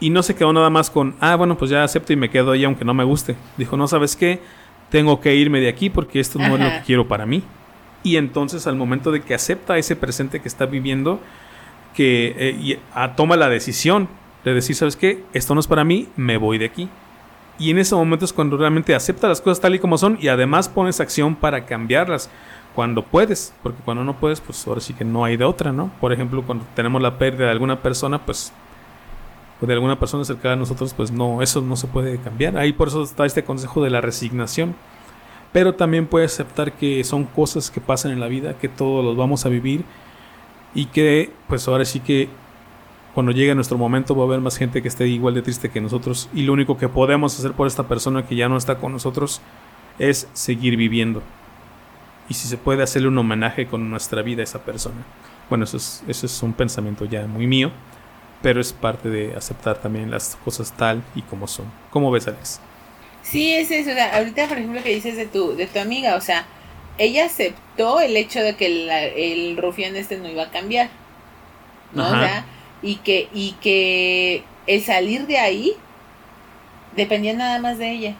y 0.00 0.10
no 0.10 0.22
se 0.22 0.34
quedó 0.34 0.52
nada 0.52 0.70
más 0.70 0.90
con, 0.90 1.14
ah, 1.20 1.36
bueno, 1.36 1.56
pues 1.56 1.70
ya 1.70 1.84
acepto 1.84 2.12
y 2.12 2.16
me 2.16 2.30
quedo 2.30 2.52
ahí 2.52 2.64
aunque 2.64 2.84
no 2.84 2.94
me 2.94 3.04
guste. 3.04 3.36
Dijo, 3.58 3.76
no, 3.76 3.86
¿sabes 3.86 4.16
qué? 4.16 4.40
Tengo 4.88 5.20
que 5.20 5.36
irme 5.36 5.60
de 5.60 5.68
aquí 5.68 5.90
porque 5.90 6.20
esto 6.20 6.38
no 6.38 6.56
es 6.56 6.60
lo 6.60 6.70
que 6.70 6.82
quiero 6.86 7.06
para 7.06 7.26
mí. 7.26 7.42
Y 8.02 8.16
entonces 8.16 8.66
al 8.66 8.76
momento 8.76 9.12
de 9.12 9.20
que 9.20 9.34
acepta 9.34 9.76
ese 9.76 9.94
presente 9.94 10.40
que 10.40 10.48
está 10.48 10.64
viviendo, 10.64 11.20
que 11.94 12.34
eh, 12.36 12.80
ah, 12.94 13.14
toma 13.16 13.36
la 13.36 13.48
decisión 13.48 14.08
de 14.44 14.54
decir, 14.54 14.76
¿sabes 14.76 14.96
qué? 14.96 15.24
Esto 15.32 15.54
no 15.54 15.60
es 15.60 15.66
para 15.66 15.84
mí, 15.84 16.08
me 16.16 16.36
voy 16.36 16.58
de 16.58 16.66
aquí. 16.66 16.88
Y 17.58 17.70
en 17.70 17.78
ese 17.78 17.94
momento 17.94 18.24
es 18.24 18.32
cuando 18.32 18.56
realmente 18.56 18.94
acepta 18.94 19.28
las 19.28 19.40
cosas 19.40 19.60
tal 19.60 19.74
y 19.74 19.78
como 19.78 19.98
son 19.98 20.16
y 20.20 20.28
además 20.28 20.68
pones 20.68 20.98
acción 21.00 21.36
para 21.36 21.66
cambiarlas 21.66 22.30
cuando 22.74 23.02
puedes, 23.02 23.52
porque 23.62 23.82
cuando 23.84 24.02
no 24.04 24.16
puedes, 24.16 24.40
pues 24.40 24.66
ahora 24.66 24.80
sí 24.80 24.94
que 24.94 25.04
no 25.04 25.24
hay 25.24 25.36
de 25.36 25.44
otra, 25.44 25.72
¿no? 25.72 25.90
Por 26.00 26.12
ejemplo, 26.12 26.42
cuando 26.42 26.64
tenemos 26.74 27.02
la 27.02 27.18
pérdida 27.18 27.46
de 27.46 27.50
alguna 27.50 27.82
persona, 27.82 28.24
pues 28.24 28.52
de 29.60 29.72
alguna 29.74 29.98
persona 29.98 30.24
cercana 30.24 30.54
a 30.54 30.56
nosotros, 30.56 30.94
pues 30.94 31.10
no, 31.10 31.42
eso 31.42 31.60
no 31.60 31.76
se 31.76 31.86
puede 31.86 32.18
cambiar. 32.18 32.56
Ahí 32.56 32.72
por 32.72 32.88
eso 32.88 33.02
está 33.02 33.26
este 33.26 33.44
consejo 33.44 33.82
de 33.84 33.90
la 33.90 34.00
resignación. 34.00 34.74
Pero 35.52 35.74
también 35.74 36.06
puede 36.06 36.26
aceptar 36.26 36.72
que 36.72 37.02
son 37.02 37.24
cosas 37.24 37.70
que 37.70 37.80
pasan 37.80 38.12
en 38.12 38.20
la 38.20 38.28
vida, 38.28 38.54
que 38.54 38.68
todos 38.68 39.04
los 39.04 39.16
vamos 39.16 39.44
a 39.44 39.48
vivir 39.48 39.84
y 40.74 40.86
que 40.86 41.32
pues 41.48 41.66
ahora 41.68 41.84
sí 41.84 42.00
que 42.00 42.28
cuando 43.14 43.32
llegue 43.32 43.54
nuestro 43.54 43.76
momento 43.76 44.14
va 44.14 44.22
a 44.22 44.26
haber 44.26 44.40
más 44.40 44.56
gente 44.56 44.82
que 44.82 44.88
esté 44.88 45.08
igual 45.08 45.34
de 45.34 45.42
triste 45.42 45.70
que 45.70 45.80
nosotros 45.80 46.28
y 46.32 46.42
lo 46.42 46.52
único 46.52 46.78
que 46.78 46.88
podemos 46.88 47.38
hacer 47.38 47.52
por 47.52 47.66
esta 47.66 47.88
persona 47.88 48.26
que 48.26 48.36
ya 48.36 48.48
no 48.48 48.56
está 48.56 48.78
con 48.78 48.92
nosotros 48.92 49.40
es 49.98 50.28
seguir 50.32 50.76
viviendo 50.76 51.22
y 52.30 52.34
si 52.34 52.46
se 52.46 52.56
puede 52.56 52.82
hacerle 52.82 53.08
un 53.08 53.18
homenaje 53.18 53.66
con 53.66 53.90
nuestra 53.90 54.22
vida 54.22 54.40
a 54.40 54.44
esa 54.44 54.64
persona. 54.64 55.04
Bueno, 55.50 55.64
eso 55.64 55.76
es, 55.76 56.04
eso 56.06 56.26
es 56.26 56.42
un 56.44 56.52
pensamiento 56.52 57.04
ya 57.04 57.26
muy 57.26 57.48
mío, 57.48 57.72
pero 58.40 58.60
es 58.60 58.72
parte 58.72 59.10
de 59.10 59.34
aceptar 59.34 59.78
también 59.78 60.12
las 60.12 60.36
cosas 60.44 60.72
tal 60.76 61.02
y 61.16 61.22
como 61.22 61.48
son. 61.48 61.66
¿Cómo 61.90 62.10
ves, 62.12 62.28
Alex? 62.28 62.60
Sí, 63.22 63.52
es 63.52 63.72
eso. 63.72 63.90
O 63.90 63.94
sea, 63.94 64.16
ahorita, 64.16 64.46
por 64.46 64.58
ejemplo, 64.58 64.80
que 64.80 64.94
dices 64.94 65.16
de 65.16 65.26
tu, 65.26 65.56
de 65.56 65.66
tu 65.66 65.80
amiga, 65.80 66.14
o 66.14 66.20
sea, 66.20 66.46
ella 66.98 67.26
aceptó 67.26 68.00
el 68.00 68.16
hecho 68.16 68.40
de 68.40 68.56
que 68.56 68.66
el 69.16 69.56
rufián 69.56 69.96
este 69.96 70.18
no 70.18 70.28
iba 70.28 70.44
a 70.44 70.50
cambiar. 70.50 70.90
¿No? 71.92 72.06
O 72.06 72.10
sea, 72.10 72.44
y 72.82 72.96
que, 72.96 73.28
y 73.32 73.52
que 73.60 74.44
el 74.66 74.82
salir 74.82 75.26
de 75.26 75.38
ahí 75.38 75.72
dependía 76.96 77.32
nada 77.32 77.58
más 77.58 77.78
de 77.78 77.90
ella. 77.90 78.14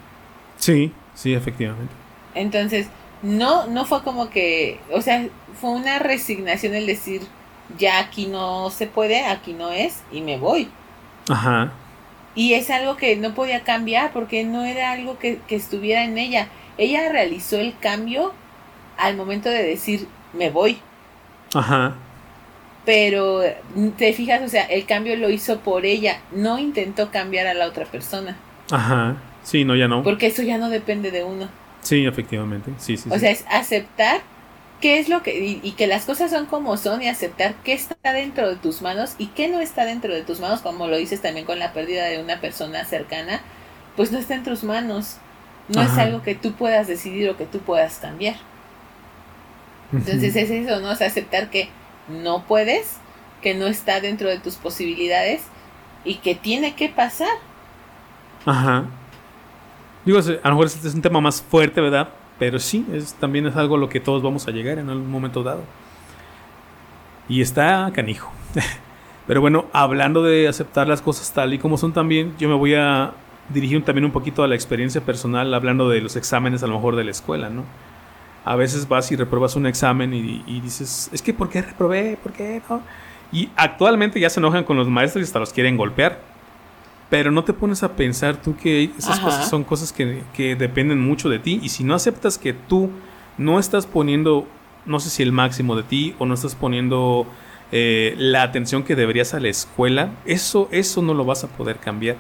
Sí, 0.57 0.93
sí, 1.15 1.35
efectivamente. 1.35 1.93
Entonces, 2.35 2.89
no, 3.23 3.67
no 3.67 3.85
fue 3.85 4.03
como 4.03 4.31
que, 4.31 4.81
o 4.93 5.01
sea, 5.01 5.29
fue 5.61 5.71
una 5.71 5.99
resignación 5.99 6.75
el 6.75 6.87
decir, 6.87 7.23
ya 7.79 8.01
aquí 8.01 8.27
no 8.27 8.71
se 8.71 8.87
puede, 8.87 9.25
aquí 9.25 9.53
no 9.53 9.71
es, 9.71 10.03
y 10.11 10.21
me 10.21 10.39
voy. 10.39 10.69
Ajá. 11.29 11.73
Y 12.35 12.55
es 12.55 12.71
algo 12.71 12.97
que 12.97 13.17
no 13.17 13.35
podía 13.35 13.63
cambiar 13.63 14.13
porque 14.13 14.45
no 14.45 14.65
era 14.65 14.93
algo 14.93 15.19
que, 15.19 15.39
que 15.47 15.57
estuviera 15.57 16.05
en 16.05 16.17
ella. 16.19 16.49
Ella 16.79 17.09
realizó 17.11 17.59
el 17.59 17.77
cambio 17.79 18.33
al 19.01 19.17
momento 19.17 19.49
de 19.49 19.63
decir, 19.63 20.07
me 20.33 20.51
voy. 20.51 20.79
Ajá. 21.55 21.95
Pero 22.85 23.43
te 23.99 24.13
fijas, 24.13 24.43
o 24.43 24.49
sea, 24.49 24.65
el 24.65 24.87
cambio 24.87 25.17
lo 25.17 25.31
hizo 25.31 25.61
por 25.61 25.85
ella, 25.85 26.21
no 26.33 26.59
intentó 26.59 27.11
cambiar 27.11 27.47
a 27.47 27.55
la 27.55 27.67
otra 27.67 27.85
persona. 27.85 28.37
Ajá. 28.71 29.17
Sí, 29.43 29.65
no, 29.65 29.75
ya 29.75 29.89
no. 29.89 30.03
Porque 30.03 30.27
eso 30.27 30.43
ya 30.43 30.59
no 30.59 30.69
depende 30.69 31.11
de 31.11 31.25
uno. 31.25 31.49
Sí, 31.83 32.07
efectivamente. 32.07 32.73
Sí, 32.79 32.97
sí. 32.97 33.09
O 33.11 33.19
sea, 33.19 33.31
es 33.31 33.45
aceptar 33.51 34.21
qué 34.81 34.99
es 34.99 35.09
lo 35.09 35.23
que. 35.23 35.61
Y, 35.63 35.73
que 35.73 35.87
las 35.87 36.05
cosas 36.05 36.31
son 36.31 36.47
como 36.47 36.77
son 36.77 37.03
y 37.03 37.09
aceptar 37.09 37.55
qué 37.65 37.73
está 37.73 38.13
dentro 38.13 38.49
de 38.49 38.57
tus 38.57 38.83
manos 38.83 39.15
y 39.19 39.29
qué 39.29 39.49
no 39.49 39.61
está 39.61 39.85
dentro 39.85 40.15
de 40.15 40.23
tus 40.23 40.41
manos, 40.41 40.61
como 40.61 40.87
lo 40.89 40.97
dices 40.97 41.23
también 41.23 41.47
con 41.47 41.59
la 41.59 41.73
pérdida 41.73 42.07
de 42.07 42.23
una 42.23 42.41
persona 42.41 42.85
cercana, 42.85 43.41
pues 43.97 44.13
no 44.13 44.19
está 44.19 44.35
en 44.35 44.45
tus 44.45 44.65
manos. 44.65 45.17
No 45.69 45.83
es 45.83 45.97
algo 45.99 46.23
que 46.23 46.35
tú 46.35 46.53
puedas 46.53 46.89
decidir 46.89 47.31
o 47.31 47.37
que 47.37 47.47
tú 47.47 47.61
puedas 47.61 47.99
cambiar. 47.99 48.35
Entonces 49.93 50.37
es 50.37 50.51
eso, 50.51 50.81
¿no? 50.81 50.93
Es 50.93 51.03
aceptar 51.03 51.51
que 51.51 51.69
no 52.09 52.45
puedes, 52.47 52.97
que 53.43 53.55
no 53.55 53.67
está 53.67 54.01
dentro 54.01 54.29
de 54.29 54.39
tus 54.39 54.57
posibilidades 54.57 55.43
y 56.05 56.17
que 56.17 56.35
tiene 56.35 56.75
que 56.75 56.89
pasar. 56.89 57.29
Ajá. 58.47 58.85
Digo, 60.05 60.19
a 60.19 60.49
lo 60.49 60.55
mejor 60.55 60.67
este 60.67 60.89
es 60.89 60.95
un 60.95 61.03
tema 61.03 61.21
más 61.21 61.43
fuerte, 61.43 61.81
¿verdad? 61.81 62.09
Pero 62.39 62.59
sí, 62.59 62.87
es, 62.93 63.15
también 63.15 63.47
es 63.47 63.57
algo 63.57 63.77
a 63.77 63.79
lo 63.79 63.89
que 63.89 64.01
todos 64.01 64.23
vamos 64.23 64.49
a 64.49 64.51
llegar 64.51 64.79
en 64.79 64.89
algún 64.89 65.11
momento 65.11 65.43
dado. 65.43 65.63
Y 67.29 67.43
está 67.43 67.91
canijo. 67.95 68.33
Pero 69.27 69.41
bueno, 69.41 69.67
hablando 69.73 70.23
de 70.23 70.49
aceptar 70.49 70.89
las 70.89 71.03
cosas 71.03 71.33
tal 71.33 71.53
y 71.55 71.59
como 71.59 71.77
son 71.77 71.93
también, 71.93 72.35
yo 72.39 72.49
me 72.49 72.55
voy 72.55 72.75
a 72.75 73.13
dirigir 73.51 73.85
también 73.85 74.05
un 74.05 74.11
poquito 74.11 74.43
a 74.43 74.49
la 74.49 74.55
experiencia 74.55 75.03
personal, 75.03 75.53
hablando 75.53 75.89
de 75.89 76.01
los 76.01 76.17
exámenes 76.17 76.63
a 76.63 76.67
lo 76.67 76.75
mejor 76.75 76.97
de 76.97 77.05
la 77.05 77.11
escuela, 77.11 77.51
¿no? 77.51 77.65
A 78.45 78.57
veces 78.57 78.89
vas 78.89 79.11
y 79.13 79.17
repruebas 79.17 79.57
un 79.57 79.67
examen 79.67 80.15
y, 80.15 80.43
y 80.47 80.61
dices, 80.61 81.11
es 81.13 81.23
que 81.23 81.35
¿por 81.35 81.49
qué 81.49 81.63
reprobé? 81.63 82.19
¿Por 82.23 82.33
qué 82.33 82.63
no? 82.69 82.83
Y 83.33 83.49
actualmente 83.57 84.19
ya 84.19 84.31
se 84.31 84.41
enojan 84.41 84.65
con 84.65 84.77
los 84.77 84.89
maestros 84.89 85.23
y 85.23 85.25
hasta 85.25 85.39
los 85.39 85.53
quieren 85.53 85.77
golpear 85.77 86.31
pero 87.11 87.33
no 87.33 87.43
te 87.43 87.53
pones 87.53 87.83
a 87.83 87.97
pensar 87.97 88.41
tú 88.41 88.57
que 88.57 88.85
esas 88.97 89.19
cosas 89.19 89.51
son 89.51 89.65
cosas 89.65 89.93
que, 89.93 90.23
que, 90.33 90.55
dependen 90.55 91.01
mucho 91.01 91.29
de 91.29 91.41
ti 91.41 91.59
y 91.61 91.69
si 91.69 91.83
no 91.83 91.95
aceptas 91.95 92.39
que 92.39 92.53
tú 92.53 92.89
no 93.37 93.59
estás 93.59 93.85
poniendo, 93.85 94.47
no 94.87 95.01
sé 95.01 95.11
si 95.11 95.23
el 95.25 95.33
máximo 95.33 95.75
de 95.77 95.83
ti 95.83 96.15
o 96.19 96.27
no 96.27 96.35
estás 96.35 96.55
poniendo 96.55 97.27
eh, 97.73 98.15
la 98.17 98.45
atención 98.45 98.85
que 98.85 98.95
deberías 98.95 99.35
a 99.35 99.41
la 99.41 99.49
escuela, 99.49 100.11
eso, 100.25 100.69
eso 100.71 101.03
no 101.03 101.13
lo 101.13 101.25
vas 101.25 101.43
a 101.43 101.49
poder 101.49 101.79
cambiar. 101.79 102.17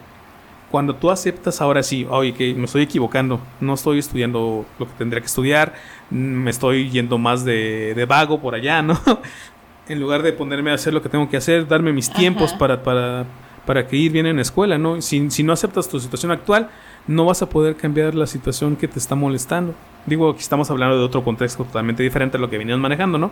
Cuando 0.70 0.94
tú 0.94 1.10
aceptas 1.10 1.60
ahora 1.60 1.82
sí, 1.82 2.06
oye, 2.08 2.32
que 2.32 2.54
me 2.54 2.64
estoy 2.64 2.82
equivocando, 2.82 3.40
no 3.60 3.74
estoy 3.74 3.98
estudiando 3.98 4.64
lo 4.78 4.86
que 4.86 4.92
tendría 4.94 5.20
que 5.20 5.26
estudiar, 5.26 5.74
me 6.10 6.50
estoy 6.50 6.90
yendo 6.90 7.18
más 7.18 7.44
de, 7.44 7.94
de 7.94 8.04
vago 8.04 8.40
por 8.40 8.54
allá, 8.54 8.82
¿no? 8.82 9.00
en 9.88 10.00
lugar 10.00 10.22
de 10.22 10.32
ponerme 10.32 10.70
a 10.70 10.74
hacer 10.74 10.94
lo 10.94 11.02
que 11.02 11.08
tengo 11.08 11.28
que 11.28 11.36
hacer, 11.36 11.66
darme 11.66 11.92
mis 11.92 12.12
tiempos 12.12 12.52
para, 12.52 12.82
para 12.82 13.26
para 13.70 13.86
que 13.86 13.96
ir 13.96 14.10
bien 14.10 14.26
en 14.26 14.36
la 14.36 14.42
escuela, 14.42 14.78
¿no? 14.78 15.00
Si, 15.00 15.30
si 15.30 15.42
no 15.42 15.52
aceptas 15.52 15.88
tu 15.88 16.00
situación 16.00 16.32
actual, 16.32 16.70
no 17.06 17.24
vas 17.26 17.42
a 17.42 17.48
poder 17.48 17.76
cambiar 17.76 18.14
la 18.14 18.26
situación 18.26 18.74
que 18.74 18.88
te 18.88 18.98
está 18.98 19.14
molestando. 19.14 19.74
Digo, 20.06 20.30
aquí 20.30 20.40
estamos 20.40 20.70
hablando 20.70 20.98
de 20.98 21.04
otro 21.04 21.22
contexto 21.22 21.64
totalmente 21.64 22.02
diferente 22.02 22.36
a 22.36 22.40
lo 22.40 22.50
que 22.50 22.58
venías 22.58 22.78
manejando, 22.78 23.18
¿no? 23.18 23.30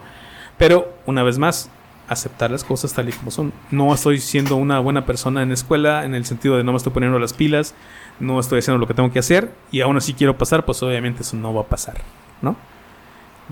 Pero, 0.57 0.95
una 1.07 1.23
vez 1.23 1.39
más, 1.39 1.71
aceptar 2.09 2.51
las 2.51 2.65
cosas 2.65 2.93
tal 2.93 3.09
y 3.09 3.13
como 3.13 3.31
son. 3.31 3.53
No 3.71 3.93
estoy 3.95 4.19
siendo 4.19 4.57
una 4.57 4.79
buena 4.81 5.07
persona 5.07 5.43
en 5.43 5.49
la 5.49 5.55
escuela 5.55 6.05
en 6.05 6.15
el 6.15 6.25
sentido 6.25 6.57
de 6.57 6.65
no 6.65 6.73
me 6.73 6.79
estoy 6.79 6.93
poniendo 6.93 7.19
las 7.19 7.33
pilas, 7.33 7.75
no 8.21 8.41
estoy 8.41 8.61
haciendo 8.61 8.79
lo 8.79 8.87
que 8.87 8.95
tengo 8.95 9.13
que 9.13 9.19
hacer 9.19 9.53
y 9.71 9.81
aún 9.81 9.97
así 9.97 10.15
quiero 10.15 10.37
pasar, 10.37 10.65
pues 10.65 10.83
obviamente 10.83 11.23
eso 11.23 11.37
no 11.37 11.53
va 11.55 11.63
a 11.63 11.67
pasar, 11.67 11.97
¿no? 12.43 12.57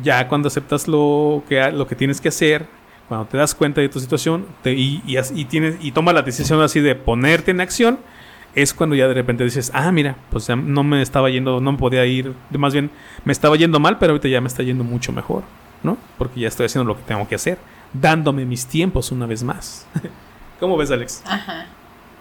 Ya 0.02 0.28
cuando 0.28 0.48
aceptas 0.48 0.88
lo 0.88 1.42
que, 1.48 1.70
lo 1.72 1.86
que 1.86 1.94
tienes 1.94 2.20
que 2.20 2.28
hacer, 2.28 2.66
cuando 3.08 3.26
te 3.26 3.36
das 3.36 3.54
cuenta 3.54 3.80
de 3.80 3.88
tu 3.88 4.00
situación 4.00 4.46
y, 4.64 5.02
y, 5.06 5.44
tienes, 5.44 5.76
y 5.80 5.92
tomas 5.92 6.14
la 6.14 6.22
decisión 6.22 6.60
así 6.60 6.80
de 6.80 6.94
ponerte 6.94 7.52
en 7.52 7.60
acción, 7.60 7.98
es 8.54 8.72
cuando 8.72 8.96
ya 8.96 9.06
de 9.06 9.14
repente 9.14 9.44
dices, 9.44 9.70
ah, 9.74 9.92
mira, 9.92 10.16
pues 10.30 10.46
ya 10.46 10.56
no 10.56 10.82
me 10.82 11.02
estaba 11.02 11.28
yendo, 11.28 11.60
no 11.60 11.72
me 11.72 11.78
podía 11.78 12.04
ir, 12.06 12.32
más 12.58 12.72
bien 12.72 12.90
me 13.24 13.32
estaba 13.32 13.54
yendo 13.56 13.78
mal, 13.78 13.98
pero 13.98 14.12
ahorita 14.12 14.28
ya 14.28 14.40
me 14.40 14.48
está 14.48 14.62
yendo 14.62 14.82
mucho 14.82 15.12
mejor, 15.12 15.44
¿no? 15.82 15.98
Porque 16.16 16.40
ya 16.40 16.48
estoy 16.48 16.66
haciendo 16.66 16.88
lo 16.88 16.96
que 16.96 17.02
tengo 17.02 17.28
que 17.28 17.34
hacer, 17.34 17.58
dándome 17.92 18.44
mis 18.44 18.66
tiempos 18.66 19.12
una 19.12 19.26
vez 19.26 19.42
más. 19.42 19.86
¿Cómo 20.60 20.76
ves, 20.76 20.90
Alex? 20.90 21.22
Ajá. 21.26 21.66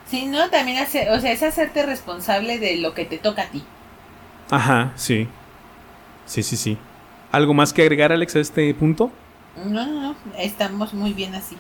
Sí, 0.08 0.26
no, 0.28 0.50
también 0.50 0.78
hace, 0.78 1.10
o 1.12 1.20
sea, 1.20 1.32
es 1.32 1.42
hacerte 1.42 1.86
responsable 1.86 2.60
de 2.60 2.78
lo 2.78 2.94
que 2.94 3.06
te 3.06 3.18
toca 3.18 3.44
a 3.44 3.48
ti. 3.48 3.64
Ajá, 4.52 4.92
sí. 4.96 5.28
Sí, 6.26 6.44
sí, 6.44 6.58
sí. 6.58 6.78
¿Algo 7.32 7.54
más 7.54 7.74
que 7.74 7.82
agregar, 7.82 8.12
Alex, 8.12 8.36
a 8.36 8.40
este 8.40 8.74
punto? 8.74 9.12
No, 9.66 9.86
no, 9.86 10.02
no, 10.02 10.16
estamos 10.38 10.94
muy 10.94 11.14
bien 11.14 11.34
así. 11.34 11.58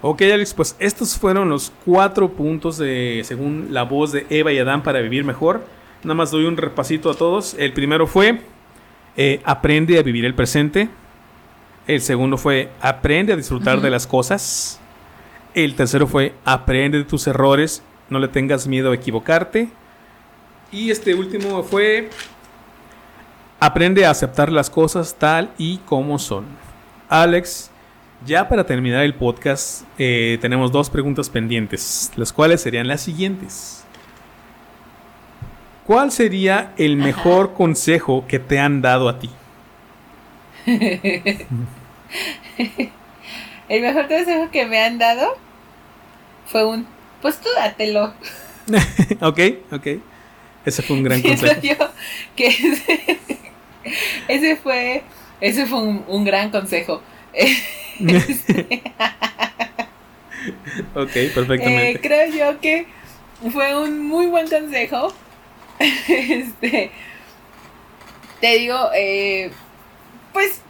Ok, 0.00 0.22
Alex, 0.22 0.54
pues 0.54 0.76
estos 0.78 1.18
fueron 1.18 1.48
los 1.48 1.72
cuatro 1.84 2.30
puntos 2.32 2.78
de, 2.78 3.22
según 3.24 3.68
la 3.70 3.82
voz 3.82 4.12
de 4.12 4.26
Eva 4.30 4.52
y 4.52 4.58
Adán 4.58 4.82
para 4.82 5.00
vivir 5.00 5.24
mejor. 5.24 5.66
Nada 6.02 6.14
más 6.14 6.30
doy 6.30 6.44
un 6.44 6.56
repasito 6.56 7.10
a 7.10 7.14
todos. 7.14 7.54
El 7.58 7.72
primero 7.72 8.06
fue 8.06 8.40
eh, 9.16 9.40
aprende 9.44 9.98
a 9.98 10.02
vivir 10.02 10.24
el 10.24 10.34
presente. 10.34 10.88
El 11.88 12.02
segundo 12.02 12.36
fue 12.36 12.70
aprende 12.82 13.32
a 13.32 13.36
disfrutar 13.36 13.80
de 13.80 13.88
las 13.88 14.06
cosas. 14.06 14.78
El 15.54 15.74
tercero 15.74 16.06
fue 16.06 16.34
aprende 16.44 16.98
de 16.98 17.04
tus 17.04 17.26
errores. 17.26 17.82
No 18.10 18.18
le 18.18 18.28
tengas 18.28 18.66
miedo 18.66 18.90
a 18.92 18.94
equivocarte. 18.94 19.70
Y 20.70 20.90
este 20.90 21.14
último 21.14 21.62
fue 21.62 22.10
aprende 23.58 24.04
a 24.04 24.10
aceptar 24.10 24.52
las 24.52 24.68
cosas 24.68 25.16
tal 25.18 25.50
y 25.56 25.78
como 25.78 26.18
son. 26.18 26.44
Alex, 27.08 27.70
ya 28.26 28.46
para 28.50 28.66
terminar 28.66 29.02
el 29.04 29.14
podcast, 29.14 29.84
eh, 29.96 30.36
tenemos 30.42 30.70
dos 30.70 30.90
preguntas 30.90 31.30
pendientes, 31.30 32.12
las 32.16 32.34
cuales 32.34 32.60
serían 32.60 32.86
las 32.86 33.00
siguientes. 33.00 33.82
¿Cuál 35.86 36.12
sería 36.12 36.74
el 36.76 36.96
mejor 36.96 37.54
consejo 37.54 38.26
que 38.28 38.38
te 38.38 38.58
han 38.58 38.82
dado 38.82 39.08
a 39.08 39.18
ti? 39.18 39.30
el 43.68 43.82
mejor 43.82 44.08
consejo 44.08 44.50
que 44.50 44.66
me 44.66 44.80
han 44.80 44.98
dado 44.98 45.36
fue 46.46 46.64
un, 46.64 46.86
pues 47.20 47.40
tú 47.40 47.48
dátelo. 47.56 48.14
ok, 49.20 49.40
ok. 49.72 49.86
Ese 50.64 50.82
fue 50.82 50.96
un 50.96 51.02
gran 51.02 51.22
consejo. 51.22 51.60
Yo 51.62 51.74
que 52.36 52.48
ese, 54.28 54.56
fue, 54.56 55.02
ese 55.40 55.66
fue 55.66 55.80
un 55.80 56.24
gran 56.24 56.50
consejo. 56.50 57.02
ok, 60.94 61.12
perfectamente. 61.34 61.90
Eh, 61.90 62.00
creo 62.00 62.32
yo 62.32 62.60
que 62.60 62.86
fue 63.52 63.76
un 63.76 64.06
muy 64.06 64.26
buen 64.26 64.48
consejo. 64.48 65.12
este, 65.78 66.90
te 68.40 68.58
digo, 68.58 68.90
eh, 68.94 69.50
pues 70.32 70.60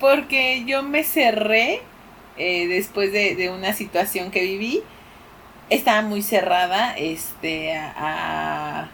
porque 0.00 0.64
yo 0.66 0.82
me 0.82 1.04
cerré 1.04 1.82
eh, 2.36 2.66
después 2.66 3.12
de, 3.12 3.50
una 3.50 3.72
situación 3.72 4.30
que 4.30 4.42
viví. 4.42 4.82
Estaba 5.68 6.02
muy 6.02 6.22
cerrada 6.22 6.96
este, 6.96 7.76
a, 7.76 8.90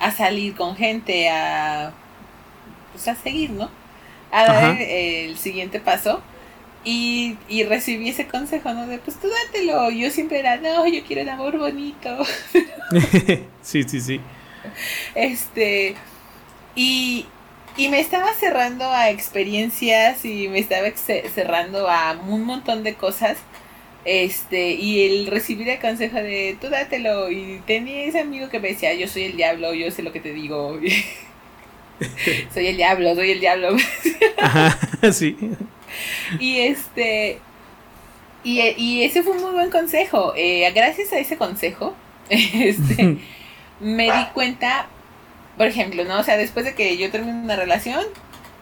a 0.00 0.10
salir 0.10 0.56
con 0.56 0.74
gente, 0.74 1.28
a, 1.28 1.92
pues 2.92 3.06
a 3.06 3.14
seguir, 3.14 3.50
¿no? 3.50 3.70
a 4.34 4.44
dar 4.44 4.76
el, 4.80 5.38
siguiente 5.38 5.80
paso. 5.80 6.20
Y, 6.86 7.38
y, 7.48 7.64
recibí 7.64 8.10
ese 8.10 8.26
consejo, 8.26 8.74
¿no? 8.74 8.86
De 8.86 8.98
pues 8.98 9.18
tú 9.18 9.28
dátelo. 9.28 9.90
Yo 9.90 10.10
siempre 10.10 10.40
era, 10.40 10.58
no, 10.58 10.86
yo 10.86 11.02
quiero 11.04 11.22
el 11.22 11.28
amor 11.30 11.56
bonito. 11.58 12.18
sí, 13.62 13.84
sí, 13.84 14.00
sí. 14.00 14.20
Este. 15.14 15.94
Y, 16.76 17.26
y 17.76 17.88
me 17.88 18.00
estaba 18.00 18.32
cerrando 18.34 18.84
a 18.84 19.10
experiencias 19.10 20.24
y 20.24 20.48
me 20.48 20.58
estaba 20.60 20.88
cerrando 20.96 21.88
a 21.88 22.12
un 22.12 22.44
montón 22.44 22.82
de 22.82 22.94
cosas. 22.94 23.38
Este, 24.04 24.72
y 24.72 25.06
el 25.06 25.26
recibir 25.28 25.68
el 25.68 25.80
consejo 25.80 26.16
de 26.16 26.56
tú 26.60 26.68
dátelo. 26.68 27.30
Y 27.30 27.60
tenía 27.66 28.04
ese 28.04 28.20
amigo 28.20 28.48
que 28.48 28.60
me 28.60 28.68
decía, 28.68 28.94
yo 28.94 29.08
soy 29.08 29.24
el 29.24 29.36
diablo, 29.36 29.74
yo 29.74 29.90
sé 29.90 30.02
lo 30.02 30.12
que 30.12 30.20
te 30.20 30.32
digo. 30.32 30.78
soy 32.54 32.66
el 32.66 32.76
diablo, 32.76 33.14
soy 33.14 33.32
el 33.32 33.40
diablo. 33.40 33.76
Ajá, 34.40 34.78
sí. 35.12 35.36
Y 36.38 36.60
este. 36.60 37.38
Y, 38.44 39.02
ese 39.02 39.22
fue 39.22 39.32
un 39.32 39.42
muy 39.42 39.52
buen 39.52 39.70
consejo. 39.70 40.34
Eh, 40.36 40.70
gracias 40.74 41.12
a 41.14 41.18
ese 41.18 41.38
consejo, 41.38 41.94
este, 42.28 43.16
me 43.80 44.04
di 44.04 44.24
cuenta, 44.34 44.86
por 45.56 45.66
ejemplo, 45.66 46.04
¿no? 46.04 46.20
O 46.20 46.22
sea, 46.22 46.36
después 46.36 46.64
de 46.64 46.74
que 46.74 46.96
yo 46.96 47.10
termino 47.10 47.38
una 47.38 47.56
relación, 47.56 48.04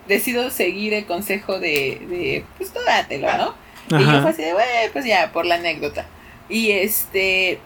decido 0.08 0.50
seguir 0.50 0.94
el 0.94 1.06
consejo 1.06 1.58
de, 1.58 2.00
de 2.08 2.44
pues 2.58 2.72
tú 2.72 2.80
dátelo, 2.86 3.28
¿no? 3.36 3.54
Y 3.98 4.04
yo 4.04 4.22
fue 4.22 4.30
así 4.30 4.42
de, 4.42 4.54
pues 4.92 5.04
ya, 5.04 5.32
por 5.32 5.44
la 5.44 5.56
anécdota. 5.56 6.06
Y 6.48 6.70
este, 6.70 7.58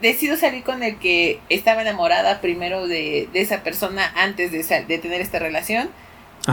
decido 0.00 0.36
salir 0.36 0.62
con 0.62 0.82
el 0.82 0.98
que 0.98 1.40
estaba 1.48 1.82
enamorada 1.82 2.40
primero 2.40 2.86
de, 2.86 3.28
esa 3.34 3.62
persona 3.62 4.12
antes 4.14 4.52
de, 4.52 4.84
de 4.84 4.98
tener 4.98 5.20
esta 5.20 5.38
relación. 5.38 5.90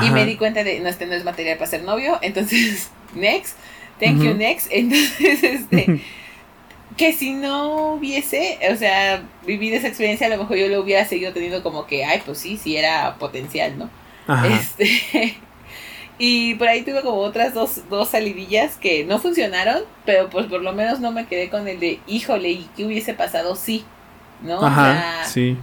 Y 0.01 0.09
me 0.09 0.25
di 0.25 0.35
cuenta 0.35 0.63
de, 0.63 0.79
no, 0.79 0.89
este 0.89 1.05
no 1.05 1.13
es 1.13 1.23
material 1.23 1.57
para 1.57 1.69
ser 1.69 1.83
novio. 1.83 2.19
Entonces, 2.21 2.89
next. 3.13 3.55
Thank 3.99 4.21
you, 4.21 4.33
next. 4.33 4.67
Entonces, 4.71 5.43
este... 5.43 6.01
que 6.97 7.13
si 7.13 7.33
no 7.33 7.93
hubiese, 7.93 8.57
o 8.71 8.75
sea, 8.75 9.23
vivido 9.45 9.75
esa 9.77 9.87
experiencia, 9.87 10.27
a 10.27 10.29
lo 10.29 10.37
mejor 10.37 10.57
yo 10.57 10.67
lo 10.67 10.81
hubiera 10.81 11.05
seguido 11.05 11.33
teniendo 11.33 11.61
como 11.61 11.85
que, 11.85 12.05
ay, 12.05 12.21
pues 12.25 12.37
sí, 12.37 12.57
sí 12.57 12.77
era 12.77 13.15
potencial, 13.15 13.77
¿no? 13.77 13.89
Este, 14.45 15.37
y 16.17 16.55
por 16.55 16.67
ahí 16.67 16.83
tuve 16.83 17.01
como 17.01 17.17
otras 17.17 17.53
dos, 17.53 17.89
dos 17.89 18.09
salidillas 18.09 18.77
que 18.77 19.03
no 19.03 19.19
funcionaron, 19.19 19.83
pero 20.05 20.29
pues 20.29 20.47
por 20.47 20.61
lo 20.61 20.73
menos 20.73 20.99
no 20.99 21.11
me 21.11 21.27
quedé 21.27 21.49
con 21.49 21.67
el 21.67 21.79
de, 21.79 21.99
híjole, 22.07 22.51
¿y 22.51 22.69
qué 22.75 22.85
hubiese 22.85 23.13
pasado? 23.13 23.55
Sí, 23.55 23.85
¿no? 24.41 24.65
Ajá, 24.65 25.25
sí. 25.25 25.57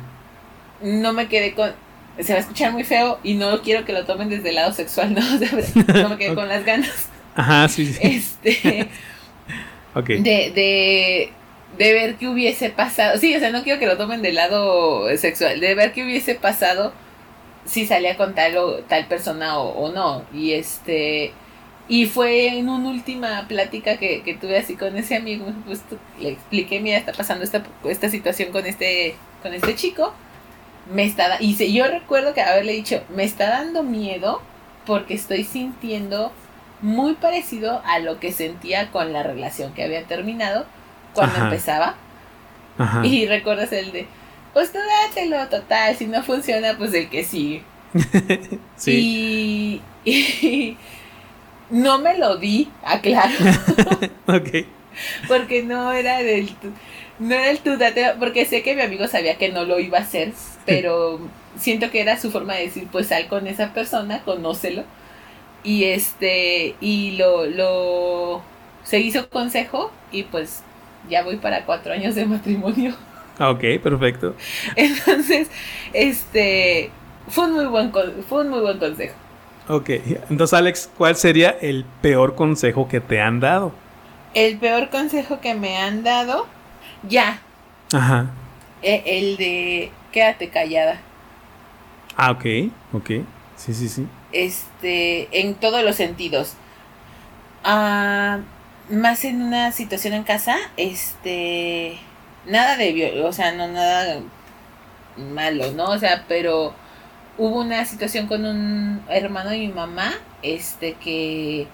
No 0.83 1.13
me 1.13 1.29
quedé 1.29 1.55
con, 1.55 1.73
se 2.19 2.33
va 2.33 2.39
a 2.39 2.43
escuchar 2.43 2.73
muy 2.73 2.85
feo 2.85 3.19
y 3.23 3.35
no 3.35 3.63
quiero 3.63 3.85
que 3.85 3.93
lo 3.93 4.05
tomen 4.05 4.29
desde 4.29 4.51
el 4.51 4.57
lado 4.57 4.73
sexual, 4.73 5.15
¿no? 5.15 5.21
no 6.03 6.09
me 6.11 6.19
quedé 6.19 6.35
con 6.35 6.49
las 6.49 6.65
ganas. 6.65 7.09
Ajá, 7.35 7.69
sí, 7.69 7.87
sí. 7.87 7.99
Este, 8.03 8.89
okay. 9.95 10.23
de, 10.23 10.51
de, 10.51 11.33
de 11.79 11.93
ver 11.93 12.17
qué 12.17 12.29
hubiese 12.29 12.71
pasado. 12.71 13.19
Sí, 13.19 13.35
o 13.35 13.39
sea, 13.39 13.51
no 13.51 13.63
quiero 13.63 13.79
que 13.79 13.87
lo 13.87 13.97
tomen 13.97 14.23
del 14.23 14.35
lado 14.35 15.09
sexual, 15.17 15.61
de 15.61 15.75
ver 15.75 15.93
qué 15.93 16.05
hubiese 16.05 16.35
pasado 16.35 16.93
si 17.65 17.87
salía 17.87 18.17
con 18.17 18.35
tal 18.35 18.57
o 18.57 18.79
tal 18.81 19.07
persona 19.07 19.59
o, 19.59 19.91
no. 19.93 20.25
Y 20.33 20.53
este 20.53 21.33
y 21.89 22.07
fue 22.07 22.47
en 22.47 22.69
una 22.69 22.89
última 22.91 23.47
plática 23.49 23.99
que, 23.99 24.23
que 24.23 24.35
tuve 24.35 24.57
así 24.57 24.77
con 24.77 24.97
ese 24.97 25.17
amigo, 25.17 25.47
pues 25.67 25.83
le 26.21 26.31
expliqué, 26.31 26.81
mira, 26.81 26.97
está 26.97 27.13
pasando 27.13 27.45
esta, 27.45 27.63
esta 27.85 28.09
situación 28.09 28.53
con 28.53 28.67
este, 28.67 29.17
con 29.43 29.53
este 29.53 29.75
chico. 29.75 30.15
Me 30.93 31.05
está 31.05 31.37
y 31.41 31.73
yo 31.73 31.87
recuerdo 31.87 32.35
que 32.35 32.41
haberle 32.41 32.73
dicho, 32.73 33.03
me 33.15 33.25
está 33.25 33.49
dando 33.51 33.83
miedo 33.83 34.43
porque 34.87 35.15
estoy 35.15 35.45
sintiendo 35.45 36.33
muy 36.83 37.15
parecido 37.15 37.81
a 37.85 38.01
lo 38.01 38.21
que 38.21 38.33
sentía 38.33 38.91
con 38.91 39.13
la 39.13 39.23
relación 39.23 39.73
que 39.73 39.85
había 39.85 40.05
terminado 40.05 40.67
cuando 41.15 41.39
empezaba. 41.39 41.95
Y 43.05 43.27
recuerdas 43.27 43.73
el 43.73 43.93
de, 43.93 44.07
pues 44.53 44.73
tú 44.73 44.79
dátelo, 45.07 45.49
total, 45.49 45.97
si 45.97 46.07
no 46.07 46.23
funciona, 46.23 46.77
pues 46.77 46.93
el 46.95 47.09
que 47.09 47.25
sigue. 47.25 47.63
sí. 48.77 49.81
Y, 50.05 50.77
no 51.71 52.01
me 52.01 52.19
lo 52.19 52.37
di, 52.37 52.69
aclaro. 52.83 53.33
ok. 54.27 54.67
Porque 55.29 55.63
no 55.63 55.93
era 55.93 56.19
del 56.19 56.51
no 57.21 57.37
era 57.37 57.51
el 57.51 57.61
tú 57.61 57.77
dátelo, 57.79 58.19
porque 58.19 58.47
sé 58.47 58.65
que 58.65 58.75
mi 58.75 58.83
amigo 58.83 59.07
sabía 59.07 59.39
que 59.39 59.51
no 59.51 59.65
lo 59.65 59.79
iba 59.79 59.99
a 59.99 60.03
hacer, 60.03 60.33
pero 60.67 61.21
siento 61.57 61.93
que 61.93 62.01
era 62.01 62.19
su 62.19 62.33
forma 62.33 62.55
de 62.55 62.65
decir, 62.65 62.89
pues 62.91 63.07
sal 63.07 63.29
con 63.29 63.47
esa 63.47 63.73
persona, 63.73 64.23
conócelo. 64.25 64.83
Y 65.65 65.85
este, 65.85 66.75
y 66.81 67.13
lo, 67.17 67.47
lo, 67.47 68.43
se 68.83 68.99
hizo 69.01 69.29
consejo 69.29 69.93
y 70.11 70.25
pues 70.25 70.63
ya 71.09 71.23
voy 71.23 71.37
para 71.37 71.65
cuatro 71.65 71.93
años 71.93 72.15
de 72.15 72.27
matrimonio. 72.27 72.95
Ah, 73.39 73.51
ok, 73.51 73.81
perfecto. 73.83 74.35
Entonces, 74.77 75.49
este, 75.93 76.91
fue 77.29 77.47
un 77.47 77.55
muy 77.55 77.67
buen, 77.67 77.93
fue 78.29 78.43
un 78.43 78.51
muy 78.51 78.61
buen 78.61 78.79
consejo. 78.79 79.15
Ok, 79.69 79.91
entonces 80.29 80.55
Alex, 80.55 80.91
¿cuál 80.99 81.15
sería 81.15 81.51
el 81.51 81.85
peor 82.01 82.35
consejo 82.35 82.89
que 82.89 83.01
te 83.01 83.21
han 83.21 83.39
dado? 83.39 83.73
El 84.35 84.59
peor 84.59 84.91
consejo 84.91 85.41
que 85.41 85.55
me 85.55 85.77
han 85.77 86.03
dado, 86.03 86.47
ya. 87.09 87.41
Ajá. 87.93 88.33
E, 88.83 89.03
el, 89.07 89.37
de 89.37 89.93
quédate 90.11 90.49
callada. 90.49 91.01
Ah, 92.17 92.33
ok, 92.33 92.45
ok. 92.93 93.11
Sí, 93.57 93.73
sí, 93.73 93.89
sí. 93.89 94.07
Este, 94.33 95.29
en 95.41 95.55
todos 95.55 95.85
los 95.85 95.97
sentidos. 95.97 96.55
Ah, 97.65 98.41
más 98.91 99.25
en 99.25 99.43
una 99.43 99.73
situación 99.73 100.15
en 100.15 100.25
casa, 100.25 100.57
este 100.77 101.99
nada 102.47 102.77
de, 102.77 103.23
o 103.25 103.33
sea, 103.33 103.53
no 103.53 103.69
nada 103.69 104.21
malo, 105.17 105.73
¿no? 105.73 105.91
O 105.91 105.99
sea, 105.99 106.25
pero 106.29 106.75
hubo 107.39 107.61
una 107.61 107.85
situación 107.85 108.27
con 108.27 108.45
un 108.45 109.03
hermano 109.09 109.51
de 109.51 109.59
mi 109.59 109.69
mamá, 109.69 110.13
este, 110.43 110.95
que 110.95 111.67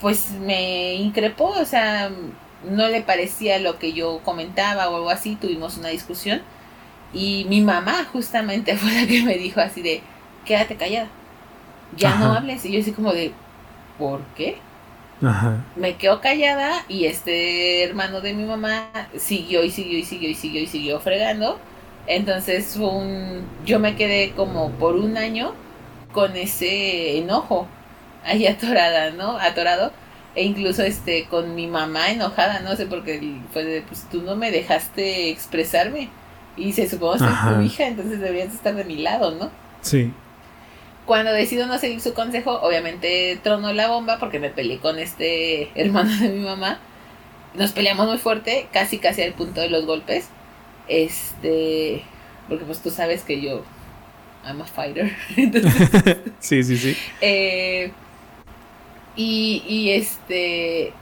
pues 0.00 0.32
me 0.32 0.94
increpó, 0.94 1.46
o 1.50 1.64
sea, 1.64 2.10
no 2.64 2.88
le 2.88 3.02
parecía 3.02 3.58
lo 3.58 3.78
que 3.78 3.92
yo 3.92 4.20
comentaba 4.24 4.88
o 4.88 4.96
algo 4.96 5.10
así, 5.10 5.36
tuvimos 5.36 5.76
una 5.76 5.88
discusión 5.88 6.42
y 7.12 7.46
mi 7.48 7.60
mamá 7.60 8.04
justamente 8.12 8.76
fue 8.78 8.92
la 8.92 9.06
que 9.06 9.22
me 9.22 9.36
dijo 9.36 9.60
así 9.60 9.82
de, 9.82 10.02
quédate 10.44 10.76
callada, 10.76 11.08
ya 11.96 12.16
no 12.16 12.32
hables, 12.32 12.64
y 12.64 12.72
yo 12.72 12.80
así 12.80 12.92
como 12.92 13.12
de, 13.12 13.32
¿por 13.98 14.20
qué? 14.36 14.58
Ajá. 15.22 15.64
Me 15.76 15.96
quedo 15.96 16.20
callada 16.20 16.84
y 16.88 17.04
este 17.04 17.84
hermano 17.84 18.20
de 18.20 18.34
mi 18.34 18.44
mamá 18.44 18.90
siguió 19.16 19.62
y 19.62 19.70
siguió 19.70 19.98
y 19.98 20.04
siguió 20.04 20.30
y 20.30 20.34
siguió 20.34 20.62
y 20.62 20.66
siguió 20.66 21.00
fregando. 21.00 21.58
Entonces 22.06 22.74
fue 22.76 22.88
un, 22.88 23.44
yo 23.64 23.78
me 23.78 23.94
quedé 23.94 24.32
como 24.32 24.70
por 24.72 24.96
un 24.96 25.16
año 25.16 25.54
con 26.12 26.36
ese 26.36 27.18
enojo 27.18 27.68
ahí 28.24 28.46
atorada, 28.48 29.10
¿no? 29.10 29.38
Atorado. 29.38 29.92
E 30.34 30.44
incluso 30.44 30.82
este 30.82 31.26
con 31.26 31.54
mi 31.54 31.66
mamá 31.66 32.10
enojada, 32.10 32.60
no 32.60 32.74
sé, 32.74 32.86
porque 32.86 33.40
fue 33.52 33.64
de, 33.64 33.82
pues 33.82 34.06
tú 34.10 34.22
no 34.22 34.34
me 34.34 34.50
dejaste 34.50 35.30
expresarme. 35.30 36.08
Y 36.56 36.72
se 36.72 36.88
supone 36.88 37.18
que 37.18 37.32
es 37.32 37.54
tu 37.54 37.60
hija, 37.62 37.86
entonces 37.86 38.20
deberías 38.20 38.52
estar 38.52 38.74
de 38.74 38.84
mi 38.84 38.96
lado, 38.96 39.30
¿no? 39.32 39.50
Sí. 39.82 40.12
Cuando 41.12 41.30
decido 41.30 41.66
no 41.66 41.76
seguir 41.76 42.00
su 42.00 42.14
consejo, 42.14 42.58
obviamente 42.62 43.38
trono 43.42 43.70
la 43.74 43.88
bomba 43.88 44.18
porque 44.18 44.38
me 44.38 44.48
peleé 44.48 44.78
con 44.78 44.98
este 44.98 45.70
hermano 45.78 46.10
de 46.18 46.30
mi 46.30 46.40
mamá. 46.40 46.78
Nos 47.52 47.72
peleamos 47.72 48.06
muy 48.06 48.16
fuerte, 48.16 48.66
casi 48.72 48.96
casi 48.96 49.20
al 49.20 49.34
punto 49.34 49.60
de 49.60 49.68
los 49.68 49.84
golpes. 49.84 50.30
Este, 50.88 52.02
porque 52.48 52.64
pues 52.64 52.80
tú 52.80 52.88
sabes 52.88 53.24
que 53.24 53.42
yo 53.42 53.62
I'm 54.42 54.62
a 54.62 54.64
fighter. 54.64 55.14
sí, 56.40 56.62
sí, 56.62 56.78
sí. 56.78 56.96
Eh, 57.20 57.92
y, 59.14 59.62
y 59.68 59.90
este 59.90 60.94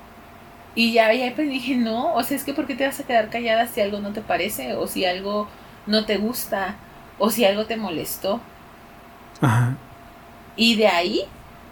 y 0.74 0.92
ya, 0.92 1.14
ya 1.14 1.32
pues 1.36 1.48
dije, 1.48 1.76
no, 1.76 2.16
o 2.16 2.24
sea, 2.24 2.36
es 2.36 2.42
que 2.42 2.52
¿por 2.52 2.66
qué 2.66 2.74
te 2.74 2.84
vas 2.84 2.98
a 2.98 3.06
quedar 3.06 3.30
callada 3.30 3.68
si 3.68 3.80
algo 3.80 4.00
no 4.00 4.12
te 4.12 4.22
parece? 4.22 4.74
O 4.74 4.88
si 4.88 5.04
algo 5.04 5.46
no 5.86 6.04
te 6.04 6.16
gusta, 6.16 6.74
o 7.20 7.30
si 7.30 7.44
algo 7.44 7.66
te 7.66 7.76
molestó. 7.76 8.40
Ajá. 9.40 9.76
Y 10.56 10.76
de 10.76 10.86
ahí, 10.86 11.22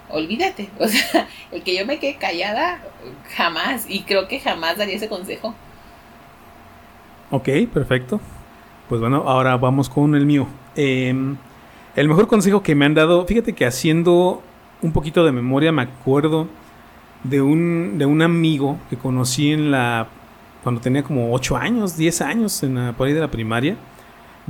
olvídate. 0.09 0.71
O 0.79 0.89
sea, 0.89 1.29
el 1.53 1.63
que 1.63 1.77
yo 1.77 1.87
me 1.87 1.99
quede 1.99 2.17
callada, 2.17 2.81
jamás. 3.37 3.87
Y 3.89 4.03
creo 4.03 4.29
que 4.29 4.41
jamás 4.41 4.77
daría 4.77 4.97
ese 4.97 5.09
consejo. 5.09 5.55
Ok, 7.31 7.49
perfecto. 7.73 8.21
Pues 8.89 9.01
bueno, 9.01 9.25
ahora 9.27 9.57
vamos 9.57 9.89
con 9.89 10.15
el 10.15 10.25
mío. 10.25 10.47
Em, 10.75 11.37
el 11.95 12.09
mejor 12.09 12.27
consejo 12.27 12.63
que 12.63 12.75
me 12.75 12.87
han 12.87 12.95
dado, 12.95 13.27
fíjate 13.27 13.53
que 13.53 13.67
haciendo 13.67 14.43
un 14.81 14.93
poquito 14.93 15.25
de 15.25 15.33
memoria 15.33 15.73
me 15.73 15.83
acuerdo 15.83 16.47
de 17.25 17.43
un, 17.43 17.99
de 17.99 18.07
un 18.07 18.23
amigo 18.23 18.79
que 18.89 18.97
conocí 18.97 19.53
en 19.53 19.73
la 19.73 20.09
cuando 20.63 20.81
tenía 20.81 21.03
como 21.03 21.33
8 21.33 21.57
años, 21.57 21.97
10 21.97 22.21
años, 22.23 22.63
en 22.63 22.75
la, 22.75 22.93
por 22.93 23.07
ahí 23.07 23.13
de 23.13 23.21
la 23.21 23.31
primaria. 23.31 23.77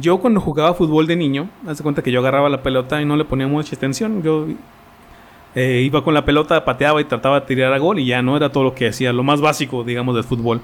Yo 0.01 0.19
cuando 0.19 0.41
jugaba 0.41 0.75
fútbol 0.75 1.07
de 1.07 1.17
niño, 1.17 1.51
hace 1.67 1.83
cuenta 1.83 2.03
que 2.03 2.13
yo 2.13 2.21
agarraba 2.21 2.49
la 2.49 2.63
pelota 2.63 3.03
y 3.03 3.05
no 3.05 3.17
le 3.17 3.25
ponía 3.25 3.49
mucha 3.49 3.75
atención. 3.75 4.23
Yo 4.23 4.47
eh, 5.55 5.83
iba 5.85 6.05
con 6.05 6.15
la 6.15 6.25
pelota, 6.25 6.65
pateaba 6.65 7.01
y 7.01 7.05
trataba 7.05 7.41
de 7.41 7.47
tirar 7.47 7.73
a 7.73 7.79
gol 7.79 7.99
y 7.99 8.07
ya 8.07 8.23
no 8.23 8.37
era 8.37 8.53
todo 8.53 8.65
lo 8.65 8.75
que 8.75 8.89
hacía, 8.89 9.13
lo 9.13 9.25
más 9.25 9.41
básico, 9.41 9.83
digamos, 9.83 10.15
del 10.15 10.25
fútbol. 10.25 10.61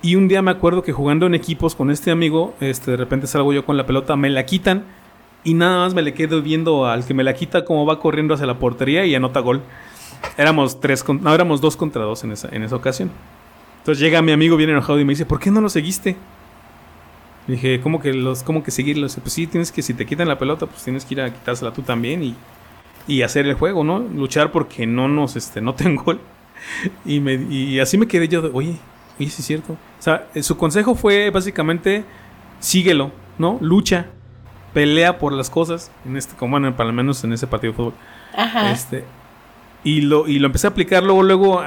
Y 0.00 0.14
un 0.14 0.28
día 0.28 0.40
me 0.40 0.50
acuerdo 0.50 0.82
que 0.82 0.92
jugando 0.92 1.26
en 1.26 1.34
equipos 1.34 1.74
con 1.74 1.90
este 1.90 2.10
amigo, 2.10 2.54
este, 2.60 2.92
de 2.92 2.96
repente 2.96 3.26
salgo 3.26 3.52
yo 3.52 3.64
con 3.66 3.76
la 3.76 3.86
pelota, 3.86 4.16
me 4.16 4.30
la 4.30 4.46
quitan 4.46 4.84
y 5.44 5.54
nada 5.54 5.84
más 5.84 5.94
me 5.94 6.02
le 6.02 6.14
quedo 6.14 6.40
viendo 6.40 6.86
al 6.86 7.04
que 7.04 7.12
me 7.12 7.24
la 7.24 7.34
quita 7.34 7.64
como 7.64 7.84
va 7.84 8.00
corriendo 8.00 8.34
hacia 8.34 8.46
la 8.46 8.58
portería 8.58 9.04
y 9.04 9.14
anota 9.14 9.40
gol. 9.40 9.60
Éramos 10.38 10.80
tres, 10.80 11.04
no, 11.08 11.34
éramos 11.34 11.60
dos 11.60 11.76
contra 11.76 12.02
dos 12.04 12.24
en 12.24 12.32
esa, 12.32 12.48
en 12.54 12.62
esa 12.62 12.76
ocasión. 12.76 13.10
Entonces 13.78 14.02
llega 14.02 14.22
mi 14.22 14.32
amigo 14.32 14.56
bien 14.56 14.70
enojado 14.70 14.98
y 14.98 15.04
me 15.04 15.12
dice, 15.12 15.26
¿por 15.26 15.40
qué 15.40 15.50
no 15.50 15.60
lo 15.60 15.68
seguiste? 15.68 16.16
Dije, 17.46 17.80
¿cómo 17.80 18.00
que 18.00 18.12
los, 18.12 18.42
cómo 18.42 18.62
que 18.62 18.70
seguirlos? 18.70 19.16
Pues 19.16 19.32
sí, 19.32 19.46
tienes 19.46 19.72
que, 19.72 19.82
si 19.82 19.94
te 19.94 20.06
quitan 20.06 20.28
la 20.28 20.38
pelota, 20.38 20.66
pues 20.66 20.82
tienes 20.82 21.04
que 21.04 21.14
ir 21.14 21.20
a 21.20 21.32
quitársela 21.32 21.72
tú 21.72 21.82
también 21.82 22.22
y, 22.22 22.34
y 23.06 23.22
hacer 23.22 23.46
el 23.46 23.54
juego, 23.54 23.84
¿no? 23.84 24.00
Luchar 24.00 24.52
porque 24.52 24.86
no 24.86 25.08
nos, 25.08 25.36
este, 25.36 25.60
no 25.60 25.74
tengo 25.74 26.02
gol. 26.04 26.20
Y, 27.04 27.20
me, 27.20 27.34
y 27.34 27.78
así 27.80 27.98
me 27.98 28.08
quedé 28.08 28.28
yo 28.28 28.42
de, 28.42 28.50
oye, 28.52 28.76
oye, 29.18 29.30
sí 29.30 29.40
es 29.40 29.46
cierto. 29.46 29.74
O 29.74 30.02
sea, 30.02 30.26
eh, 30.34 30.42
su 30.42 30.56
consejo 30.56 30.94
fue 30.94 31.30
básicamente, 31.30 32.04
síguelo, 32.58 33.12
¿no? 33.38 33.58
Lucha, 33.60 34.06
pelea 34.72 35.18
por 35.18 35.32
las 35.32 35.50
cosas, 35.50 35.90
en 36.04 36.16
este, 36.16 36.34
como 36.36 36.52
bueno, 36.52 36.74
para 36.76 36.90
al 36.90 36.94
menos 36.94 37.22
en 37.24 37.32
ese 37.32 37.46
partido 37.46 37.72
de 37.72 37.76
fútbol. 37.76 37.94
Ajá. 38.36 38.72
Este, 38.72 39.04
y 39.84 40.00
lo, 40.00 40.26
y 40.26 40.38
lo 40.38 40.46
empecé 40.46 40.66
a 40.66 40.70
aplicar 40.70 41.02
luego, 41.02 41.22
luego, 41.22 41.62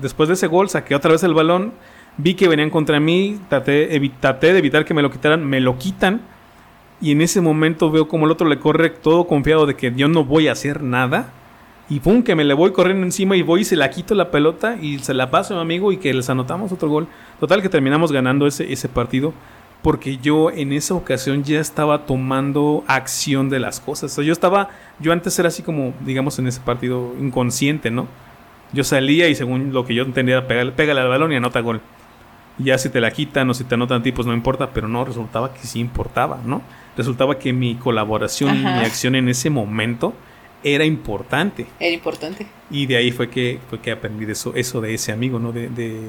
después 0.00 0.28
de 0.28 0.34
ese 0.34 0.46
gol, 0.46 0.68
saqué 0.68 0.94
otra 0.94 1.10
vez 1.10 1.24
el 1.24 1.34
balón, 1.34 1.72
vi 2.16 2.34
que 2.34 2.48
venían 2.48 2.70
contra 2.70 3.00
mí, 3.00 3.38
traté, 3.48 3.88
de 3.88 4.58
evitar 4.58 4.84
que 4.84 4.94
me 4.94 5.02
lo 5.02 5.10
quitaran, 5.10 5.44
me 5.44 5.60
lo 5.60 5.78
quitan. 5.78 6.20
Y 7.00 7.12
en 7.12 7.20
ese 7.20 7.40
momento 7.40 7.90
veo 7.90 8.08
como 8.08 8.26
el 8.26 8.32
otro 8.32 8.48
le 8.48 8.58
corre 8.58 8.90
todo 8.90 9.26
confiado 9.26 9.66
de 9.66 9.74
que 9.74 9.92
yo 9.94 10.08
no 10.08 10.24
voy 10.24 10.48
a 10.48 10.52
hacer 10.52 10.82
nada. 10.82 11.32
Y 11.90 12.00
pum, 12.00 12.22
que 12.22 12.34
me 12.34 12.44
le 12.44 12.54
voy 12.54 12.72
corriendo 12.72 13.04
encima 13.04 13.36
y 13.36 13.42
voy 13.42 13.60
y 13.60 13.64
se 13.64 13.76
la 13.76 13.90
quito 13.90 14.14
la 14.14 14.30
pelota 14.30 14.76
y 14.80 15.00
se 15.00 15.12
la 15.12 15.30
paso 15.30 15.54
a 15.54 15.56
mi 15.58 15.62
amigo 15.62 15.92
y 15.92 15.98
que 15.98 16.14
les 16.14 16.30
anotamos 16.30 16.72
otro 16.72 16.88
gol. 16.88 17.08
Total 17.40 17.60
que 17.60 17.68
terminamos 17.68 18.10
ganando 18.10 18.46
ese, 18.46 18.72
ese 18.72 18.88
partido 18.88 19.34
porque 19.84 20.16
yo 20.16 20.50
en 20.50 20.72
esa 20.72 20.94
ocasión 20.94 21.44
ya 21.44 21.60
estaba 21.60 22.06
tomando 22.06 22.82
acción 22.86 23.50
de 23.50 23.60
las 23.60 23.80
cosas. 23.80 24.16
yo 24.16 24.32
estaba, 24.32 24.70
yo 24.98 25.12
antes 25.12 25.38
era 25.38 25.48
así 25.48 25.62
como, 25.62 25.92
digamos, 26.00 26.38
en 26.38 26.46
ese 26.46 26.60
partido 26.60 27.14
inconsciente, 27.20 27.90
¿no? 27.90 28.08
Yo 28.72 28.82
salía 28.82 29.28
y 29.28 29.34
según 29.34 29.74
lo 29.74 29.84
que 29.84 29.94
yo 29.94 30.04
entendía, 30.04 30.48
pégale, 30.48 30.72
pégale 30.72 31.02
al 31.02 31.08
balón 31.08 31.32
y 31.32 31.36
anota 31.36 31.60
gol. 31.60 31.82
Ya 32.58 32.78
si 32.78 32.88
te 32.88 33.00
la 33.00 33.10
quitan 33.10 33.50
o 33.50 33.54
si 33.54 33.64
te 33.64 33.74
anotan 33.74 34.02
tipos, 34.02 34.26
no 34.26 34.34
importa, 34.34 34.70
pero 34.70 34.88
no, 34.88 35.04
resultaba 35.04 35.52
que 35.52 35.66
sí 35.66 35.80
importaba, 35.80 36.40
¿no? 36.44 36.62
Resultaba 36.96 37.38
que 37.38 37.52
mi 37.52 37.74
colaboración 37.74 38.54
y 38.56 38.58
mi 38.60 38.84
acción 38.84 39.14
en 39.14 39.28
ese 39.28 39.50
momento 39.50 40.14
era 40.62 40.84
importante. 40.84 41.66
Era 41.80 41.94
importante. 41.94 42.46
Y 42.70 42.86
de 42.86 42.96
ahí 42.96 43.10
fue 43.10 43.28
que, 43.28 43.58
fue 43.68 43.80
que 43.80 43.90
aprendí 43.90 44.24
eso, 44.30 44.52
eso 44.54 44.80
de 44.80 44.94
ese 44.94 45.12
amigo, 45.12 45.38
¿no? 45.38 45.52
De, 45.52 45.68
de, 45.68 46.00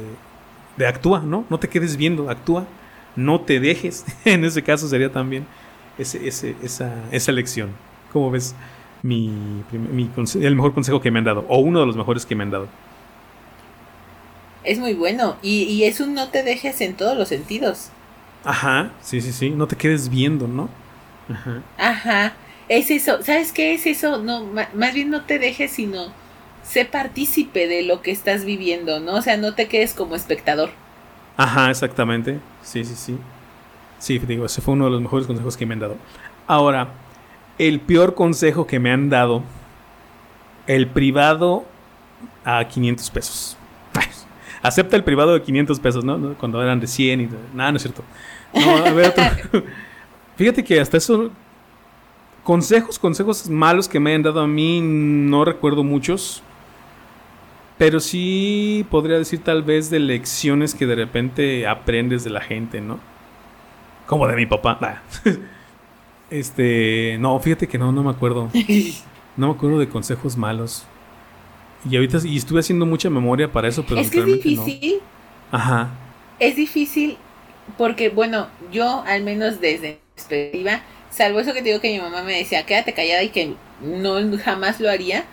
de 0.78 0.88
actúa, 0.88 1.20
¿no? 1.22 1.46
No 1.50 1.60
te 1.60 1.68
quedes 1.68 1.98
viendo, 1.98 2.30
actúa 2.30 2.66
no 3.16 3.42
te 3.42 3.60
dejes. 3.60 4.06
en 4.26 4.46
ese 4.46 4.62
caso 4.62 4.88
sería 4.88 5.12
también 5.12 5.46
ese, 5.98 6.28
ese, 6.28 6.56
esa, 6.62 6.94
esa 7.12 7.32
lección. 7.32 7.72
¿Cómo 8.12 8.32
ves 8.32 8.56
mi, 9.02 9.32
mi, 9.72 10.10
el 10.42 10.56
mejor 10.56 10.74
consejo 10.74 11.02
que 11.02 11.12
me 11.12 11.20
han 11.20 11.26
dado? 11.26 11.46
O 11.48 11.60
uno 11.60 11.80
de 11.80 11.86
los 11.86 11.96
mejores 11.96 12.26
que 12.26 12.36
me 12.36 12.44
han 12.44 12.52
dado. 12.52 12.68
Es 14.66 14.80
muy 14.80 14.94
bueno. 14.94 15.38
Y, 15.42 15.64
y 15.64 15.84
es 15.84 16.00
un 16.00 16.14
no 16.14 16.30
te 16.30 16.44
dejes 16.44 16.82
en 16.82 16.96
todos 16.96 17.18
los 17.18 17.30
sentidos. 17.30 17.90
Ajá, 18.44 18.92
sí, 19.02 19.22
sí, 19.22 19.32
sí. 19.32 19.50
No 19.50 19.68
te 19.68 19.76
quedes 19.76 20.10
viendo, 20.10 20.48
¿no? 20.48 20.70
Ajá. 21.30 21.62
Ajá. 21.78 22.34
Es 22.68 22.92
eso. 22.92 23.22
¿Sabes 23.24 23.52
qué 23.52 23.74
es 23.74 23.86
eso? 23.86 24.18
No, 24.22 24.46
más 24.74 24.94
bien 24.94 25.10
no 25.10 25.22
te 25.22 25.40
dejes, 25.40 25.72
sino 25.72 26.12
sé 26.64 26.86
partícipe 26.86 27.68
de 27.68 27.84
lo 27.84 28.02
que 28.02 28.12
estás 28.12 28.44
viviendo, 28.46 29.00
¿no? 29.00 29.16
O 29.16 29.22
sea, 29.22 29.38
no 29.38 29.54
te 29.54 29.68
quedes 29.68 29.94
como 29.94 30.16
espectador. 30.16 30.70
Ajá, 31.38 31.70
exactamente. 31.70 32.40
Sí, 32.64 32.84
sí, 32.84 32.96
sí. 32.96 33.18
Sí, 34.00 34.20
digo, 34.20 34.46
ese 34.46 34.62
fue 34.62 34.74
uno 34.74 34.86
de 34.86 34.92
los 34.92 35.02
mejores 35.02 35.28
consejos 35.28 35.58
que 35.58 35.66
me 35.66 35.74
han 35.74 35.80
dado. 35.80 35.98
Ahora, 36.48 36.90
el 37.58 37.80
peor 37.80 38.16
consejo 38.16 38.68
que 38.68 38.80
me 38.80 38.92
han 38.92 39.10
dado, 39.10 39.44
el 40.68 40.88
privado 40.88 41.66
a 42.44 42.68
500 42.68 43.10
pesos. 43.12 43.58
Acepta 44.66 44.96
el 44.96 45.04
privado 45.04 45.34
de 45.34 45.42
500 45.42 45.80
pesos, 45.80 46.04
¿no? 46.04 46.34
Cuando 46.40 46.62
eran 46.62 46.80
de 46.80 46.88
100 46.88 47.22
y... 47.22 47.30
Nada, 47.54 47.72
no 47.72 47.78
es 47.78 47.84
cierto. 47.84 48.04
No, 48.54 48.78
a 48.78 48.92
ver, 48.92 49.10
otro. 49.10 49.64
Fíjate 50.36 50.64
que 50.64 50.80
hasta 50.80 50.98
eso... 50.98 51.30
Consejos, 52.44 52.98
consejos 52.98 53.50
malos 53.50 53.88
que 53.88 54.00
me 54.00 54.14
han 54.14 54.24
dado 54.24 54.42
a 54.42 54.48
mí, 54.48 54.82
no 54.82 55.46
recuerdo 55.46 55.84
muchos. 55.84 56.42
Pero 57.78 58.00
sí 58.00 58.86
podría 58.90 59.18
decir 59.18 59.44
tal 59.44 59.62
vez 59.62 59.90
de 59.90 60.00
lecciones 60.00 60.74
que 60.74 60.88
de 60.88 60.96
repente 60.96 61.68
aprendes 61.68 62.24
de 62.24 62.30
la 62.32 62.42
gente, 62.42 62.82
¿no? 62.82 63.00
Como 64.08 64.28
de 64.28 64.36
mi 64.36 64.46
papá. 64.46 65.04
Este, 66.32 67.18
no, 67.20 67.40
fíjate 67.40 67.68
que 67.68 67.78
no, 67.78 67.92
no 67.92 68.04
me 68.04 68.10
acuerdo. 68.10 68.50
No 69.38 69.48
me 69.50 69.54
acuerdo 69.54 69.80
de 69.80 69.90
consejos 69.90 70.38
malos. 70.38 70.88
Y 71.90 71.96
ahorita 71.96 72.20
y 72.26 72.38
estuve 72.38 72.62
haciendo 72.62 72.86
mucha 72.86 73.10
memoria 73.10 73.52
para 73.52 73.68
eso, 73.68 73.86
pero 73.88 74.02
es 74.02 74.10
que 74.10 74.20
es 74.20 74.26
difícil. 74.26 75.00
Ajá. 75.52 75.90
Es 76.40 76.56
difícil 76.56 77.18
porque 77.78 78.10
bueno, 78.10 78.48
yo 78.72 79.04
al 79.06 79.24
menos 79.24 79.62
desde 79.62 79.90
mi 79.90 79.98
perspectiva, 80.16 80.82
salvo 81.10 81.40
eso 81.40 81.54
que 81.54 81.62
te 81.62 81.70
digo 81.70 81.82
que 81.82 81.94
mi 81.94 82.00
mamá 82.00 82.24
me 82.24 82.38
decía, 82.38 82.66
"Quédate 82.66 82.94
callada" 82.94 83.24
y 83.24 83.30
que 83.30 83.54
no 83.82 84.38
jamás 84.38 84.80
lo 84.80 84.90
haría 84.90 85.26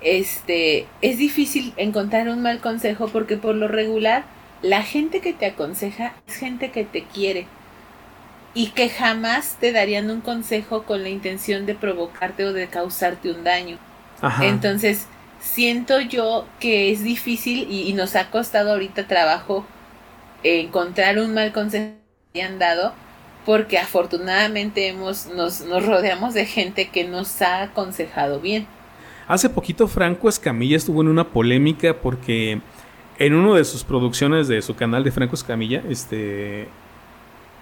este, 0.00 0.86
es 1.00 1.18
difícil 1.18 1.72
encontrar 1.76 2.28
un 2.28 2.42
mal 2.42 2.60
consejo 2.60 3.08
porque 3.08 3.36
por 3.36 3.54
lo 3.54 3.68
regular 3.68 4.24
la 4.62 4.82
gente 4.82 5.20
que 5.20 5.32
te 5.32 5.46
aconseja 5.46 6.14
es 6.26 6.36
gente 6.36 6.70
que 6.70 6.84
te 6.84 7.04
quiere 7.04 7.46
y 8.54 8.68
que 8.68 8.88
jamás 8.88 9.56
te 9.60 9.72
darían 9.72 10.10
un 10.10 10.20
consejo 10.20 10.84
con 10.84 11.02
la 11.02 11.08
intención 11.08 11.66
de 11.66 11.74
provocarte 11.74 12.44
o 12.44 12.52
de 12.52 12.68
causarte 12.68 13.30
un 13.30 13.44
daño. 13.44 13.78
Entonces, 14.40 15.06
siento 15.46 16.00
yo 16.00 16.46
que 16.60 16.90
es 16.90 17.02
difícil 17.02 17.66
y, 17.70 17.92
nos 17.94 18.16
ha 18.16 18.30
costado 18.30 18.72
ahorita 18.72 19.06
trabajo 19.06 19.64
encontrar 20.42 21.18
un 21.18 21.34
mal 21.34 21.52
consejo 21.52 21.94
que 22.32 22.42
hayan 22.42 22.58
dado 22.58 22.92
porque 23.44 23.78
afortunadamente 23.78 24.88
hemos, 24.88 25.26
nos, 25.28 25.60
nos 25.62 25.86
rodeamos 25.86 26.34
de 26.34 26.46
gente 26.46 26.88
que 26.88 27.04
nos 27.04 27.40
ha 27.42 27.62
aconsejado 27.62 28.40
bien. 28.40 28.66
Hace 29.28 29.48
poquito 29.48 29.88
Franco 29.88 30.28
Escamilla 30.28 30.76
estuvo 30.76 31.00
en 31.00 31.08
una 31.08 31.28
polémica 31.28 31.94
porque 31.94 32.60
en 33.18 33.34
una 33.34 33.56
de 33.56 33.64
sus 33.64 33.84
producciones 33.84 34.48
de 34.48 34.60
su 34.62 34.74
canal 34.74 35.04
de 35.04 35.12
Franco 35.12 35.36
Escamilla, 35.36 35.82
este 35.88 36.68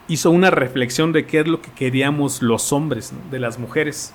hizo 0.09 0.31
una 0.31 0.51
reflexión 0.51 1.13
de 1.13 1.27
qué 1.27 1.41
es 1.41 1.47
lo 1.47 1.63
que 1.63 1.71
queríamos 1.71 2.43
los 2.43 2.73
hombres, 2.73 3.13
de 3.31 3.39
las 3.39 3.59
mujeres. 3.59 4.15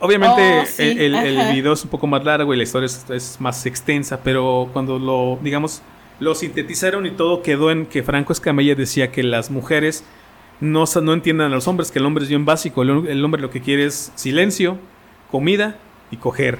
Obviamente 0.00 0.60
oh, 0.60 0.64
el, 0.78 1.54
video 1.54 1.72
es 1.72 1.84
un 1.84 1.90
poco 1.90 2.06
más 2.06 2.24
largo 2.24 2.52
y 2.52 2.56
la 2.56 2.62
historia 2.62 2.86
es, 2.86 3.36
más 3.40 3.64
extensa, 3.66 4.20
pero 4.22 4.68
cuando 4.72 4.98
lo, 4.98 5.38
digamos, 5.42 5.82
lo 6.20 6.34
sintetizaron 6.34 7.06
y 7.06 7.10
todo 7.12 7.42
quedó 7.42 7.70
en 7.70 7.86
que 7.86 8.02
Franco 8.02 8.32
Escamilla 8.32 8.74
decía 8.74 9.10
que 9.10 9.22
las 9.22 9.50
mujeres 9.50 10.04
no, 10.60 10.84
no 11.02 11.12
entiendan 11.12 11.52
a 11.52 11.54
los 11.54 11.68
hombres, 11.68 11.90
que 11.90 11.98
el 11.98 12.06
hombre 12.06 12.24
es 12.24 12.28
bien 12.28 12.44
básico, 12.44 12.82
el, 12.82 13.24
hombre 13.24 13.40
lo 13.40 13.50
que 13.50 13.60
quiere 13.60 13.86
es 13.86 14.12
silencio, 14.14 14.78
comida 15.30 15.76
y 16.10 16.16
coger. 16.16 16.58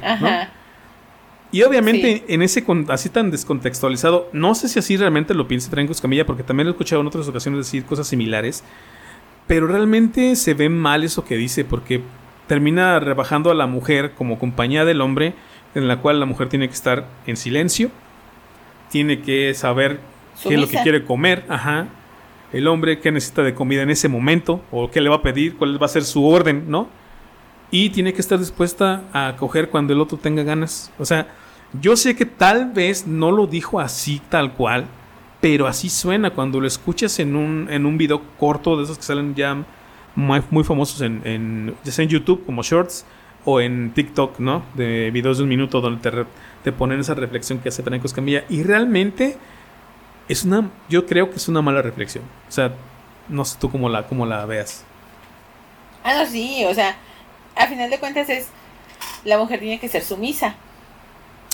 Y 1.53 1.63
obviamente 1.63 2.25
en 2.29 2.43
ese 2.43 2.65
así 2.89 3.09
tan 3.11 3.31
descontextualizado, 3.31 4.29
no 4.33 4.55
sé 4.57 4.69
si 4.69 4.79
así 4.79 4.97
realmente 4.97 5.35
lo 5.35 5.47
piensa 5.47 5.71
Franco 5.71 5.93
Escamilla, 5.93 6.27
porque 6.27 6.43
también 6.43 6.67
lo 6.67 6.71
he 6.71 6.75
escuchado 6.75 7.01
en 7.01 7.07
otras 7.07 7.29
ocasiones 7.29 7.59
decir 7.59 7.85
cosas 7.85 8.09
similares, 8.09 8.65
pero 9.47 9.67
realmente 9.67 10.35
se 10.35 10.55
ve 10.55 10.69
mal 10.69 11.05
eso 11.05 11.25
que 11.25 11.37
dice, 11.37 11.65
porque 11.65 12.03
termina 12.47 13.01
rebajando 13.01 13.51
a 13.51 13.55
la 13.55 13.67
mujer 13.67 14.13
como 14.13 14.39
compañía 14.39 14.85
del 14.85 15.01
hombre, 15.01 15.35
en 15.75 15.89
la 15.89 15.99
cual 15.99 16.21
la 16.21 16.27
mujer 16.27 16.49
tiene 16.49 16.69
que 16.69 16.75
estar 16.75 17.07
en 17.27 17.37
silencio, 17.37 17.91
tiene 18.91 19.21
que 19.21 19.55
saber 19.55 20.01
qué 20.43 20.55
es 20.55 20.61
lo 20.61 20.69
que 20.69 20.79
quiere 20.83 21.05
comer, 21.05 21.45
ajá, 21.49 21.89
el 22.53 22.69
hombre 22.69 23.01
qué 23.01 23.11
necesita 23.11 23.43
de 23.43 23.55
comida 23.55 23.83
en 23.83 23.91
ese 23.91 24.09
momento, 24.09 24.63
o 24.71 24.91
qué 24.91 25.01
le 25.01 25.09
va 25.09 25.17
a 25.17 25.23
pedir, 25.23 25.57
cuál 25.57 25.81
va 25.81 25.87
a 25.87 25.89
ser 25.89 26.05
su 26.05 26.25
orden, 26.27 26.65
¿no? 26.69 26.89
Y 27.71 27.91
tiene 27.91 28.13
que 28.13 28.21
estar 28.21 28.39
dispuesta 28.39 29.03
a 29.13 29.35
coger 29.37 29.69
cuando 29.69 29.93
el 29.93 30.01
otro 30.01 30.19
tenga 30.19 30.45
ganas. 30.45 30.93
O 30.99 31.05
sea, 31.05 31.27
yo 31.81 31.97
sé 31.97 32.15
que 32.15 32.25
tal 32.25 32.71
vez 32.73 33.07
no 33.07 33.33
lo 33.33 33.49
dijo 33.49 33.81
así 33.81 34.23
tal 34.29 34.53
cual, 34.53 34.87
pero 35.41 35.67
así 35.67 35.89
suena 35.89 36.31
cuando 36.31 36.61
lo 36.61 36.69
escuchas 36.69 37.19
en 37.19 37.35
un, 37.35 37.67
en 37.69 37.85
un 37.85 37.99
video 37.99 38.23
corto 38.39 38.77
de 38.77 38.85
esos 38.85 38.97
que 38.97 39.03
salen 39.03 39.35
ya 39.35 39.65
muy, 40.15 40.43
muy 40.51 40.65
famosos 40.65 41.01
en, 41.01 41.23
en, 41.25 41.75
ya 41.85 41.93
sea 41.93 42.03
en 42.03 42.09
YouTube 42.09 42.45
como 42.47 42.63
Shorts 42.63 43.05
o 43.45 43.61
en 43.61 43.93
TikTok, 43.93 44.39
¿no? 44.39 44.65
De 44.75 45.11
videos 45.11 45.39
de 45.39 45.43
un 45.45 45.49
minuto 45.49 45.81
donde 45.81 46.11
te, 46.11 46.25
te 46.63 46.73
ponen 46.73 47.01
esa 47.01 47.15
reflexión 47.15 47.59
que 47.59 47.69
hace 47.69 47.83
Franco 47.83 48.07
Escamilla. 48.07 48.45
Y 48.49 48.63
realmente 48.63 49.37
es 50.29 50.45
una, 50.45 50.71
yo 50.89 51.07
creo 51.07 51.31
que 51.31 51.37
es 51.37 51.49
una 51.49 51.63
mala 51.63 51.83
reflexión. 51.83 52.25
O 52.49 52.53
sea, 52.53 52.73
no 53.29 53.45
sé 53.45 53.59
tú 53.61 53.71
cómo 53.71 53.89
la, 53.89 54.07
cómo 54.07 54.27
la 54.27 54.45
veas. 54.47 54.85
Ah, 56.03 56.15
no, 56.15 56.27
sí, 56.27 56.65
o 56.65 56.75
sea, 56.75 56.97
a 57.57 57.67
final 57.67 57.91
de 57.91 57.99
cuentas 57.99 58.29
es, 58.29 58.49
la 59.25 59.39
mujer 59.39 59.61
tiene 59.61 59.79
que 59.79 59.89
ser 59.89 60.03
sumisa. 60.03 60.55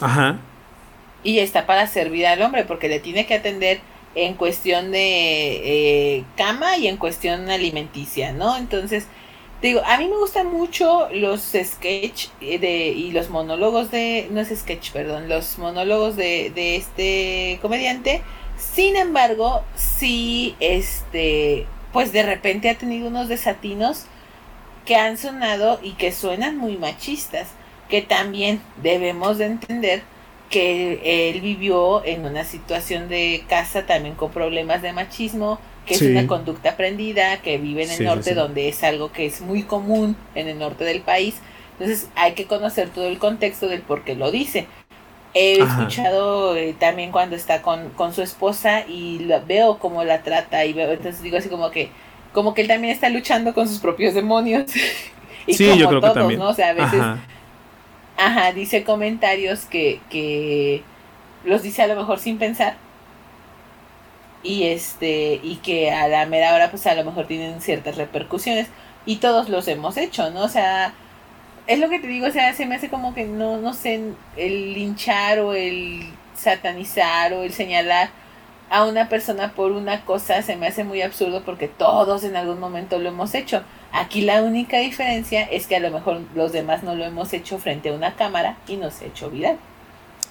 Ajá. 0.01 0.39
Y 1.23 1.39
está 1.39 1.67
para 1.67 1.87
servir 1.87 2.27
al 2.27 2.41
hombre 2.43 2.65
porque 2.65 2.89
le 2.89 3.01
tiene 3.01 3.27
que 3.27 3.35
atender 3.35 3.81
en 4.15 4.35
cuestión 4.35 4.91
de 4.93 6.19
eh, 6.19 6.25
cama 6.37 6.77
y 6.77 6.89
en 6.89 6.97
cuestión 6.97 7.49
alimenticia, 7.51 8.33
¿no? 8.33 8.57
Entonces, 8.57 9.07
digo, 9.63 9.83
a 9.85 9.99
mí 9.99 10.09
me 10.09 10.17
gustan 10.17 10.49
mucho 10.49 11.09
los 11.13 11.41
sketch 11.43 12.29
eh, 12.41 12.59
de, 12.59 12.89
y 12.89 13.13
los 13.13 13.31
monólogos 13.31 13.91
de, 13.91 14.29
no 14.31 14.41
es 14.41 14.49
sketch, 14.49 14.91
perdón, 14.93 15.29
los 15.29 15.59
monólogos 15.59 16.17
de, 16.17 16.51
de 16.55 16.77
este 16.77 17.59
comediante. 17.63 18.23
Sin 18.59 18.97
embargo, 18.97 19.63
sí, 19.75 20.57
este, 20.61 21.67
pues 21.93 22.13
de 22.13 22.23
repente 22.23 22.69
ha 22.69 22.77
tenido 22.77 23.09
unos 23.09 23.29
desatinos 23.29 24.05
que 24.85 24.97
han 24.97 25.17
sonado 25.17 25.79
y 25.83 25.93
que 25.93 26.13
suenan 26.13 26.57
muy 26.59 26.77
machistas 26.77 27.49
que 27.89 28.03
también 28.03 28.63
debemos 28.83 29.39
de 29.39 29.47
entender 29.47 30.03
que 30.51 31.31
él 31.31 31.41
vivió 31.41 32.05
en 32.05 32.27
una 32.27 32.45
situación 32.45 33.09
de 33.09 33.45
casa 33.49 33.87
también 33.87 34.17
con 34.17 34.33
problemas 34.33 34.83
de 34.83 34.93
machismo, 34.93 35.61
que 35.87 35.95
es 35.95 36.03
una 36.03 36.27
conducta 36.27 36.71
aprendida, 36.71 37.41
que 37.41 37.57
vive 37.59 37.85
en 37.85 37.91
el 37.93 38.05
norte 38.05 38.35
donde 38.35 38.69
es 38.69 38.83
algo 38.83 39.13
que 39.13 39.27
es 39.27 39.41
muy 39.41 39.63
común 39.63 40.17
en 40.35 40.49
el 40.49 40.59
norte 40.59 40.85
del 40.85 41.01
país. 41.01 41.37
Entonces 41.79 42.09
hay 42.17 42.33
que 42.33 42.47
conocer 42.47 42.91
todo 42.91 43.07
el 43.07 43.19
contexto 43.19 43.69
del 43.69 43.81
por 43.81 44.03
qué 44.03 44.17
lo 44.17 44.31
dice. 44.33 44.67
He 45.33 45.61
escuchado 45.61 46.57
eh, 46.57 46.75
también 46.79 47.13
cuando 47.13 47.37
está 47.37 47.63
con, 47.63 47.91
con 47.91 48.13
su 48.13 48.21
esposa 48.21 48.85
y 48.89 49.25
veo 49.47 49.79
cómo 49.79 50.03
la 50.03 50.23
trata 50.23 50.65
y 50.65 50.73
veo, 50.73 50.91
entonces 50.91 51.23
digo 51.23 51.39
así 51.39 51.49
como 51.49 51.71
que 51.71 51.91
como 52.33 52.55
que 52.55 52.63
él 52.63 52.69
también 52.69 52.93
está 52.93 53.09
luchando 53.09 53.55
con 53.55 53.69
sus 53.69 53.79
propios 53.79 54.15
demonios. 54.15 54.65
y 55.47 55.55
sí, 55.55 55.79
yo 55.79 55.89
creo 55.89 56.01
que 56.01 56.11
también. 56.11 56.41
¿no? 56.41 56.49
O 56.49 56.55
sea, 56.55 56.71
a 56.71 56.73
veces 56.75 57.01
Ajá, 57.01 57.19
dice 58.55 58.85
comentarios 58.85 59.65
que, 59.67 60.01
que 60.11 60.83
los 61.45 61.63
dice 61.63 61.83
a 61.83 61.87
lo 61.87 61.97
mejor 61.97 62.19
sin 62.19 62.39
pensar. 62.39 62.77
Y 64.43 64.65
este, 64.69 65.41
y 65.43 65.57
que 65.57 65.91
a 65.91 66.09
la 66.09 66.25
mera 66.27 66.55
hora, 66.55 66.71
pues 66.71 66.87
a 66.87 66.95
lo 66.95 67.05
mejor 67.05 67.27
tienen 67.27 67.61
ciertas 67.61 67.97
repercusiones. 67.97 68.69
Y 69.07 69.17
todos 69.17 69.49
los 69.49 69.69
hemos 69.69 69.97
hecho, 69.97 70.31
¿no? 70.31 70.43
O 70.45 70.49
sea, 70.49 70.95
es 71.67 71.79
lo 71.79 71.89
que 71.91 72.01
te 72.01 72.09
digo, 72.09 72.27
o 72.27 72.31
sea, 72.33 72.55
se 72.55 72.67
me 72.67 72.77
hace 72.77 72.91
como 72.91 73.15
que 73.15 73.25
no, 73.25 73.59
no 73.59 73.75
sé, 73.75 74.01
el 74.37 74.75
linchar 74.75 75.41
o 75.41 75.55
el 75.55 76.03
satanizar 76.35 77.33
o 77.35 77.43
el 77.45 77.53
señalar 77.53 78.11
a 78.71 78.85
una 78.85 79.09
persona 79.09 79.53
por 79.55 79.73
una 79.73 80.05
cosa 80.05 80.43
se 80.43 80.57
me 80.57 80.69
hace 80.69 80.85
muy 80.85 81.03
absurdo 81.03 81.43
porque 81.45 81.69
todos 81.69 82.25
en 82.25 82.37
algún 82.37 82.61
momento 82.61 82.99
lo 82.99 83.11
hemos 83.11 83.35
hecho. 83.35 83.63
Aquí 83.93 84.23
la 84.23 84.43
única 84.43 84.79
diferencia 84.79 85.43
es 85.43 85.67
que 85.67 85.77
a 85.77 85.81
lo 85.81 85.91
mejor 85.91 86.21
los 86.35 86.53
demás 86.53 86.83
no 86.83 86.95
lo 86.95 87.05
hemos 87.05 87.33
hecho 87.33 87.59
frente 87.59 87.89
a 87.89 87.93
una 87.93 88.15
cámara 88.15 88.57
y 88.69 88.77
nos 88.77 89.01
ha 89.01 89.07
hecho 89.07 89.31
viral. 89.31 89.59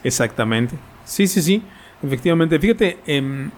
Exactamente. 0.04 0.76
Sí, 1.06 1.28
sí, 1.28 1.42
sí. 1.42 1.62
Efectivamente. 2.02 2.58
Fíjate, 2.60 2.98
em, 3.06 3.52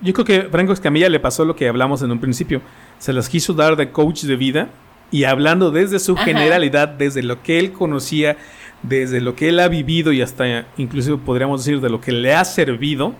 yo 0.00 0.12
creo 0.14 0.24
que 0.24 0.42
Franco 0.50 0.72
Escamilla 0.72 1.08
le 1.08 1.20
pasó 1.20 1.44
lo 1.44 1.54
que 1.54 1.68
hablamos 1.68 2.02
en 2.02 2.10
un 2.10 2.18
principio. 2.18 2.62
Se 2.98 3.12
las 3.12 3.28
quiso 3.28 3.52
dar 3.52 3.76
de 3.76 3.92
coach 3.92 4.22
de 4.22 4.36
vida 4.36 4.68
y 5.10 5.24
hablando 5.24 5.70
desde 5.70 5.98
su 5.98 6.16
generalidad, 6.16 6.88
desde 6.88 7.22
lo 7.22 7.42
que 7.42 7.58
él 7.58 7.72
conocía, 7.72 8.36
desde 8.82 9.20
lo 9.20 9.36
que 9.36 9.50
él 9.50 9.60
ha 9.60 9.68
vivido 9.68 10.12
y 10.12 10.22
hasta 10.22 10.66
inclusive 10.76 11.18
podríamos 11.18 11.64
decir 11.64 11.80
de 11.80 11.90
lo 11.90 12.00
que 12.00 12.12
le 12.12 12.34
ha 12.34 12.44
servido 12.44 13.14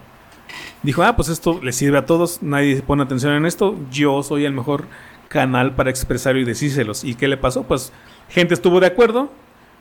dijo, 0.82 1.02
ah, 1.02 1.16
pues 1.16 1.28
esto 1.28 1.60
le 1.62 1.72
sirve 1.72 1.98
a 1.98 2.06
todos, 2.06 2.42
nadie 2.42 2.80
pone 2.82 3.02
atención 3.02 3.32
en 3.34 3.46
esto, 3.46 3.76
yo 3.90 4.22
soy 4.22 4.44
el 4.44 4.52
mejor 4.52 4.84
canal 5.28 5.74
para 5.74 5.90
expresarlo 5.90 6.40
y 6.40 6.44
decírselos. 6.44 7.04
¿Y 7.04 7.14
qué 7.14 7.28
le 7.28 7.36
pasó? 7.36 7.64
Pues 7.64 7.92
gente 8.28 8.54
estuvo 8.54 8.80
de 8.80 8.86
acuerdo 8.86 9.30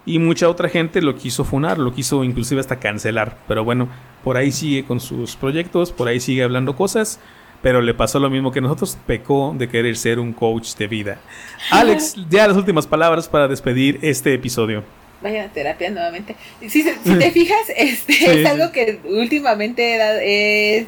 y 0.05 0.19
mucha 0.19 0.49
otra 0.49 0.69
gente 0.69 1.01
lo 1.01 1.15
quiso 1.15 1.43
funar, 1.43 1.77
lo 1.77 1.93
quiso 1.93 2.23
inclusive 2.23 2.61
hasta 2.61 2.79
cancelar. 2.79 3.37
Pero 3.47 3.63
bueno, 3.63 3.89
por 4.23 4.37
ahí 4.37 4.51
sigue 4.51 4.85
con 4.85 4.99
sus 4.99 5.35
proyectos, 5.35 5.91
por 5.91 6.07
ahí 6.07 6.19
sigue 6.19 6.43
hablando 6.43 6.75
cosas. 6.75 7.19
Pero 7.61 7.81
le 7.81 7.93
pasó 7.95 8.19
lo 8.19 8.29
mismo 8.29 8.51
que 8.51 8.61
nosotros, 8.61 8.97
pecó 9.07 9.55
de 9.57 9.67
querer 9.67 9.97
ser 9.97 10.19
un 10.19 10.33
coach 10.33 10.75
de 10.75 10.87
vida. 10.87 11.19
Alex, 11.71 12.15
ya 12.29 12.47
las 12.47 12.57
últimas 12.57 12.85
palabras 12.85 13.27
para 13.27 13.47
despedir 13.47 13.99
este 14.01 14.33
episodio 14.33 14.83
vayan 15.21 15.49
a 15.49 15.53
terapia 15.53 15.89
nuevamente. 15.89 16.35
Si, 16.67 16.83
te 16.83 17.31
fijas, 17.31 17.71
este 17.75 18.41
es 18.41 18.45
algo 18.45 18.71
que 18.71 18.99
últimamente 19.05 19.97
he, 20.21 20.87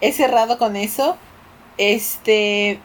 he, 0.00 0.12
cerrado 0.12 0.58
con 0.58 0.76
eso. 0.76 1.16
Este 1.76 2.78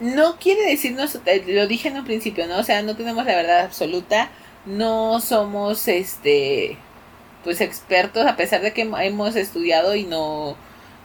no 0.00 0.36
quiere 0.36 0.62
decirnos, 0.66 1.18
eh, 1.26 1.44
lo 1.46 1.66
dije 1.66 1.88
en 1.88 1.96
un 1.96 2.04
principio, 2.04 2.46
¿no? 2.46 2.58
O 2.58 2.62
sea, 2.62 2.82
no 2.82 2.96
tenemos 2.96 3.24
la 3.24 3.36
verdad 3.36 3.60
absoluta, 3.60 4.30
no 4.66 5.20
somos 5.20 5.88
este 5.88 6.76
pues 7.44 7.60
expertos, 7.60 8.26
a 8.26 8.36
pesar 8.36 8.60
de 8.60 8.72
que 8.72 8.82
hemos 8.82 9.34
estudiado 9.36 9.94
y 9.94 10.04
no 10.04 10.56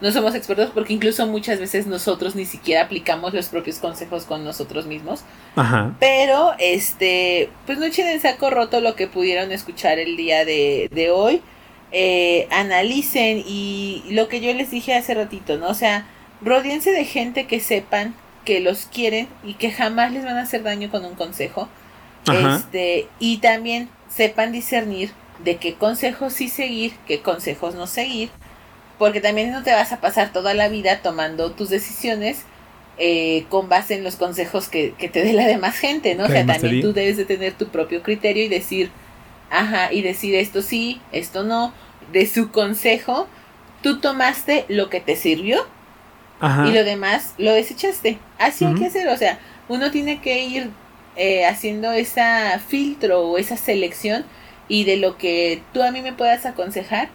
no 0.01 0.11
somos 0.11 0.35
expertos 0.35 0.71
porque 0.73 0.93
incluso 0.93 1.25
muchas 1.25 1.59
veces 1.59 1.87
nosotros 1.87 2.35
ni 2.35 2.45
siquiera 2.45 2.83
aplicamos 2.83 3.33
los 3.33 3.47
propios 3.47 3.79
consejos 3.79 4.25
con 4.25 4.43
nosotros 4.43 4.85
mismos. 4.85 5.23
Ajá. 5.55 5.95
Pero, 5.99 6.53
este, 6.59 7.49
pues 7.65 7.77
no 7.77 7.85
echen 7.85 8.07
en 8.07 8.19
saco 8.19 8.49
roto 8.49 8.81
lo 8.81 8.95
que 8.95 9.07
pudieron 9.07 9.51
escuchar 9.51 9.99
el 9.99 10.17
día 10.17 10.43
de, 10.43 10.89
de 10.91 11.11
hoy. 11.11 11.41
Eh, 11.91 12.47
analicen 12.51 13.41
y 13.47 14.03
lo 14.09 14.27
que 14.27 14.41
yo 14.41 14.53
les 14.53 14.69
dije 14.69 14.93
hace 14.93 15.13
ratito, 15.13 15.57
¿no? 15.57 15.69
O 15.69 15.73
sea, 15.73 16.05
rodeense 16.41 16.91
de 16.91 17.05
gente 17.05 17.47
que 17.47 17.61
sepan 17.61 18.15
que 18.45 18.61
los 18.61 18.85
quieren 18.85 19.27
y 19.43 19.55
que 19.55 19.71
jamás 19.71 20.11
les 20.13 20.23
van 20.23 20.37
a 20.37 20.43
hacer 20.43 20.63
daño 20.63 20.89
con 20.89 21.03
un 21.03 21.15
consejo. 21.15 21.67
Este, 22.31 23.07
y 23.19 23.37
también 23.37 23.89
sepan 24.09 24.51
discernir 24.51 25.11
de 25.43 25.57
qué 25.57 25.75
consejos 25.75 26.33
sí 26.33 26.47
seguir, 26.47 26.93
qué 27.05 27.21
consejos 27.21 27.75
no 27.75 27.85
seguir 27.85 28.29
porque 28.97 29.21
también 29.21 29.51
no 29.51 29.63
te 29.63 29.73
vas 29.73 29.91
a 29.91 30.01
pasar 30.01 30.31
toda 30.31 30.53
la 30.53 30.69
vida 30.69 31.01
tomando 31.01 31.51
tus 31.51 31.69
decisiones 31.69 32.43
eh, 32.97 33.45
con 33.49 33.67
base 33.67 33.95
en 33.95 34.03
los 34.03 34.15
consejos 34.15 34.69
que, 34.69 34.93
te 34.97 35.23
dé 35.23 35.33
la 35.33 35.47
demás 35.47 35.77
gente, 35.77 36.15
¿no? 36.15 36.25
O 36.25 36.27
sea, 36.27 36.45
también 36.45 36.81
tú 36.81 36.93
debes 36.93 37.17
de 37.17 37.25
tener 37.25 37.53
tu 37.53 37.67
propio 37.67 38.01
criterio 38.01 38.45
y 38.45 38.47
decir, 38.47 38.89
ajá, 39.49 39.91
y 39.91 40.01
decir 40.01 40.35
esto 40.35 40.61
sí, 40.61 41.01
esto 41.11 41.43
no, 41.43 41.73
de 42.13 42.25
su 42.25 42.51
consejo, 42.51 43.27
tú 43.81 43.99
tomaste 43.99 44.65
lo 44.69 44.89
que 44.89 45.01
te 45.01 45.17
sirvió 45.17 45.67
y 46.41 46.71
lo 46.71 46.83
demás 46.83 47.33
lo 47.37 47.53
desechaste. 47.53 48.19
Así 48.37 48.65
hay 48.65 48.75
que 48.75 48.85
hacer, 48.87 49.07
o 49.07 49.17
sea, 49.17 49.39
uno 49.67 49.91
tiene 49.91 50.21
que 50.21 50.43
ir 50.43 50.69
eh, 51.15 51.45
haciendo 51.45 51.91
esa 51.91 52.59
filtro 52.59 53.21
o 53.21 53.37
esa 53.37 53.57
selección 53.57 54.25
y 54.67 54.83
de 54.83 54.97
lo 54.97 55.17
que 55.17 55.61
tú 55.73 55.81
a 55.81 55.91
mí 55.91 56.01
me 56.01 56.13
puedas 56.13 56.45
aconsejar, 56.45 57.09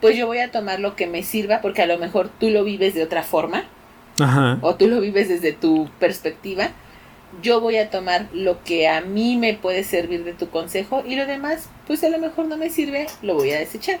pues 0.00 0.16
yo 0.16 0.26
voy 0.26 0.38
a 0.38 0.50
tomar 0.50 0.80
lo 0.80 0.96
que 0.96 1.06
me 1.06 1.22
sirva 1.22 1.60
porque 1.60 1.82
a 1.82 1.86
lo 1.86 1.98
mejor 1.98 2.28
tú 2.28 2.50
lo 2.50 2.64
vives 2.64 2.94
de 2.94 3.02
otra 3.02 3.22
forma 3.22 3.64
o 4.60 4.74
tú 4.76 4.88
lo 4.88 5.00
vives 5.00 5.28
desde 5.28 5.52
tu 5.52 5.88
perspectiva. 5.98 6.70
Yo 7.40 7.60
voy 7.60 7.78
a 7.78 7.88
tomar 7.88 8.28
lo 8.32 8.62
que 8.62 8.88
a 8.88 9.00
mí 9.00 9.36
me 9.38 9.54
puede 9.54 9.84
servir 9.84 10.22
de 10.24 10.34
tu 10.34 10.50
consejo 10.50 11.02
y 11.06 11.16
lo 11.16 11.26
demás, 11.26 11.68
pues 11.86 12.04
a 12.04 12.10
lo 12.10 12.18
mejor 12.18 12.46
no 12.46 12.56
me 12.58 12.68
sirve, 12.68 13.06
lo 13.22 13.34
voy 13.34 13.52
a 13.52 13.58
desechar. 13.58 14.00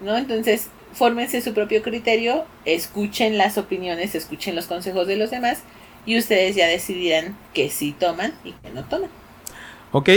¿No? 0.00 0.16
Entonces, 0.16 0.70
fórmense 0.94 1.42
su 1.42 1.52
propio 1.52 1.82
criterio, 1.82 2.44
escuchen 2.64 3.36
las 3.36 3.58
opiniones, 3.58 4.14
escuchen 4.14 4.54
los 4.54 4.66
consejos 4.66 5.06
de 5.06 5.16
los 5.16 5.30
demás 5.30 5.62
y 6.06 6.18
ustedes 6.18 6.54
ya 6.54 6.66
decidirán 6.66 7.36
que 7.52 7.68
sí 7.68 7.94
toman 7.98 8.32
y 8.44 8.52
que 8.52 8.70
no 8.70 8.84
toman. 8.84 9.10
Ok, 9.92 10.10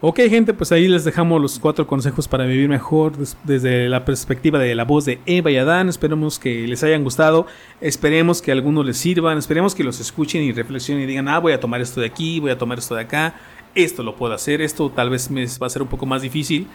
ok 0.00 0.20
gente, 0.28 0.54
pues 0.54 0.72
ahí 0.72 0.88
les 0.88 1.04
dejamos 1.04 1.40
los 1.40 1.58
cuatro 1.58 1.86
consejos 1.86 2.28
para 2.28 2.44
vivir 2.44 2.68
mejor 2.68 3.14
desde 3.44 3.88
la 3.88 4.04
perspectiva 4.04 4.58
de 4.58 4.74
la 4.74 4.84
voz 4.84 5.04
de 5.04 5.18
Eva 5.26 5.50
y 5.50 5.56
Adán. 5.56 5.88
Esperemos 5.88 6.38
que 6.38 6.66
les 6.66 6.82
hayan 6.82 7.04
gustado, 7.04 7.46
esperemos 7.80 8.42
que 8.42 8.52
algunos 8.52 8.84
les 8.84 8.98
sirvan, 8.98 9.38
esperemos 9.38 9.74
que 9.74 9.84
los 9.84 10.00
escuchen 10.00 10.42
y 10.42 10.52
reflexionen 10.52 11.04
y 11.04 11.06
digan, 11.06 11.28
ah, 11.28 11.38
voy 11.38 11.52
a 11.52 11.60
tomar 11.60 11.80
esto 11.80 12.00
de 12.00 12.06
aquí, 12.06 12.40
voy 12.40 12.50
a 12.50 12.58
tomar 12.58 12.78
esto 12.78 12.94
de 12.94 13.02
acá, 13.02 13.34
esto 13.74 14.02
lo 14.02 14.16
puedo 14.16 14.34
hacer, 14.34 14.60
esto 14.60 14.90
tal 14.90 15.10
vez 15.10 15.30
me 15.30 15.46
va 15.60 15.66
a 15.66 15.70
ser 15.70 15.82
un 15.82 15.88
poco 15.88 16.04
más 16.04 16.22
difícil, 16.22 16.66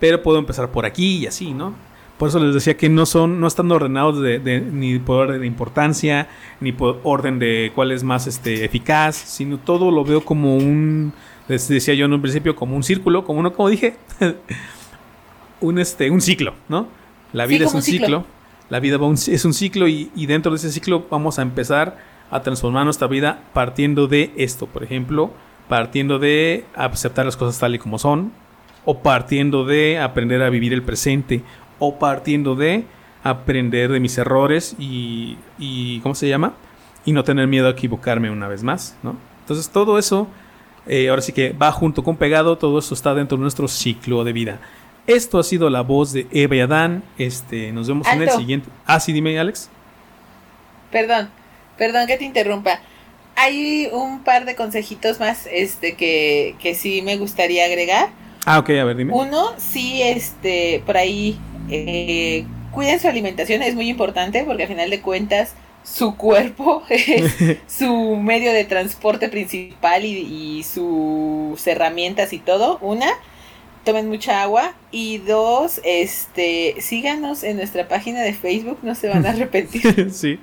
pero 0.00 0.22
puedo 0.22 0.38
empezar 0.38 0.72
por 0.72 0.86
aquí 0.86 1.18
y 1.18 1.26
así, 1.26 1.52
¿no? 1.52 1.89
Por 2.20 2.28
eso 2.28 2.38
les 2.38 2.52
decía 2.52 2.76
que 2.76 2.90
no 2.90 3.06
son, 3.06 3.40
no 3.40 3.46
están 3.46 3.72
ordenados 3.72 4.20
de, 4.20 4.60
ni 4.60 4.98
por 4.98 5.28
orden 5.28 5.40
de 5.40 5.46
importancia, 5.46 6.28
ni 6.60 6.70
por 6.70 7.00
orden 7.02 7.38
de 7.38 7.72
cuál 7.74 7.92
es 7.92 8.04
más 8.04 8.26
este, 8.26 8.62
eficaz, 8.62 9.16
sino 9.16 9.56
todo 9.56 9.90
lo 9.90 10.04
veo 10.04 10.22
como 10.22 10.54
un, 10.54 11.14
les 11.48 11.66
decía 11.66 11.94
yo 11.94 12.04
en 12.04 12.12
un 12.12 12.20
principio, 12.20 12.54
como 12.54 12.76
un 12.76 12.82
círculo, 12.82 13.24
como 13.24 13.40
uno, 13.40 13.54
como 13.54 13.70
dije, 13.70 13.96
un, 15.62 15.78
este, 15.78 16.10
un 16.10 16.20
ciclo, 16.20 16.52
¿no? 16.68 16.88
La 17.32 17.46
vida 17.46 17.64
es 17.64 17.72
un 17.72 17.80
ciclo. 17.80 18.26
la 18.68 18.80
vida 18.80 18.98
es 19.28 19.44
un 19.46 19.54
ciclo 19.54 19.88
y, 19.88 20.10
y 20.14 20.26
dentro 20.26 20.52
de 20.52 20.58
ese 20.58 20.70
ciclo 20.70 21.06
vamos 21.10 21.38
a 21.38 21.42
empezar 21.42 21.96
a 22.30 22.42
transformar 22.42 22.84
nuestra 22.84 23.08
vida 23.08 23.44
partiendo 23.54 24.08
de 24.08 24.30
esto, 24.36 24.66
por 24.66 24.84
ejemplo, 24.84 25.30
partiendo 25.70 26.18
de 26.18 26.66
aceptar 26.74 27.24
las 27.24 27.38
cosas 27.38 27.58
tal 27.58 27.74
y 27.74 27.78
como 27.78 27.98
son, 27.98 28.30
o 28.84 28.98
partiendo 28.98 29.64
de 29.64 29.98
aprender 29.98 30.42
a 30.42 30.50
vivir 30.50 30.74
el 30.74 30.82
presente, 30.82 31.42
o 31.80 31.98
partiendo 31.98 32.54
de 32.54 32.84
aprender 33.24 33.90
de 33.90 33.98
mis 33.98 34.16
errores 34.16 34.76
y, 34.78 35.36
y, 35.58 35.98
¿cómo 36.00 36.14
se 36.14 36.28
llama? 36.28 36.54
Y 37.04 37.12
no 37.12 37.24
tener 37.24 37.48
miedo 37.48 37.66
a 37.66 37.70
equivocarme 37.70 38.30
una 38.30 38.46
vez 38.46 38.62
más, 38.62 38.96
¿no? 39.02 39.16
Entonces 39.40 39.68
todo 39.70 39.98
eso, 39.98 40.28
eh, 40.86 41.08
ahora 41.08 41.22
sí 41.22 41.32
que 41.32 41.52
va 41.52 41.72
junto 41.72 42.04
con 42.04 42.16
pegado, 42.16 42.56
todo 42.56 42.78
eso 42.78 42.94
está 42.94 43.14
dentro 43.14 43.36
de 43.36 43.42
nuestro 43.42 43.66
ciclo 43.66 44.22
de 44.22 44.32
vida. 44.32 44.60
Esto 45.06 45.38
ha 45.38 45.42
sido 45.42 45.68
la 45.70 45.80
voz 45.80 46.12
de 46.12 46.26
Eva 46.30 46.54
y 46.54 46.60
Adán. 46.60 47.02
Este, 47.18 47.72
nos 47.72 47.88
vemos 47.88 48.06
en 48.06 48.22
el 48.22 48.30
siguiente. 48.30 48.68
Ah, 48.86 49.00
sí, 49.00 49.12
dime, 49.12 49.38
Alex. 49.40 49.68
Perdón, 50.92 51.30
perdón 51.76 52.06
que 52.06 52.16
te 52.16 52.24
interrumpa. 52.24 52.80
Hay 53.34 53.88
un 53.92 54.22
par 54.22 54.44
de 54.44 54.54
consejitos 54.54 55.18
más 55.18 55.48
este, 55.50 55.96
que, 55.96 56.54
que 56.60 56.74
sí 56.74 57.02
me 57.02 57.16
gustaría 57.16 57.64
agregar. 57.64 58.10
Ah, 58.44 58.58
ok, 58.58 58.70
a 58.70 58.84
ver, 58.84 58.96
dime. 58.96 59.12
Uno, 59.12 59.52
sí, 59.56 60.02
este, 60.02 60.82
por 60.86 60.96
ahí 60.96 61.38
eh, 61.70 62.44
cuiden 62.72 63.00
su 63.00 63.08
alimentación, 63.08 63.62
es 63.62 63.74
muy 63.74 63.88
importante 63.88 64.44
porque 64.44 64.64
al 64.64 64.68
final 64.68 64.90
de 64.90 65.00
cuentas 65.00 65.54
su 65.82 66.16
cuerpo 66.16 66.82
es 66.88 67.34
su 67.66 68.16
medio 68.16 68.52
de 68.52 68.64
transporte 68.64 69.28
principal 69.28 70.04
y, 70.04 70.62
sus 70.62 71.66
herramientas 71.66 72.32
y 72.32 72.38
todo. 72.38 72.78
Una, 72.80 73.08
tomen 73.84 74.08
mucha 74.08 74.42
agua 74.42 74.74
y 74.90 75.18
dos, 75.18 75.80
este, 75.84 76.76
síganos 76.80 77.42
en 77.42 77.56
nuestra 77.56 77.88
página 77.88 78.20
de 78.20 78.34
Facebook, 78.34 78.78
no 78.82 78.94
se 78.94 79.08
van 79.08 79.24
a 79.26 79.30
arrepentir. 79.30 80.10
sí. 80.12 80.38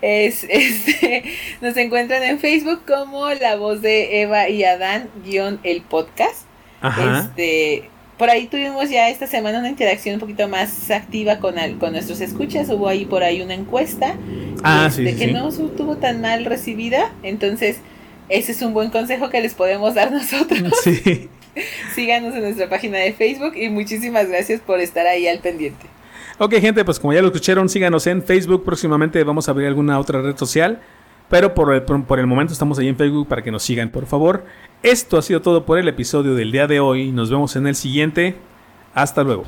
Es, 0.00 0.44
este, 0.48 1.24
nos 1.60 1.76
encuentran 1.76 2.22
en 2.22 2.38
Facebook 2.38 2.82
como 2.86 3.28
La 3.30 3.56
Voz 3.56 3.82
de 3.82 4.22
Eva 4.22 4.48
y 4.48 4.64
Adán 4.64 5.08
guion 5.24 5.60
el 5.62 5.82
podcast. 5.82 6.46
Este, 6.82 7.91
por 8.22 8.30
ahí 8.30 8.46
tuvimos 8.46 8.88
ya 8.88 9.08
esta 9.08 9.26
semana 9.26 9.58
una 9.58 9.68
interacción 9.68 10.14
un 10.14 10.20
poquito 10.20 10.46
más 10.46 10.92
activa 10.92 11.38
con, 11.38 11.56
con 11.80 11.90
nuestros 11.90 12.20
escuchas. 12.20 12.68
Hubo 12.68 12.86
ahí 12.86 13.04
por 13.04 13.24
ahí 13.24 13.42
una 13.42 13.54
encuesta 13.54 14.14
ah, 14.62 14.88
de 14.96 15.16
que 15.16 15.32
no 15.32 15.48
estuvo 15.48 15.96
tan 15.96 16.20
mal 16.20 16.44
recibida. 16.44 17.10
Entonces, 17.24 17.78
ese 18.28 18.52
es 18.52 18.62
un 18.62 18.74
buen 18.74 18.90
consejo 18.90 19.28
que 19.28 19.40
les 19.40 19.54
podemos 19.54 19.94
dar 19.94 20.12
nosotros. 20.12 20.72
Sí. 20.84 21.30
Síganos 21.96 22.32
en 22.36 22.42
nuestra 22.42 22.70
página 22.70 22.98
de 22.98 23.12
Facebook 23.12 23.56
y 23.56 23.68
muchísimas 23.70 24.28
gracias 24.28 24.60
por 24.60 24.78
estar 24.78 25.04
ahí 25.04 25.26
al 25.26 25.40
pendiente. 25.40 25.84
Ok, 26.38 26.54
gente, 26.60 26.84
pues 26.84 27.00
como 27.00 27.12
ya 27.12 27.22
lo 27.22 27.26
escucharon, 27.26 27.68
síganos 27.68 28.06
en 28.06 28.22
Facebook. 28.22 28.64
Próximamente 28.64 29.24
vamos 29.24 29.48
a 29.48 29.50
abrir 29.50 29.66
alguna 29.66 29.98
otra 29.98 30.22
red 30.22 30.36
social. 30.36 30.80
Pero 31.32 31.54
por 31.54 31.72
el, 32.18 32.26
momento 32.26 32.52
estamos 32.52 32.78
ahí 32.78 32.88
en 32.88 32.96
Facebook 32.98 33.26
para 33.26 33.40
que 33.40 33.50
nos 33.50 33.62
sigan, 33.62 33.90
por 33.90 34.04
favor. 34.04 34.44
Esto 34.82 35.16
ha 35.16 35.22
sido 35.22 35.40
todo 35.40 35.64
por 35.64 35.78
el 35.78 35.88
episodio 35.88 36.34
del 36.34 36.52
día 36.52 36.66
de 36.66 36.78
hoy. 36.78 37.10
Nos 37.10 37.30
vemos 37.30 37.56
en 37.56 37.66
el 37.66 37.74
siguiente. 37.74 38.36
Hasta 38.92 39.22
luego. 39.22 39.44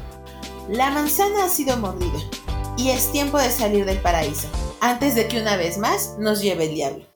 La 0.70 0.90
manzana 0.90 1.44
ha 1.44 1.48
sido 1.51 1.77
mordida 1.77 2.19
y 2.78 2.89
es 2.89 3.12
tiempo 3.12 3.36
de 3.36 3.51
salir 3.51 3.85
del 3.85 3.98
paraíso, 3.98 4.48
antes 4.81 5.15
de 5.15 5.28
que 5.28 5.39
una 5.39 5.59
vez 5.59 5.77
más 5.77 6.16
nos 6.19 6.40
lleve 6.40 6.70
el 6.70 6.74
diablo. 6.74 7.14